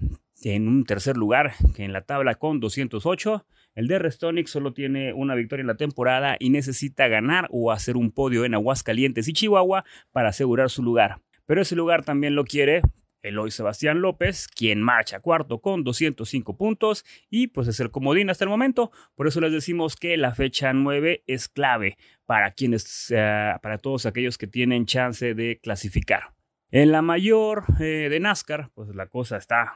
en 0.42 0.68
un 0.68 0.84
tercer 0.84 1.16
lugar 1.16 1.54
que 1.74 1.84
en 1.84 1.92
la 1.92 2.02
tabla 2.02 2.36
con 2.36 2.60
208. 2.60 3.46
El 3.74 3.88
de 3.88 3.98
Restonic 3.98 4.46
solo 4.46 4.72
tiene 4.72 5.12
una 5.12 5.34
victoria 5.34 5.62
en 5.62 5.66
la 5.66 5.76
temporada 5.76 6.36
y 6.38 6.50
necesita 6.50 7.08
ganar 7.08 7.48
o 7.50 7.72
hacer 7.72 7.96
un 7.96 8.10
podio 8.10 8.44
en 8.44 8.54
Aguascalientes 8.54 9.28
y 9.28 9.32
Chihuahua 9.32 9.84
para 10.12 10.30
asegurar 10.30 10.70
su 10.70 10.82
lugar. 10.82 11.20
Pero 11.44 11.62
ese 11.62 11.76
lugar 11.76 12.04
también 12.04 12.34
lo 12.34 12.44
quiere 12.44 12.82
Eloy 13.22 13.50
Sebastián 13.50 14.00
López, 14.00 14.46
quien 14.46 14.80
marcha 14.80 15.20
cuarto 15.20 15.60
con 15.60 15.84
205 15.84 16.56
puntos 16.56 17.04
y 17.28 17.48
pues 17.48 17.68
es 17.68 17.80
el 17.80 17.90
comodín 17.90 18.30
hasta 18.30 18.44
el 18.44 18.50
momento. 18.50 18.92
Por 19.14 19.26
eso 19.26 19.40
les 19.40 19.52
decimos 19.52 19.96
que 19.96 20.16
la 20.16 20.34
fecha 20.34 20.72
9 20.72 21.24
es 21.26 21.48
clave 21.48 21.98
para 22.24 22.52
quienes, 22.52 23.10
eh, 23.10 23.54
para 23.62 23.78
todos 23.78 24.06
aquellos 24.06 24.38
que 24.38 24.46
tienen 24.46 24.86
chance 24.86 25.34
de 25.34 25.58
clasificar. 25.60 26.34
En 26.70 26.92
la 26.92 27.02
mayor 27.02 27.64
eh, 27.80 28.08
de 28.08 28.20
NASCAR, 28.20 28.70
pues 28.74 28.94
la 28.94 29.06
cosa 29.06 29.36
está 29.36 29.74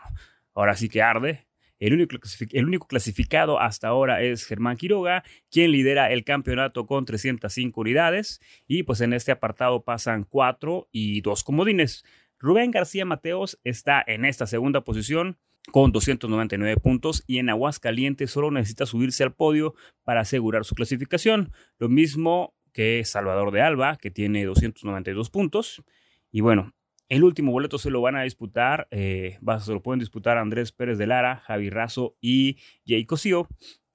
ahora 0.55 0.75
sí 0.77 0.89
que 0.89 1.03
arde. 1.03 1.47
El 1.81 1.95
único, 1.95 2.87
clasificado 2.87 3.59
hasta 3.59 3.89
ahora 3.89 4.21
es 4.21 4.45
Germán 4.45 4.77
Quiroga, 4.77 5.25
quien 5.51 5.73
lidera 5.73 6.13
el 6.13 6.25
campeonato 6.25 6.85
con 6.85 7.07
305 7.07 7.81
unidades. 7.81 8.41
Y 8.67 8.83
pues 8.83 9.01
en 9.01 9.15
este 9.15 9.33
apartado 9.33 9.83
pasan 9.83 10.25
cuatro 10.25 10.89
y 10.93 11.23
dos 11.23 11.43
comodines. 11.43 12.05
Rubén 12.39 12.71
García 12.71 13.07
Mateos 13.07 13.59
está 13.65 14.05
en 14.07 14.27
esta 14.27 14.47
segunda 14.47 14.83
posición 14.83 15.39
con 15.73 15.93
299 15.93 16.81
puntos 16.81 17.23
y 17.27 17.39
en 17.39 17.49
Aguascalientes 17.49 18.31
solo 18.31 18.51
necesita 18.51 18.87
subirse 18.87 19.23
al 19.23 19.35
podio 19.35 19.75
para 20.05 20.21
asegurar 20.21 20.65
su 20.65 20.75
clasificación. 20.75 21.53
Lo 21.79 21.89
mismo 21.89 22.55
que 22.73 23.05
Salvador 23.05 23.53
de 23.53 23.63
Alba, 23.63 23.97
que 23.97 24.11
tiene 24.11 24.45
292 24.45 25.31
puntos. 25.31 25.83
Y 26.31 26.41
bueno, 26.41 26.75
el 27.11 27.25
último 27.25 27.51
boleto 27.51 27.77
se 27.77 27.91
lo 27.91 28.01
van 28.01 28.17
a 28.17 28.23
disputar, 28.23 28.87
eh, 28.93 29.39
se 29.59 29.73
lo 29.73 29.83
pueden 29.83 29.99
disputar 29.99 30.39
Andrés 30.39 30.71
Pérez 30.71 30.97
de 30.97 31.09
Lara, 31.09 31.39
Javi 31.39 31.69
Razo 31.69 32.17
y 32.21 32.59
Jay 32.87 33.05
Cosío. 33.05 33.49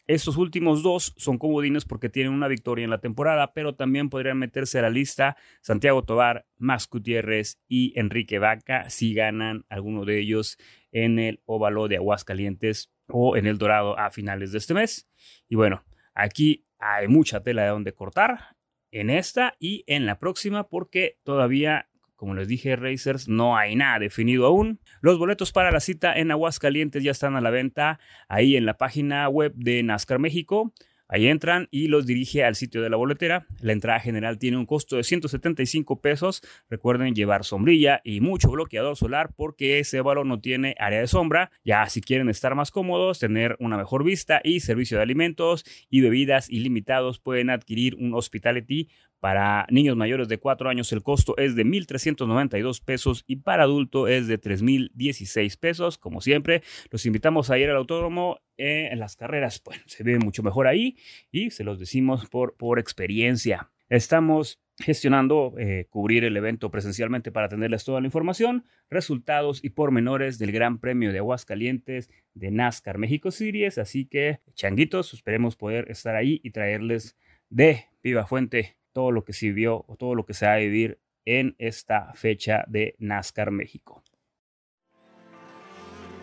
Estos 0.05 0.35
últimos 0.35 0.83
dos 0.83 1.13
son 1.15 1.37
comodines 1.37 1.85
porque 1.85 2.09
tienen 2.09 2.33
una 2.33 2.49
victoria 2.49 2.83
en 2.83 2.89
la 2.89 2.99
temporada, 2.99 3.53
pero 3.53 3.73
también 3.73 4.09
podrían 4.09 4.37
meterse 4.37 4.79
a 4.79 4.81
la 4.81 4.89
lista 4.89 5.37
Santiago 5.61 6.03
Tobar, 6.03 6.45
Max 6.57 6.89
Gutiérrez 6.91 7.57
y 7.69 7.97
Enrique 7.97 8.37
Vaca 8.37 8.89
si 8.89 9.13
ganan 9.13 9.65
alguno 9.69 10.03
de 10.03 10.19
ellos 10.19 10.57
en 10.91 11.17
el 11.17 11.41
óvalo 11.45 11.87
de 11.87 11.95
Aguascalientes 11.95 12.91
o 13.07 13.37
en 13.37 13.47
el 13.47 13.57
Dorado 13.57 13.97
a 13.97 14.11
finales 14.11 14.51
de 14.51 14.57
este 14.57 14.73
mes. 14.73 15.09
Y 15.47 15.55
bueno, 15.55 15.85
aquí 16.13 16.67
hay 16.79 17.07
mucha 17.07 17.41
tela 17.41 17.63
de 17.63 17.69
donde 17.69 17.93
cortar 17.93 18.57
en 18.91 19.09
esta 19.09 19.55
y 19.57 19.85
en 19.87 20.05
la 20.05 20.19
próxima 20.19 20.67
porque 20.67 21.17
todavía 21.23 21.89
como 22.15 22.33
les 22.33 22.47
dije, 22.47 22.75
Racers, 22.75 23.27
no 23.27 23.57
hay 23.57 23.75
nada 23.75 23.99
definido 23.99 24.45
aún. 24.45 24.79
Los 25.01 25.17
boletos 25.17 25.51
para 25.51 25.71
la 25.71 25.79
cita 25.79 26.13
en 26.13 26.31
Aguascalientes 26.31 27.03
ya 27.03 27.11
están 27.11 27.35
a 27.35 27.41
la 27.41 27.49
venta 27.49 27.99
ahí 28.27 28.55
en 28.55 28.65
la 28.65 28.77
página 28.77 29.27
web 29.29 29.53
de 29.55 29.83
NASCAR 29.83 30.19
México. 30.19 30.73
Ahí 31.07 31.27
entran 31.27 31.67
y 31.69 31.87
los 31.87 32.07
dirige 32.07 32.43
al 32.43 32.55
sitio 32.55 32.81
de 32.81 32.89
la 32.89 32.97
boletera. 32.97 33.45
La 33.61 33.73
entrada 33.73 33.99
general 33.99 34.39
tiene 34.39 34.57
un 34.57 34.65
costo 34.65 34.95
de 34.95 35.03
175 35.03 36.01
pesos. 36.01 36.41
Recuerden 36.67 37.13
llevar 37.13 37.43
sombrilla 37.43 38.01
y 38.03 38.21
mucho 38.21 38.49
bloqueador 38.49 38.95
solar 38.95 39.29
porque 39.35 39.79
ese 39.79 40.01
balón 40.01 40.29
no 40.29 40.39
tiene 40.41 40.75
área 40.79 40.99
de 40.99 41.07
sombra. 41.07 41.51
Ya 41.63 41.87
si 41.89 42.01
quieren 42.01 42.29
estar 42.29 42.55
más 42.55 42.71
cómodos, 42.71 43.19
tener 43.19 43.55
una 43.59 43.77
mejor 43.77 44.03
vista 44.03 44.41
y 44.43 44.61
servicio 44.61 44.97
de 44.97 45.03
alimentos 45.03 45.63
y 45.91 46.01
bebidas 46.01 46.49
ilimitados, 46.49 47.19
pueden 47.19 47.51
adquirir 47.51 47.95
un 47.95 48.15
Hospitality 48.15 48.89
para 49.25 49.65
niños 49.71 49.97
mayores 49.97 50.27
de 50.27 50.37
4 50.37 50.69
años 50.69 50.93
el 50.93 51.01
costo 51.01 51.35
es 51.37 51.55
de 51.55 51.65
1.392 51.65 52.79
pesos 52.85 53.23
y 53.25 53.37
para 53.37 53.63
adulto 53.63 54.07
es 54.07 54.27
de 54.27 54.39
3.016 54.39 55.57
pesos. 55.57 55.97
Como 55.97 56.21
siempre, 56.21 56.61
los 56.91 57.07
invitamos 57.07 57.49
a 57.49 57.57
ir 57.57 57.71
al 57.71 57.77
autódromo 57.77 58.37
eh, 58.55 58.89
en 58.91 58.99
las 58.99 59.15
carreras. 59.15 59.63
Bueno, 59.65 59.81
se 59.87 60.03
ve 60.03 60.19
mucho 60.19 60.43
mejor 60.43 60.67
ahí 60.67 60.95
y 61.31 61.49
se 61.49 61.63
los 61.63 61.79
decimos 61.79 62.29
por, 62.29 62.55
por 62.55 62.77
experiencia. 62.77 63.71
Estamos 63.89 64.61
gestionando 64.77 65.55
eh, 65.57 65.87
cubrir 65.89 66.23
el 66.23 66.37
evento 66.37 66.69
presencialmente 66.69 67.31
para 67.31 67.49
tenerles 67.49 67.83
toda 67.83 68.01
la 68.01 68.05
información, 68.05 68.63
resultados 68.91 69.59
y 69.63 69.71
pormenores 69.71 70.37
del 70.37 70.51
Gran 70.51 70.77
Premio 70.77 71.11
de 71.11 71.17
Aguascalientes 71.17 72.11
de 72.35 72.51
NASCAR 72.51 72.99
México 72.99 73.31
Series. 73.31 73.79
Así 73.79 74.05
que, 74.05 74.41
changuitos, 74.53 75.15
esperemos 75.15 75.55
poder 75.55 75.89
estar 75.89 76.15
ahí 76.15 76.41
y 76.43 76.51
traerles 76.51 77.17
de 77.49 77.85
viva 78.03 78.27
fuente 78.27 78.77
todo 78.95 79.11
lo 79.11 79.25
que 79.25 79.33
sirvió 79.33 79.83
o 79.89 79.97
todo 79.97 80.15
lo 80.15 80.25
que 80.25 80.33
se 80.33 80.45
va 80.45 80.53
a 80.53 80.57
vivir 80.57 81.01
en 81.25 81.53
esta 81.59 82.13
fecha 82.13 82.63
de 82.67 82.95
NASCAR 82.97 83.51
México. 83.51 84.01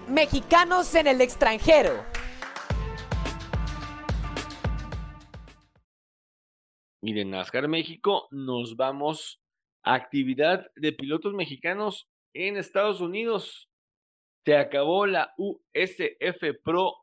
Mexicanos 0.08 0.94
en 0.94 1.06
el 1.06 1.20
extranjero. 1.20 2.02
Y 7.02 7.12
de 7.12 7.26
NASCAR 7.26 7.68
México 7.68 8.26
nos 8.30 8.74
vamos 8.74 9.42
a 9.82 9.92
actividad 9.94 10.70
de 10.74 10.92
pilotos 10.92 11.34
mexicanos 11.34 12.08
en 12.32 12.56
Estados 12.56 13.02
Unidos. 13.02 13.68
Se 14.46 14.56
acabó 14.56 15.06
la 15.06 15.34
USF 15.36 16.62
Pro 16.64 16.94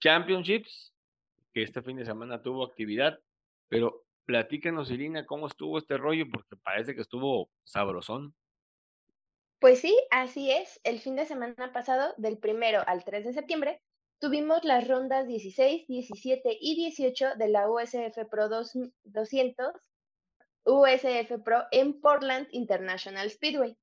Championships, 0.00 0.94
que 1.52 1.62
este 1.62 1.82
fin 1.82 1.98
de 1.98 2.06
semana 2.06 2.40
tuvo 2.40 2.64
actividad, 2.64 3.20
pero 3.68 4.03
platícanos, 4.24 4.90
Irina, 4.90 5.26
cómo 5.26 5.46
estuvo 5.46 5.78
este 5.78 5.96
rollo, 5.96 6.26
porque 6.30 6.56
parece 6.56 6.94
que 6.94 7.02
estuvo 7.02 7.50
sabrosón. 7.64 8.34
Pues 9.60 9.80
sí, 9.80 9.98
así 10.10 10.50
es. 10.50 10.80
El 10.84 11.00
fin 11.00 11.16
de 11.16 11.26
semana 11.26 11.72
pasado, 11.72 12.14
del 12.18 12.38
primero 12.38 12.82
al 12.86 13.04
3 13.04 13.24
de 13.24 13.32
septiembre, 13.32 13.80
tuvimos 14.18 14.64
las 14.64 14.86
rondas 14.88 15.26
16, 15.26 15.86
17 15.86 16.58
y 16.60 16.76
18 16.76 17.36
de 17.36 17.48
la 17.48 17.70
USF 17.70 18.28
Pro 18.30 18.48
200, 18.48 19.68
USF 20.64 21.42
Pro 21.44 21.64
en 21.70 22.00
Portland 22.00 22.46
International 22.50 23.30
Speedway. 23.30 23.76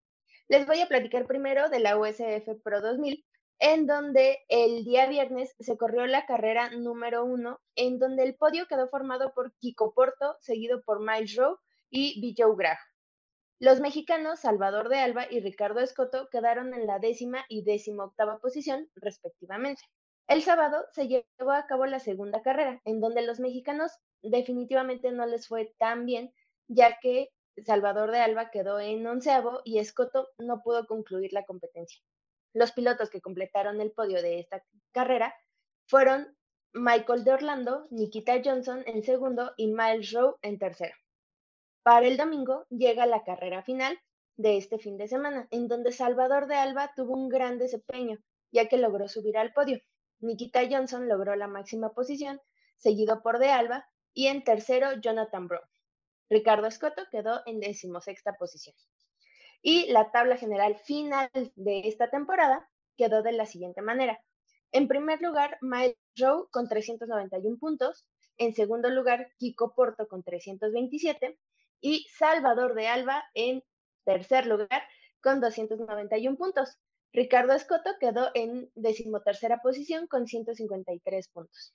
Les 0.47 0.67
voy 0.67 0.81
a 0.81 0.87
platicar 0.87 1.25
primero 1.27 1.69
de 1.69 1.79
la 1.79 1.97
USF 1.97 2.61
Pro 2.63 2.81
2000, 2.81 3.25
en 3.63 3.85
donde 3.85 4.39
el 4.49 4.83
día 4.83 5.05
viernes 5.05 5.55
se 5.59 5.77
corrió 5.77 6.07
la 6.07 6.25
carrera 6.25 6.71
número 6.71 7.23
uno, 7.23 7.59
en 7.75 7.99
donde 7.99 8.23
el 8.23 8.33
podio 8.33 8.65
quedó 8.65 8.89
formado 8.89 9.33
por 9.35 9.53
Kiko 9.59 9.93
Porto, 9.93 10.35
seguido 10.39 10.81
por 10.81 10.99
Miles 10.99 11.35
Rowe 11.35 11.59
y 11.91 12.19
Bijou 12.19 12.55
Graj. 12.55 12.79
Los 13.59 13.79
mexicanos 13.79 14.39
Salvador 14.39 14.89
de 14.89 14.97
Alba 14.97 15.27
y 15.29 15.41
Ricardo 15.41 15.79
Escoto 15.79 16.27
quedaron 16.31 16.73
en 16.73 16.87
la 16.87 16.97
décima 16.97 17.45
y 17.49 17.63
décima 17.63 18.05
octava 18.05 18.39
posición, 18.39 18.89
respectivamente. 18.95 19.83
El 20.27 20.41
sábado 20.41 20.83
se 20.93 21.07
llevó 21.07 21.51
a 21.51 21.67
cabo 21.67 21.85
la 21.85 21.99
segunda 21.99 22.41
carrera, 22.41 22.81
en 22.83 22.99
donde 22.99 23.21
los 23.21 23.39
mexicanos 23.39 23.91
definitivamente 24.23 25.11
no 25.11 25.27
les 25.27 25.47
fue 25.47 25.75
tan 25.77 26.07
bien, 26.07 26.33
ya 26.67 26.97
que 26.99 27.29
Salvador 27.63 28.09
de 28.09 28.21
Alba 28.21 28.49
quedó 28.49 28.79
en 28.79 29.05
onceavo 29.05 29.61
y 29.65 29.77
Escoto 29.77 30.29
no 30.39 30.63
pudo 30.63 30.87
concluir 30.87 31.31
la 31.31 31.45
competencia. 31.45 32.01
Los 32.53 32.71
pilotos 32.71 33.09
que 33.09 33.21
completaron 33.21 33.79
el 33.81 33.91
podio 33.91 34.21
de 34.21 34.39
esta 34.39 34.63
carrera 34.91 35.33
fueron 35.87 36.37
Michael 36.73 37.23
de 37.23 37.33
Orlando, 37.33 37.87
Nikita 37.91 38.41
Johnson 38.43 38.83
en 38.85 39.03
segundo 39.03 39.53
y 39.57 39.67
Miles 39.67 40.11
Rowe 40.11 40.37
en 40.41 40.57
tercero. 40.57 40.95
Para 41.83 42.07
el 42.07 42.17
domingo 42.17 42.65
llega 42.69 43.05
la 43.05 43.23
carrera 43.23 43.63
final 43.63 43.99
de 44.37 44.57
este 44.57 44.79
fin 44.79 44.97
de 44.97 45.07
semana, 45.07 45.47
en 45.51 45.67
donde 45.67 45.91
Salvador 45.91 46.47
de 46.47 46.55
Alba 46.55 46.91
tuvo 46.95 47.13
un 47.13 47.29
gran 47.29 47.57
desempeño, 47.57 48.17
ya 48.51 48.67
que 48.67 48.77
logró 48.77 49.07
subir 49.07 49.37
al 49.37 49.53
podio. 49.53 49.79
Nikita 50.19 50.61
Johnson 50.69 51.07
logró 51.07 51.35
la 51.35 51.47
máxima 51.47 51.93
posición, 51.93 52.39
seguido 52.77 53.21
por 53.21 53.39
De 53.39 53.49
Alba, 53.49 53.85
y 54.13 54.27
en 54.27 54.43
tercero 54.43 54.99
Jonathan 54.99 55.47
Brown. 55.47 55.67
Ricardo 56.29 56.67
Escoto 56.67 57.03
quedó 57.11 57.41
en 57.45 57.59
decimosexta 57.59 58.33
posición. 58.33 58.75
Y 59.61 59.91
la 59.91 60.11
tabla 60.11 60.37
general 60.37 60.77
final 60.77 61.29
de 61.55 61.87
esta 61.87 62.09
temporada 62.09 62.67
quedó 62.97 63.21
de 63.21 63.31
la 63.31 63.45
siguiente 63.45 63.81
manera. 63.81 64.19
En 64.71 64.87
primer 64.87 65.21
lugar, 65.21 65.57
Miles 65.61 65.97
Rowe 66.17 66.47
con 66.51 66.67
391 66.67 67.57
puntos. 67.59 68.05
En 68.37 68.53
segundo 68.53 68.89
lugar, 68.89 69.31
Kiko 69.37 69.73
Porto 69.75 70.07
con 70.07 70.23
327. 70.23 71.37
Y 71.81 72.07
Salvador 72.17 72.75
de 72.75 72.87
Alba 72.87 73.23
en 73.33 73.63
tercer 74.05 74.45
lugar 74.45 74.83
con 75.21 75.41
291 75.41 76.37
puntos. 76.37 76.77
Ricardo 77.13 77.53
Escoto 77.53 77.91
quedó 77.99 78.31
en 78.33 78.71
decimotercera 78.75 79.61
posición 79.61 80.07
con 80.07 80.27
153 80.27 81.27
puntos. 81.27 81.73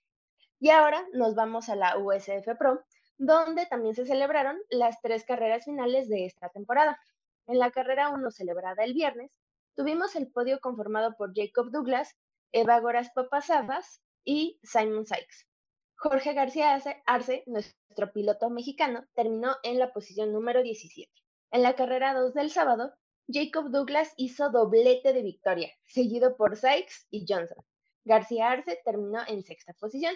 Y 0.59 0.71
ahora 0.71 1.07
nos 1.13 1.35
vamos 1.35 1.69
a 1.69 1.77
la 1.77 1.99
USF 1.99 2.57
Pro, 2.59 2.83
donde 3.19 3.67
también 3.67 3.95
se 3.95 4.07
celebraron 4.07 4.59
las 4.71 5.01
tres 5.03 5.25
carreras 5.25 5.65
finales 5.65 6.09
de 6.09 6.25
esta 6.25 6.49
temporada. 6.49 6.99
En 7.47 7.59
la 7.61 7.71
carrera 7.71 8.11
1 8.11 8.31
celebrada 8.33 8.83
el 8.83 8.93
viernes, 8.93 9.31
tuvimos 9.77 10.17
el 10.17 10.31
podio 10.33 10.59
conformado 10.61 11.15
por 11.17 11.33
Jacob 11.33 11.71
Douglas, 11.71 12.17
Eva 12.51 12.81
Goras 12.81 13.11
Papasabas 13.15 14.03
y 14.25 14.59
Simon 14.65 15.07
Sykes. 15.07 15.47
Jorge 15.95 16.35
García 16.35 16.79
Arce, 17.07 17.45
nuestro 17.47 18.13
piloto 18.13 18.51
mexicano, 18.51 19.05
terminó 19.15 19.57
en 19.63 19.79
la 19.79 19.93
posición 19.93 20.33
número 20.33 20.63
17. 20.63 21.11
En 21.53 21.63
la 21.63 21.77
carrera 21.77 22.15
2 22.15 22.35
del 22.35 22.51
sábado, 22.51 22.93
Jacob 23.29 23.71
Douglas 23.71 24.13
hizo 24.17 24.51
doblete 24.51 25.13
de 25.13 25.23
victoria, 25.23 25.71
seguido 25.87 26.37
por 26.37 26.57
Sykes 26.57 27.07
y 27.11 27.25
Johnson. 27.29 27.65
García 28.05 28.51
Arce 28.51 28.81
terminó 28.85 29.21
en 29.27 29.43
sexta 29.43 29.73
posición. 29.75 30.15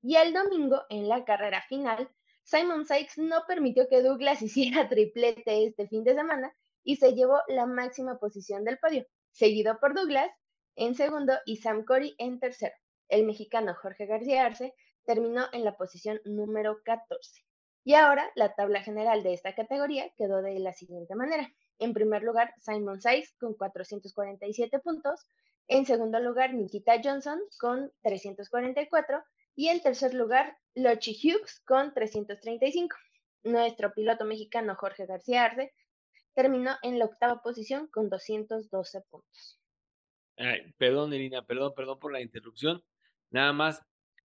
Y 0.00 0.16
el 0.16 0.32
domingo, 0.32 0.82
en 0.88 1.08
la 1.08 1.24
carrera 1.24 1.62
final, 1.68 2.08
Simon 2.44 2.84
Sykes 2.84 3.18
no 3.18 3.44
permitió 3.46 3.88
que 3.88 4.02
Douglas 4.02 4.42
hiciera 4.42 4.88
triplete 4.88 5.66
este 5.66 5.88
fin 5.88 6.04
de 6.04 6.14
semana 6.14 6.54
y 6.84 6.96
se 6.96 7.14
llevó 7.14 7.40
la 7.48 7.66
máxima 7.66 8.18
posición 8.18 8.64
del 8.64 8.78
podio, 8.78 9.06
seguido 9.30 9.78
por 9.78 9.94
Douglas 9.94 10.30
en 10.76 10.94
segundo 10.94 11.34
y 11.46 11.58
Sam 11.58 11.84
Corey 11.84 12.14
en 12.18 12.40
tercero. 12.40 12.74
El 13.08 13.24
mexicano 13.26 13.74
Jorge 13.74 14.06
García 14.06 14.46
Arce 14.46 14.74
terminó 15.04 15.46
en 15.52 15.64
la 15.64 15.76
posición 15.76 16.20
número 16.24 16.82
14. 16.84 17.44
Y 17.84 17.94
ahora 17.94 18.30
la 18.36 18.54
tabla 18.54 18.82
general 18.82 19.22
de 19.22 19.34
esta 19.34 19.54
categoría 19.54 20.10
quedó 20.16 20.40
de 20.40 20.58
la 20.58 20.72
siguiente 20.72 21.14
manera. 21.14 21.52
En 21.78 21.92
primer 21.92 22.22
lugar, 22.22 22.54
Simon 22.60 23.00
Sykes 23.00 23.34
con 23.38 23.54
447 23.54 24.78
puntos. 24.78 25.26
En 25.68 25.84
segundo 25.84 26.20
lugar, 26.20 26.54
Nikita 26.54 27.00
Johnson 27.02 27.40
con 27.58 27.92
344 28.02 29.22
y 29.54 29.68
en 29.68 29.82
tercer 29.82 30.14
lugar, 30.14 30.56
Lochi 30.74 31.12
Hughes 31.12 31.60
con 31.66 31.92
335. 31.92 32.96
Nuestro 33.44 33.92
piloto 33.92 34.24
mexicano 34.24 34.76
Jorge 34.76 35.06
García 35.06 35.44
Arce 35.44 35.72
terminó 36.34 36.76
en 36.82 36.98
la 36.98 37.06
octava 37.06 37.42
posición 37.42 37.88
con 37.88 38.08
212 38.08 39.00
puntos. 39.10 39.60
perdón, 40.78 41.12
Irina, 41.12 41.44
perdón, 41.44 41.74
perdón 41.74 41.98
por 41.98 42.12
la 42.12 42.20
interrupción. 42.20 42.82
Nada 43.30 43.52
más, 43.52 43.82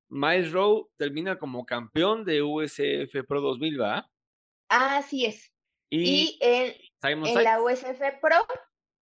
Miles 0.09 0.51
Rowe 0.51 0.89
termina 0.97 1.37
como 1.37 1.65
campeón 1.65 2.25
de 2.25 2.41
USF 2.41 3.25
Pro 3.27 3.41
2000, 3.41 3.81
¿va? 3.81 4.09
Así 4.69 5.25
es. 5.25 5.53
Y, 5.89 6.37
en, 6.41 6.73
la 7.43 7.61
USF 7.61 8.19
Pro, 8.21 8.37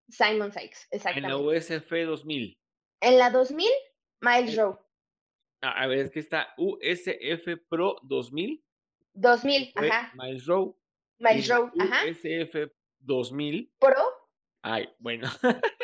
Simon 0.08 0.52
Sykes, 0.52 0.88
exactamente. 0.92 1.36
En 1.36 1.46
la 1.46 1.60
USF 1.60 1.90
2000. 1.90 2.58
En 3.02 3.18
la 3.18 3.30
2000, 3.30 3.68
Miles 4.22 4.56
Rowe. 4.56 4.80
A 5.62 5.88
ver, 5.88 6.00
es 6.00 6.12
que 6.12 6.20
está 6.20 6.54
USF 6.58 7.60
Pro 7.68 7.98
2000. 8.04 8.64
2000, 9.14 9.72
ajá. 9.76 10.14
Miles 10.16 10.46
Rowe. 10.46 10.76
Miles 11.18 11.50
Rowe, 11.50 11.72
ajá. 11.80 12.06
USF 12.10 12.72
2000. 13.00 13.72
Pro. 13.80 14.02
Ay, 14.62 14.90
bueno. 15.00 15.30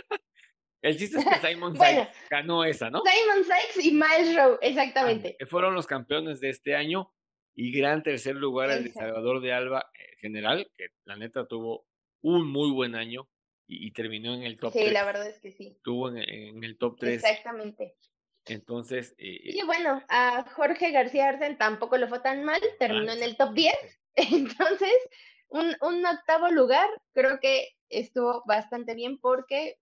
El 0.81 0.97
chiste 0.97 1.17
es 1.17 1.25
que 1.25 1.47
Simon 1.47 1.75
Sykes 1.75 2.09
ganó 2.29 2.63
esa, 2.63 2.91
¿no? 2.91 3.01
Simon 3.03 3.43
Sykes 3.43 3.87
y 3.87 3.91
Miles 3.91 4.35
Rowe, 4.35 4.59
exactamente. 4.61 5.35
fueron 5.47 5.73
los 5.73 5.87
campeones 5.87 6.39
de 6.39 6.49
este 6.49 6.75
año 6.75 7.11
y 7.55 7.71
gran 7.71 8.03
tercer 8.03 8.35
lugar 8.35 8.69
el 8.69 8.83
de 8.83 8.91
Salvador 8.91 9.41
de 9.41 9.51
Alba 9.51 9.89
eh, 9.97 10.15
general, 10.19 10.69
que 10.77 10.89
la 11.05 11.15
neta 11.15 11.47
tuvo 11.47 11.87
un 12.21 12.47
muy 12.47 12.71
buen 12.71 12.93
año 12.95 13.27
y, 13.67 13.91
terminó 13.93 14.35
en 14.35 14.43
el 14.43 14.59
top 14.59 14.73
3. 14.73 14.85
Sí, 14.85 14.93
la 14.93 15.05
verdad 15.05 15.27
es 15.27 15.39
que 15.39 15.51
sí. 15.51 15.69
Estuvo 15.75 16.09
en, 16.09 16.63
el 16.63 16.77
top 16.77 16.97
3. 16.99 17.15
Exactamente. 17.15 17.95
Entonces. 18.45 19.15
Eh, 19.17 19.39
y 19.43 19.63
bueno, 19.65 20.01
a 20.09 20.43
Jorge 20.51 20.91
García 20.91 21.29
Arcen 21.29 21.57
tampoco 21.57 21.97
lo 21.97 22.07
fue 22.07 22.19
tan 22.19 22.43
mal, 22.43 22.61
terminó 22.79 23.11
en 23.11 23.23
el 23.23 23.37
top 23.37 23.53
10. 23.53 23.73
Entonces, 24.15 24.95
un, 25.49 25.75
un, 25.81 26.05
octavo 26.05 26.49
lugar 26.49 26.87
creo 27.13 27.39
que 27.39 27.69
estuvo 27.89 28.43
bastante 28.45 28.95
bien 28.95 29.19
porque, 29.19 29.77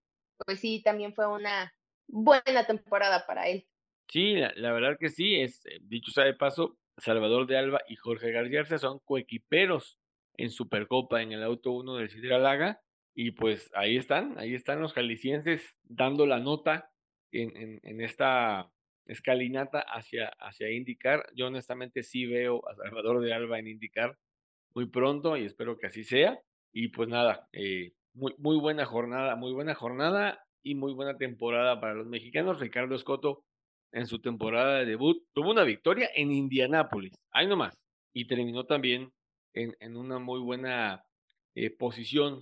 pues 0.46 0.60
sí, 0.60 0.82
también 0.84 1.14
fue 1.14 1.28
una 1.28 1.74
buena 2.08 2.66
temporada 2.66 3.26
para 3.26 3.48
él. 3.48 3.68
Sí, 4.10 4.36
la, 4.36 4.72
verdad 4.72 4.98
que 5.00 5.10
sí, 5.10 5.40
es 5.40 5.66
eh, 5.66 5.80
dicho 5.82 6.12
sea 6.12 6.26
de 6.26 6.34
paso, 6.34 6.78
Salvador 6.98 7.48
de 7.48 7.58
Alba 7.58 7.82
y 7.88 7.96
Jorge 7.96 8.32
García 8.32 8.62
Arce 8.62 8.78
son 8.78 9.00
coequiperos 9.00 9.98
en 10.38 10.52
Supercopa 10.52 11.22
en 11.22 11.32
el 11.32 11.44
auto 11.44 11.72
1 11.72 11.96
del 11.98 12.10
Sidra 12.10 12.38
Laga. 12.38 12.82
Y 13.16 13.32
pues 13.32 13.70
ahí 13.76 13.98
están, 13.98 14.40
ahí 14.40 14.56
están 14.56 14.82
los 14.82 14.94
jaliscienses 14.94 15.76
dando 15.84 16.26
la 16.26 16.40
nota 16.40 16.93
en, 17.42 17.80
en, 17.84 18.02
esta 18.02 18.70
escalinata 19.06 19.80
hacia, 19.80 20.30
hacia 20.40 20.72
indicar. 20.72 21.26
Yo 21.36 21.48
honestamente 21.48 22.04
sí 22.04 22.26
veo 22.26 22.68
a 22.70 22.76
Salvador 22.76 23.22
de 23.22 23.34
Alba 23.34 23.60
en 23.60 23.68
indicar 23.68 24.18
muy 24.74 24.88
pronto 24.88 25.38
y 25.38 25.46
espero 25.46 25.78
que 25.78 25.88
así 25.88 26.04
sea. 26.04 26.40
Y 26.72 26.90
pues 26.90 27.10
nada, 27.10 27.48
eh, 27.52 27.94
muy, 28.14 28.34
muy 28.38 28.58
buena 28.58 28.86
jornada, 28.86 29.36
muy 29.36 29.54
buena 29.54 29.76
jornada 29.76 30.46
y 30.64 30.76
muy 30.76 30.94
buena 30.94 31.18
temporada 31.18 31.80
para 31.80 31.94
los 31.94 32.08
mexicanos. 32.08 32.60
Ricardo 32.60 32.96
Escoto 32.96 33.44
en 33.92 34.08
su 34.08 34.20
temporada 34.20 34.80
de 34.80 34.86
debut 34.86 35.24
tuvo 35.34 35.52
una 35.52 35.64
victoria 35.64 36.10
en 36.16 36.32
Indianápolis, 36.32 37.14
ahí 37.32 37.46
nomás, 37.48 37.80
y 38.12 38.26
terminó 38.26 38.66
también 38.66 39.12
en, 39.54 39.76
en 39.80 39.98
una 39.98 40.18
muy 40.18 40.40
buena 40.40 41.04
eh, 41.54 41.70
posición 41.70 42.42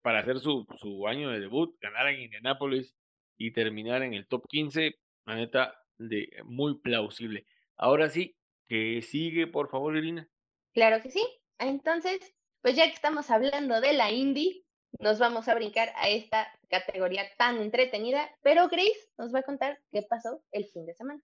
para 0.00 0.20
hacer 0.20 0.38
su, 0.38 0.64
su 0.76 1.08
año 1.08 1.30
de 1.30 1.40
debut, 1.40 1.74
ganar 1.80 2.06
en 2.08 2.20
Indianápolis 2.20 2.94
y 3.36 3.52
terminar 3.52 4.02
en 4.02 4.14
el 4.14 4.26
top 4.26 4.46
15, 4.48 4.94
la 5.26 5.36
neta, 5.36 5.74
de 5.98 6.30
muy 6.44 6.78
plausible. 6.80 7.46
Ahora 7.76 8.08
sí, 8.08 8.36
que 8.66 9.02
sigue, 9.02 9.46
por 9.46 9.70
favor, 9.70 9.96
Irina. 9.96 10.28
Claro 10.72 11.02
que 11.02 11.10
sí. 11.10 11.22
Entonces, 11.58 12.20
pues 12.60 12.76
ya 12.76 12.86
que 12.86 12.94
estamos 12.94 13.30
hablando 13.30 13.80
de 13.80 13.92
la 13.92 14.10
indie, 14.10 14.64
nos 14.98 15.18
vamos 15.18 15.48
a 15.48 15.54
brincar 15.54 15.92
a 15.96 16.08
esta 16.08 16.48
categoría 16.68 17.24
tan 17.38 17.60
entretenida, 17.60 18.30
pero 18.42 18.68
Grace 18.68 19.10
nos 19.18 19.34
va 19.34 19.40
a 19.40 19.44
contar 19.44 19.78
qué 19.90 20.02
pasó 20.02 20.42
el 20.52 20.66
fin 20.66 20.86
de 20.86 20.94
semana. 20.94 21.22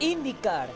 IndyCar. 0.00 0.68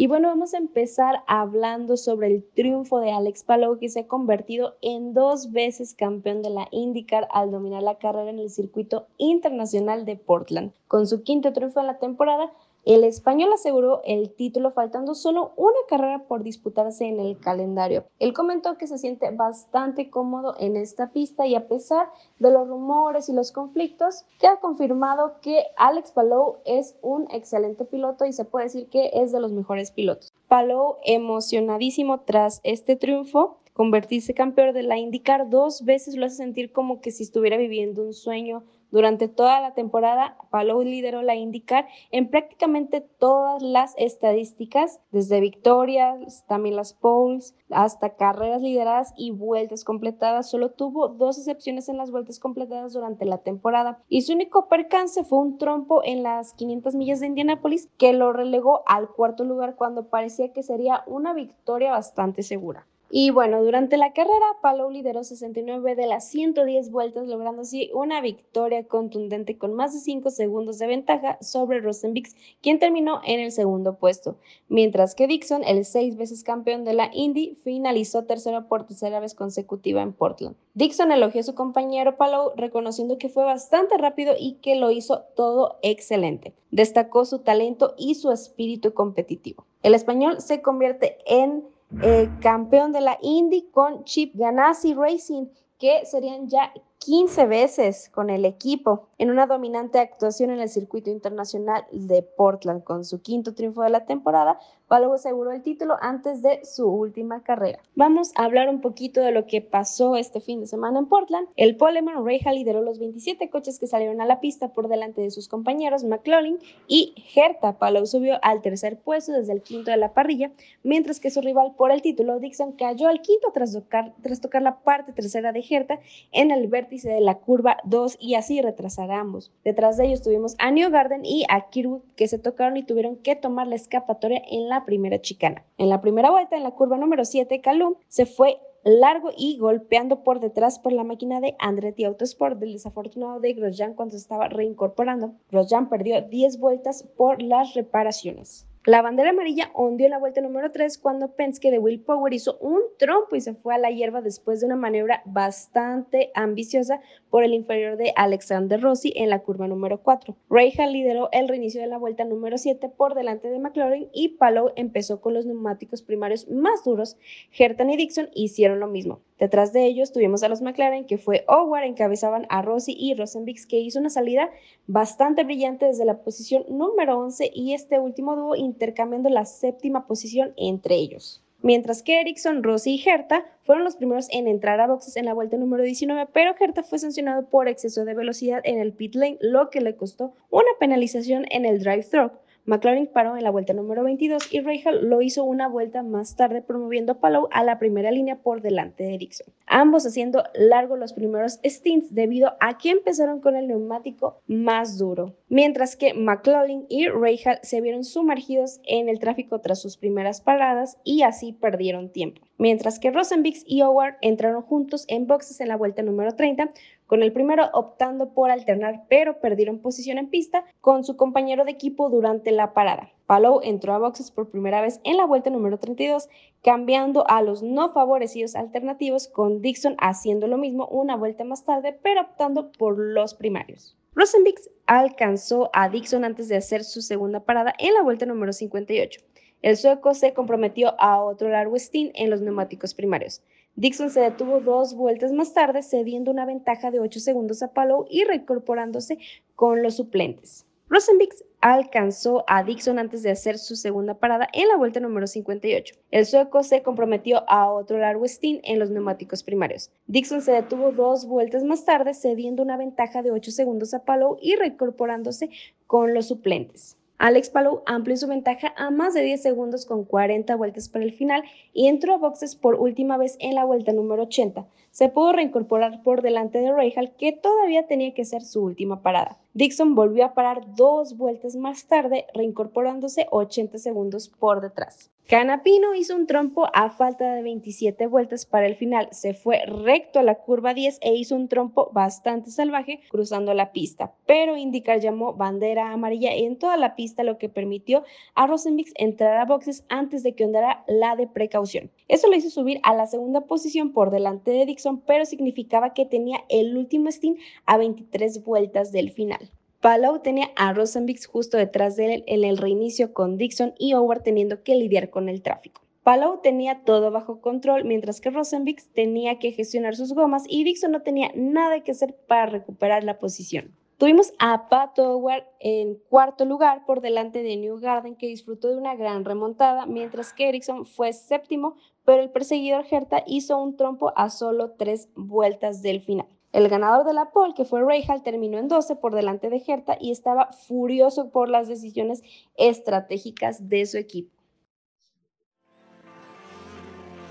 Y 0.00 0.06
bueno, 0.06 0.28
vamos 0.28 0.54
a 0.54 0.56
empezar 0.56 1.24
hablando 1.26 1.98
sobre 1.98 2.28
el 2.28 2.42
triunfo 2.54 3.00
de 3.00 3.12
Alex 3.12 3.44
Palou, 3.44 3.76
que 3.76 3.90
se 3.90 4.00
ha 4.00 4.08
convertido 4.08 4.78
en 4.80 5.12
dos 5.12 5.52
veces 5.52 5.92
campeón 5.92 6.40
de 6.40 6.48
la 6.48 6.68
IndyCar 6.70 7.28
al 7.30 7.50
dominar 7.50 7.82
la 7.82 7.98
carrera 7.98 8.30
en 8.30 8.38
el 8.38 8.48
circuito 8.48 9.08
internacional 9.18 10.06
de 10.06 10.16
Portland. 10.16 10.72
Con 10.88 11.06
su 11.06 11.22
quinto 11.22 11.52
triunfo 11.52 11.80
en 11.80 11.86
la 11.86 11.98
temporada, 11.98 12.50
el 12.84 13.04
español 13.04 13.52
aseguró 13.52 14.00
el 14.04 14.30
título 14.30 14.72
faltando 14.72 15.14
solo 15.14 15.52
una 15.56 15.78
carrera 15.88 16.24
por 16.26 16.42
disputarse 16.42 17.06
en 17.06 17.20
el 17.20 17.38
calendario. 17.38 18.04
Él 18.18 18.32
comentó 18.32 18.78
que 18.78 18.86
se 18.86 18.98
siente 18.98 19.30
bastante 19.30 20.10
cómodo 20.10 20.54
en 20.58 20.76
esta 20.76 21.12
pista 21.12 21.46
y 21.46 21.54
a 21.54 21.68
pesar 21.68 22.10
de 22.38 22.50
los 22.50 22.68
rumores 22.68 23.28
y 23.28 23.32
los 23.32 23.52
conflictos, 23.52 24.24
queda 24.38 24.58
confirmado 24.60 25.40
que 25.40 25.64
Alex 25.76 26.12
Palou 26.12 26.56
es 26.64 26.96
un 27.02 27.26
excelente 27.30 27.84
piloto 27.84 28.24
y 28.24 28.32
se 28.32 28.44
puede 28.44 28.66
decir 28.66 28.88
que 28.88 29.10
es 29.14 29.32
de 29.32 29.40
los 29.40 29.52
mejores 29.52 29.90
pilotos. 29.90 30.32
Palou 30.48 30.96
emocionadísimo 31.04 32.20
tras 32.20 32.60
este 32.64 32.96
triunfo 32.96 33.58
convertirse 33.72 34.34
campeón 34.34 34.74
de 34.74 34.82
la 34.82 34.98
IndyCar 34.98 35.48
dos 35.48 35.84
veces 35.84 36.16
lo 36.16 36.26
hace 36.26 36.36
sentir 36.36 36.72
como 36.72 37.00
que 37.00 37.10
si 37.10 37.22
estuviera 37.22 37.56
viviendo 37.56 38.02
un 38.02 38.12
sueño, 38.12 38.64
durante 38.90 39.28
toda 39.28 39.60
la 39.60 39.74
temporada, 39.74 40.36
Palou 40.50 40.82
lideró 40.82 41.22
la 41.22 41.36
IndyCar 41.36 41.86
en 42.10 42.28
prácticamente 42.28 43.00
todas 43.00 43.62
las 43.62 43.94
estadísticas, 43.96 45.00
desde 45.10 45.40
victorias, 45.40 46.44
también 46.46 46.76
las 46.76 46.92
poles, 46.94 47.54
hasta 47.70 48.16
carreras 48.16 48.62
lideradas 48.62 49.12
y 49.16 49.30
vueltas 49.30 49.84
completadas. 49.84 50.50
Solo 50.50 50.70
tuvo 50.70 51.08
dos 51.08 51.38
excepciones 51.38 51.88
en 51.88 51.96
las 51.96 52.10
vueltas 52.10 52.40
completadas 52.40 52.92
durante 52.92 53.24
la 53.24 53.38
temporada 53.38 54.02
y 54.08 54.22
su 54.22 54.32
único 54.32 54.68
percance 54.68 55.24
fue 55.24 55.38
un 55.38 55.58
trompo 55.58 56.02
en 56.04 56.22
las 56.22 56.54
500 56.54 56.94
millas 56.94 57.20
de 57.20 57.26
Indianápolis 57.26 57.88
que 57.96 58.12
lo 58.12 58.32
relegó 58.32 58.82
al 58.86 59.08
cuarto 59.08 59.44
lugar 59.44 59.76
cuando 59.76 60.08
parecía 60.08 60.52
que 60.52 60.62
sería 60.62 61.04
una 61.06 61.32
victoria 61.32 61.92
bastante 61.92 62.42
segura. 62.42 62.86
Y 63.12 63.30
bueno, 63.30 63.64
durante 63.64 63.96
la 63.96 64.12
carrera, 64.12 64.46
Palou 64.62 64.88
lideró 64.88 65.24
69 65.24 65.96
de 65.96 66.06
las 66.06 66.28
110 66.28 66.92
vueltas, 66.92 67.26
logrando 67.26 67.62
así 67.62 67.90
una 67.92 68.20
victoria 68.20 68.86
contundente 68.86 69.58
con 69.58 69.74
más 69.74 69.92
de 69.92 69.98
5 69.98 70.30
segundos 70.30 70.78
de 70.78 70.86
ventaja 70.86 71.36
sobre 71.40 71.80
Rosenbix, 71.80 72.36
quien 72.62 72.78
terminó 72.78 73.20
en 73.24 73.40
el 73.40 73.50
segundo 73.50 73.96
puesto, 73.98 74.36
mientras 74.68 75.16
que 75.16 75.26
Dixon, 75.26 75.64
el 75.64 75.84
seis 75.84 76.16
veces 76.16 76.44
campeón 76.44 76.84
de 76.84 76.94
la 76.94 77.10
Indy, 77.12 77.58
finalizó 77.64 78.26
tercero 78.26 78.68
por 78.68 78.86
tercera 78.86 79.18
vez 79.18 79.34
consecutiva 79.34 80.02
en 80.02 80.12
Portland. 80.12 80.54
Dixon 80.74 81.10
elogió 81.10 81.40
a 81.40 81.44
su 81.44 81.56
compañero 81.56 82.16
Palou, 82.16 82.52
reconociendo 82.54 83.18
que 83.18 83.28
fue 83.28 83.42
bastante 83.42 83.98
rápido 83.98 84.34
y 84.38 84.54
que 84.62 84.76
lo 84.76 84.92
hizo 84.92 85.24
todo 85.34 85.80
excelente. 85.82 86.54
Destacó 86.70 87.24
su 87.24 87.40
talento 87.40 87.94
y 87.98 88.14
su 88.14 88.30
espíritu 88.30 88.94
competitivo. 88.94 89.66
El 89.82 89.94
español 89.94 90.40
se 90.40 90.62
convierte 90.62 91.18
en 91.26 91.64
eh, 92.02 92.30
campeón 92.40 92.92
de 92.92 93.00
la 93.00 93.18
Indy 93.20 93.68
con 93.70 94.04
Chip 94.04 94.34
Ganassi 94.34 94.94
Racing, 94.94 95.46
que 95.78 96.04
serían 96.06 96.48
ya 96.48 96.72
15 96.98 97.46
veces 97.46 98.10
con 98.10 98.28
el 98.28 98.44
equipo 98.44 99.08
en 99.16 99.30
una 99.30 99.46
dominante 99.46 99.98
actuación 99.98 100.50
en 100.50 100.60
el 100.60 100.68
circuito 100.68 101.10
internacional 101.10 101.84
de 101.90 102.22
Portland. 102.22 102.84
Con 102.84 103.04
su 103.04 103.22
quinto 103.22 103.54
triunfo 103.54 103.82
de 103.82 103.90
la 103.90 104.04
temporada, 104.04 104.60
Palou 104.90 105.12
aseguró 105.12 105.52
el 105.52 105.62
título 105.62 105.94
antes 106.00 106.42
de 106.42 106.64
su 106.64 106.88
última 106.88 107.44
carrera. 107.44 107.78
Vamos 107.94 108.32
a 108.34 108.42
hablar 108.42 108.68
un 108.68 108.80
poquito 108.80 109.20
de 109.20 109.30
lo 109.30 109.46
que 109.46 109.60
pasó 109.60 110.16
este 110.16 110.40
fin 110.40 110.58
de 110.58 110.66
semana 110.66 110.98
en 110.98 111.06
Portland. 111.06 111.46
El 111.54 111.76
Poleman 111.76 112.26
Reja 112.26 112.52
lideró 112.52 112.82
los 112.82 112.98
27 112.98 113.50
coches 113.50 113.78
que 113.78 113.86
salieron 113.86 114.20
a 114.20 114.26
la 114.26 114.40
pista 114.40 114.72
por 114.72 114.88
delante 114.88 115.20
de 115.20 115.30
sus 115.30 115.46
compañeros 115.46 116.02
McLaughlin 116.02 116.58
y 116.88 117.14
Herta. 117.36 117.78
Palou 117.78 118.04
subió 118.04 118.40
al 118.42 118.62
tercer 118.62 118.98
puesto 118.98 119.30
desde 119.30 119.52
el 119.52 119.62
quinto 119.62 119.92
de 119.92 119.96
la 119.96 120.12
parrilla, 120.12 120.50
mientras 120.82 121.20
que 121.20 121.30
su 121.30 121.40
rival 121.40 121.72
por 121.76 121.92
el 121.92 122.02
título, 122.02 122.40
Dixon, 122.40 122.72
cayó 122.72 123.06
al 123.06 123.22
quinto 123.22 123.52
tras 123.54 123.72
tocar, 123.72 124.12
tras 124.22 124.40
tocar 124.40 124.62
la 124.62 124.80
parte 124.80 125.12
tercera 125.12 125.52
de 125.52 125.64
Herta 125.70 126.00
en 126.32 126.50
el 126.50 126.66
vértice 126.66 127.10
de 127.10 127.20
la 127.20 127.36
curva 127.36 127.76
2 127.84 128.16
y 128.18 128.34
así 128.34 128.60
retrasar 128.60 129.12
a 129.12 129.20
ambos. 129.20 129.52
Detrás 129.62 129.98
de 129.98 130.06
ellos 130.06 130.22
tuvimos 130.22 130.56
a 130.58 130.72
New 130.72 130.90
Garden 130.90 131.24
y 131.24 131.44
a 131.48 131.70
Kirwood 131.70 132.02
que 132.16 132.26
se 132.26 132.40
tocaron 132.40 132.76
y 132.76 132.82
tuvieron 132.82 133.14
que 133.14 133.36
tomar 133.36 133.68
la 133.68 133.76
escapatoria 133.76 134.42
en 134.50 134.68
la 134.68 134.79
primera 134.84 135.20
chicana. 135.20 135.64
En 135.78 135.88
la 135.88 136.00
primera 136.00 136.30
vuelta, 136.30 136.56
en 136.56 136.62
la 136.62 136.72
curva 136.72 136.96
número 136.96 137.24
7, 137.24 137.60
Calum 137.60 137.94
se 138.08 138.26
fue 138.26 138.58
largo 138.84 139.30
y 139.36 139.58
golpeando 139.58 140.22
por 140.22 140.40
detrás 140.40 140.78
por 140.78 140.92
la 140.92 141.04
máquina 141.04 141.40
de 141.40 141.54
Andretti 141.58 142.04
Autosport 142.04 142.58
del 142.58 142.72
desafortunado 142.72 143.40
de 143.40 143.52
Grosjean 143.52 143.94
cuando 143.94 144.12
se 144.12 144.18
estaba 144.18 144.48
reincorporando. 144.48 145.34
Grosjean 145.50 145.88
perdió 145.88 146.22
10 146.22 146.58
vueltas 146.58 147.02
por 147.16 147.42
las 147.42 147.74
reparaciones. 147.74 148.66
La 148.86 149.02
bandera 149.02 149.28
amarilla 149.28 149.70
ondeó 149.74 150.06
en 150.06 150.12
la 150.12 150.18
vuelta 150.18 150.40
número 150.40 150.70
3 150.70 150.96
cuando 150.96 151.32
Penske 151.32 151.70
de 151.70 151.78
Will 151.78 152.00
Power 152.00 152.32
hizo 152.32 152.56
un 152.62 152.80
trompo 152.98 153.36
y 153.36 153.42
se 153.42 153.52
fue 153.52 153.74
a 153.74 153.78
la 153.78 153.90
hierba 153.90 154.22
después 154.22 154.58
de 154.60 154.64
una 154.64 154.76
maniobra 154.76 155.20
bastante 155.26 156.30
ambiciosa 156.34 157.02
por 157.28 157.44
el 157.44 157.52
inferior 157.52 157.98
de 157.98 158.14
Alexander 158.16 158.80
Rossi 158.80 159.12
en 159.16 159.28
la 159.28 159.40
curva 159.40 159.68
número 159.68 160.02
4. 160.02 160.34
Rahal 160.48 160.94
lideró 160.94 161.28
el 161.32 161.46
reinicio 161.46 161.82
de 161.82 161.88
la 161.88 161.98
vuelta 161.98 162.24
número 162.24 162.56
7 162.56 162.88
por 162.88 163.14
delante 163.14 163.50
de 163.50 163.58
McLaren 163.58 164.08
y 164.14 164.30
Palou 164.30 164.72
empezó 164.76 165.20
con 165.20 165.34
los 165.34 165.44
neumáticos 165.44 166.00
primarios 166.00 166.48
más 166.48 166.82
duros. 166.82 167.18
Hertan 167.56 167.90
y 167.90 167.98
Dixon 167.98 168.30
hicieron 168.32 168.80
lo 168.80 168.86
mismo. 168.86 169.20
Detrás 169.40 169.72
de 169.72 169.86
ellos 169.86 170.12
tuvimos 170.12 170.42
a 170.42 170.50
los 170.50 170.60
McLaren, 170.60 171.06
que 171.06 171.16
fue 171.16 171.46
Howard, 171.48 171.84
encabezaban 171.84 172.46
a 172.50 172.60
Rossi 172.60 172.94
y 172.98 173.14
Rosenbix, 173.14 173.66
que 173.66 173.78
hizo 173.78 173.98
una 173.98 174.10
salida 174.10 174.50
bastante 174.86 175.44
brillante 175.44 175.86
desde 175.86 176.04
la 176.04 176.18
posición 176.18 176.64
número 176.68 177.18
11 177.18 177.50
y 177.54 177.72
este 177.72 177.98
último 177.98 178.36
dúo 178.36 178.54
intercambiando 178.70 179.28
la 179.28 179.44
séptima 179.44 180.06
posición 180.06 180.52
entre 180.56 180.96
ellos. 180.96 181.42
Mientras 181.62 182.02
que 182.02 182.20
Ericsson, 182.20 182.62
Rossi 182.62 182.94
y 182.94 183.08
Herta 183.08 183.44
fueron 183.64 183.84
los 183.84 183.96
primeros 183.96 184.28
en 184.30 184.48
entrar 184.48 184.80
a 184.80 184.86
boxes 184.86 185.16
en 185.16 185.26
la 185.26 185.34
vuelta 185.34 185.58
número 185.58 185.82
19, 185.82 186.28
pero 186.32 186.54
Herta 186.58 186.82
fue 186.82 186.98
sancionado 186.98 187.50
por 187.50 187.68
exceso 187.68 188.06
de 188.06 188.14
velocidad 188.14 188.62
en 188.64 188.78
el 188.78 188.94
pit 188.94 189.14
lane, 189.14 189.36
lo 189.40 189.68
que 189.68 189.82
le 189.82 189.94
costó 189.94 190.32
una 190.48 190.70
penalización 190.78 191.44
en 191.50 191.66
el 191.66 191.80
drive-thru. 191.80 192.30
McLaren 192.64 193.06
paró 193.06 193.36
en 193.36 193.42
la 193.42 193.50
vuelta 193.50 193.72
número 193.72 194.04
22 194.04 194.52
y 194.52 194.60
Rahal 194.60 195.08
lo 195.08 195.22
hizo 195.22 195.44
una 195.44 195.68
vuelta 195.68 196.02
más 196.02 196.36
tarde 196.36 196.62
promoviendo 196.62 197.12
a 197.12 197.20
Palou 197.20 197.48
a 197.50 197.64
la 197.64 197.78
primera 197.78 198.10
línea 198.10 198.36
por 198.36 198.60
delante 198.60 199.04
de 199.04 199.14
Ericsson. 199.14 199.52
Ambos 199.66 200.06
haciendo 200.06 200.44
largo 200.54 200.96
los 200.96 201.12
primeros 201.12 201.60
stints 201.64 202.14
debido 202.14 202.54
a 202.60 202.78
que 202.78 202.90
empezaron 202.90 203.40
con 203.40 203.56
el 203.56 203.68
neumático 203.68 204.40
más 204.46 204.98
duro, 204.98 205.34
mientras 205.48 205.96
que 205.96 206.14
McLaughlin 206.14 206.86
y 206.88 207.08
Rahal 207.08 207.58
se 207.62 207.80
vieron 207.80 208.04
sumergidos 208.04 208.80
en 208.84 209.08
el 209.08 209.18
tráfico 209.18 209.60
tras 209.60 209.80
sus 209.80 209.96
primeras 209.96 210.40
paradas 210.40 210.98
y 211.04 211.22
así 211.22 211.52
perdieron 211.52 212.10
tiempo. 212.10 212.42
Mientras 212.58 212.98
que 212.98 213.10
Rosenbix 213.10 213.64
y 213.66 213.80
Howard 213.82 214.16
entraron 214.20 214.62
juntos 214.62 215.06
en 215.08 215.26
boxes 215.26 215.60
en 215.60 215.68
la 215.68 215.76
vuelta 215.76 216.02
número 216.02 216.32
30, 216.34 216.72
con 217.10 217.24
el 217.24 217.32
primero 217.32 217.68
optando 217.72 218.34
por 218.34 218.52
alternar, 218.52 219.02
pero 219.08 219.40
perdieron 219.40 219.80
posición 219.80 220.16
en 220.16 220.30
pista 220.30 220.64
con 220.80 221.02
su 221.02 221.16
compañero 221.16 221.64
de 221.64 221.72
equipo 221.72 222.08
durante 222.08 222.52
la 222.52 222.72
parada. 222.72 223.10
Palou 223.26 223.58
entró 223.64 223.94
a 223.94 223.98
boxes 223.98 224.30
por 224.30 224.48
primera 224.48 224.80
vez 224.80 225.00
en 225.02 225.16
la 225.16 225.26
vuelta 225.26 225.50
número 225.50 225.76
32, 225.80 226.28
cambiando 226.62 227.28
a 227.28 227.42
los 227.42 227.64
no 227.64 227.92
favorecidos 227.92 228.54
alternativos, 228.54 229.26
con 229.26 229.60
Dixon 229.60 229.96
haciendo 229.98 230.46
lo 230.46 230.56
mismo 230.56 230.86
una 230.86 231.16
vuelta 231.16 231.42
más 231.42 231.64
tarde, 231.64 231.98
pero 232.00 232.20
optando 232.20 232.70
por 232.70 232.96
los 232.96 233.34
primarios. 233.34 233.96
Rosenbix 234.14 234.70
alcanzó 234.86 235.68
a 235.72 235.88
Dixon 235.88 236.24
antes 236.24 236.46
de 236.46 236.58
hacer 236.58 236.84
su 236.84 237.02
segunda 237.02 237.40
parada 237.40 237.74
en 237.80 237.92
la 237.92 238.02
vuelta 238.02 238.24
número 238.24 238.52
58. 238.52 239.20
El 239.62 239.76
sueco 239.76 240.14
se 240.14 240.32
comprometió 240.32 240.94
a 241.00 241.20
otro 241.20 241.48
largo 241.48 241.76
stint 241.76 242.12
en 242.14 242.30
los 242.30 242.40
neumáticos 242.40 242.94
primarios. 242.94 243.42
Dixon 243.76 244.10
se 244.10 244.20
detuvo 244.20 244.60
dos 244.60 244.94
vueltas 244.94 245.32
más 245.32 245.54
tarde, 245.54 245.82
cediendo 245.82 246.30
una 246.30 246.44
ventaja 246.44 246.90
de 246.90 247.00
8 247.00 247.20
segundos 247.20 247.62
a 247.62 247.72
Palou 247.72 248.06
y 248.10 248.24
reincorporándose 248.24 249.18
con 249.54 249.82
los 249.82 249.96
suplentes. 249.96 250.66
Rosenbix 250.90 251.44
alcanzó 251.60 252.42
a 252.48 252.64
Dixon 252.64 252.98
antes 252.98 253.22
de 253.22 253.30
hacer 253.30 253.58
su 253.58 253.76
segunda 253.76 254.14
parada 254.14 254.48
en 254.52 254.66
la 254.66 254.76
vuelta 254.76 254.98
número 254.98 255.28
58. 255.28 255.94
El 256.10 256.26
sueco 256.26 256.64
se 256.64 256.82
comprometió 256.82 257.48
a 257.48 257.72
otro 257.72 257.98
largo 257.98 258.26
stint 258.26 258.60
en 258.64 258.80
los 258.80 258.90
neumáticos 258.90 259.44
primarios. 259.44 259.92
Dixon 260.08 260.42
se 260.42 260.50
detuvo 260.50 260.90
dos 260.90 261.26
vueltas 261.26 261.62
más 261.62 261.84
tarde, 261.84 262.12
cediendo 262.12 262.64
una 262.64 262.76
ventaja 262.76 263.22
de 263.22 263.30
8 263.30 263.52
segundos 263.52 263.94
a 263.94 264.04
Palou 264.04 264.36
y 264.42 264.56
reincorporándose 264.56 265.50
con 265.86 266.12
los 266.12 266.26
suplentes. 266.26 266.96
Alex 267.20 267.50
Palou 267.50 267.82
amplió 267.84 268.16
su 268.16 268.26
ventaja 268.26 268.72
a 268.78 268.90
más 268.90 269.12
de 269.12 269.20
10 269.20 269.42
segundos 269.42 269.84
con 269.84 270.06
40 270.06 270.56
vueltas 270.56 270.88
para 270.88 271.04
el 271.04 271.12
final 271.12 271.42
y 271.74 271.88
entró 271.88 272.14
a 272.14 272.16
boxes 272.16 272.56
por 272.56 272.76
última 272.76 273.18
vez 273.18 273.36
en 273.40 273.54
la 273.54 273.64
vuelta 273.64 273.92
número 273.92 274.22
80. 274.22 274.66
Se 274.90 275.10
pudo 275.10 275.32
reincorporar 275.32 276.02
por 276.02 276.22
delante 276.22 276.60
de 276.60 276.72
Rahal, 276.72 277.14
que 277.18 277.32
todavía 277.32 277.86
tenía 277.86 278.14
que 278.14 278.24
ser 278.24 278.40
su 278.40 278.64
última 278.64 279.02
parada. 279.02 279.36
Dixon 279.52 279.96
volvió 279.96 280.24
a 280.24 280.34
parar 280.34 280.76
dos 280.76 281.16
vueltas 281.16 281.56
más 281.56 281.86
tarde, 281.86 282.26
reincorporándose 282.34 283.26
80 283.32 283.78
segundos 283.78 284.28
por 284.28 284.60
detrás. 284.60 285.10
Canapino 285.30 285.94
hizo 285.94 286.16
un 286.16 286.26
trompo 286.26 286.66
a 286.74 286.90
falta 286.90 287.34
de 287.34 287.44
27 287.44 288.08
vueltas 288.08 288.46
para 288.46 288.66
el 288.66 288.74
final. 288.74 289.06
Se 289.12 289.32
fue 289.32 289.60
recto 289.64 290.18
a 290.18 290.24
la 290.24 290.34
curva 290.34 290.74
10 290.74 290.98
e 291.02 291.14
hizo 291.14 291.36
un 291.36 291.46
trompo 291.46 291.88
bastante 291.92 292.50
salvaje 292.50 292.98
cruzando 293.10 293.54
la 293.54 293.70
pista, 293.70 294.12
pero 294.26 294.56
IndyCar 294.56 294.98
llamó 294.98 295.34
bandera 295.34 295.92
amarilla 295.92 296.34
en 296.34 296.58
toda 296.58 296.76
la 296.76 296.96
pista, 296.96 297.22
lo 297.22 297.38
que 297.38 297.48
permitió 297.48 298.02
a 298.34 298.48
Rosenbix 298.48 298.92
entrar 298.96 299.36
a 299.38 299.44
boxes 299.44 299.84
antes 299.88 300.24
de 300.24 300.34
que 300.34 300.44
ondara 300.44 300.82
la 300.88 301.14
de 301.14 301.28
precaución. 301.28 301.92
Eso 302.08 302.28
lo 302.28 302.34
hizo 302.34 302.50
subir 302.50 302.80
a 302.82 302.92
la 302.92 303.06
segunda 303.06 303.42
posición 303.42 303.92
por 303.92 304.10
delante 304.10 304.50
de 304.50 304.66
Dixon, 304.66 305.00
pero 305.02 305.26
significaba 305.26 305.94
que 305.94 306.06
tenía 306.06 306.40
el 306.48 306.76
último 306.76 307.08
stint 307.08 307.38
a 307.66 307.76
23 307.76 308.44
vueltas 308.44 308.90
del 308.90 309.12
final. 309.12 309.39
Palou 309.80 310.18
tenía 310.18 310.50
a 310.56 310.74
Rosenbix 310.74 311.26
justo 311.26 311.56
detrás 311.56 311.96
de 311.96 312.16
él 312.16 312.24
en 312.26 312.44
el 312.44 312.58
reinicio 312.58 313.14
con 313.14 313.38
Dixon 313.38 313.72
y 313.78 313.94
Howard 313.94 314.22
teniendo 314.22 314.62
que 314.62 314.74
lidiar 314.74 315.08
con 315.08 315.30
el 315.30 315.40
tráfico. 315.40 315.80
Palou 316.02 316.42
tenía 316.42 316.84
todo 316.84 317.10
bajo 317.10 317.40
control, 317.40 317.86
mientras 317.86 318.20
que 318.20 318.28
Rosenbix 318.28 318.92
tenía 318.92 319.38
que 319.38 319.52
gestionar 319.52 319.96
sus 319.96 320.12
gomas 320.12 320.44
y 320.46 320.64
Dixon 320.64 320.92
no 320.92 321.00
tenía 321.00 321.30
nada 321.34 321.80
que 321.80 321.92
hacer 321.92 322.14
para 322.28 322.44
recuperar 322.44 323.04
la 323.04 323.18
posición. 323.18 323.74
Tuvimos 323.96 324.34
a 324.38 324.68
Pat 324.68 324.98
Howard 324.98 325.44
en 325.60 325.94
cuarto 326.10 326.44
lugar 326.44 326.84
por 326.84 327.00
delante 327.00 327.42
de 327.42 327.56
New 327.56 327.80
Garden, 327.80 328.16
que 328.16 328.26
disfrutó 328.26 328.68
de 328.68 328.76
una 328.76 328.96
gran 328.96 329.24
remontada, 329.24 329.86
mientras 329.86 330.34
que 330.34 330.50
Ericsson 330.50 330.84
fue 330.84 331.14
séptimo, 331.14 331.76
pero 332.04 332.20
el 332.20 332.28
perseguidor 332.28 332.84
Herta 332.90 333.22
hizo 333.26 333.56
un 333.56 333.78
trompo 333.78 334.12
a 334.14 334.28
solo 334.28 334.72
tres 334.72 335.08
vueltas 335.14 335.80
del 335.80 336.02
final. 336.02 336.28
El 336.52 336.68
ganador 336.68 337.06
de 337.06 337.12
la 337.12 337.30
pole, 337.30 337.54
que 337.54 337.64
fue 337.64 337.80
Rahal, 337.80 338.24
terminó 338.24 338.58
en 338.58 338.66
12 338.66 338.96
por 338.96 339.14
delante 339.14 339.50
de 339.50 339.62
Herta 339.64 339.96
y 340.00 340.10
estaba 340.10 340.50
furioso 340.52 341.30
por 341.30 341.48
las 341.48 341.68
decisiones 341.68 342.22
estratégicas 342.56 343.68
de 343.68 343.86
su 343.86 343.98
equipo. 343.98 344.36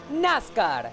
NASCAR. 0.09 0.91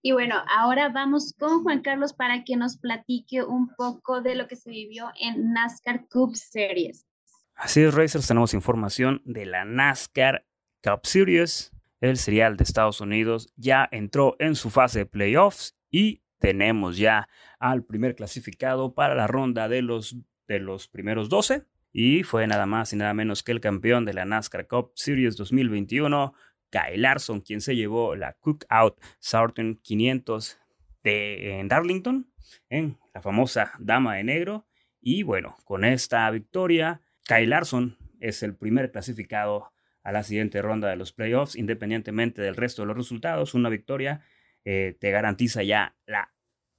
Y 0.00 0.12
bueno, 0.12 0.36
ahora 0.48 0.88
vamos 0.88 1.34
con 1.38 1.62
Juan 1.62 1.82
Carlos 1.82 2.14
para 2.14 2.42
que 2.44 2.56
nos 2.56 2.78
platique 2.78 3.42
un 3.44 3.68
poco 3.74 4.22
de 4.22 4.34
lo 4.34 4.48
que 4.48 4.56
se 4.56 4.70
vivió 4.70 5.10
en 5.20 5.52
NASCAR 5.52 6.08
Cup 6.08 6.36
Series. 6.36 7.06
Así 7.54 7.82
es, 7.82 7.92
Racers, 7.92 8.26
tenemos 8.26 8.54
información 8.54 9.20
de 9.26 9.44
la 9.44 9.64
NASCAR 9.64 10.46
Cup 10.82 11.00
Series 11.02 11.75
el 12.00 12.16
serial 12.16 12.56
de 12.56 12.64
Estados 12.64 13.00
Unidos 13.00 13.52
ya 13.56 13.88
entró 13.90 14.36
en 14.38 14.54
su 14.54 14.70
fase 14.70 15.00
de 15.00 15.06
playoffs 15.06 15.76
y 15.90 16.22
tenemos 16.38 16.98
ya 16.98 17.28
al 17.58 17.84
primer 17.84 18.14
clasificado 18.14 18.94
para 18.94 19.14
la 19.14 19.26
ronda 19.26 19.68
de 19.68 19.82
los, 19.82 20.16
de 20.46 20.60
los 20.60 20.88
primeros 20.88 21.28
12 21.28 21.64
y 21.98 22.24
fue 22.24 22.46
nada 22.46 22.66
más 22.66 22.92
y 22.92 22.96
nada 22.96 23.14
menos 23.14 23.42
que 23.42 23.52
el 23.52 23.60
campeón 23.60 24.04
de 24.04 24.12
la 24.12 24.26
NASCAR 24.26 24.66
Cup 24.66 24.92
Series 24.96 25.34
2021, 25.36 26.34
Kyle 26.68 27.00
Larson, 27.00 27.40
quien 27.40 27.62
se 27.62 27.74
llevó 27.74 28.14
la 28.16 28.34
Cookout 28.34 29.00
Southern 29.18 29.76
500 29.76 30.58
de, 31.02 31.58
en 31.58 31.68
Darlington, 31.68 32.30
en 32.68 32.98
la 33.14 33.22
famosa 33.22 33.72
Dama 33.78 34.16
de 34.16 34.24
Negro. 34.24 34.66
Y 35.00 35.22
bueno, 35.22 35.56
con 35.64 35.86
esta 35.86 36.30
victoria, 36.30 37.00
Kyle 37.24 37.48
Larson 37.48 37.96
es 38.20 38.42
el 38.42 38.54
primer 38.54 38.92
clasificado 38.92 39.72
a 40.06 40.12
la 40.12 40.22
siguiente 40.22 40.62
ronda 40.62 40.88
de 40.88 40.94
los 40.94 41.12
playoffs, 41.12 41.56
independientemente 41.56 42.40
del 42.40 42.54
resto 42.54 42.82
de 42.82 42.86
los 42.86 42.96
resultados. 42.96 43.54
Una 43.54 43.68
victoria 43.68 44.20
eh, 44.64 44.96
te 45.00 45.10
garantiza 45.10 45.64
ya 45.64 45.96
la, 46.06 46.32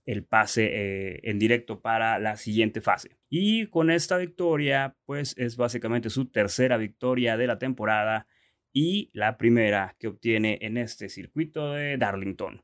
el 0.06 0.24
pase 0.24 0.70
eh, 0.72 1.20
en 1.24 1.38
directo 1.38 1.82
para 1.82 2.20
la 2.20 2.38
siguiente 2.38 2.80
fase. 2.80 3.18
Y 3.30 3.68
con 3.68 3.92
esta 3.92 4.16
victoria, 4.16 4.96
pues 5.06 5.36
es 5.38 5.58
básicamente 5.58 6.10
su 6.10 6.32
tercera 6.32 6.78
victoria 6.78 7.36
de 7.36 7.48
la 7.48 7.60
temporada 7.60 8.28
y 8.72 9.10
la 9.12 9.38
primera 9.38 9.98
que 10.00 10.08
obtiene 10.08 10.60
en 10.62 10.78
este 10.78 11.10
circuito 11.10 11.74
de 11.74 11.98
Darlington. 11.98 12.64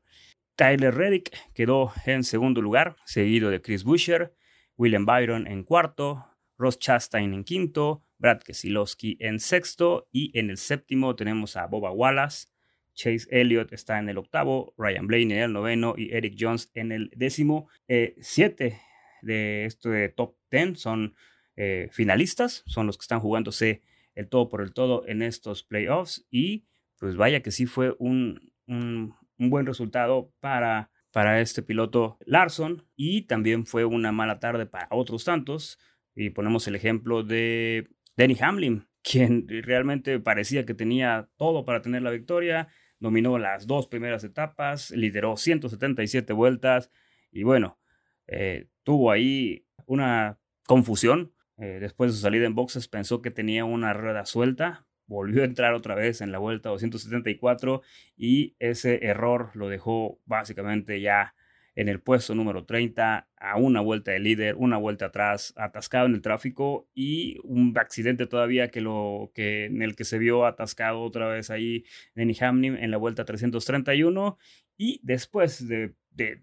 Tyler 0.56 0.94
Reddick 0.94 1.30
quedó 1.52 1.92
en 2.06 2.24
segundo 2.24 2.62
lugar, 2.62 2.96
seguido 3.04 3.50
de 3.50 3.60
Chris 3.60 3.84
Buescher, 3.84 4.32
William 4.78 5.04
Byron 5.04 5.46
en 5.46 5.62
cuarto, 5.62 6.24
Ross 6.56 6.78
Chastain 6.78 7.34
en 7.34 7.44
quinto, 7.44 8.02
Brad 8.24 8.40
Keselowski 8.40 9.18
en 9.20 9.38
sexto 9.38 10.08
y 10.10 10.30
en 10.38 10.48
el 10.48 10.56
séptimo 10.56 11.14
tenemos 11.14 11.58
a 11.58 11.66
Boba 11.66 11.90
Wallace, 11.90 12.46
Chase 12.94 13.26
Elliott 13.30 13.70
está 13.74 13.98
en 13.98 14.08
el 14.08 14.16
octavo, 14.16 14.72
Ryan 14.78 15.06
Blaney 15.06 15.36
en 15.36 15.42
el 15.42 15.52
noveno 15.52 15.92
y 15.94 16.10
Eric 16.10 16.34
Jones 16.40 16.70
en 16.72 16.90
el 16.90 17.10
décimo. 17.14 17.68
Eh, 17.86 18.14
siete 18.22 18.80
de 19.20 19.66
este 19.66 20.08
top 20.08 20.36
ten 20.48 20.74
son 20.74 21.14
eh, 21.56 21.90
finalistas, 21.92 22.62
son 22.64 22.86
los 22.86 22.96
que 22.96 23.02
están 23.02 23.20
jugándose 23.20 23.82
el 24.14 24.26
todo 24.30 24.48
por 24.48 24.62
el 24.62 24.72
todo 24.72 25.06
en 25.06 25.20
estos 25.20 25.62
playoffs 25.62 26.26
y 26.30 26.64
pues 26.98 27.16
vaya 27.16 27.42
que 27.42 27.50
sí 27.50 27.66
fue 27.66 27.94
un, 27.98 28.54
un, 28.66 29.14
un 29.36 29.50
buen 29.50 29.66
resultado 29.66 30.32
para, 30.40 30.90
para 31.10 31.42
este 31.42 31.62
piloto 31.62 32.16
Larson 32.24 32.86
y 32.96 33.26
también 33.26 33.66
fue 33.66 33.84
una 33.84 34.12
mala 34.12 34.40
tarde 34.40 34.64
para 34.64 34.88
otros 34.92 35.24
tantos. 35.24 35.78
Y 36.16 36.30
ponemos 36.30 36.68
el 36.68 36.76
ejemplo 36.76 37.24
de 37.24 37.88
Denny 38.16 38.36
Hamlin, 38.40 38.86
quien 39.02 39.46
realmente 39.48 40.18
parecía 40.20 40.64
que 40.64 40.74
tenía 40.74 41.28
todo 41.36 41.64
para 41.64 41.82
tener 41.82 42.02
la 42.02 42.10
victoria, 42.10 42.68
dominó 42.98 43.38
las 43.38 43.66
dos 43.66 43.86
primeras 43.86 44.24
etapas, 44.24 44.90
lideró 44.90 45.36
177 45.36 46.32
vueltas 46.32 46.90
y 47.30 47.42
bueno, 47.42 47.78
eh, 48.26 48.68
tuvo 48.82 49.10
ahí 49.10 49.66
una 49.86 50.38
confusión. 50.66 51.32
Eh, 51.56 51.78
después 51.80 52.10
de 52.10 52.16
su 52.16 52.22
salida 52.22 52.46
en 52.46 52.54
boxes 52.54 52.88
pensó 52.88 53.22
que 53.22 53.30
tenía 53.30 53.64
una 53.64 53.92
rueda 53.92 54.24
suelta, 54.26 54.86
volvió 55.06 55.42
a 55.42 55.44
entrar 55.44 55.74
otra 55.74 55.94
vez 55.94 56.20
en 56.20 56.32
la 56.32 56.38
vuelta 56.38 56.70
274 56.70 57.82
y 58.16 58.56
ese 58.58 59.04
error 59.06 59.50
lo 59.54 59.68
dejó 59.68 60.18
básicamente 60.24 61.00
ya 61.00 61.34
en 61.76 61.88
el 61.88 62.00
puesto 62.00 62.34
número 62.34 62.64
30, 62.64 63.28
a 63.36 63.56
una 63.56 63.80
vuelta 63.80 64.12
de 64.12 64.20
líder, 64.20 64.54
una 64.56 64.76
vuelta 64.76 65.06
atrás, 65.06 65.52
atascado 65.56 66.06
en 66.06 66.14
el 66.14 66.22
tráfico 66.22 66.88
y 66.94 67.38
un 67.42 67.76
accidente 67.76 68.26
todavía 68.26 68.68
que 68.68 68.80
lo, 68.80 69.32
que, 69.34 69.66
en 69.66 69.82
el 69.82 69.96
que 69.96 70.04
se 70.04 70.18
vio 70.18 70.46
atascado 70.46 71.00
otra 71.02 71.26
vez 71.28 71.50
ahí 71.50 71.84
Denny 72.14 72.36
Hamlin 72.40 72.76
en 72.76 72.90
la 72.90 72.96
vuelta 72.96 73.24
331 73.24 74.38
y 74.76 75.00
después 75.02 75.66
de, 75.66 75.94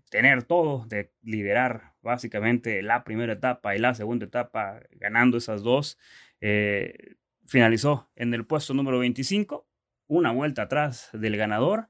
tener 0.09 0.43
todo, 0.43 0.85
de 0.87 1.13
liderar 1.21 1.93
básicamente 2.01 2.81
la 2.81 3.05
primera 3.05 3.33
etapa 3.33 3.75
y 3.75 3.79
la 3.79 3.93
segunda 3.93 4.25
etapa 4.25 4.81
ganando 4.91 5.37
esas 5.37 5.63
dos, 5.63 5.97
eh, 6.41 7.15
finalizó 7.47 8.09
en 8.15 8.33
el 8.33 8.45
puesto 8.45 8.73
número 8.73 8.99
25, 8.99 9.65
una 10.07 10.31
vuelta 10.31 10.63
atrás 10.63 11.09
del 11.13 11.37
ganador 11.37 11.87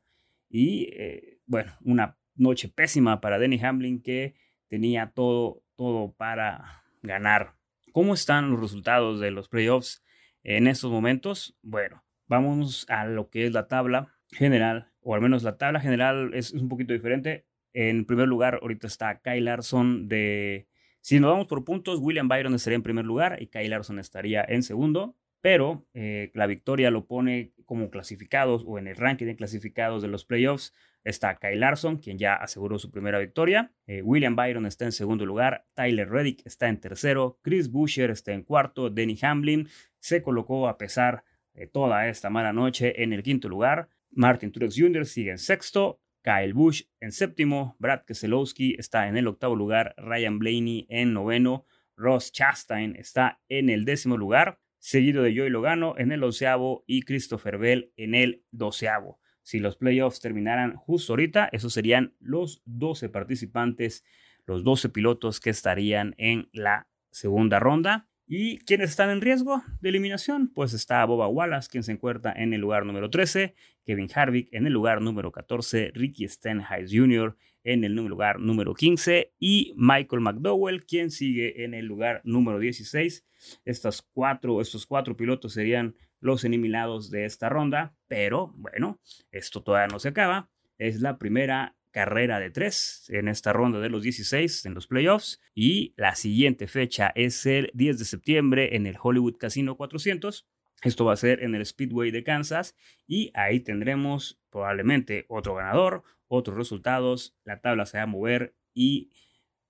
y 0.48 0.90
eh, 0.94 1.40
bueno, 1.48 1.74
una 1.84 2.18
noche 2.42 2.70
pésima 2.70 3.22
para 3.22 3.40
Denny 3.40 3.60
Hamlin 3.64 4.02
que 4.02 4.36
tenía 4.68 5.12
todo, 5.14 5.64
todo 5.76 6.14
para 6.14 6.84
ganar. 7.02 7.56
¿Cómo 7.92 8.14
están 8.14 8.52
los 8.52 8.60
resultados 8.60 9.20
de 9.20 9.32
los 9.32 9.50
playoffs 9.50 10.04
en 10.44 10.68
estos 10.68 10.92
momentos? 10.92 11.58
Bueno, 11.62 12.04
vamos 12.28 12.86
a 12.90 13.06
lo 13.06 13.30
que 13.30 13.46
es 13.46 13.54
la 13.54 13.68
tabla 13.68 14.16
general, 14.30 14.92
o 15.02 15.14
al 15.14 15.22
menos 15.22 15.44
la 15.44 15.58
tabla 15.58 15.80
general 15.80 16.32
es, 16.34 16.54
un 16.54 16.70
poquito 16.70 16.94
diferente. 16.94 17.46
En 17.74 18.06
primer 18.06 18.28
lugar, 18.28 18.60
ahorita 18.62 18.88
está 18.88 19.22
Kyle 19.22 19.46
Larson 19.46 20.08
de... 20.08 20.68
Si 21.02 21.20
nos 21.20 21.32
vamos 21.32 21.48
por 21.48 21.64
puntos, 21.64 22.00
William 22.00 22.28
Byron 22.28 22.54
estaría 22.54 22.76
en 22.76 22.84
primer 22.84 23.06
lugar 23.06 23.42
y 23.42 23.48
Kyle 23.48 23.70
Larson 23.70 23.98
estaría 23.98 24.46
en 24.48 24.62
segundo 24.62 25.16
pero 25.42 25.86
eh, 25.94 26.32
la 26.34 26.48
victoria 26.48 26.92
lo 26.92 27.08
pone 27.08 27.54
como 27.66 27.90
clasificados 27.90 28.64
o 28.66 28.78
en 28.78 28.88
el 28.88 28.96
ranking 28.96 29.26
de 29.26 29.36
clasificados 29.36 30.02
de 30.02 30.08
los 30.08 30.26
playoffs 30.26 30.74
está 31.04 31.36
Kyle 31.38 31.60
Larson, 31.60 31.98
quien 31.98 32.18
ya 32.18 32.36
aseguró 32.36 32.78
su 32.78 32.92
primera 32.92 33.20
victoria. 33.20 33.72
Eh, 33.88 34.02
William 34.02 34.36
Byron 34.36 34.66
está 34.66 34.86
en 34.86 34.92
segundo 34.92 35.26
lugar. 35.26 35.66
Tyler 35.74 36.10
Reddick 36.10 36.46
está 36.46 36.70
en 36.70 36.80
tercero. 36.80 37.40
Chris 37.42 37.72
Buescher 37.72 38.12
está 38.12 38.34
en 38.34 38.44
cuarto. 38.44 38.90
Denny 38.90 39.18
Hamlin 39.22 39.68
se 40.00 40.22
colocó 40.22 40.68
a 40.68 40.78
pesar 40.78 41.24
de 41.54 41.68
toda 41.68 42.08
esta 42.08 42.30
mala 42.30 42.54
noche 42.54 43.04
en 43.04 43.14
el 43.14 43.24
quinto 43.24 43.50
lugar. 43.50 43.90
Martin 44.12 44.52
Truex 44.52 44.76
Jr. 44.78 45.06
sigue 45.06 45.32
en 45.32 45.38
sexto. 45.38 46.00
Kyle 46.24 46.54
Busch 46.54 46.84
en 47.00 47.12
séptimo. 47.12 47.76
Brad 47.80 48.04
Keselowski 48.06 48.76
está 48.78 49.08
en 49.08 49.18
el 49.18 49.28
octavo 49.28 49.56
lugar. 49.56 49.96
Ryan 49.98 50.38
Blaney 50.38 50.86
en 50.90 51.14
noveno. 51.14 51.66
Ross 52.02 52.32
Chastain 52.32 52.96
está 52.96 53.40
en 53.48 53.70
el 53.70 53.86
décimo 53.86 54.18
lugar, 54.18 54.60
seguido 54.82 55.22
de 55.22 55.38
Joey 55.38 55.52
Logano 55.52 55.94
en 55.98 56.12
el 56.12 56.24
onceavo 56.24 56.84
y 56.88 57.04
Christopher 57.04 57.60
Bell 57.60 57.94
en 57.98 58.16
el 58.16 58.44
doceavo. 58.52 59.20
Si 59.44 59.60
los 59.60 59.78
playoffs 59.78 60.20
terminaran 60.20 60.76
justo 60.76 61.14
ahorita, 61.14 61.50
esos 61.52 61.72
serían 61.72 62.16
los 62.20 62.64
12 62.66 63.10
participantes, 63.10 64.04
los 64.46 64.64
12 64.64 64.90
pilotos 64.90 65.40
que 65.40 65.52
estarían 65.52 66.16
en 66.18 66.50
la 66.52 66.88
segunda 67.12 67.60
ronda. 67.60 68.10
¿Y 68.26 68.58
quiénes 68.60 68.90
están 68.90 69.12
en 69.12 69.22
riesgo 69.22 69.62
de 69.82 69.90
eliminación? 69.90 70.52
Pues 70.52 70.74
está 70.74 71.06
Boba 71.06 71.28
Wallace, 71.28 71.70
quien 71.70 71.84
se 71.84 71.92
encuentra 71.92 72.34
en 72.36 72.54
el 72.54 72.62
lugar 72.62 72.86
número 72.86 73.10
13, 73.10 73.54
Kevin 73.86 74.10
Harvick 74.14 74.50
en 74.52 74.66
el 74.66 74.74
lugar 74.74 75.02
número 75.02 75.32
14, 75.32 75.92
Ricky 75.94 76.28
Stenhouse 76.28 76.92
Jr. 76.92 77.36
en 77.64 77.84
el 77.84 77.94
lugar 77.94 78.40
número 78.40 78.74
15 78.74 79.34
y 79.40 79.74
Michael 79.76 80.22
McDowell, 80.22 80.86
quien 80.86 81.12
sigue 81.12 81.64
en 81.64 81.74
el 81.74 81.86
lugar 81.86 82.22
número 82.24 82.60
16. 82.60 83.26
Estas 83.66 84.02
cuatro, 84.02 84.62
estos 84.62 84.86
cuatro 84.86 85.16
pilotos 85.16 85.54
serían 85.54 85.96
los 86.20 86.44
eliminados 86.44 87.10
de 87.10 87.26
esta 87.26 87.50
ronda, 87.50 87.96
pero 88.08 88.54
bueno, 88.56 89.00
esto 89.32 89.64
todavía 89.64 89.88
no 89.88 90.00
se 90.00 90.10
acaba. 90.10 90.50
Es 90.78 91.02
la 91.02 91.18
primera 91.18 91.76
carrera 91.92 92.40
de 92.40 92.50
tres 92.50 93.06
en 93.10 93.28
esta 93.28 93.54
ronda 93.54 93.80
de 93.80 93.90
los 93.90 94.02
16 94.02 94.66
en 94.66 94.74
los 94.74 94.88
playoffs 94.88 95.42
y 95.54 95.94
la 95.98 96.16
siguiente 96.16 96.68
fecha 96.68 97.12
es 97.16 97.46
el 97.46 97.70
10 97.74 98.00
de 98.00 98.06
septiembre 98.06 98.76
en 98.76 98.88
el 98.88 98.98
Hollywood 99.02 99.38
Casino 99.38 99.76
400. 99.76 100.48
Esto 100.82 101.06
va 101.06 101.14
a 101.14 101.18
ser 101.18 101.44
en 101.44 101.56
el 101.56 101.66
Speedway 101.66 102.12
de 102.12 102.24
Kansas 102.24 102.76
y 103.08 103.32
ahí 103.36 103.60
tendremos 103.60 104.42
probablemente 104.50 105.26
otro 105.30 105.56
ganador, 105.56 106.04
otros 106.28 106.58
resultados, 106.58 107.38
la 107.44 107.62
tabla 107.62 107.86
se 107.86 107.98
va 107.98 108.04
a 108.04 108.08
mover 108.08 108.56
y 108.74 109.12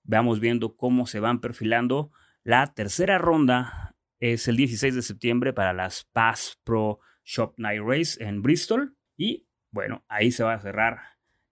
vamos 0.04 0.40
viendo 0.40 0.76
cómo 0.76 1.06
se 1.06 1.20
van 1.20 1.40
perfilando. 1.40 2.12
La 2.44 2.72
tercera 2.74 3.18
ronda 3.18 3.94
es 4.20 4.48
el 4.48 4.56
16 4.56 4.94
de 4.94 5.02
septiembre 5.02 5.52
para 5.52 5.72
las 5.72 6.04
Pass 6.12 6.58
Pro 6.64 7.00
Shop 7.24 7.54
Night 7.56 7.82
Race 7.84 8.24
en 8.24 8.42
Bristol 8.42 8.96
y 9.16 9.46
bueno, 9.70 10.04
ahí 10.08 10.30
se 10.30 10.44
va 10.44 10.54
a 10.54 10.60
cerrar 10.60 11.00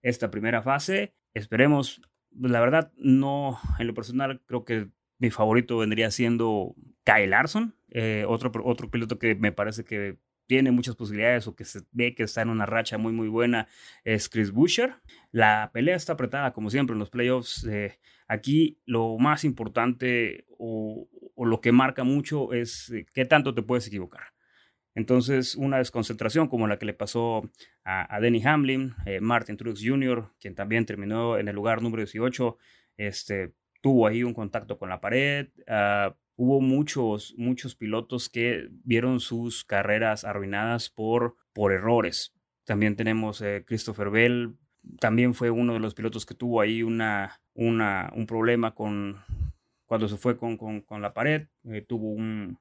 esta 0.03 0.31
primera 0.31 0.63
fase. 0.63 1.15
Esperemos, 1.35 2.01
la 2.31 2.61
verdad, 2.61 2.93
no, 2.97 3.59
en 3.79 3.87
lo 3.87 3.95
personal, 3.95 4.43
creo 4.47 4.65
que 4.65 4.91
mi 5.19 5.31
favorito 5.31 5.79
vendría 5.79 6.11
siendo 6.11 6.75
Kyle 7.05 7.31
Larson, 7.31 7.77
eh, 7.91 8.25
otro, 8.27 8.53
otro 8.65 8.91
piloto 8.91 9.19
que 9.19 9.35
me 9.35 9.53
parece 9.53 9.85
que 9.85 10.19
tiene 10.51 10.73
muchas 10.73 10.97
posibilidades 10.97 11.47
o 11.47 11.55
que 11.55 11.65
se 11.65 11.83
ve 11.93 12.13
que 12.13 12.25
está 12.25 12.43
en 12.43 12.49
una 12.49 12.67
racha 12.67 12.99
muy 12.99 13.13
muy 13.13 13.29
buena 13.29 13.69
es 14.03 14.29
Chris 14.29 14.51
Buescher. 14.51 14.97
La 15.31 15.71
pelea 15.73 15.95
está 15.95 16.15
apretada 16.15 16.53
como 16.53 16.71
siempre 16.71 16.95
en 16.95 16.99
los 16.99 17.09
playoffs. 17.09 17.65
Eh, 17.67 18.01
aquí 18.27 18.81
lo 18.85 19.17
más 19.19 19.45
importante 19.45 20.47
o, 20.59 21.09
lo 21.37 21.61
que 21.61 21.71
marca 21.71 22.03
mucho 22.03 22.53
es 22.53 22.91
eh, 22.91 23.07
qué 23.15 23.25
tanto 23.25 23.55
te 23.55 23.63
puedes 23.63 23.87
equivocar. 23.87 24.35
Entonces, 24.97 25.55
una 25.55 25.79
desconcentración 25.79 26.49
como 26.49 26.67
la 26.67 26.81
que 26.81 26.87
le 26.87 26.95
pasó 26.95 27.49
a, 27.85 28.19
Denny 28.21 28.43
Hamlin, 28.45 28.95
eh, 29.07 29.21
Martin 29.21 29.57
Truex 29.57 29.81
Jr., 29.85 30.33
quien 30.41 30.57
también 30.57 30.85
terminó 30.85 31.39
en 31.39 31.47
el 31.47 31.55
lugar 31.55 31.81
número 31.81 32.03
18, 32.03 32.59
este, 32.97 33.55
tuvo 33.81 34.09
ahí 34.09 34.25
un 34.25 34.35
contacto 34.35 34.79
con 34.79 34.89
la 34.89 35.01
pared. 35.01 35.49
Uh, 35.69 36.13
hubo 36.41 36.63
muchos, 36.63 37.35
muchos 37.37 37.77
pilotos 37.77 38.31
que 38.31 38.69
vieron 38.83 39.21
sus 39.21 39.63
carreras 39.63 40.25
arruinadas 40.25 40.89
por, 40.89 41.37
por 41.53 41.71
errores. 41.71 42.33
También 42.65 42.97
tenemos 42.97 43.43
eh, 43.43 43.63
Christopher 43.67 44.09
Bell, 44.09 44.57
también 45.01 45.35
fue 45.35 45.51
uno 45.51 45.75
de 45.75 45.81
los 45.81 45.93
pilotos 45.93 46.25
que 46.25 46.35
tuvo 46.35 46.63
ahí 46.63 46.83
una, 46.83 47.43
una, 47.53 48.11
un 48.17 48.27
problema 48.27 48.75
con 48.75 49.23
cuando 49.85 50.09
se 50.09 50.17
fue 50.17 50.39
con, 50.39 50.57
con, 50.57 50.81
con 50.81 51.03
la 51.03 51.13
pared, 51.13 51.49
eh, 51.65 51.83
tuvo 51.87 52.11
un, 52.13 52.59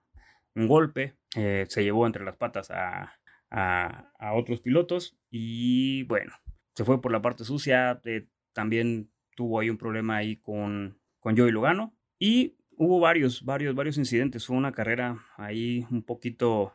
un 0.55 0.67
golpe, 0.67 1.15
eh, 1.37 1.65
se 1.69 1.81
llevó 1.81 2.05
entre 2.05 2.25
las 2.25 2.35
patas 2.35 2.71
a, 2.71 3.13
a, 3.49 4.33
otros 4.33 4.59
pilotos 4.59 5.17
y 5.29 6.03
bueno, 6.03 6.33
se 6.75 6.83
fue 6.83 7.01
por 7.01 7.13
la 7.13 7.21
parte 7.21 7.45
sucia, 7.45 8.01
eh, 8.03 8.27
también 8.51 9.09
tuvo 9.37 9.59
ahí 9.59 9.69
un 9.69 9.77
problema 9.77 10.17
ahí 10.17 10.35
con, 10.35 10.99
con 11.21 11.37
Joey 11.37 11.51
Logano 11.51 11.95
y 12.19 12.57
hubo 12.79 13.01
varios, 13.01 13.43
varios, 13.43 13.75
varios 13.75 13.97
incidentes, 13.97 14.45
fue 14.45 14.55
una 14.55 14.71
carrera 14.71 15.25
ahí 15.35 15.85
un 15.91 16.01
poquito, 16.01 16.73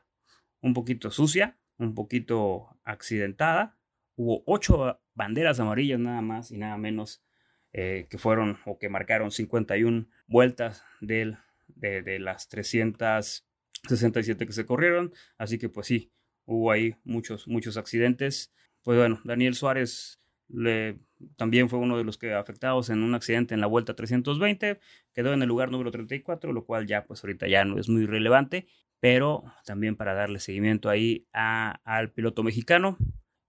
un 0.60 0.74
poquito 0.74 1.10
sucia, 1.10 1.56
un 1.78 1.94
poquito 1.94 2.76
accidentada, 2.84 3.78
hubo 4.14 4.42
ocho 4.46 5.00
banderas 5.14 5.60
amarillas 5.60 5.98
nada 5.98 6.20
más 6.20 6.50
y 6.50 6.58
nada 6.58 6.76
menos 6.76 7.24
eh, 7.72 8.06
que 8.10 8.18
fueron 8.18 8.58
o 8.66 8.78
que 8.78 8.90
marcaron 8.90 9.30
51 9.30 10.06
vueltas 10.26 10.84
del, 11.00 11.38
de, 11.68 12.02
de 12.02 12.18
las 12.18 12.48
300 12.48 13.46
67 13.88 14.46
que 14.46 14.52
se 14.52 14.66
corrieron, 14.66 15.12
así 15.38 15.58
que 15.58 15.68
pues 15.68 15.86
sí, 15.86 16.12
hubo 16.44 16.70
ahí 16.70 16.96
muchos, 17.04 17.48
muchos 17.48 17.76
accidentes. 17.76 18.52
Pues 18.82 18.98
bueno, 18.98 19.20
Daniel 19.24 19.54
Suárez 19.54 20.20
le, 20.48 20.98
también 21.36 21.68
fue 21.68 21.78
uno 21.78 21.96
de 21.96 22.04
los 22.04 22.18
que 22.18 22.34
afectados 22.34 22.90
en 22.90 23.02
un 23.02 23.14
accidente 23.14 23.54
en 23.54 23.60
la 23.60 23.66
vuelta 23.66 23.94
320, 23.94 24.80
quedó 25.12 25.32
en 25.32 25.42
el 25.42 25.48
lugar 25.48 25.70
número 25.70 25.90
34, 25.90 26.52
lo 26.52 26.64
cual 26.64 26.86
ya 26.86 27.04
pues 27.04 27.22
ahorita 27.24 27.48
ya 27.48 27.64
no 27.64 27.78
es 27.78 27.88
muy 27.88 28.06
relevante, 28.06 28.66
pero 29.00 29.44
también 29.64 29.96
para 29.96 30.14
darle 30.14 30.38
seguimiento 30.38 30.88
ahí 30.88 31.26
a, 31.32 31.80
al 31.84 32.12
piloto 32.12 32.42
mexicano. 32.42 32.96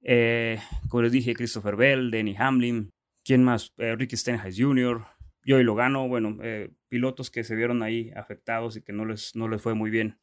Eh, 0.02 0.60
como 0.90 1.04
les 1.04 1.12
dije, 1.12 1.34
Christopher 1.34 1.76
Bell, 1.76 2.12
Denny 2.12 2.36
Hamlin, 2.38 2.92
¿quién 3.24 3.44
más? 3.44 3.74
Eh, 3.78 3.96
Ricky 3.96 4.16
Stenhouse 4.18 4.56
Jr., 4.58 5.06
yo 5.44 5.60
y 5.60 5.64
Logano, 5.64 6.08
bueno, 6.08 6.38
eh, 6.42 6.72
pilotos 6.88 7.30
que 7.30 7.44
se 7.44 7.56
vieron 7.56 7.84
ahí 7.84 8.12
afectados 8.16 8.78
y 8.78 8.82
que 8.82 8.94
no 8.94 9.06
les, 9.06 9.36
no 9.36 9.48
les 9.48 9.62
fue 9.62 9.74
muy 9.74 9.90
bien. 9.90 10.20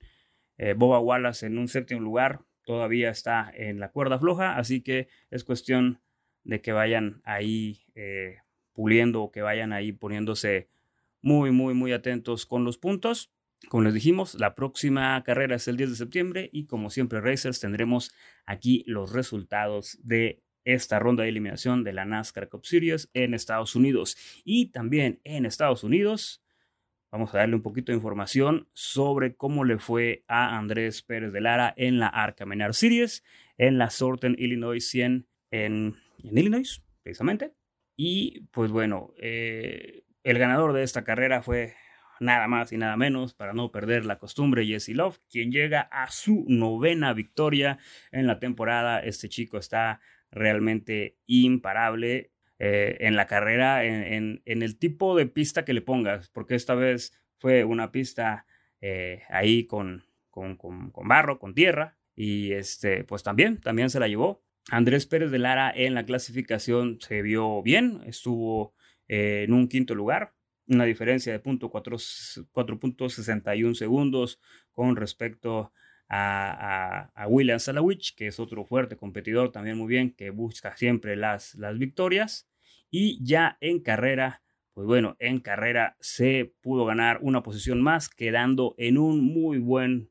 Boba 0.76 1.00
Wallace 1.00 1.46
en 1.46 1.58
un 1.58 1.66
séptimo 1.66 2.00
lugar 2.00 2.44
todavía 2.64 3.10
está 3.10 3.50
en 3.52 3.80
la 3.80 3.90
cuerda 3.90 4.18
floja, 4.20 4.56
así 4.56 4.80
que 4.80 5.08
es 5.30 5.42
cuestión 5.42 6.00
de 6.44 6.60
que 6.60 6.72
vayan 6.72 7.20
ahí 7.24 7.84
eh, 7.94 8.38
puliendo 8.72 9.22
o 9.22 9.30
que 9.30 9.42
vayan 9.42 9.72
ahí 9.72 9.92
poniéndose 9.92 10.68
muy, 11.20 11.50
muy, 11.50 11.74
muy 11.74 11.92
atentos 11.92 12.46
con 12.46 12.64
los 12.64 12.78
puntos. 12.78 13.32
Como 13.68 13.84
les 13.84 13.94
dijimos, 13.94 14.34
la 14.34 14.54
próxima 14.54 15.22
carrera 15.22 15.56
es 15.56 15.68
el 15.68 15.76
10 15.76 15.90
de 15.90 15.96
septiembre 15.96 16.50
y 16.52 16.66
como 16.66 16.90
siempre 16.90 17.20
Racers 17.20 17.60
tendremos 17.60 18.12
aquí 18.44 18.82
los 18.86 19.12
resultados 19.12 19.98
de 20.02 20.42
esta 20.64 20.98
ronda 20.98 21.22
de 21.22 21.28
eliminación 21.28 21.84
de 21.84 21.92
la 21.92 22.04
NASCAR 22.04 22.48
Cup 22.48 22.64
Series 22.66 23.08
en 23.14 23.34
Estados 23.34 23.74
Unidos. 23.76 24.16
Y 24.44 24.66
también 24.66 25.20
en 25.24 25.46
Estados 25.46 25.84
Unidos 25.84 26.42
vamos 27.10 27.34
a 27.34 27.38
darle 27.38 27.56
un 27.56 27.62
poquito 27.62 27.92
de 27.92 27.96
información 27.96 28.68
sobre 28.72 29.34
cómo 29.36 29.64
le 29.64 29.78
fue 29.78 30.24
a 30.28 30.56
Andrés 30.56 31.02
Pérez 31.02 31.32
de 31.32 31.40
Lara 31.40 31.72
en 31.76 31.98
la 31.98 32.08
Arca 32.08 32.46
Menard 32.46 32.72
Series, 32.72 33.22
en 33.58 33.78
la 33.78 33.90
Sorten 33.90 34.34
Illinois 34.38 34.88
100 34.88 35.26
en, 35.50 35.96
Illinois, 36.22 36.82
precisamente. 37.02 37.52
Y 37.96 38.46
pues 38.52 38.70
bueno, 38.70 39.12
eh, 39.18 40.04
el 40.24 40.38
ganador 40.38 40.72
de 40.72 40.82
esta 40.82 41.04
carrera 41.04 41.42
fue 41.42 41.74
nada 42.20 42.48
más 42.48 42.72
y 42.72 42.78
nada 42.78 42.96
menos, 42.96 43.34
para 43.34 43.52
no 43.52 43.70
perder 43.70 44.06
la 44.06 44.18
costumbre, 44.18 44.64
Jesse 44.64 44.90
Love, 44.90 45.18
quien 45.28 45.50
llega 45.50 45.80
a 45.80 46.10
su 46.10 46.44
novena 46.48 47.12
victoria 47.12 47.78
en 48.12 48.26
la 48.26 48.38
temporada. 48.38 49.00
Este 49.00 49.28
chico 49.28 49.58
está 49.58 50.00
realmente 50.30 51.18
imparable 51.26 52.32
eh, 52.58 52.96
en 53.00 53.16
la 53.16 53.26
carrera, 53.26 53.84
en, 53.84 54.40
el 54.44 54.78
tipo 54.78 55.16
de 55.16 55.26
pista 55.26 55.64
que 55.64 55.74
le 55.74 55.82
pongas, 55.82 56.28
porque 56.30 56.54
esta 56.54 56.74
vez 56.74 57.12
fue 57.38 57.64
una 57.64 57.90
pista 57.90 58.46
eh, 58.80 59.22
ahí 59.28 59.66
con, 59.66 60.04
con, 60.30 60.56
barro, 61.04 61.38
con 61.38 61.54
tierra, 61.54 61.98
y 62.14 62.52
este, 62.52 63.04
pues 63.04 63.22
también, 63.22 63.60
también 63.60 63.90
se 63.90 63.98
la 63.98 64.06
llevó. 64.06 64.44
Andrés 64.70 65.06
Pérez 65.06 65.30
de 65.30 65.38
Lara 65.38 65.72
en 65.74 65.94
la 65.94 66.04
clasificación 66.04 66.98
se 67.00 67.22
vio 67.22 67.62
bien, 67.62 68.00
estuvo 68.06 68.74
eh, 69.08 69.44
en 69.44 69.52
un 69.52 69.68
quinto 69.68 69.94
lugar, 69.94 70.34
una 70.66 70.84
diferencia 70.84 71.32
de 71.32 71.42
4.61 71.42 73.74
segundos 73.74 74.40
con 74.70 74.96
respecto 74.96 75.72
a, 76.08 77.10
William 77.28 77.58
Salawich, 77.58 78.14
que 78.14 78.26
es 78.26 78.38
otro 78.38 78.64
fuerte 78.64 78.96
competidor 78.96 79.50
también 79.50 79.78
muy 79.78 79.88
bien, 79.88 80.14
que 80.14 80.30
busca 80.30 80.76
siempre 80.76 81.16
las, 81.16 81.54
las 81.54 81.78
victorias. 81.78 82.48
Y 82.90 83.24
ya 83.24 83.56
en 83.60 83.80
carrera, 83.80 84.42
pues 84.74 84.86
bueno, 84.86 85.16
en 85.18 85.40
carrera 85.40 85.96
se 86.00 86.54
pudo 86.60 86.84
ganar 86.84 87.18
una 87.22 87.42
posición 87.42 87.80
más, 87.80 88.10
quedando 88.10 88.74
en 88.76 88.98
un 88.98 89.24
muy 89.24 89.58
buen 89.58 90.10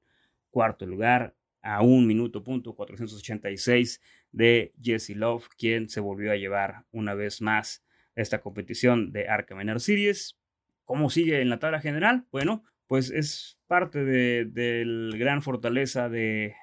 cuarto 0.49 0.87
lugar 0.87 1.35
a 1.61 1.83
un 1.83 2.07
minuto 2.07 2.43
punto 2.43 2.75
486 2.75 4.01
de 4.31 4.73
Jesse 4.81 5.15
Love, 5.15 5.47
quien 5.57 5.89
se 5.89 5.99
volvió 5.99 6.31
a 6.31 6.37
llevar 6.37 6.85
una 6.91 7.13
vez 7.13 7.41
más 7.41 7.83
esta 8.15 8.41
competición 8.41 9.11
de 9.11 9.27
Arca 9.27 9.55
Menor 9.55 9.79
Series. 9.79 10.37
¿Cómo 10.85 11.09
sigue 11.09 11.41
en 11.41 11.49
la 11.49 11.59
tabla 11.59 11.79
general? 11.79 12.25
Bueno, 12.31 12.63
pues 12.87 13.09
es 13.09 13.57
parte 13.67 14.03
de, 14.03 14.83
la 14.85 15.17
gran 15.17 15.41
fortaleza 15.41 16.09
de, 16.09 16.55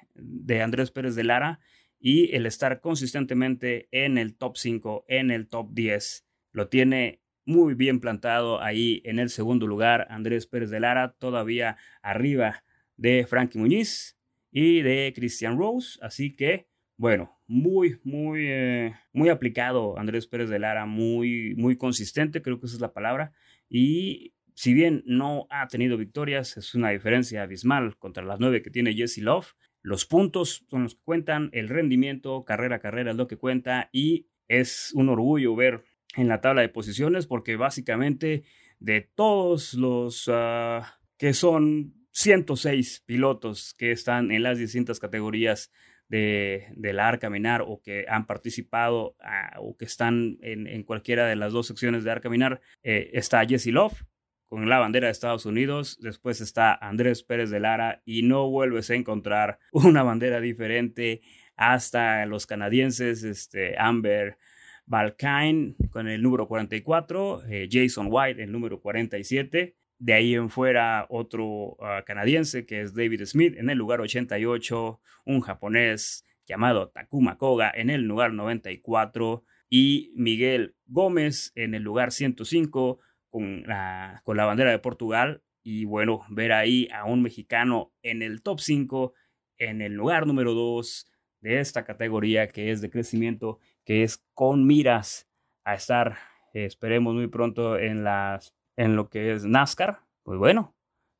Andrés 0.61 0.91
Pérez 0.91 1.15
de 1.15 1.23
Lara 1.23 1.59
y 1.99 2.35
el 2.35 2.45
estar 2.45 2.81
consistentemente 2.81 3.87
en 3.91 4.17
el 4.17 4.35
top 4.35 4.57
5, 4.57 5.05
en 5.07 5.31
el 5.31 5.47
top 5.47 5.71
10. 5.73 6.27
Lo 6.51 6.69
tiene 6.69 7.21
muy 7.45 7.73
bien 7.73 7.99
plantado 7.99 8.61
ahí 8.61 9.01
en 9.05 9.17
el 9.17 9.31
segundo 9.31 9.65
lugar 9.65 10.05
Andrés 10.11 10.45
Pérez 10.45 10.69
de 10.69 10.79
Lara, 10.79 11.15
todavía 11.17 11.77
arriba 12.03 12.63
de 12.95 13.25
Frankie 13.25 13.57
Muñiz 13.57 14.15
y 14.51 14.81
de 14.81 15.11
Christian 15.15 15.57
Rose. 15.57 15.97
Así 15.99 16.35
que, 16.35 16.67
bueno, 16.95 17.38
muy, 17.49 17.99
muy, 18.03 18.45
eh, 18.47 18.93
muy 19.11 19.29
aplicado 19.29 19.97
Andrés 19.97 20.27
Pérez 20.27 20.49
de 20.49 20.59
Lara, 20.59 20.85
muy, 20.85 21.55
muy 21.55 21.77
consistente, 21.77 22.43
creo 22.43 22.59
que 22.59 22.67
esa 22.67 22.75
es 22.75 22.81
la 22.81 22.93
palabra. 22.93 23.33
Y 23.67 24.35
si 24.53 24.75
bien 24.75 25.03
no 25.07 25.47
ha 25.49 25.67
tenido 25.67 25.97
victorias, 25.97 26.57
es 26.57 26.75
una 26.75 26.91
diferencia 26.91 27.41
abismal 27.41 27.97
contra 27.97 28.23
las 28.23 28.39
nueve 28.39 28.61
que 28.61 28.69
tiene 28.69 28.93
Jesse 28.93 29.17
Love. 29.17 29.55
Los 29.81 30.05
puntos 30.05 30.63
son 30.69 30.83
los 30.83 30.93
que 30.93 31.01
cuentan, 31.03 31.49
el 31.51 31.69
rendimiento, 31.69 32.45
carrera 32.45 32.75
a 32.75 32.79
carrera 32.79 33.11
es 33.11 33.17
lo 33.17 33.27
que 33.27 33.37
cuenta 33.37 33.89
y 33.91 34.27
es 34.47 34.91
un 34.93 35.09
orgullo 35.09 35.55
ver 35.55 35.83
en 36.15 36.27
la 36.27 36.41
tabla 36.41 36.61
de 36.61 36.69
posiciones 36.69 37.25
porque 37.25 37.55
básicamente 37.55 38.43
de 38.79 39.01
todos 39.01 39.73
los 39.73 40.29
ah, 40.31 40.99
que 41.17 41.33
son 41.33 41.95
106 42.11 43.03
pilotos 43.07 43.73
que 43.73 43.91
están 43.91 44.31
en 44.31 44.43
las 44.43 44.59
distintas 44.59 44.99
categorías 44.99 45.71
de, 46.09 46.67
de 46.75 46.93
la 46.93 47.07
Arca 47.07 47.29
Minar 47.29 47.61
o 47.61 47.81
que 47.81 48.05
han 48.09 48.25
participado 48.25 49.15
ah, 49.21 49.55
o 49.59 49.77
que 49.77 49.85
están 49.85 50.37
en, 50.41 50.83
cualquiera 50.83 51.27
de 51.27 51.35
las 51.35 51.53
dos 51.53 51.67
secciones 51.67 52.03
de 52.03 52.11
Arca 52.11 52.29
Minar, 52.29 52.61
eh, 52.83 53.11
está 53.13 53.45
Jesse 53.45 53.67
Love 53.67 54.03
con 54.47 54.67
la 54.67 54.79
bandera 54.79 55.05
de 55.05 55.11
Estados 55.11 55.45
Unidos, 55.45 55.99
después 56.01 56.41
está 56.41 56.73
Andrés 56.73 57.21
Pérez 57.23 57.51
de 57.51 57.59
Lara 57.59 58.01
y 58.03 58.23
no 58.23 58.49
vuelves 58.49 58.89
a 58.89 58.95
encontrar 58.95 59.59
una 59.71 60.03
bandera 60.03 60.41
diferente 60.41 61.21
hasta 61.55 62.25
los 62.25 62.47
canadienses, 62.47 63.23
este, 63.23 63.77
Amber 63.77 64.37
Balkine 64.85 65.75
con 65.91 66.07
el 66.07 66.23
número 66.23 66.47
44, 66.47 67.43
eh, 67.47 67.69
Jason 67.71 68.07
White 68.09 68.41
el 68.41 68.51
número 68.51 68.81
47. 68.81 69.75
De 69.99 70.13
ahí 70.13 70.33
en 70.33 70.49
fuera 70.49 71.05
otro 71.09 71.77
ah, 71.81 72.03
canadiense 72.05 72.65
que 72.65 72.81
es 72.81 72.93
David 72.93 73.25
Smith 73.25 73.55
en 73.57 73.69
el 73.69 73.77
lugar 73.77 74.01
88, 74.01 74.99
un 75.25 75.41
japonés 75.41 76.25
llamado 76.47 76.89
Takuma 76.89 77.37
Koga 77.37 77.71
en 77.73 77.89
el 77.89 78.03
lugar 78.03 78.33
94 78.33 79.43
y 79.69 80.11
Miguel 80.15 80.75
Gómez 80.87 81.51
en 81.55 81.75
el 81.75 81.83
lugar 81.83 82.11
105 82.11 82.99
con 83.29 83.63
la, 83.63 84.21
con 84.23 84.37
la 84.37 84.45
bandera 84.45 84.71
de 84.71 84.79
Portugal. 84.79 85.43
Y 85.61 85.85
bueno, 85.85 86.21
ver 86.29 86.53
ahí 86.53 86.87
a 86.93 87.05
un 87.05 87.21
mexicano 87.21 87.93
en 88.01 88.21
el 88.21 88.41
top 88.41 88.59
5, 88.59 89.13
en 89.57 89.81
el 89.81 89.93
lugar 89.93 90.25
número 90.25 90.53
2 90.53 91.11
de 91.41 91.59
esta 91.59 91.83
categoría 91.83 92.47
que 92.47 92.71
es 92.71 92.81
de 92.81 92.89
crecimiento 92.89 93.59
que 93.85 94.03
es 94.03 94.23
con 94.33 94.65
miras 94.65 95.27
a 95.63 95.75
estar, 95.75 96.17
esperemos 96.53 97.13
muy 97.13 97.27
pronto 97.27 97.77
en, 97.77 98.03
las, 98.03 98.55
en 98.79 98.95
lo 98.95 99.09
que 99.09 99.33
es 99.33 99.45
NASCAR. 99.45 99.99
Pues 100.23 100.39
bueno, 100.39 100.73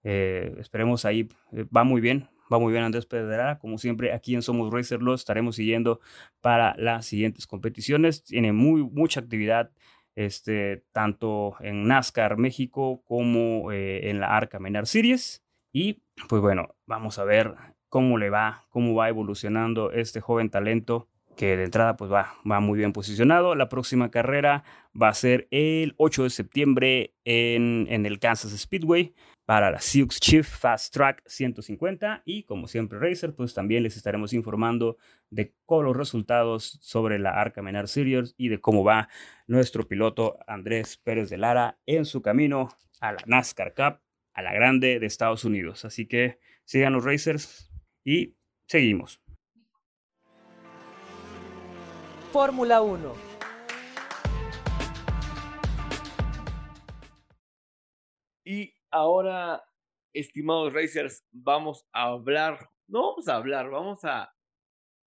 eh, 0.04 0.56
esperemos 0.60 1.04
ahí, 1.04 1.30
eh, 1.52 1.66
va 1.76 1.84
muy 1.84 2.00
bien, 2.00 2.30
va 2.52 2.58
muy 2.58 2.72
bien 2.72 2.86
Andrés 2.86 3.06
Pedrera, 3.06 3.60
como 3.60 3.78
siempre 3.78 4.14
aquí 4.14 4.34
en 4.34 4.42
Somos 4.42 4.74
Racer 4.74 5.02
lo 5.02 5.14
estaremos 5.14 5.58
siguiendo 5.58 6.00
para 6.40 6.74
las 6.78 7.06
siguientes 7.06 7.46
competiciones, 7.46 8.24
tiene 8.24 8.54
muy, 8.54 8.84
mucha 8.84 9.20
actividad. 9.20 9.72
Este, 10.16 10.84
tanto 10.92 11.56
en 11.62 11.88
NASCAR 11.88 12.36
México 12.36 13.02
como 13.06 13.72
en 13.72 14.20
la 14.20 14.36
Arca 14.36 14.60
Menar 14.60 14.86
Series. 14.86 15.46
Y 15.72 16.02
pues 16.28 16.42
bueno, 16.42 16.76
vamos 16.86 17.20
a 17.20 17.24
ver 17.24 17.56
cómo 17.88 18.18
le 18.18 18.30
va, 18.30 18.66
cómo 18.70 18.96
va 18.96 19.08
evolucionando 19.08 19.92
este 19.92 20.20
joven 20.20 20.50
talento 20.50 21.08
que 21.40 21.56
de 21.56 21.64
entrada 21.64 21.96
pues 21.96 22.12
va, 22.12 22.36
va 22.50 22.60
muy 22.60 22.78
bien 22.78 22.92
posicionado. 22.92 23.56
La 23.56 23.70
próxima 23.70 24.12
carrera 24.12 24.66
va 25.02 25.08
a 25.08 25.14
ser 25.14 25.48
el 25.52 25.94
8 25.96 26.24
de 26.24 26.30
septiembre 26.32 27.16
en, 27.24 27.88
en 27.90 28.06
el 28.06 28.20
Kansas 28.20 28.52
Speedway 28.52 29.14
para 29.46 29.72
la 29.72 29.80
Sioux 29.80 30.10
Chief 30.20 30.46
Fast 30.46 30.94
Track 30.94 31.24
150 31.26 32.24
y 32.26 32.44
como 32.44 32.68
siempre 32.68 33.00
Racer 33.00 33.34
pues 33.36 33.54
también 33.54 33.84
les 33.84 33.96
estaremos 33.96 34.34
informando 34.34 34.98
de 35.30 35.56
con 35.66 35.86
los 35.86 35.96
resultados 35.96 36.78
sobre 36.82 37.20
la 37.20 37.30
Arca 37.30 37.62
Menar 37.62 37.88
Series 37.88 38.36
y 38.36 38.50
de 38.50 38.60
cómo 38.60 38.84
va 38.84 39.08
nuestro 39.48 39.88
piloto 39.88 40.40
Andrés 40.46 40.98
Pérez 40.98 41.30
de 41.30 41.38
Lara 41.38 41.80
en 41.86 42.04
su 42.04 42.22
camino 42.22 42.68
a 43.00 43.14
la 43.14 43.24
NASCAR 43.28 43.74
Cup, 43.74 44.02
a 44.34 44.42
la 44.42 44.54
grande 44.54 45.00
de 45.00 45.06
Estados 45.06 45.46
Unidos. 45.46 45.86
Así 45.86 46.06
que 46.06 46.40
sigan 46.66 46.92
los 46.92 47.06
Racers 47.06 47.72
y 48.04 48.36
seguimos. 48.68 49.22
Fórmula 52.32 52.84
1. 52.84 53.16
Y 58.46 58.74
ahora, 58.92 59.64
estimados 60.14 60.72
racers, 60.72 61.26
vamos 61.32 61.88
a 61.92 62.04
hablar, 62.04 62.70
no 62.88 63.10
vamos 63.10 63.28
a 63.28 63.36
hablar, 63.36 63.70
vamos 63.72 64.06
a, 64.06 64.32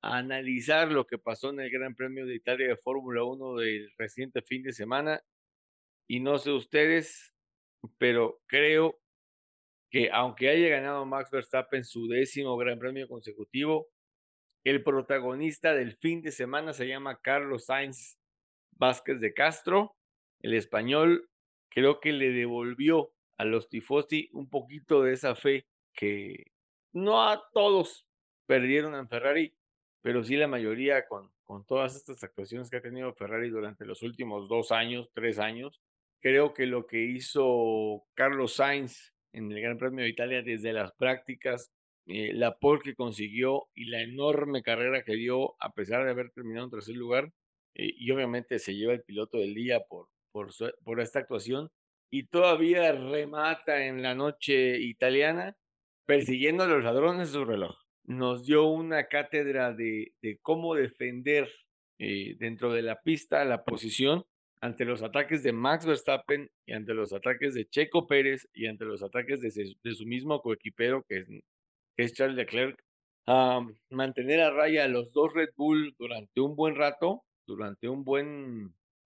analizar 0.05 0.91
lo 0.91 1.07
que 1.07 1.17
pasó 1.17 1.51
en 1.51 1.61
el 1.61 1.71
Gran 1.71 1.95
Premio 1.95 2.27
de 2.27 2.35
Italia 2.35 2.67
de 2.67 2.77
Fórmula 2.77 3.23
1 3.23 3.55
del 3.55 3.89
reciente 3.97 4.43
fin 4.43 4.65
de 4.65 4.73
semana. 4.73 5.23
Y 6.09 6.19
no 6.19 6.39
sé 6.39 6.51
ustedes, 6.51 7.33
pero 7.99 8.41
creo 8.47 9.01
que 9.93 10.11
aunque 10.11 10.49
haya 10.49 10.69
ganado 10.71 11.07
Max 11.07 11.31
Verstappen 11.31 11.85
su 11.85 12.09
décimo 12.09 12.57
Gran 12.57 12.81
Premio 12.81 13.07
consecutivo, 13.07 13.93
el 14.65 14.83
protagonista 14.83 15.75
del 15.75 15.97
fin 15.97 16.23
de 16.23 16.31
semana 16.31 16.73
se 16.73 16.87
llama 16.87 17.21
Carlos 17.21 17.67
Sainz 17.67 18.19
Vázquez 18.73 19.21
de 19.21 19.35
Castro. 19.35 19.97
El 20.41 20.55
español 20.55 21.29
creo 21.69 22.01
que 22.01 22.13
le 22.13 22.31
devolvió 22.31 23.13
a 23.39 23.45
los 23.45 23.69
tifosi 23.69 24.29
un 24.33 24.49
poquito 24.49 25.03
de 25.03 25.15
esa 25.15 25.35
fe 25.35 25.67
que 25.95 26.53
no 26.93 27.29
a 27.29 27.43
todos 27.53 28.07
perdieron 28.47 28.95
en 28.95 29.09
Ferrari, 29.09 29.55
pero 30.01 30.23
sí 30.23 30.37
la 30.37 30.47
mayoría 30.47 31.07
con, 31.07 31.33
con 31.45 31.65
todas 31.65 31.97
estas 31.97 32.23
actuaciones 32.23 32.71
que 32.71 32.77
ha 32.77 32.83
tenido 32.83 33.15
Ferrari 33.15 33.51
durante 33.51 33.85
los 33.85 34.03
últimos 34.03 34.49
dos 34.49 34.71
años, 34.71 35.11
tres 35.13 35.39
años. 35.39 35.81
Creo 36.21 36.55
que 36.55 36.67
lo 36.67 36.87
que 36.87 37.01
hizo 37.01 38.05
Carlos 38.15 38.55
Sainz 38.55 39.13
en 39.33 39.51
el 39.51 39.61
Gran 39.61 39.79
Premio 39.79 40.05
de 40.05 40.11
Italia 40.11 40.43
desde 40.43 40.73
las 40.73 40.93
prácticas 40.93 41.73
eh, 42.07 42.33
la 42.35 42.59
pole 42.59 42.83
que 42.83 42.95
consiguió 42.95 43.69
y 43.75 43.85
la 43.85 44.03
enorme 44.03 44.63
carrera 44.63 45.05
que 45.05 45.15
dio 45.15 45.55
a 45.61 45.73
pesar 45.73 46.05
de 46.05 46.11
haber 46.11 46.31
terminado 46.31 46.65
en 46.67 46.71
tercer 46.71 46.97
lugar. 46.97 47.33
Eh, 47.75 47.93
y 47.97 48.11
obviamente 48.11 48.59
se 48.59 48.75
lleva 48.75 48.93
el 48.93 49.03
piloto 49.03 49.39
del 49.39 49.55
día 49.55 49.81
por, 49.89 50.09
por, 50.33 51.01
esta 51.01 51.21
actuación 51.21 51.71
y 52.11 52.27
todavía 52.27 52.93
remata 52.93 53.87
en 53.87 54.03
la 54.03 54.15
noche 54.15 54.79
italiana 54.79 55.57
persiguiendo 56.07 56.65
a 56.65 56.67
los 56.67 56.85
ladrones 56.85 57.29
de 57.29 57.35
su 57.35 57.45
reloj. 57.45 57.77
Nos 58.05 58.45
dio 58.45 58.67
una 58.67 59.07
cátedra 59.07 59.73
de, 59.73 60.13
de 60.21 60.39
cómo 60.43 60.75
defender 60.75 61.49
eh, 61.99 62.37
dentro 62.39 62.73
de 62.73 62.83
la 62.83 63.01
pista 63.01 63.45
la 63.45 63.65
posición 63.65 64.25
ante 64.61 64.85
los 64.85 65.03
ataques 65.03 65.43
de 65.43 65.53
Max 65.53 65.87
Verstappen 65.87 66.51
y 66.67 66.73
ante 66.73 66.95
los 66.95 67.13
ataques 67.13 67.55
de 67.55 67.69
Checo 67.69 68.07
Pérez 68.07 68.49
y 68.53 68.67
ante 68.67 68.85
los 68.85 69.03
ataques 69.03 69.41
de, 69.41 69.75
de 69.83 69.95
su 69.95 70.05
mismo 70.05 70.41
coequipero 70.41 71.05
que 71.09 71.19
es 71.19 71.29
es 71.97 72.15
Charles 72.15 72.37
Leclerc, 72.37 72.83
a 73.27 73.61
mantener 73.91 74.41
a 74.41 74.51
raya 74.51 74.85
a 74.85 74.89
los 74.89 75.13
dos 75.13 75.33
Red 75.33 75.51
Bull 75.57 75.95
durante 75.99 76.41
un 76.41 76.57
buen 76.57 76.75
rato, 76.75 77.23
durante 77.47 77.89
un 77.89 78.05
buen 78.05 78.75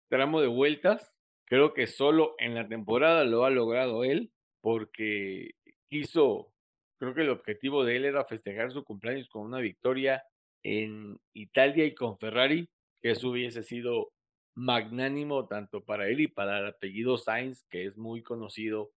tramo 0.10 0.42
de 0.42 0.48
vueltas. 0.48 1.12
Creo 1.46 1.74
que 1.74 1.88
solo 1.88 2.36
en 2.40 2.56
la 2.56 2.68
temporada 2.68 3.24
lo 3.24 3.46
ha 3.46 3.50
logrado 3.50 4.04
él, 4.04 4.32
porque 4.62 5.52
quiso, 5.90 6.52
creo 7.00 7.14
que 7.14 7.22
el 7.22 7.30
objetivo 7.30 7.84
de 7.84 7.98
él 7.98 8.06
era 8.06 8.26
festejar 8.26 8.72
su 8.72 8.84
cumpleaños 8.84 9.30
con 9.30 9.44
una 9.44 9.60
victoria 9.60 10.24
en 10.64 11.20
Italia 11.34 11.86
y 11.86 11.94
con 11.94 12.18
Ferrari, 12.18 12.68
que 13.02 13.12
eso 13.12 13.30
hubiese 13.30 13.62
sido 13.62 14.12
magnánimo 14.56 15.48
tanto 15.48 15.84
para 15.84 16.08
él 16.08 16.22
y 16.22 16.28
para 16.28 16.60
el 16.60 16.68
apellido 16.68 17.18
Sainz, 17.18 17.64
que 17.70 17.86
es 17.86 17.98
muy 17.98 18.24
conocido 18.24 18.92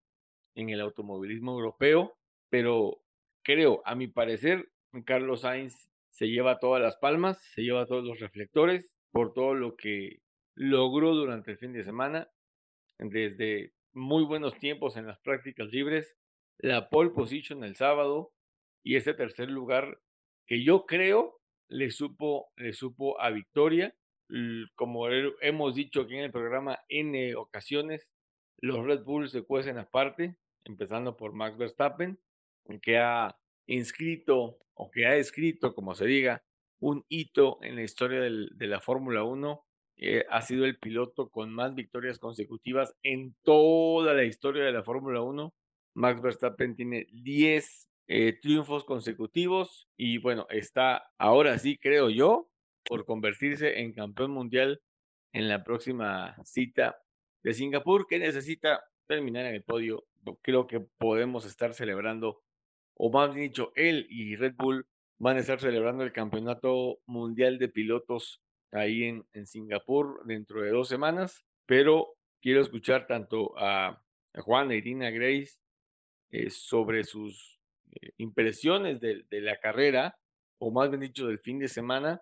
en 0.55 0.69
el 0.69 0.81
automovilismo 0.81 1.51
europeo, 1.51 2.17
pero 2.49 3.03
creo, 3.49 3.81
a 3.83 3.95
mi 3.95 4.05
parecer, 4.05 4.69
Carlos 5.05 5.41
Sainz 5.41 5.89
se 6.11 6.27
lleva 6.27 6.59
todas 6.59 6.79
las 6.83 6.97
palmas, 6.97 7.41
se 7.55 7.63
lleva 7.63 7.87
todos 7.87 8.03
los 8.03 8.19
reflectores 8.19 8.93
por 9.11 9.33
todo 9.33 9.55
lo 9.55 9.75
que 9.75 10.19
logró 10.53 11.15
durante 11.15 11.49
el 11.49 11.57
fin 11.57 11.73
de 11.73 11.83
semana, 11.83 12.29
desde 12.99 13.73
muy 13.91 14.23
buenos 14.23 14.55
tiempos 14.59 14.97
en 14.97 15.07
las 15.07 15.19
prácticas 15.21 15.67
libres, 15.69 16.15
la 16.59 16.89
pole 16.89 17.09
position 17.09 17.63
el 17.63 17.75
sábado 17.75 18.31
y 18.83 18.97
ese 18.97 19.15
tercer 19.15 19.49
lugar 19.49 19.99
que 20.45 20.63
yo 20.63 20.85
creo 20.85 21.39
le 21.69 21.89
supo, 21.89 22.51
le 22.55 22.73
supo 22.73 23.19
a 23.19 23.31
victoria. 23.31 23.95
Como 24.75 25.09
hemos 25.09 25.73
dicho 25.73 26.01
aquí 26.01 26.17
en 26.17 26.25
el 26.25 26.31
programa 26.31 26.77
N 26.87 27.35
ocasiones, 27.35 28.07
los 28.59 28.85
Red 28.85 29.05
Bulls 29.05 29.31
se 29.31 29.41
cuecen 29.41 29.79
aparte, 29.79 30.35
empezando 30.65 31.17
por 31.17 31.33
Max 31.33 31.57
Verstappen, 31.57 32.19
que 32.77 32.97
ha 32.97 33.35
inscrito 33.67 34.59
o 34.73 34.91
que 34.91 35.05
ha 35.05 35.15
escrito, 35.15 35.73
como 35.73 35.95
se 35.95 36.05
diga, 36.05 36.43
un 36.79 37.03
hito 37.09 37.59
en 37.61 37.75
la 37.75 37.83
historia 37.83 38.21
de 38.21 38.67
la 38.67 38.79
Fórmula 38.79 39.23
1. 39.23 39.65
Eh, 40.01 40.25
ha 40.29 40.41
sido 40.41 40.65
el 40.65 40.77
piloto 40.77 41.29
con 41.29 41.51
más 41.51 41.75
victorias 41.75 42.19
consecutivas 42.19 42.95
en 43.03 43.35
toda 43.43 44.13
la 44.13 44.23
historia 44.23 44.63
de 44.63 44.71
la 44.71 44.83
Fórmula 44.83 45.21
1. 45.21 45.53
Max 45.95 46.21
Verstappen 46.21 46.75
tiene 46.75 47.07
10 47.11 47.89
eh, 48.07 48.39
triunfos 48.41 48.85
consecutivos 48.85 49.89
y 49.97 50.17
bueno, 50.19 50.47
está 50.49 51.11
ahora 51.17 51.59
sí, 51.59 51.77
creo 51.77 52.09
yo, 52.09 52.49
por 52.85 53.05
convertirse 53.05 53.81
en 53.81 53.93
campeón 53.93 54.31
mundial 54.31 54.81
en 55.33 55.47
la 55.47 55.63
próxima 55.63 56.35
cita 56.43 56.97
de 57.43 57.53
Singapur, 57.53 58.07
que 58.07 58.19
necesita 58.19 58.83
terminar 59.07 59.45
en 59.45 59.55
el 59.55 59.63
podio. 59.63 60.05
Creo 60.41 60.65
que 60.65 60.79
podemos 60.79 61.45
estar 61.45 61.73
celebrando 61.73 62.41
o 63.01 63.09
más 63.09 63.33
bien 63.33 63.47
dicho, 63.47 63.71
él 63.75 64.07
y 64.09 64.35
Red 64.35 64.55
Bull 64.57 64.85
van 65.19 65.37
a 65.37 65.39
estar 65.39 65.59
celebrando 65.59 66.03
el 66.03 66.11
Campeonato 66.11 66.99
Mundial 67.05 67.57
de 67.57 67.69
Pilotos 67.69 68.41
ahí 68.71 69.05
en, 69.05 69.25
en 69.31 69.47
Singapur 69.47 70.25
dentro 70.25 70.61
de 70.61 70.71
dos 70.71 70.89
semanas. 70.89 71.45
pero 71.65 72.17
quiero 72.41 72.61
escuchar 72.61 73.07
tanto 73.07 73.53
a, 73.57 74.01
Juan 74.35 74.71
e 74.71 74.77
Irina 74.77 75.09
Grace 75.11 75.59
eh, 76.31 76.49
sobre 76.49 77.03
sus 77.03 77.59
eh, 77.91 78.11
impresiones 78.17 78.99
de, 78.99 79.25
la 79.31 79.59
carrera, 79.59 80.17
o 80.59 80.69
más 80.69 80.89
bien 80.89 81.01
dicho, 81.01 81.25
del 81.27 81.39
fin 81.39 81.57
de 81.57 81.67
semana, 81.67 82.21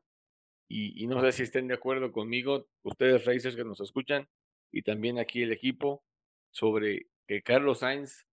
y, 0.70 1.04
y, 1.04 1.08
no 1.08 1.22
sé 1.22 1.32
si 1.32 1.44
estén 1.44 1.68
de 1.68 1.74
acuerdo 1.74 2.12
conmigo, 2.12 2.68
ustedes 2.84 3.26
racers 3.26 3.56
que 3.56 3.66
nos 3.66 3.82
escuchan, 3.82 4.28
y 4.72 4.84
también 4.84 5.18
aquí 5.20 5.42
el 5.42 5.52
equipo, 5.52 6.04
sobre 6.52 7.08
que 7.28 7.42
Carlos 7.42 7.80
Sainz 7.80 8.26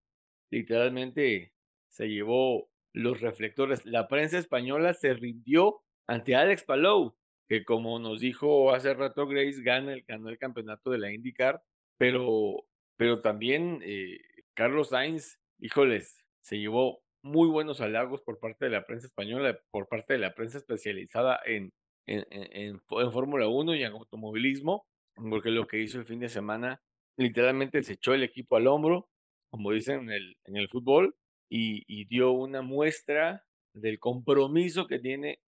literalmente 0.50 1.53
se 1.94 2.08
llevó 2.08 2.68
los 2.92 3.20
reflectores. 3.20 3.86
La 3.86 4.08
prensa 4.08 4.36
española 4.38 4.94
se 4.94 5.14
rindió 5.14 5.80
ante 6.08 6.34
Alex 6.34 6.64
Palou, 6.64 7.16
que 7.48 7.64
como 7.64 8.00
nos 8.00 8.20
dijo 8.20 8.74
hace 8.74 8.94
rato 8.94 9.28
Grace, 9.28 9.62
gana 9.62 9.92
el, 9.92 10.02
ganó 10.02 10.28
el 10.28 10.38
campeonato 10.38 10.90
de 10.90 10.98
la 10.98 11.12
IndyCar, 11.12 11.62
pero, 11.96 12.66
pero 12.96 13.20
también 13.20 13.80
eh, 13.84 14.18
Carlos 14.54 14.88
Sainz, 14.88 15.38
híjoles, 15.60 16.20
se 16.40 16.58
llevó 16.58 17.00
muy 17.22 17.48
buenos 17.48 17.80
halagos 17.80 18.22
por 18.22 18.40
parte 18.40 18.64
de 18.64 18.72
la 18.72 18.84
prensa 18.84 19.06
española, 19.06 19.58
por 19.70 19.86
parte 19.86 20.14
de 20.14 20.18
la 20.18 20.34
prensa 20.34 20.58
especializada 20.58 21.40
en, 21.46 21.72
en, 22.06 22.26
en, 22.30 22.48
en 22.90 23.12
Fórmula 23.12 23.46
1 23.46 23.76
y 23.76 23.84
en 23.84 23.92
automovilismo, 23.92 24.84
porque 25.30 25.50
lo 25.50 25.68
que 25.68 25.80
hizo 25.80 25.98
el 25.98 26.06
fin 26.06 26.18
de 26.18 26.28
semana, 26.28 26.82
literalmente 27.16 27.84
se 27.84 27.92
echó 27.92 28.14
el 28.14 28.24
equipo 28.24 28.56
al 28.56 28.66
hombro, 28.66 29.08
como 29.48 29.70
dicen 29.70 30.00
en 30.00 30.10
el, 30.10 30.36
en 30.44 30.56
el 30.56 30.68
fútbol, 30.68 31.14
y, 31.48 32.04
dio 32.06 32.32
una 32.32 32.62
muestra 32.62 33.44
del 33.74 33.98
compromiso 33.98 34.86
que 34.86 34.98
tiene 34.98 35.40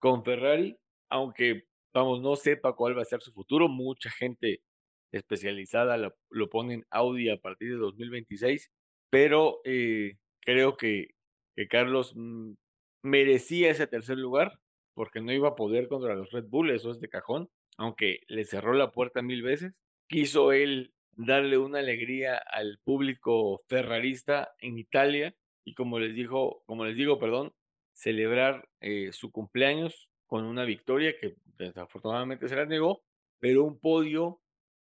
con 0.00 0.24
Ferrari, 0.24 0.76
aunque, 1.10 1.64
vamos, 1.94 2.20
no 2.22 2.36
sepa 2.36 2.74
cuál 2.74 2.96
va 2.96 3.02
a 3.02 3.06
ser 3.06 3.20
su 3.22 3.32
futuro. 3.32 3.68
Mucha 3.68 4.10
gente 4.10 4.62
especializada 5.12 5.96
lo, 5.96 6.50
pone 6.50 6.74
en 6.74 6.84
Audi 6.90 7.30
a 7.30 7.38
partir 7.38 7.70
de 7.72 7.78
2026, 7.78 8.70
pero 9.10 9.60
eh, 9.64 10.14
creo 10.40 10.76
que, 10.76 11.08
que 11.56 11.68
Carlos 11.68 12.12
mm, 12.14 12.52
merecía 13.02 13.70
ese 13.70 13.86
tercer 13.86 14.18
lugar 14.18 14.58
porque 14.94 15.20
no 15.20 15.32
iba 15.32 15.50
a 15.50 15.54
poder 15.54 15.88
contra 15.88 16.14
los 16.14 16.30
Red 16.32 16.46
Bull, 16.48 16.70
eso 16.70 16.90
es 16.90 17.00
de 17.00 17.08
cajón, 17.08 17.48
aunque 17.76 18.20
le 18.26 18.44
cerró 18.44 18.74
la 18.74 18.90
puerta 18.90 19.22
mil 19.22 19.42
veces. 19.42 19.72
Quiso 20.08 20.52
él 20.52 20.92
darle 21.12 21.58
una 21.58 21.80
alegría 21.80 22.36
al 22.36 22.78
público 22.84 23.62
ferrarista 23.68 24.54
en 24.58 24.78
Italia 24.78 25.34
y 25.64 25.74
como 25.74 25.98
les 25.98 26.14
dijo, 26.14 26.62
como 26.66 26.84
les 26.84 26.96
digo, 26.96 27.18
perdón, 27.18 27.52
celebrar 27.92 28.68
eh, 28.80 29.12
su 29.12 29.30
cumpleaños 29.30 30.08
con 30.26 30.44
una 30.44 30.64
victoria 30.64 31.14
que 31.18 31.36
desafortunadamente 31.56 32.48
se 32.48 32.56
la 32.56 32.64
negó, 32.64 33.02
pero 33.38 33.64
un 33.64 33.78
podio 33.78 34.40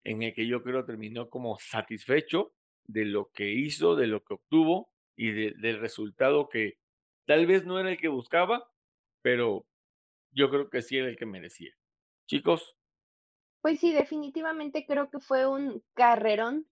en 0.05 0.23
el 0.23 0.35
que 0.35 0.47
yo 0.47 0.63
creo 0.63 0.85
terminó 0.85 1.29
como 1.29 1.59
satisfecho 1.59 2.53
de 2.85 3.05
lo 3.05 3.31
que 3.33 3.51
hizo, 3.51 3.97
de 3.97 4.07
lo 4.07 4.23
que 4.23 4.35
obtuvo 4.35 4.91
y 5.17 5.33
del 5.33 5.81
resultado 5.81 6.49
que 6.49 6.79
tal 7.27 7.47
vez 7.47 7.67
no 7.67 7.79
era 7.79 7.91
el 7.91 7.99
que 7.99 8.09
buscaba, 8.09 8.71
pero 9.21 9.67
yo 10.31 10.49
creo 10.51 10.71
que 10.71 10.83
sí 10.83 10.97
era 10.97 11.09
el 11.09 11.17
que 11.17 11.27
merecía. 11.27 11.75
Chicos, 12.27 12.78
pues 13.61 13.81
sí, 13.81 13.93
definitivamente 13.93 14.87
creo 14.87 15.11
que 15.11 15.21
fue 15.21 15.47
un 15.47 15.83
carrerón 15.95 16.67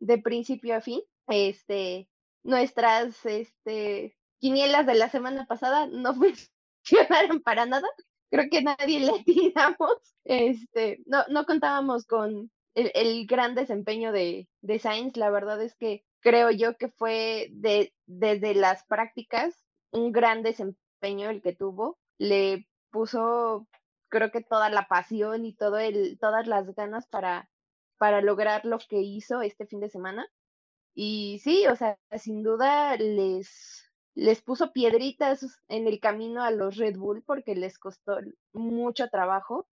de 0.00 0.18
principio 0.18 0.76
a 0.76 0.80
fin. 0.80 1.00
Este, 1.28 2.08
nuestras 2.42 3.24
este, 3.26 4.16
quinielas 4.38 4.86
de 4.86 4.94
la 4.94 5.08
semana 5.08 5.46
pasada 5.46 5.86
no 5.86 6.14
funcionaron 6.84 7.40
para 7.42 7.66
nada. 7.66 7.88
Creo 8.30 8.48
que 8.50 8.62
nadie 8.62 9.00
le 9.00 9.22
tiramos. 9.24 9.96
Este, 10.24 11.00
no, 11.06 11.24
no 11.28 11.44
contábamos 11.44 12.06
con 12.06 12.50
el, 12.74 13.26
gran 13.26 13.54
desempeño 13.54 14.12
de, 14.12 14.48
de 14.60 14.78
Sainz. 14.78 15.16
La 15.16 15.30
verdad 15.30 15.62
es 15.62 15.74
que 15.76 16.04
creo 16.20 16.50
yo 16.50 16.76
que 16.76 16.88
fue 16.88 17.48
de, 17.52 17.92
desde 18.06 18.54
las 18.54 18.84
prácticas 18.86 19.54
un 19.92 20.12
gran 20.12 20.42
desempeño 20.42 21.30
el 21.30 21.42
que 21.42 21.54
tuvo. 21.54 21.98
Le 22.18 22.66
puso 22.90 23.66
creo 24.08 24.30
que 24.30 24.42
toda 24.42 24.70
la 24.70 24.86
pasión 24.88 25.44
y 25.44 25.54
todo 25.54 25.78
el, 25.78 26.18
todas 26.18 26.46
las 26.46 26.74
ganas 26.74 27.06
para, 27.06 27.50
para 27.98 28.20
lograr 28.20 28.64
lo 28.64 28.78
que 28.78 29.00
hizo 29.00 29.42
este 29.42 29.66
fin 29.66 29.80
de 29.80 29.90
semana. 29.90 30.26
Y 30.94 31.40
sí, 31.42 31.66
o 31.66 31.76
sea, 31.76 31.98
sin 32.18 32.42
duda 32.42 32.96
les, 32.96 33.90
les 34.14 34.42
puso 34.42 34.72
piedritas 34.72 35.46
en 35.68 35.86
el 35.86 36.00
camino 36.00 36.42
a 36.42 36.50
los 36.50 36.76
Red 36.76 36.96
Bull 36.96 37.22
porque 37.22 37.54
les 37.54 37.78
costó 37.78 38.18
mucho 38.52 39.08
trabajo, 39.08 39.68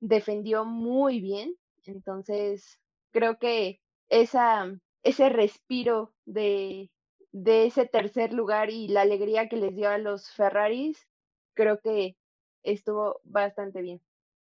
defendió 0.00 0.64
muy 0.64 1.20
bien, 1.20 1.56
entonces 1.84 2.78
creo 3.12 3.38
que 3.38 3.80
esa, 4.10 4.70
ese 5.02 5.30
respiro 5.30 6.14
de, 6.26 6.90
de 7.32 7.66
ese 7.66 7.86
tercer 7.86 8.32
lugar 8.32 8.70
y 8.70 8.88
la 8.88 9.02
alegría 9.02 9.48
que 9.48 9.56
les 9.56 9.74
dio 9.74 9.88
a 9.88 9.98
los 9.98 10.30
Ferraris, 10.30 11.08
creo 11.54 11.80
que 11.80 12.16
estuvo 12.62 13.20
bastante 13.24 13.82
bien. 13.82 14.00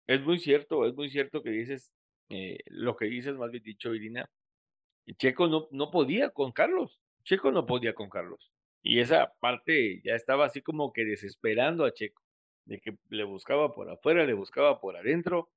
Es 0.07 0.21
muy 0.21 0.39
cierto, 0.39 0.85
es 0.85 0.93
muy 0.95 1.09
cierto 1.09 1.41
que 1.41 1.49
dices, 1.49 1.93
eh, 2.29 2.59
lo 2.67 2.95
que 2.95 3.05
dices, 3.05 3.35
más 3.35 3.51
bien 3.51 3.63
dicho, 3.63 3.93
Irina, 3.93 4.29
Checo 5.17 5.47
no, 5.47 5.67
no 5.71 5.91
podía 5.91 6.29
con 6.29 6.51
Carlos, 6.51 6.99
Checo 7.23 7.51
no 7.51 7.65
podía 7.65 7.93
con 7.93 8.09
Carlos. 8.09 8.51
Y 8.81 8.99
esa 8.99 9.33
parte 9.39 10.01
ya 10.03 10.15
estaba 10.15 10.45
así 10.45 10.61
como 10.61 10.91
que 10.91 11.05
desesperando 11.05 11.85
a 11.85 11.93
Checo, 11.93 12.21
de 12.65 12.79
que 12.79 12.97
le 13.09 13.23
buscaba 13.23 13.73
por 13.73 13.89
afuera, 13.89 14.25
le 14.25 14.33
buscaba 14.33 14.79
por 14.79 14.97
adentro. 14.97 15.49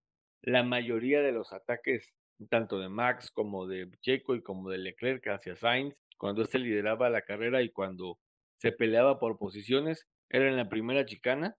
La 0.43 0.62
mayoría 0.62 1.23
de 1.23 1.32
los 1.32 1.52
ataques, 1.52 2.14
tanto 2.51 2.78
de 2.78 2.89
Max 2.89 3.31
como 3.31 3.66
de 3.66 3.90
Checo 4.01 4.36
y 4.36 4.43
como 4.43 4.70
de 4.70 4.78
Leclerc 4.78 5.27
hacia 5.28 5.56
Sainz, 5.56 5.97
cuando 6.18 6.43
este 6.43 6.59
lideraba 6.59 7.10
la 7.10 7.23
carrera 7.23 7.62
y 7.62 7.70
cuando 7.70 8.18
se 8.59 8.73
peleaba 8.73 9.18
por 9.18 9.39
posiciones, 9.39 10.06
era 10.28 10.48
en 10.48 10.56
la 10.56 10.68
primera 10.68 11.05
chicana 11.05 11.56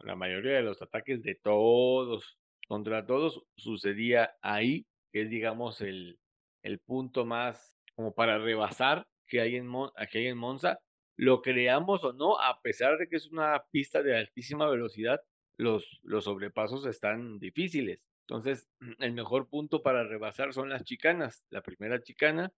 la 0.00 0.16
mayoría 0.16 0.54
de 0.54 0.62
los 0.62 0.82
ataques 0.82 1.22
de 1.22 1.34
todos 1.34 2.38
contra 2.68 3.06
todos 3.06 3.44
sucedía 3.56 4.36
ahí, 4.42 4.86
que 5.12 5.22
es 5.22 5.30
digamos 5.30 5.80
el, 5.80 6.18
el 6.62 6.78
punto 6.80 7.24
más 7.24 7.76
como 7.94 8.14
para 8.14 8.38
rebasar 8.38 9.06
que 9.26 9.40
hay, 9.40 9.56
en 9.56 9.70
que 10.10 10.18
hay 10.18 10.26
en 10.26 10.38
Monza, 10.38 10.80
lo 11.16 11.42
creamos 11.42 12.04
o 12.04 12.12
no, 12.12 12.38
a 12.40 12.60
pesar 12.62 12.98
de 12.98 13.08
que 13.08 13.16
es 13.16 13.26
una 13.26 13.64
pista 13.70 14.02
de 14.02 14.16
altísima 14.16 14.68
velocidad, 14.70 15.20
los, 15.56 15.98
los 16.02 16.24
sobrepasos 16.24 16.86
están 16.86 17.38
difíciles. 17.38 18.00
Entonces, 18.28 18.68
el 19.00 19.12
mejor 19.12 19.48
punto 19.48 19.82
para 19.82 20.04
rebasar 20.04 20.52
son 20.52 20.68
las 20.68 20.84
chicanas. 20.84 21.44
La 21.50 21.62
primera 21.62 22.00
chicana 22.02 22.52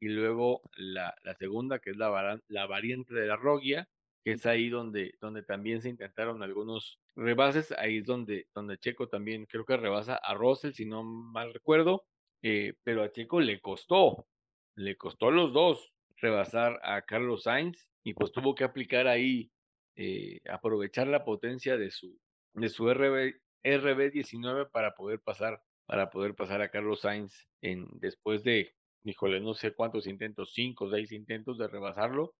y 0.00 0.08
luego 0.08 0.62
la, 0.76 1.14
la 1.22 1.34
segunda, 1.34 1.78
que 1.78 1.90
es 1.90 1.96
la, 1.96 2.40
la 2.48 2.66
variante 2.66 3.14
de 3.14 3.26
la 3.26 3.36
Rogia, 3.36 3.88
que 4.26 4.32
es 4.32 4.44
ahí 4.44 4.70
donde, 4.70 5.14
donde 5.20 5.44
también 5.44 5.80
se 5.80 5.88
intentaron 5.88 6.42
algunos 6.42 6.98
rebases, 7.14 7.70
ahí 7.78 7.98
es 7.98 8.06
donde, 8.06 8.48
donde 8.52 8.76
Checo 8.76 9.08
también 9.08 9.46
creo 9.46 9.64
que 9.64 9.76
rebasa 9.76 10.16
a 10.16 10.34
Russell, 10.34 10.72
si 10.72 10.84
no 10.84 11.04
mal 11.04 11.54
recuerdo, 11.54 12.08
eh, 12.42 12.74
pero 12.82 13.04
a 13.04 13.12
Checo 13.12 13.40
le 13.40 13.60
costó, 13.60 14.26
le 14.74 14.96
costó 14.96 15.28
a 15.28 15.30
los 15.30 15.52
dos 15.52 15.94
rebasar 16.16 16.80
a 16.82 17.02
Carlos 17.02 17.44
Sainz 17.44 17.88
y 18.02 18.14
pues 18.14 18.32
tuvo 18.32 18.56
que 18.56 18.64
aplicar 18.64 19.06
ahí, 19.06 19.52
eh, 19.94 20.40
aprovechar 20.50 21.06
la 21.06 21.24
potencia 21.24 21.76
de 21.76 21.92
su, 21.92 22.18
de 22.54 22.68
su 22.68 22.92
RB, 22.92 23.32
RB19 23.62 24.72
para 24.72 24.96
poder 24.96 25.20
pasar, 25.20 25.62
para 25.86 26.10
poder 26.10 26.34
pasar 26.34 26.62
a 26.62 26.70
Carlos 26.72 27.02
Sainz 27.02 27.46
en, 27.60 27.86
después 28.00 28.42
de, 28.42 28.74
híjole, 29.04 29.38
no 29.38 29.54
sé 29.54 29.72
cuántos 29.72 30.08
intentos, 30.08 30.52
cinco 30.52 30.86
o 30.86 30.90
seis 30.90 31.12
intentos 31.12 31.58
de 31.58 31.68
rebasarlo, 31.68 32.34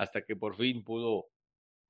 hasta 0.00 0.22
que 0.22 0.34
por 0.34 0.56
fin 0.56 0.82
pudo, 0.82 1.26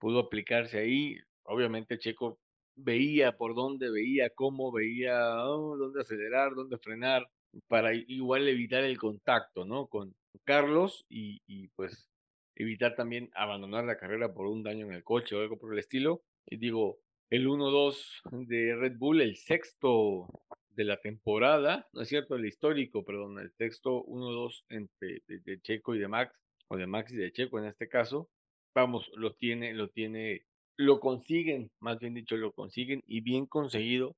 pudo 0.01 0.19
aplicarse 0.19 0.79
ahí. 0.79 1.17
Obviamente 1.45 1.97
Checo 1.97 2.41
veía 2.75 3.37
por 3.37 3.55
dónde, 3.55 3.89
veía 3.89 4.31
cómo, 4.31 4.73
veía 4.73 5.47
oh, 5.47 5.77
dónde 5.77 6.01
acelerar, 6.01 6.57
dónde 6.57 6.77
frenar, 6.79 7.31
para 7.69 7.95
igual 7.95 8.49
evitar 8.49 8.83
el 8.83 8.99
contacto, 8.99 9.65
¿no? 9.65 9.87
Con 9.87 10.13
Carlos 10.43 11.07
y, 11.09 11.69
pues 11.77 12.11
evitar 12.57 12.97
también 12.97 13.31
abandonar 13.33 13.85
la 13.85 13.97
carrera 13.97 14.35
por 14.35 14.49
un 14.49 14.65
daño 14.65 14.87
en 14.87 14.93
el 14.93 15.05
coche 15.05 15.37
o 15.37 15.41
algo 15.41 15.57
por 15.57 15.73
el 15.73 15.79
estilo. 15.79 16.25
Y 16.47 16.57
digo, 16.57 16.99
el 17.31 17.47
1-2 17.47 18.23
de 18.49 18.75
Red 18.75 18.97
Bull, 18.99 19.21
el 19.21 19.37
sexto 19.37 20.27
de 20.71 20.83
la 20.83 20.97
temporada, 20.97 21.89
no 21.93 22.03
es 22.03 22.09
cierto, 22.09 22.35
el 22.35 22.45
histórico, 22.45 23.05
perdón, 23.05 23.39
el 23.39 23.53
sexto 23.53 24.05
1-2 24.05 24.65
entre 24.69 25.23
de 25.29 25.61
Checo 25.61 25.95
y 25.95 26.01
de 26.01 26.09
Max, 26.09 26.37
o 26.71 26.77
de 26.77 26.87
Maxi 26.87 27.17
de 27.17 27.33
Checo 27.33 27.59
en 27.59 27.67
este 27.67 27.89
caso, 27.89 28.31
vamos, 28.75 29.11
lo 29.17 29.35
tiene, 29.35 29.75
lo 29.75 29.89
tiene, 29.91 30.47
lo 30.77 31.01
consiguen, 31.01 31.71
más 31.81 31.99
bien 31.99 32.15
dicho, 32.15 32.37
lo 32.37 32.53
consiguen 32.53 33.03
y 33.07 33.21
bien 33.21 33.47
conseguido 33.47 34.17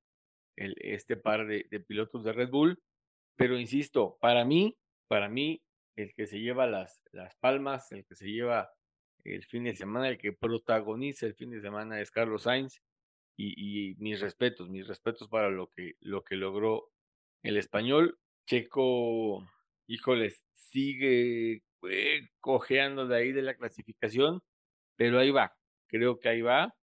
el, 0.55 0.75
este 0.79 1.17
par 1.17 1.47
de, 1.47 1.63
pilotos 1.87 2.23
de 2.23 2.31
Red 2.31 2.49
Bull. 2.49 2.79
Pero 3.35 3.59
insisto, 3.59 4.17
para 4.21 4.45
mí, 4.45 4.77
para 5.07 5.29
mí, 5.29 5.63
el 5.95 6.13
que 6.13 6.27
se 6.27 6.39
lleva 6.39 6.67
las, 6.67 7.01
las 7.11 7.35
palmas, 7.37 7.91
el 7.91 8.05
que 8.05 8.15
se 8.15 8.27
lleva 8.27 8.71
el 9.23 9.43
fin 9.45 9.63
de 9.63 9.75
semana, 9.75 10.09
el 10.09 10.19
que 10.19 10.33
protagoniza 10.33 11.25
el 11.25 11.33
fin 11.33 11.49
de 11.49 11.61
semana 11.61 11.99
es 12.01 12.11
Carlos 12.11 12.43
Sainz. 12.43 12.81
Y, 13.35 13.95
mis 13.97 14.21
respetos, 14.21 14.69
mis 14.69 14.87
respetos 14.87 15.27
para 15.27 15.49
lo 15.49 15.67
que, 15.67 15.95
lo 16.01 16.23
que 16.23 16.35
logró 16.35 16.91
el 17.41 17.57
español. 17.57 18.19
Checo, 18.45 19.43
híjoles, 19.87 20.45
sigue 20.53 21.63
eh, 21.89 22.29
cojeando 22.39 23.07
de 23.07 23.17
ahí 23.17 23.31
de 23.31 23.41
la 23.41 23.55
clasificación, 23.55 24.41
pero 24.95 25.19
ahí 25.19 25.31
va, 25.31 25.55
creo 25.87 26.19
que 26.19 26.29
ahí 26.29 26.41
va. 26.41 26.75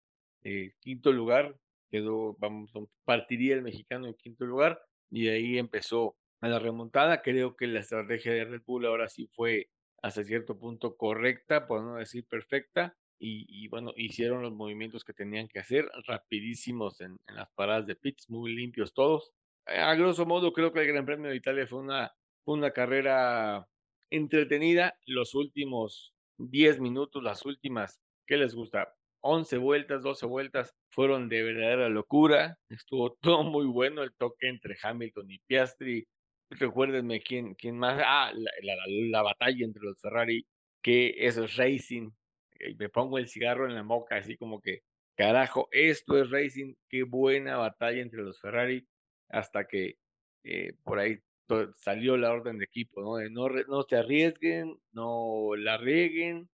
Eh, 0.45 0.73
quinto 0.81 1.13
lugar, 1.13 1.57
quedó, 1.91 2.37
vamos, 2.39 2.71
partiría 3.05 3.55
el 3.55 3.63
mexicano 3.63 4.07
en 4.07 4.15
quinto 4.15 4.45
lugar 4.47 4.81
y 5.11 5.29
ahí 5.29 5.59
empezó 5.59 6.17
a 6.41 6.49
la 6.49 6.59
remontada. 6.59 7.23
Creo 7.23 7.57
que 7.57 7.67
la 7.67 7.81
estrategia 7.81 8.33
de 8.33 8.45
Red 8.45 8.63
Bull 8.67 8.87
ahora 8.87 9.09
sí 9.09 9.29
fue 9.35 9.69
hasta 10.03 10.25
cierto 10.25 10.59
punto 10.59 10.97
correcta, 10.97 11.67
por 11.67 11.83
no 11.83 11.97
decir 11.97 12.25
perfecta, 12.27 12.97
y, 13.21 13.67
bueno, 13.69 13.93
hicieron 13.97 14.43
los 14.43 14.53
movimientos 14.53 15.03
que 15.03 15.13
tenían 15.13 15.49
que 15.49 15.59
hacer, 15.59 15.91
rapidísimos 16.07 17.01
en, 17.01 17.17
las 17.27 17.49
paradas 17.55 17.87
de 17.87 17.97
pits, 17.97 18.31
muy 18.31 18.55
limpios 18.55 18.95
todos. 18.95 19.33
A 19.67 19.95
grosso 19.97 20.25
modo, 20.25 20.53
creo 20.53 20.73
que 20.73 20.81
el 20.81 20.87
Gran 20.87 21.05
Premio 21.05 21.31
de 21.31 21.37
Italia 21.37 21.67
fue 21.67 21.81
una, 21.81 22.13
una 22.45 22.71
carrera 22.71 23.67
entretenida. 24.11 24.99
Los 25.07 25.35
últimos 25.35 26.15
10 26.39 26.81
minutos, 26.81 27.23
las 27.23 27.45
últimas, 27.47 28.01
¿qué 28.27 28.37
les 28.37 28.55
gusta? 28.55 28.95
11 29.21 29.59
vueltas, 29.59 30.03
12 30.03 30.27
vueltas, 30.27 30.75
fueron 30.91 31.29
de 31.29 31.43
verdadera 31.43 31.89
locura. 31.89 32.59
Estuvo 32.69 33.13
todo 33.21 33.45
muy 33.45 33.67
bueno 33.67 34.03
el 34.03 34.15
toque 34.15 34.49
entre 34.49 34.77
Hamilton 34.83 35.31
y 35.31 35.39
Piastri. 35.41 36.07
Recuérdenme 36.51 37.21
quién, 37.21 37.55
quién 37.55 37.79
más. 37.79 38.01
Ah, 38.05 38.33
la, 38.35 38.75
la 38.87 39.23
batalla 39.23 39.65
entre 39.65 39.83
los 39.83 40.01
Ferrari, 40.01 40.47
que 40.83 41.15
eso 41.19 41.45
es 41.45 41.57
racing, 41.57 42.11
y 42.61 42.75
me 42.75 42.89
pongo 42.89 43.19
el 43.19 43.29
cigarro 43.29 43.67
en 43.67 43.75
la 43.75 43.83
boca, 43.83 44.17
así 44.17 44.37
como 44.37 44.61
que, 44.61 44.81
carajo, 45.17 45.69
esto 45.73 46.21
es 46.21 46.31
racing, 46.31 46.75
qué 46.89 47.03
buena 47.05 47.57
batalla 47.57 48.01
entre 48.01 48.23
los 48.23 48.41
Ferrari, 48.41 48.87
hasta 49.29 49.67
que 49.67 49.97
eh, 50.45 50.73
por 50.85 50.99
ahí 50.99 51.19
salió 51.77 52.17
la 52.17 52.33
orden 52.33 52.59
de 52.59 52.65
equipo, 52.65 53.01
¿no? 53.01 53.29
No, 53.31 53.49
no 53.49 53.83
se 53.83 53.97
arriesguen, 53.97 54.79
no 54.93 55.51
la 55.57 55.77
rieguen, 55.79 56.49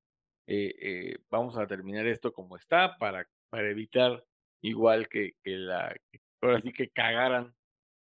eh, 0.46 0.74
eh, 0.80 1.16
vamos 1.30 1.56
a 1.56 1.66
terminar 1.66 2.06
esto 2.06 2.32
como 2.32 2.56
está 2.56 2.98
para, 2.98 3.26
para 3.48 3.70
evitar 3.70 4.24
igual 4.60 5.08
que, 5.08 5.32
que 5.42 5.52
la, 5.52 5.94
ahora 6.42 6.60
sí 6.60 6.72
que 6.72 6.90
cagaran 6.90 7.54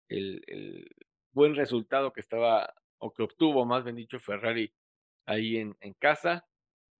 el, 0.08 0.42
el, 0.46 0.88
buen 1.32 1.54
resultado 1.54 2.12
que 2.12 2.20
estaba, 2.20 2.74
o 2.98 3.12
que 3.12 3.22
obtuvo, 3.22 3.64
más 3.64 3.84
bien 3.84 3.96
dicho, 3.96 4.18
Ferrari 4.18 4.72
ahí 5.26 5.56
en, 5.56 5.76
en 5.80 5.94
casa. 5.94 6.46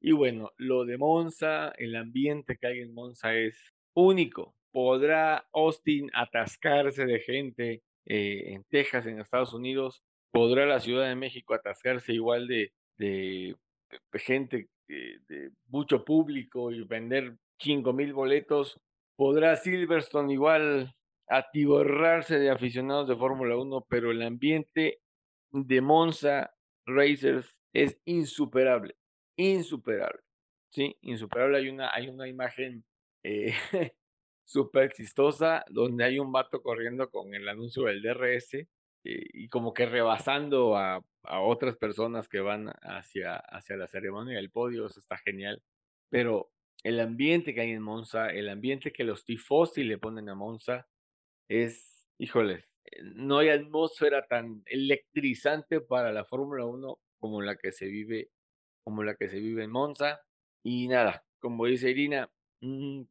Y 0.01 0.12
bueno, 0.12 0.52
lo 0.56 0.85
de 0.85 0.98
Monza, 0.98 1.73
el 1.78 1.97
ambiente 1.97 2.56
que 2.56 2.66
hay 2.66 2.81
en 2.81 2.94
Monza 2.94 3.35
es 3.35 3.74
único. 3.94 4.55
¿Podrá 4.73 5.47
Austin 5.52 6.10
atascarse 6.14 7.05
de 7.05 7.20
gente 7.20 7.82
eh, 8.07 8.55
en 8.55 8.65
Texas, 8.65 9.07
en 9.07 9.20
Estados 9.20 9.53
Unidos? 9.55 10.03
¿Podrá 10.33 10.66
la 10.66 10.81
Ciudad 10.81 11.09
de 11.09 11.15
México 11.15 11.55
atascarse 11.55 12.12
igual 12.12 12.47
de, 12.47 12.73
gente, 14.15 14.69
de, 14.89 15.19
de, 15.29 15.51
mucho 15.69 16.05
público 16.05 16.70
y 16.70 16.83
vender 16.85 17.37
5 17.59 17.93
mil 17.93 18.12
boletos? 18.12 18.81
¿Podrá 19.16 19.57
Silverstone 19.57 20.33
igual 20.33 20.95
atiborrarse 21.29 22.39
de 22.39 22.51
aficionados 22.51 23.09
de 23.09 23.16
Fórmula 23.16 23.57
1? 23.57 23.87
Pero 23.89 24.11
el 24.11 24.23
ambiente 24.23 25.01
de 25.51 25.81
Monza 25.81 26.55
Racers 26.87 27.55
es 27.74 28.01
insuperable 28.07 28.97
insuperable. 29.37 30.20
Sí, 30.70 30.97
insuperable. 31.03 31.59
Hay 31.59 31.69
una, 31.69 31.93
hay 31.93 32.09
una 32.09 32.29
imagen 32.29 32.85
eh, 33.23 33.53
súper 34.44 34.85
exitosa 34.85 35.64
donde 35.70 36.05
hay 36.05 36.19
un 36.19 36.32
vato 36.32 36.62
corriendo 36.62 37.10
con 37.10 37.35
el 37.35 37.48
anuncio 37.48 37.85
del 37.85 38.02
DRS 38.02 38.55
eh, 38.55 38.66
y 39.05 39.48
como 39.48 39.73
que 39.73 39.86
rebasando 39.86 40.77
a, 40.77 41.05
a, 41.24 41.40
otras 41.40 41.77
personas 41.77 42.28
que 42.28 42.40
van 42.40 42.73
hacia, 42.82 43.36
hacia 43.36 43.77
la 43.77 43.86
ceremonia 43.86 44.36
del 44.36 44.51
podio. 44.51 44.86
Eso 44.86 45.01
está 45.01 45.16
genial. 45.19 45.62
Pero 46.10 46.51
el 46.85 47.01
ambiente 47.01 47.55
que 47.55 47.62
hay 47.62 47.70
en 47.70 47.82
Monza, 47.82 48.28
el 48.28 48.48
ambiente 48.48 48.93
que 48.93 49.05
los 49.05 49.24
tifosi 49.24 49.85
le 49.85 49.98
ponen 49.98 50.28
a 50.28 50.35
Monza 50.35 50.86
es, 51.48 52.10
híjoles, 52.19 52.64
eh, 52.85 53.02
no 53.14 53.39
hay 53.39 53.51
atmósfera 53.51 54.27
tan 54.27 54.62
electrizante 54.66 55.81
para 55.81 56.12
la 56.12 56.24
Fórmula 56.24 56.66
1 56.66 56.98
como 57.19 57.40
la 57.43 57.56
que 57.56 57.73
se 57.73 57.86
vive 57.86 58.31
como 58.85 59.05
la 59.05 59.14
que 59.14 59.28
se 59.28 59.39
vive 59.39 59.64
en 59.64 59.70
Monza. 59.70 60.20
Y 60.64 60.89
nada, 60.89 61.24
como 61.40 61.66
dice 61.66 61.90
Irina, 61.90 62.31
mm, 62.60 63.02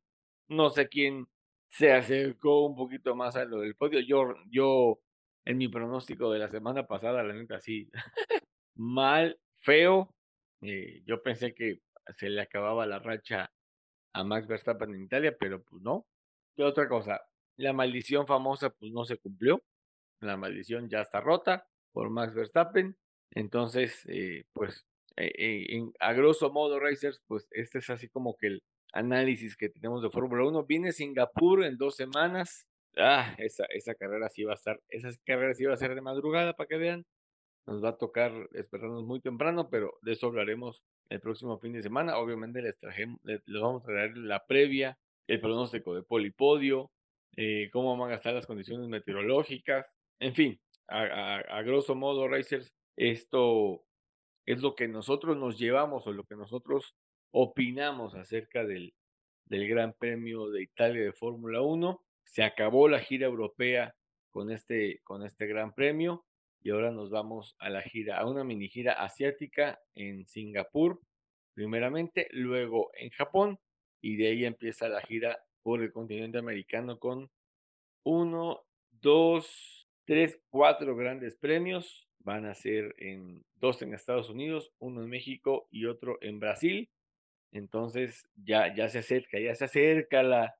no 0.51 0.69
sé 0.69 0.89
quién 0.89 1.27
se 1.69 1.93
acercó 1.93 2.65
un 2.65 2.75
poquito 2.75 3.15
más 3.15 3.35
a 3.35 3.45
lo 3.45 3.61
del 3.61 3.75
podio. 3.75 3.99
Yo, 4.01 4.35
yo 4.49 4.99
en 5.45 5.57
mi 5.57 5.67
pronóstico 5.69 6.31
de 6.31 6.39
la 6.39 6.49
semana 6.49 6.85
pasada, 6.87 7.23
la 7.23 7.33
neta, 7.33 7.59
sí, 7.59 7.89
mal, 8.75 9.39
feo. 9.59 10.13
Eh, 10.61 11.01
yo 11.05 11.23
pensé 11.23 11.53
que 11.53 11.81
se 12.17 12.29
le 12.29 12.41
acababa 12.41 12.85
la 12.85 12.99
racha 12.99 13.51
a 14.13 14.23
Max 14.23 14.47
Verstappen 14.47 14.93
en 14.93 15.03
Italia, 15.03 15.35
pero 15.39 15.63
pues 15.63 15.81
no. 15.81 16.05
¿Qué 16.55 16.63
otra 16.63 16.87
cosa? 16.89 17.21
La 17.57 17.73
maldición 17.73 18.27
famosa 18.27 18.69
pues 18.71 18.91
no 18.91 19.05
se 19.05 19.17
cumplió. 19.17 19.63
La 20.19 20.37
maldición 20.37 20.89
ya 20.89 21.01
está 21.01 21.21
rota 21.21 21.67
por 21.93 22.09
Max 22.09 22.33
Verstappen. 22.33 22.97
Entonces, 23.31 24.03
eh, 24.07 24.43
pues 24.53 24.85
eh, 25.17 25.31
eh, 25.37 25.65
en, 25.69 25.93
a 25.99 26.13
grosso 26.13 26.51
modo, 26.51 26.79
Racers, 26.79 27.21
pues 27.27 27.47
este 27.51 27.79
es 27.79 27.89
así 27.89 28.09
como 28.09 28.35
que 28.37 28.47
el 28.47 28.63
análisis 28.91 29.55
que 29.55 29.69
tenemos 29.69 30.01
de 30.01 30.09
Fórmula 30.09 30.45
1. 30.45 30.63
Viene 30.65 30.91
Singapur 30.91 31.63
en 31.63 31.77
dos 31.77 31.95
semanas. 31.95 32.67
Ah, 32.97 33.35
esa, 33.37 33.65
esa 33.65 33.95
carrera 33.95 34.29
sí 34.29 34.43
va 34.43 34.53
a 34.53 34.55
estar, 34.55 34.79
esa 34.89 35.09
carrera 35.25 35.53
sí 35.53 35.65
va 35.65 35.73
a 35.73 35.77
ser 35.77 35.95
de 35.95 36.01
madrugada 36.01 36.53
para 36.53 36.67
que 36.67 36.77
vean. 36.77 37.05
Nos 37.67 37.83
va 37.83 37.89
a 37.89 37.97
tocar 37.97 38.31
esperarnos 38.53 39.05
muy 39.05 39.21
temprano, 39.21 39.69
pero 39.69 39.93
de 40.01 40.13
eso 40.13 40.27
hablaremos 40.27 40.83
el 41.09 41.21
próximo 41.21 41.57
fin 41.59 41.73
de 41.73 41.81
semana. 41.81 42.17
Obviamente 42.17 42.61
les 42.61 42.77
trajemos, 42.77 43.19
les, 43.23 43.41
vamos 43.45 43.83
a 43.83 43.87
traer 43.87 44.17
la 44.17 44.45
previa, 44.45 44.97
el 45.27 45.39
pronóstico 45.39 45.95
de 45.95 46.03
polipodio, 46.03 46.91
eh, 47.37 47.69
cómo 47.71 47.95
van 47.97 48.11
a 48.11 48.15
estar 48.15 48.33
las 48.33 48.47
condiciones 48.47 48.87
meteorológicas, 48.89 49.85
en 50.19 50.33
fin, 50.33 50.59
a, 50.87 51.03
a, 51.03 51.39
a 51.39 51.61
grosso 51.61 51.95
modo, 51.95 52.27
Racers, 52.27 52.73
esto 52.97 53.83
es 54.45 54.61
lo 54.61 54.75
que 54.75 54.87
nosotros 54.87 55.37
nos 55.37 55.57
llevamos 55.57 56.05
o 56.07 56.11
lo 56.11 56.23
que 56.25 56.35
nosotros 56.35 56.95
opinamos 57.31 58.15
acerca 58.15 58.65
del, 58.65 58.93
del 59.45 59.67
Gran 59.67 59.93
Premio 59.93 60.49
de 60.49 60.63
Italia 60.63 61.03
de 61.03 61.13
Fórmula 61.13 61.61
1. 61.61 62.01
Se 62.23 62.43
acabó 62.43 62.87
la 62.87 62.99
gira 62.99 63.27
europea 63.27 63.95
con 64.29 64.51
este, 64.51 65.01
con 65.03 65.23
este 65.23 65.47
Gran 65.47 65.73
Premio 65.73 66.25
y 66.61 66.69
ahora 66.69 66.91
nos 66.91 67.09
vamos 67.09 67.55
a 67.59 67.69
la 67.69 67.81
gira, 67.81 68.19
a 68.19 68.27
una 68.27 68.43
mini 68.43 68.69
gira 68.69 68.93
asiática 68.93 69.79
en 69.95 70.27
Singapur, 70.27 71.01
primeramente, 71.53 72.27
luego 72.31 72.91
en 72.93 73.09
Japón 73.09 73.59
y 73.99 74.15
de 74.15 74.27
ahí 74.27 74.45
empieza 74.45 74.89
la 74.89 75.01
gira 75.01 75.43
por 75.63 75.81
el 75.81 75.91
continente 75.91 76.37
americano 76.37 76.99
con 76.99 77.29
uno, 78.03 78.63
dos, 78.89 79.87
tres, 80.05 80.39
cuatro 80.49 80.95
grandes 80.95 81.35
premios 81.35 82.07
van 82.23 82.45
a 82.45 82.53
ser 82.53 82.95
en 82.97 83.43
dos 83.55 83.81
en 83.81 83.93
Estados 83.93 84.29
Unidos, 84.29 84.71
uno 84.79 85.03
en 85.03 85.09
México 85.09 85.67
y 85.71 85.85
otro 85.85 86.17
en 86.21 86.39
Brasil. 86.39 86.89
Entonces 87.51 88.27
ya, 88.35 88.73
ya 88.73 88.89
se 88.89 88.99
acerca, 88.99 89.39
ya 89.39 89.55
se 89.55 89.65
acerca 89.65 90.23
la, 90.23 90.55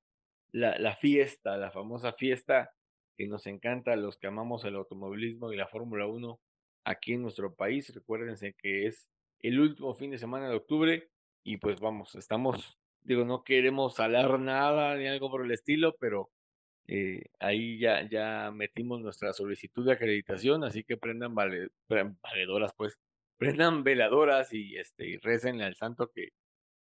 la, 0.52 0.96
fiesta, 0.96 1.58
la 1.58 1.72
famosa 1.72 2.14
fiesta 2.14 2.72
que 3.18 3.28
nos 3.28 3.48
encanta 3.48 3.94
a 3.94 3.96
los 3.96 4.18
que 4.18 4.28
amamos 4.28 4.66
el 4.66 4.76
automovilismo 4.76 5.52
y 5.52 5.58
la 5.58 5.68
Fórmula 5.68 6.08
1 6.08 6.40
aquí 6.86 7.14
en 7.14 7.22
nuestro 7.22 7.54
país. 7.54 7.94
Recuérdense 7.94 8.54
que 8.54 8.88
es 8.88 9.10
el 9.40 9.60
último 9.60 9.94
fin 9.94 10.12
de 10.12 10.18
semana 10.18 10.50
de 10.50 10.56
octubre 10.56 11.10
y 11.44 11.58
pues 11.58 11.80
vamos, 11.80 12.16
estamos, 12.16 12.78
digo, 13.02 13.26
no 13.26 13.44
queremos 13.44 13.96
salar 13.96 14.40
nada 14.40 14.96
ni 14.96 15.08
algo 15.08 15.30
por 15.32 15.46
el 15.46 15.52
estilo, 15.52 15.96
pero 16.00 16.30
eh, 16.88 17.24
ahí 17.40 17.80
ya, 17.80 18.08
ya 18.10 18.52
metimos 18.52 19.02
nuestra 19.02 19.34
solicitud 19.34 19.86
de 19.86 19.94
acreditación, 19.94 20.64
así 20.64 20.84
que 20.84 20.98
prendan 20.98 21.34
valedoras, 21.34 22.74
pues, 22.76 23.00
prendan 23.38 23.84
veladoras 23.84 24.54
y, 24.54 24.78
este, 24.78 25.08
y 25.08 25.18
recenle 25.18 25.64
al 25.64 25.76
santo 25.76 26.12
que, 26.14 26.30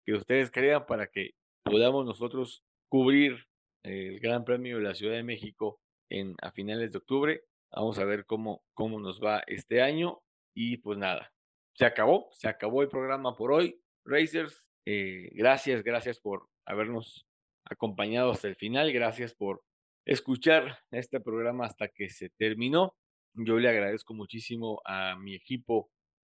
que 0.04 0.14
ustedes 0.14 0.50
crean 0.50 0.86
para 0.86 1.06
que 1.06 1.30
podamos 1.62 2.04
nosotros 2.04 2.62
cubrir 2.88 3.46
el 3.82 4.20
Gran 4.20 4.44
Premio 4.44 4.78
de 4.78 4.84
la 4.84 4.94
Ciudad 4.94 5.14
de 5.14 5.22
México 5.22 5.80
en, 6.10 6.36
a 6.42 6.50
finales 6.50 6.92
de 6.92 6.98
octubre. 6.98 7.44
Vamos 7.72 7.98
a 7.98 8.04
ver 8.04 8.26
cómo, 8.26 8.62
cómo 8.74 9.00
nos 9.00 9.20
va 9.20 9.42
este 9.46 9.82
año. 9.82 10.20
Y 10.54 10.78
pues 10.78 10.98
nada, 10.98 11.32
se 11.74 11.84
acabó, 11.84 12.28
se 12.32 12.48
acabó 12.48 12.82
el 12.82 12.88
programa 12.88 13.36
por 13.36 13.52
hoy. 13.52 13.80
Racers, 14.04 14.64
eh, 14.86 15.30
gracias, 15.32 15.82
gracias 15.84 16.20
por 16.20 16.48
habernos 16.66 17.26
acompañado 17.64 18.32
hasta 18.32 18.48
el 18.48 18.56
final. 18.56 18.92
Gracias 18.92 19.34
por 19.34 19.62
escuchar 20.04 20.78
este 20.90 21.20
programa 21.20 21.66
hasta 21.66 21.88
que 21.88 22.10
se 22.10 22.30
terminó. 22.30 22.96
Yo 23.34 23.58
le 23.58 23.68
agradezco 23.68 24.12
muchísimo 24.14 24.80
a 24.84 25.16
mi 25.16 25.34
equipo 25.34 25.90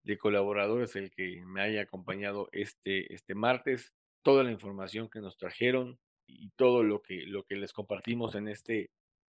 de 0.05 0.19
colaboradores 0.19 0.97
el 0.97 1.11
que 1.11 1.43
me 1.47 1.63
haya 1.63 1.83
acompañado 1.83 2.49
este, 2.53 3.13
este 3.13 3.35
martes, 3.35 3.93
toda 4.23 4.45
la 4.45 4.51
información 4.51 5.09
que 5.09 5.21
nos 5.21 5.37
trajeron 5.37 5.99
y 6.27 6.51
todo 6.51 6.83
lo 6.83 7.03
que, 7.03 7.25
lo 7.27 7.45
que 7.45 7.57
les 7.57 7.73
compartimos 7.73 8.35
en 8.35 8.49
este, 8.49 8.91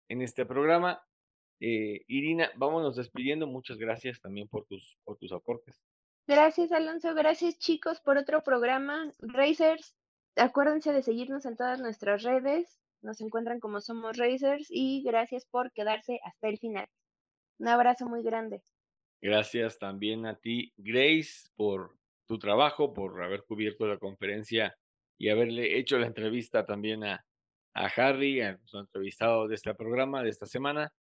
en 0.09 0.21
este 0.21 0.45
programa. 0.45 1.01
Eh, 1.59 2.03
Irina, 2.07 2.51
vámonos 2.55 2.95
despidiendo. 2.95 3.47
Muchas 3.47 3.77
gracias 3.77 4.19
también 4.19 4.47
por 4.47 4.65
tus, 4.65 4.97
por 5.03 5.17
tus 5.17 5.31
aportes. 5.31 5.81
Gracias, 6.27 6.71
Alonso. 6.71 7.13
Gracias, 7.13 7.57
chicos, 7.57 7.99
por 8.01 8.17
otro 8.17 8.43
programa. 8.43 9.11
Racers, 9.19 9.95
acuérdense 10.35 10.93
de 10.93 11.03
seguirnos 11.03 11.45
en 11.45 11.57
todas 11.57 11.79
nuestras 11.79 12.23
redes. 12.23 12.79
Nos 13.01 13.19
encuentran 13.21 13.59
como 13.59 13.81
Somos 13.81 14.17
Racers 14.17 14.67
y 14.69 15.03
gracias 15.03 15.45
por 15.45 15.71
quedarse 15.71 16.19
hasta 16.23 16.47
el 16.47 16.59
final. 16.59 16.87
Un 17.57 17.67
abrazo 17.67 18.07
muy 18.07 18.23
grande. 18.23 18.63
Gracias 19.21 19.77
también 19.77 20.25
a 20.25 20.35
ti, 20.35 20.73
Grace, 20.77 21.49
por 21.55 21.95
tu 22.27 22.39
trabajo, 22.39 22.93
por 22.93 23.23
haber 23.23 23.43
cubierto 23.43 23.85
la 23.85 23.99
conferencia 23.99 24.75
y 25.19 25.29
haberle 25.29 25.77
hecho 25.77 25.99
la 25.99 26.07
entrevista 26.07 26.65
también 26.65 27.03
a, 27.03 27.23
a 27.75 27.85
Harry, 27.85 28.41
a 28.41 28.53
nuestro 28.53 28.79
entrevistado 28.79 29.47
de 29.47 29.55
este 29.55 29.75
programa, 29.75 30.23
de 30.23 30.29
esta 30.29 30.47
semana. 30.47 30.91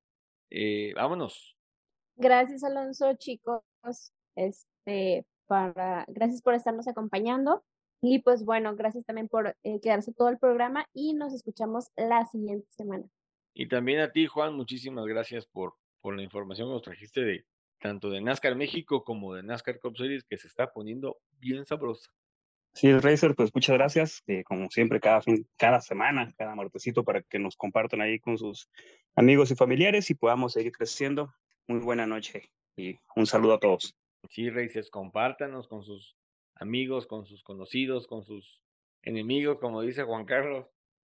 Eh, 0.50 0.92
vámonos. 0.94 1.56
Gracias, 2.16 2.62
Alonso, 2.62 3.14
chicos. 3.14 3.62
Este, 4.36 5.24
para, 5.46 6.04
gracias 6.08 6.42
por 6.42 6.54
estarnos 6.54 6.88
acompañando. 6.88 7.64
Y 8.02 8.20
pues 8.20 8.44
bueno, 8.44 8.76
gracias 8.76 9.04
también 9.04 9.28
por 9.28 9.56
eh, 9.62 9.80
quedarse 9.80 10.12
todo 10.12 10.28
el 10.28 10.38
programa 10.38 10.86
y 10.92 11.14
nos 11.14 11.32
escuchamos 11.32 11.88
la 11.96 12.26
siguiente 12.26 12.66
semana. 12.70 13.04
Y 13.54 13.68
también 13.68 14.00
a 14.00 14.12
ti, 14.12 14.26
Juan, 14.26 14.54
muchísimas 14.54 15.06
gracias 15.06 15.46
por, 15.46 15.74
por 16.00 16.16
la 16.16 16.22
información 16.22 16.68
que 16.68 16.74
nos 16.74 16.82
trajiste 16.82 17.20
de 17.22 17.46
tanto 17.80 18.10
de 18.10 18.20
NASCAR 18.20 18.54
México 18.56 19.04
como 19.04 19.34
de 19.34 19.42
NASCAR 19.42 19.80
Cup 19.80 19.96
Series 19.96 20.24
que 20.24 20.36
se 20.36 20.46
está 20.46 20.72
poniendo 20.72 21.18
bien 21.38 21.66
sabrosa. 21.66 22.10
Sí, 22.72 22.92
Racer, 22.92 23.34
pues 23.34 23.50
muchas 23.52 23.76
gracias. 23.76 24.22
Eh, 24.26 24.44
como 24.44 24.70
siempre, 24.70 25.00
cada, 25.00 25.20
fin, 25.22 25.46
cada 25.56 25.80
semana, 25.80 26.32
cada 26.38 26.54
martesito, 26.54 27.02
para 27.02 27.22
que 27.22 27.38
nos 27.38 27.56
compartan 27.56 28.00
ahí 28.00 28.20
con 28.20 28.38
sus 28.38 28.70
amigos 29.16 29.50
y 29.50 29.56
familiares 29.56 30.08
y 30.10 30.14
podamos 30.14 30.52
seguir 30.52 30.72
creciendo. 30.72 31.34
Muy 31.66 31.80
buena 31.80 32.06
noche 32.06 32.50
y 32.76 32.96
un 33.16 33.26
saludo 33.26 33.54
a 33.54 33.60
todos. 33.60 33.94
Sí, 34.28 34.50
Racers, 34.50 34.90
compártanos 34.90 35.66
con 35.66 35.82
sus 35.82 36.16
amigos, 36.54 37.06
con 37.06 37.26
sus 37.26 37.42
conocidos, 37.42 38.06
con 38.06 38.22
sus 38.22 38.60
enemigos, 39.02 39.58
como 39.58 39.82
dice 39.82 40.04
Juan 40.04 40.24
Carlos. 40.24 40.66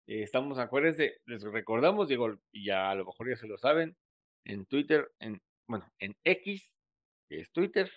Eh, 0.06 0.24
estamos, 0.24 0.60
acuérdense, 0.60 1.22
les 1.26 1.44
recordamos, 1.44 2.08
digo, 2.08 2.38
y 2.52 2.66
ya 2.66 2.92
a 2.92 2.96
lo 2.96 3.06
mejor 3.06 3.30
ya 3.30 3.36
se 3.36 3.48
lo 3.48 3.58
saben, 3.58 3.96
en 4.46 4.66
Twitter, 4.66 5.12
en, 5.20 5.42
bueno, 5.68 5.86
en 6.00 6.16
X, 6.24 6.74
que 7.30 7.42
es 7.42 7.52
Twitter, 7.52 7.92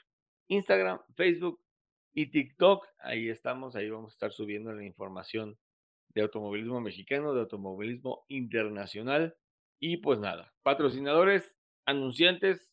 Instagram, 0.48 1.01
Facebook 1.14 1.60
y 2.12 2.26
TikTok. 2.26 2.86
Ahí 2.98 3.28
estamos, 3.28 3.76
ahí 3.76 3.88
vamos 3.88 4.12
a 4.12 4.14
estar 4.14 4.32
subiendo 4.32 4.72
la 4.72 4.84
información 4.84 5.59
de 6.09 6.22
automovilismo 6.22 6.80
mexicano, 6.80 7.32
de 7.34 7.40
automovilismo 7.40 8.24
internacional. 8.28 9.36
Y 9.78 9.98
pues 9.98 10.18
nada, 10.18 10.52
patrocinadores, 10.62 11.56
anunciantes, 11.86 12.70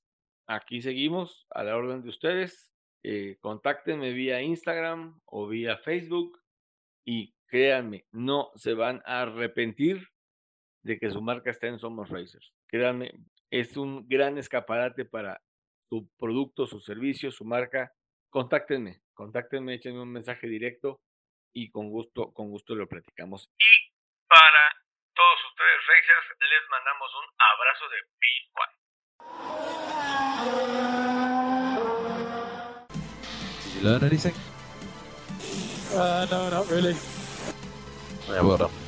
aquí 0.47 0.81
seguimos 0.81 1.45
a 1.51 1.63
la 1.63 1.77
orden 1.77 2.01
de 2.01 2.09
ustedes. 2.09 2.73
Eh, 3.03 3.37
contáctenme 3.39 4.11
vía 4.11 4.41
Instagram 4.41 5.21
o 5.25 5.47
vía 5.47 5.77
Facebook 5.77 6.41
y 7.05 7.33
créanme, 7.45 8.05
no 8.11 8.51
se 8.55 8.73
van 8.73 9.01
a 9.05 9.21
arrepentir 9.21 10.05
de 10.83 10.99
que 10.99 11.09
su 11.11 11.21
marca 11.21 11.51
esté 11.51 11.67
en 11.67 11.79
Somos 11.79 12.09
Racers. 12.09 12.53
Créanme, 12.67 13.13
es 13.51 13.77
un 13.77 14.07
gran 14.07 14.37
escaparate 14.37 15.05
para 15.05 15.41
su 15.89 16.09
producto, 16.17 16.67
su 16.67 16.79
servicio, 16.79 17.31
su 17.31 17.45
marca. 17.45 17.93
Contáctenme, 18.29 19.01
contáctenme, 19.13 19.75
échenme 19.75 20.01
un 20.01 20.11
mensaje 20.11 20.47
directo 20.47 21.01
y 21.53 21.71
con 21.71 21.89
gusto, 21.89 22.33
con 22.33 22.49
gusto 22.49 22.75
lo 22.75 22.87
platicamos. 22.87 23.49
Y 23.57 23.93
para 24.27 24.75
todos 25.15 25.39
ustedes, 25.49 25.79
Racers, 25.87 26.39
les 26.39 26.69
mandamos 26.69 27.11
un 27.15 27.25
abrazo 27.39 27.89
de 27.89 27.97
Did 33.63 33.73
you 33.75 33.81
learn 33.81 34.03
anything? 34.03 34.33
Uh, 35.93 36.27
no, 36.29 36.49
not 36.49 36.69
really. 36.69 36.95
Yeah, 38.27 38.41
well 38.43 38.57
done. 38.57 38.86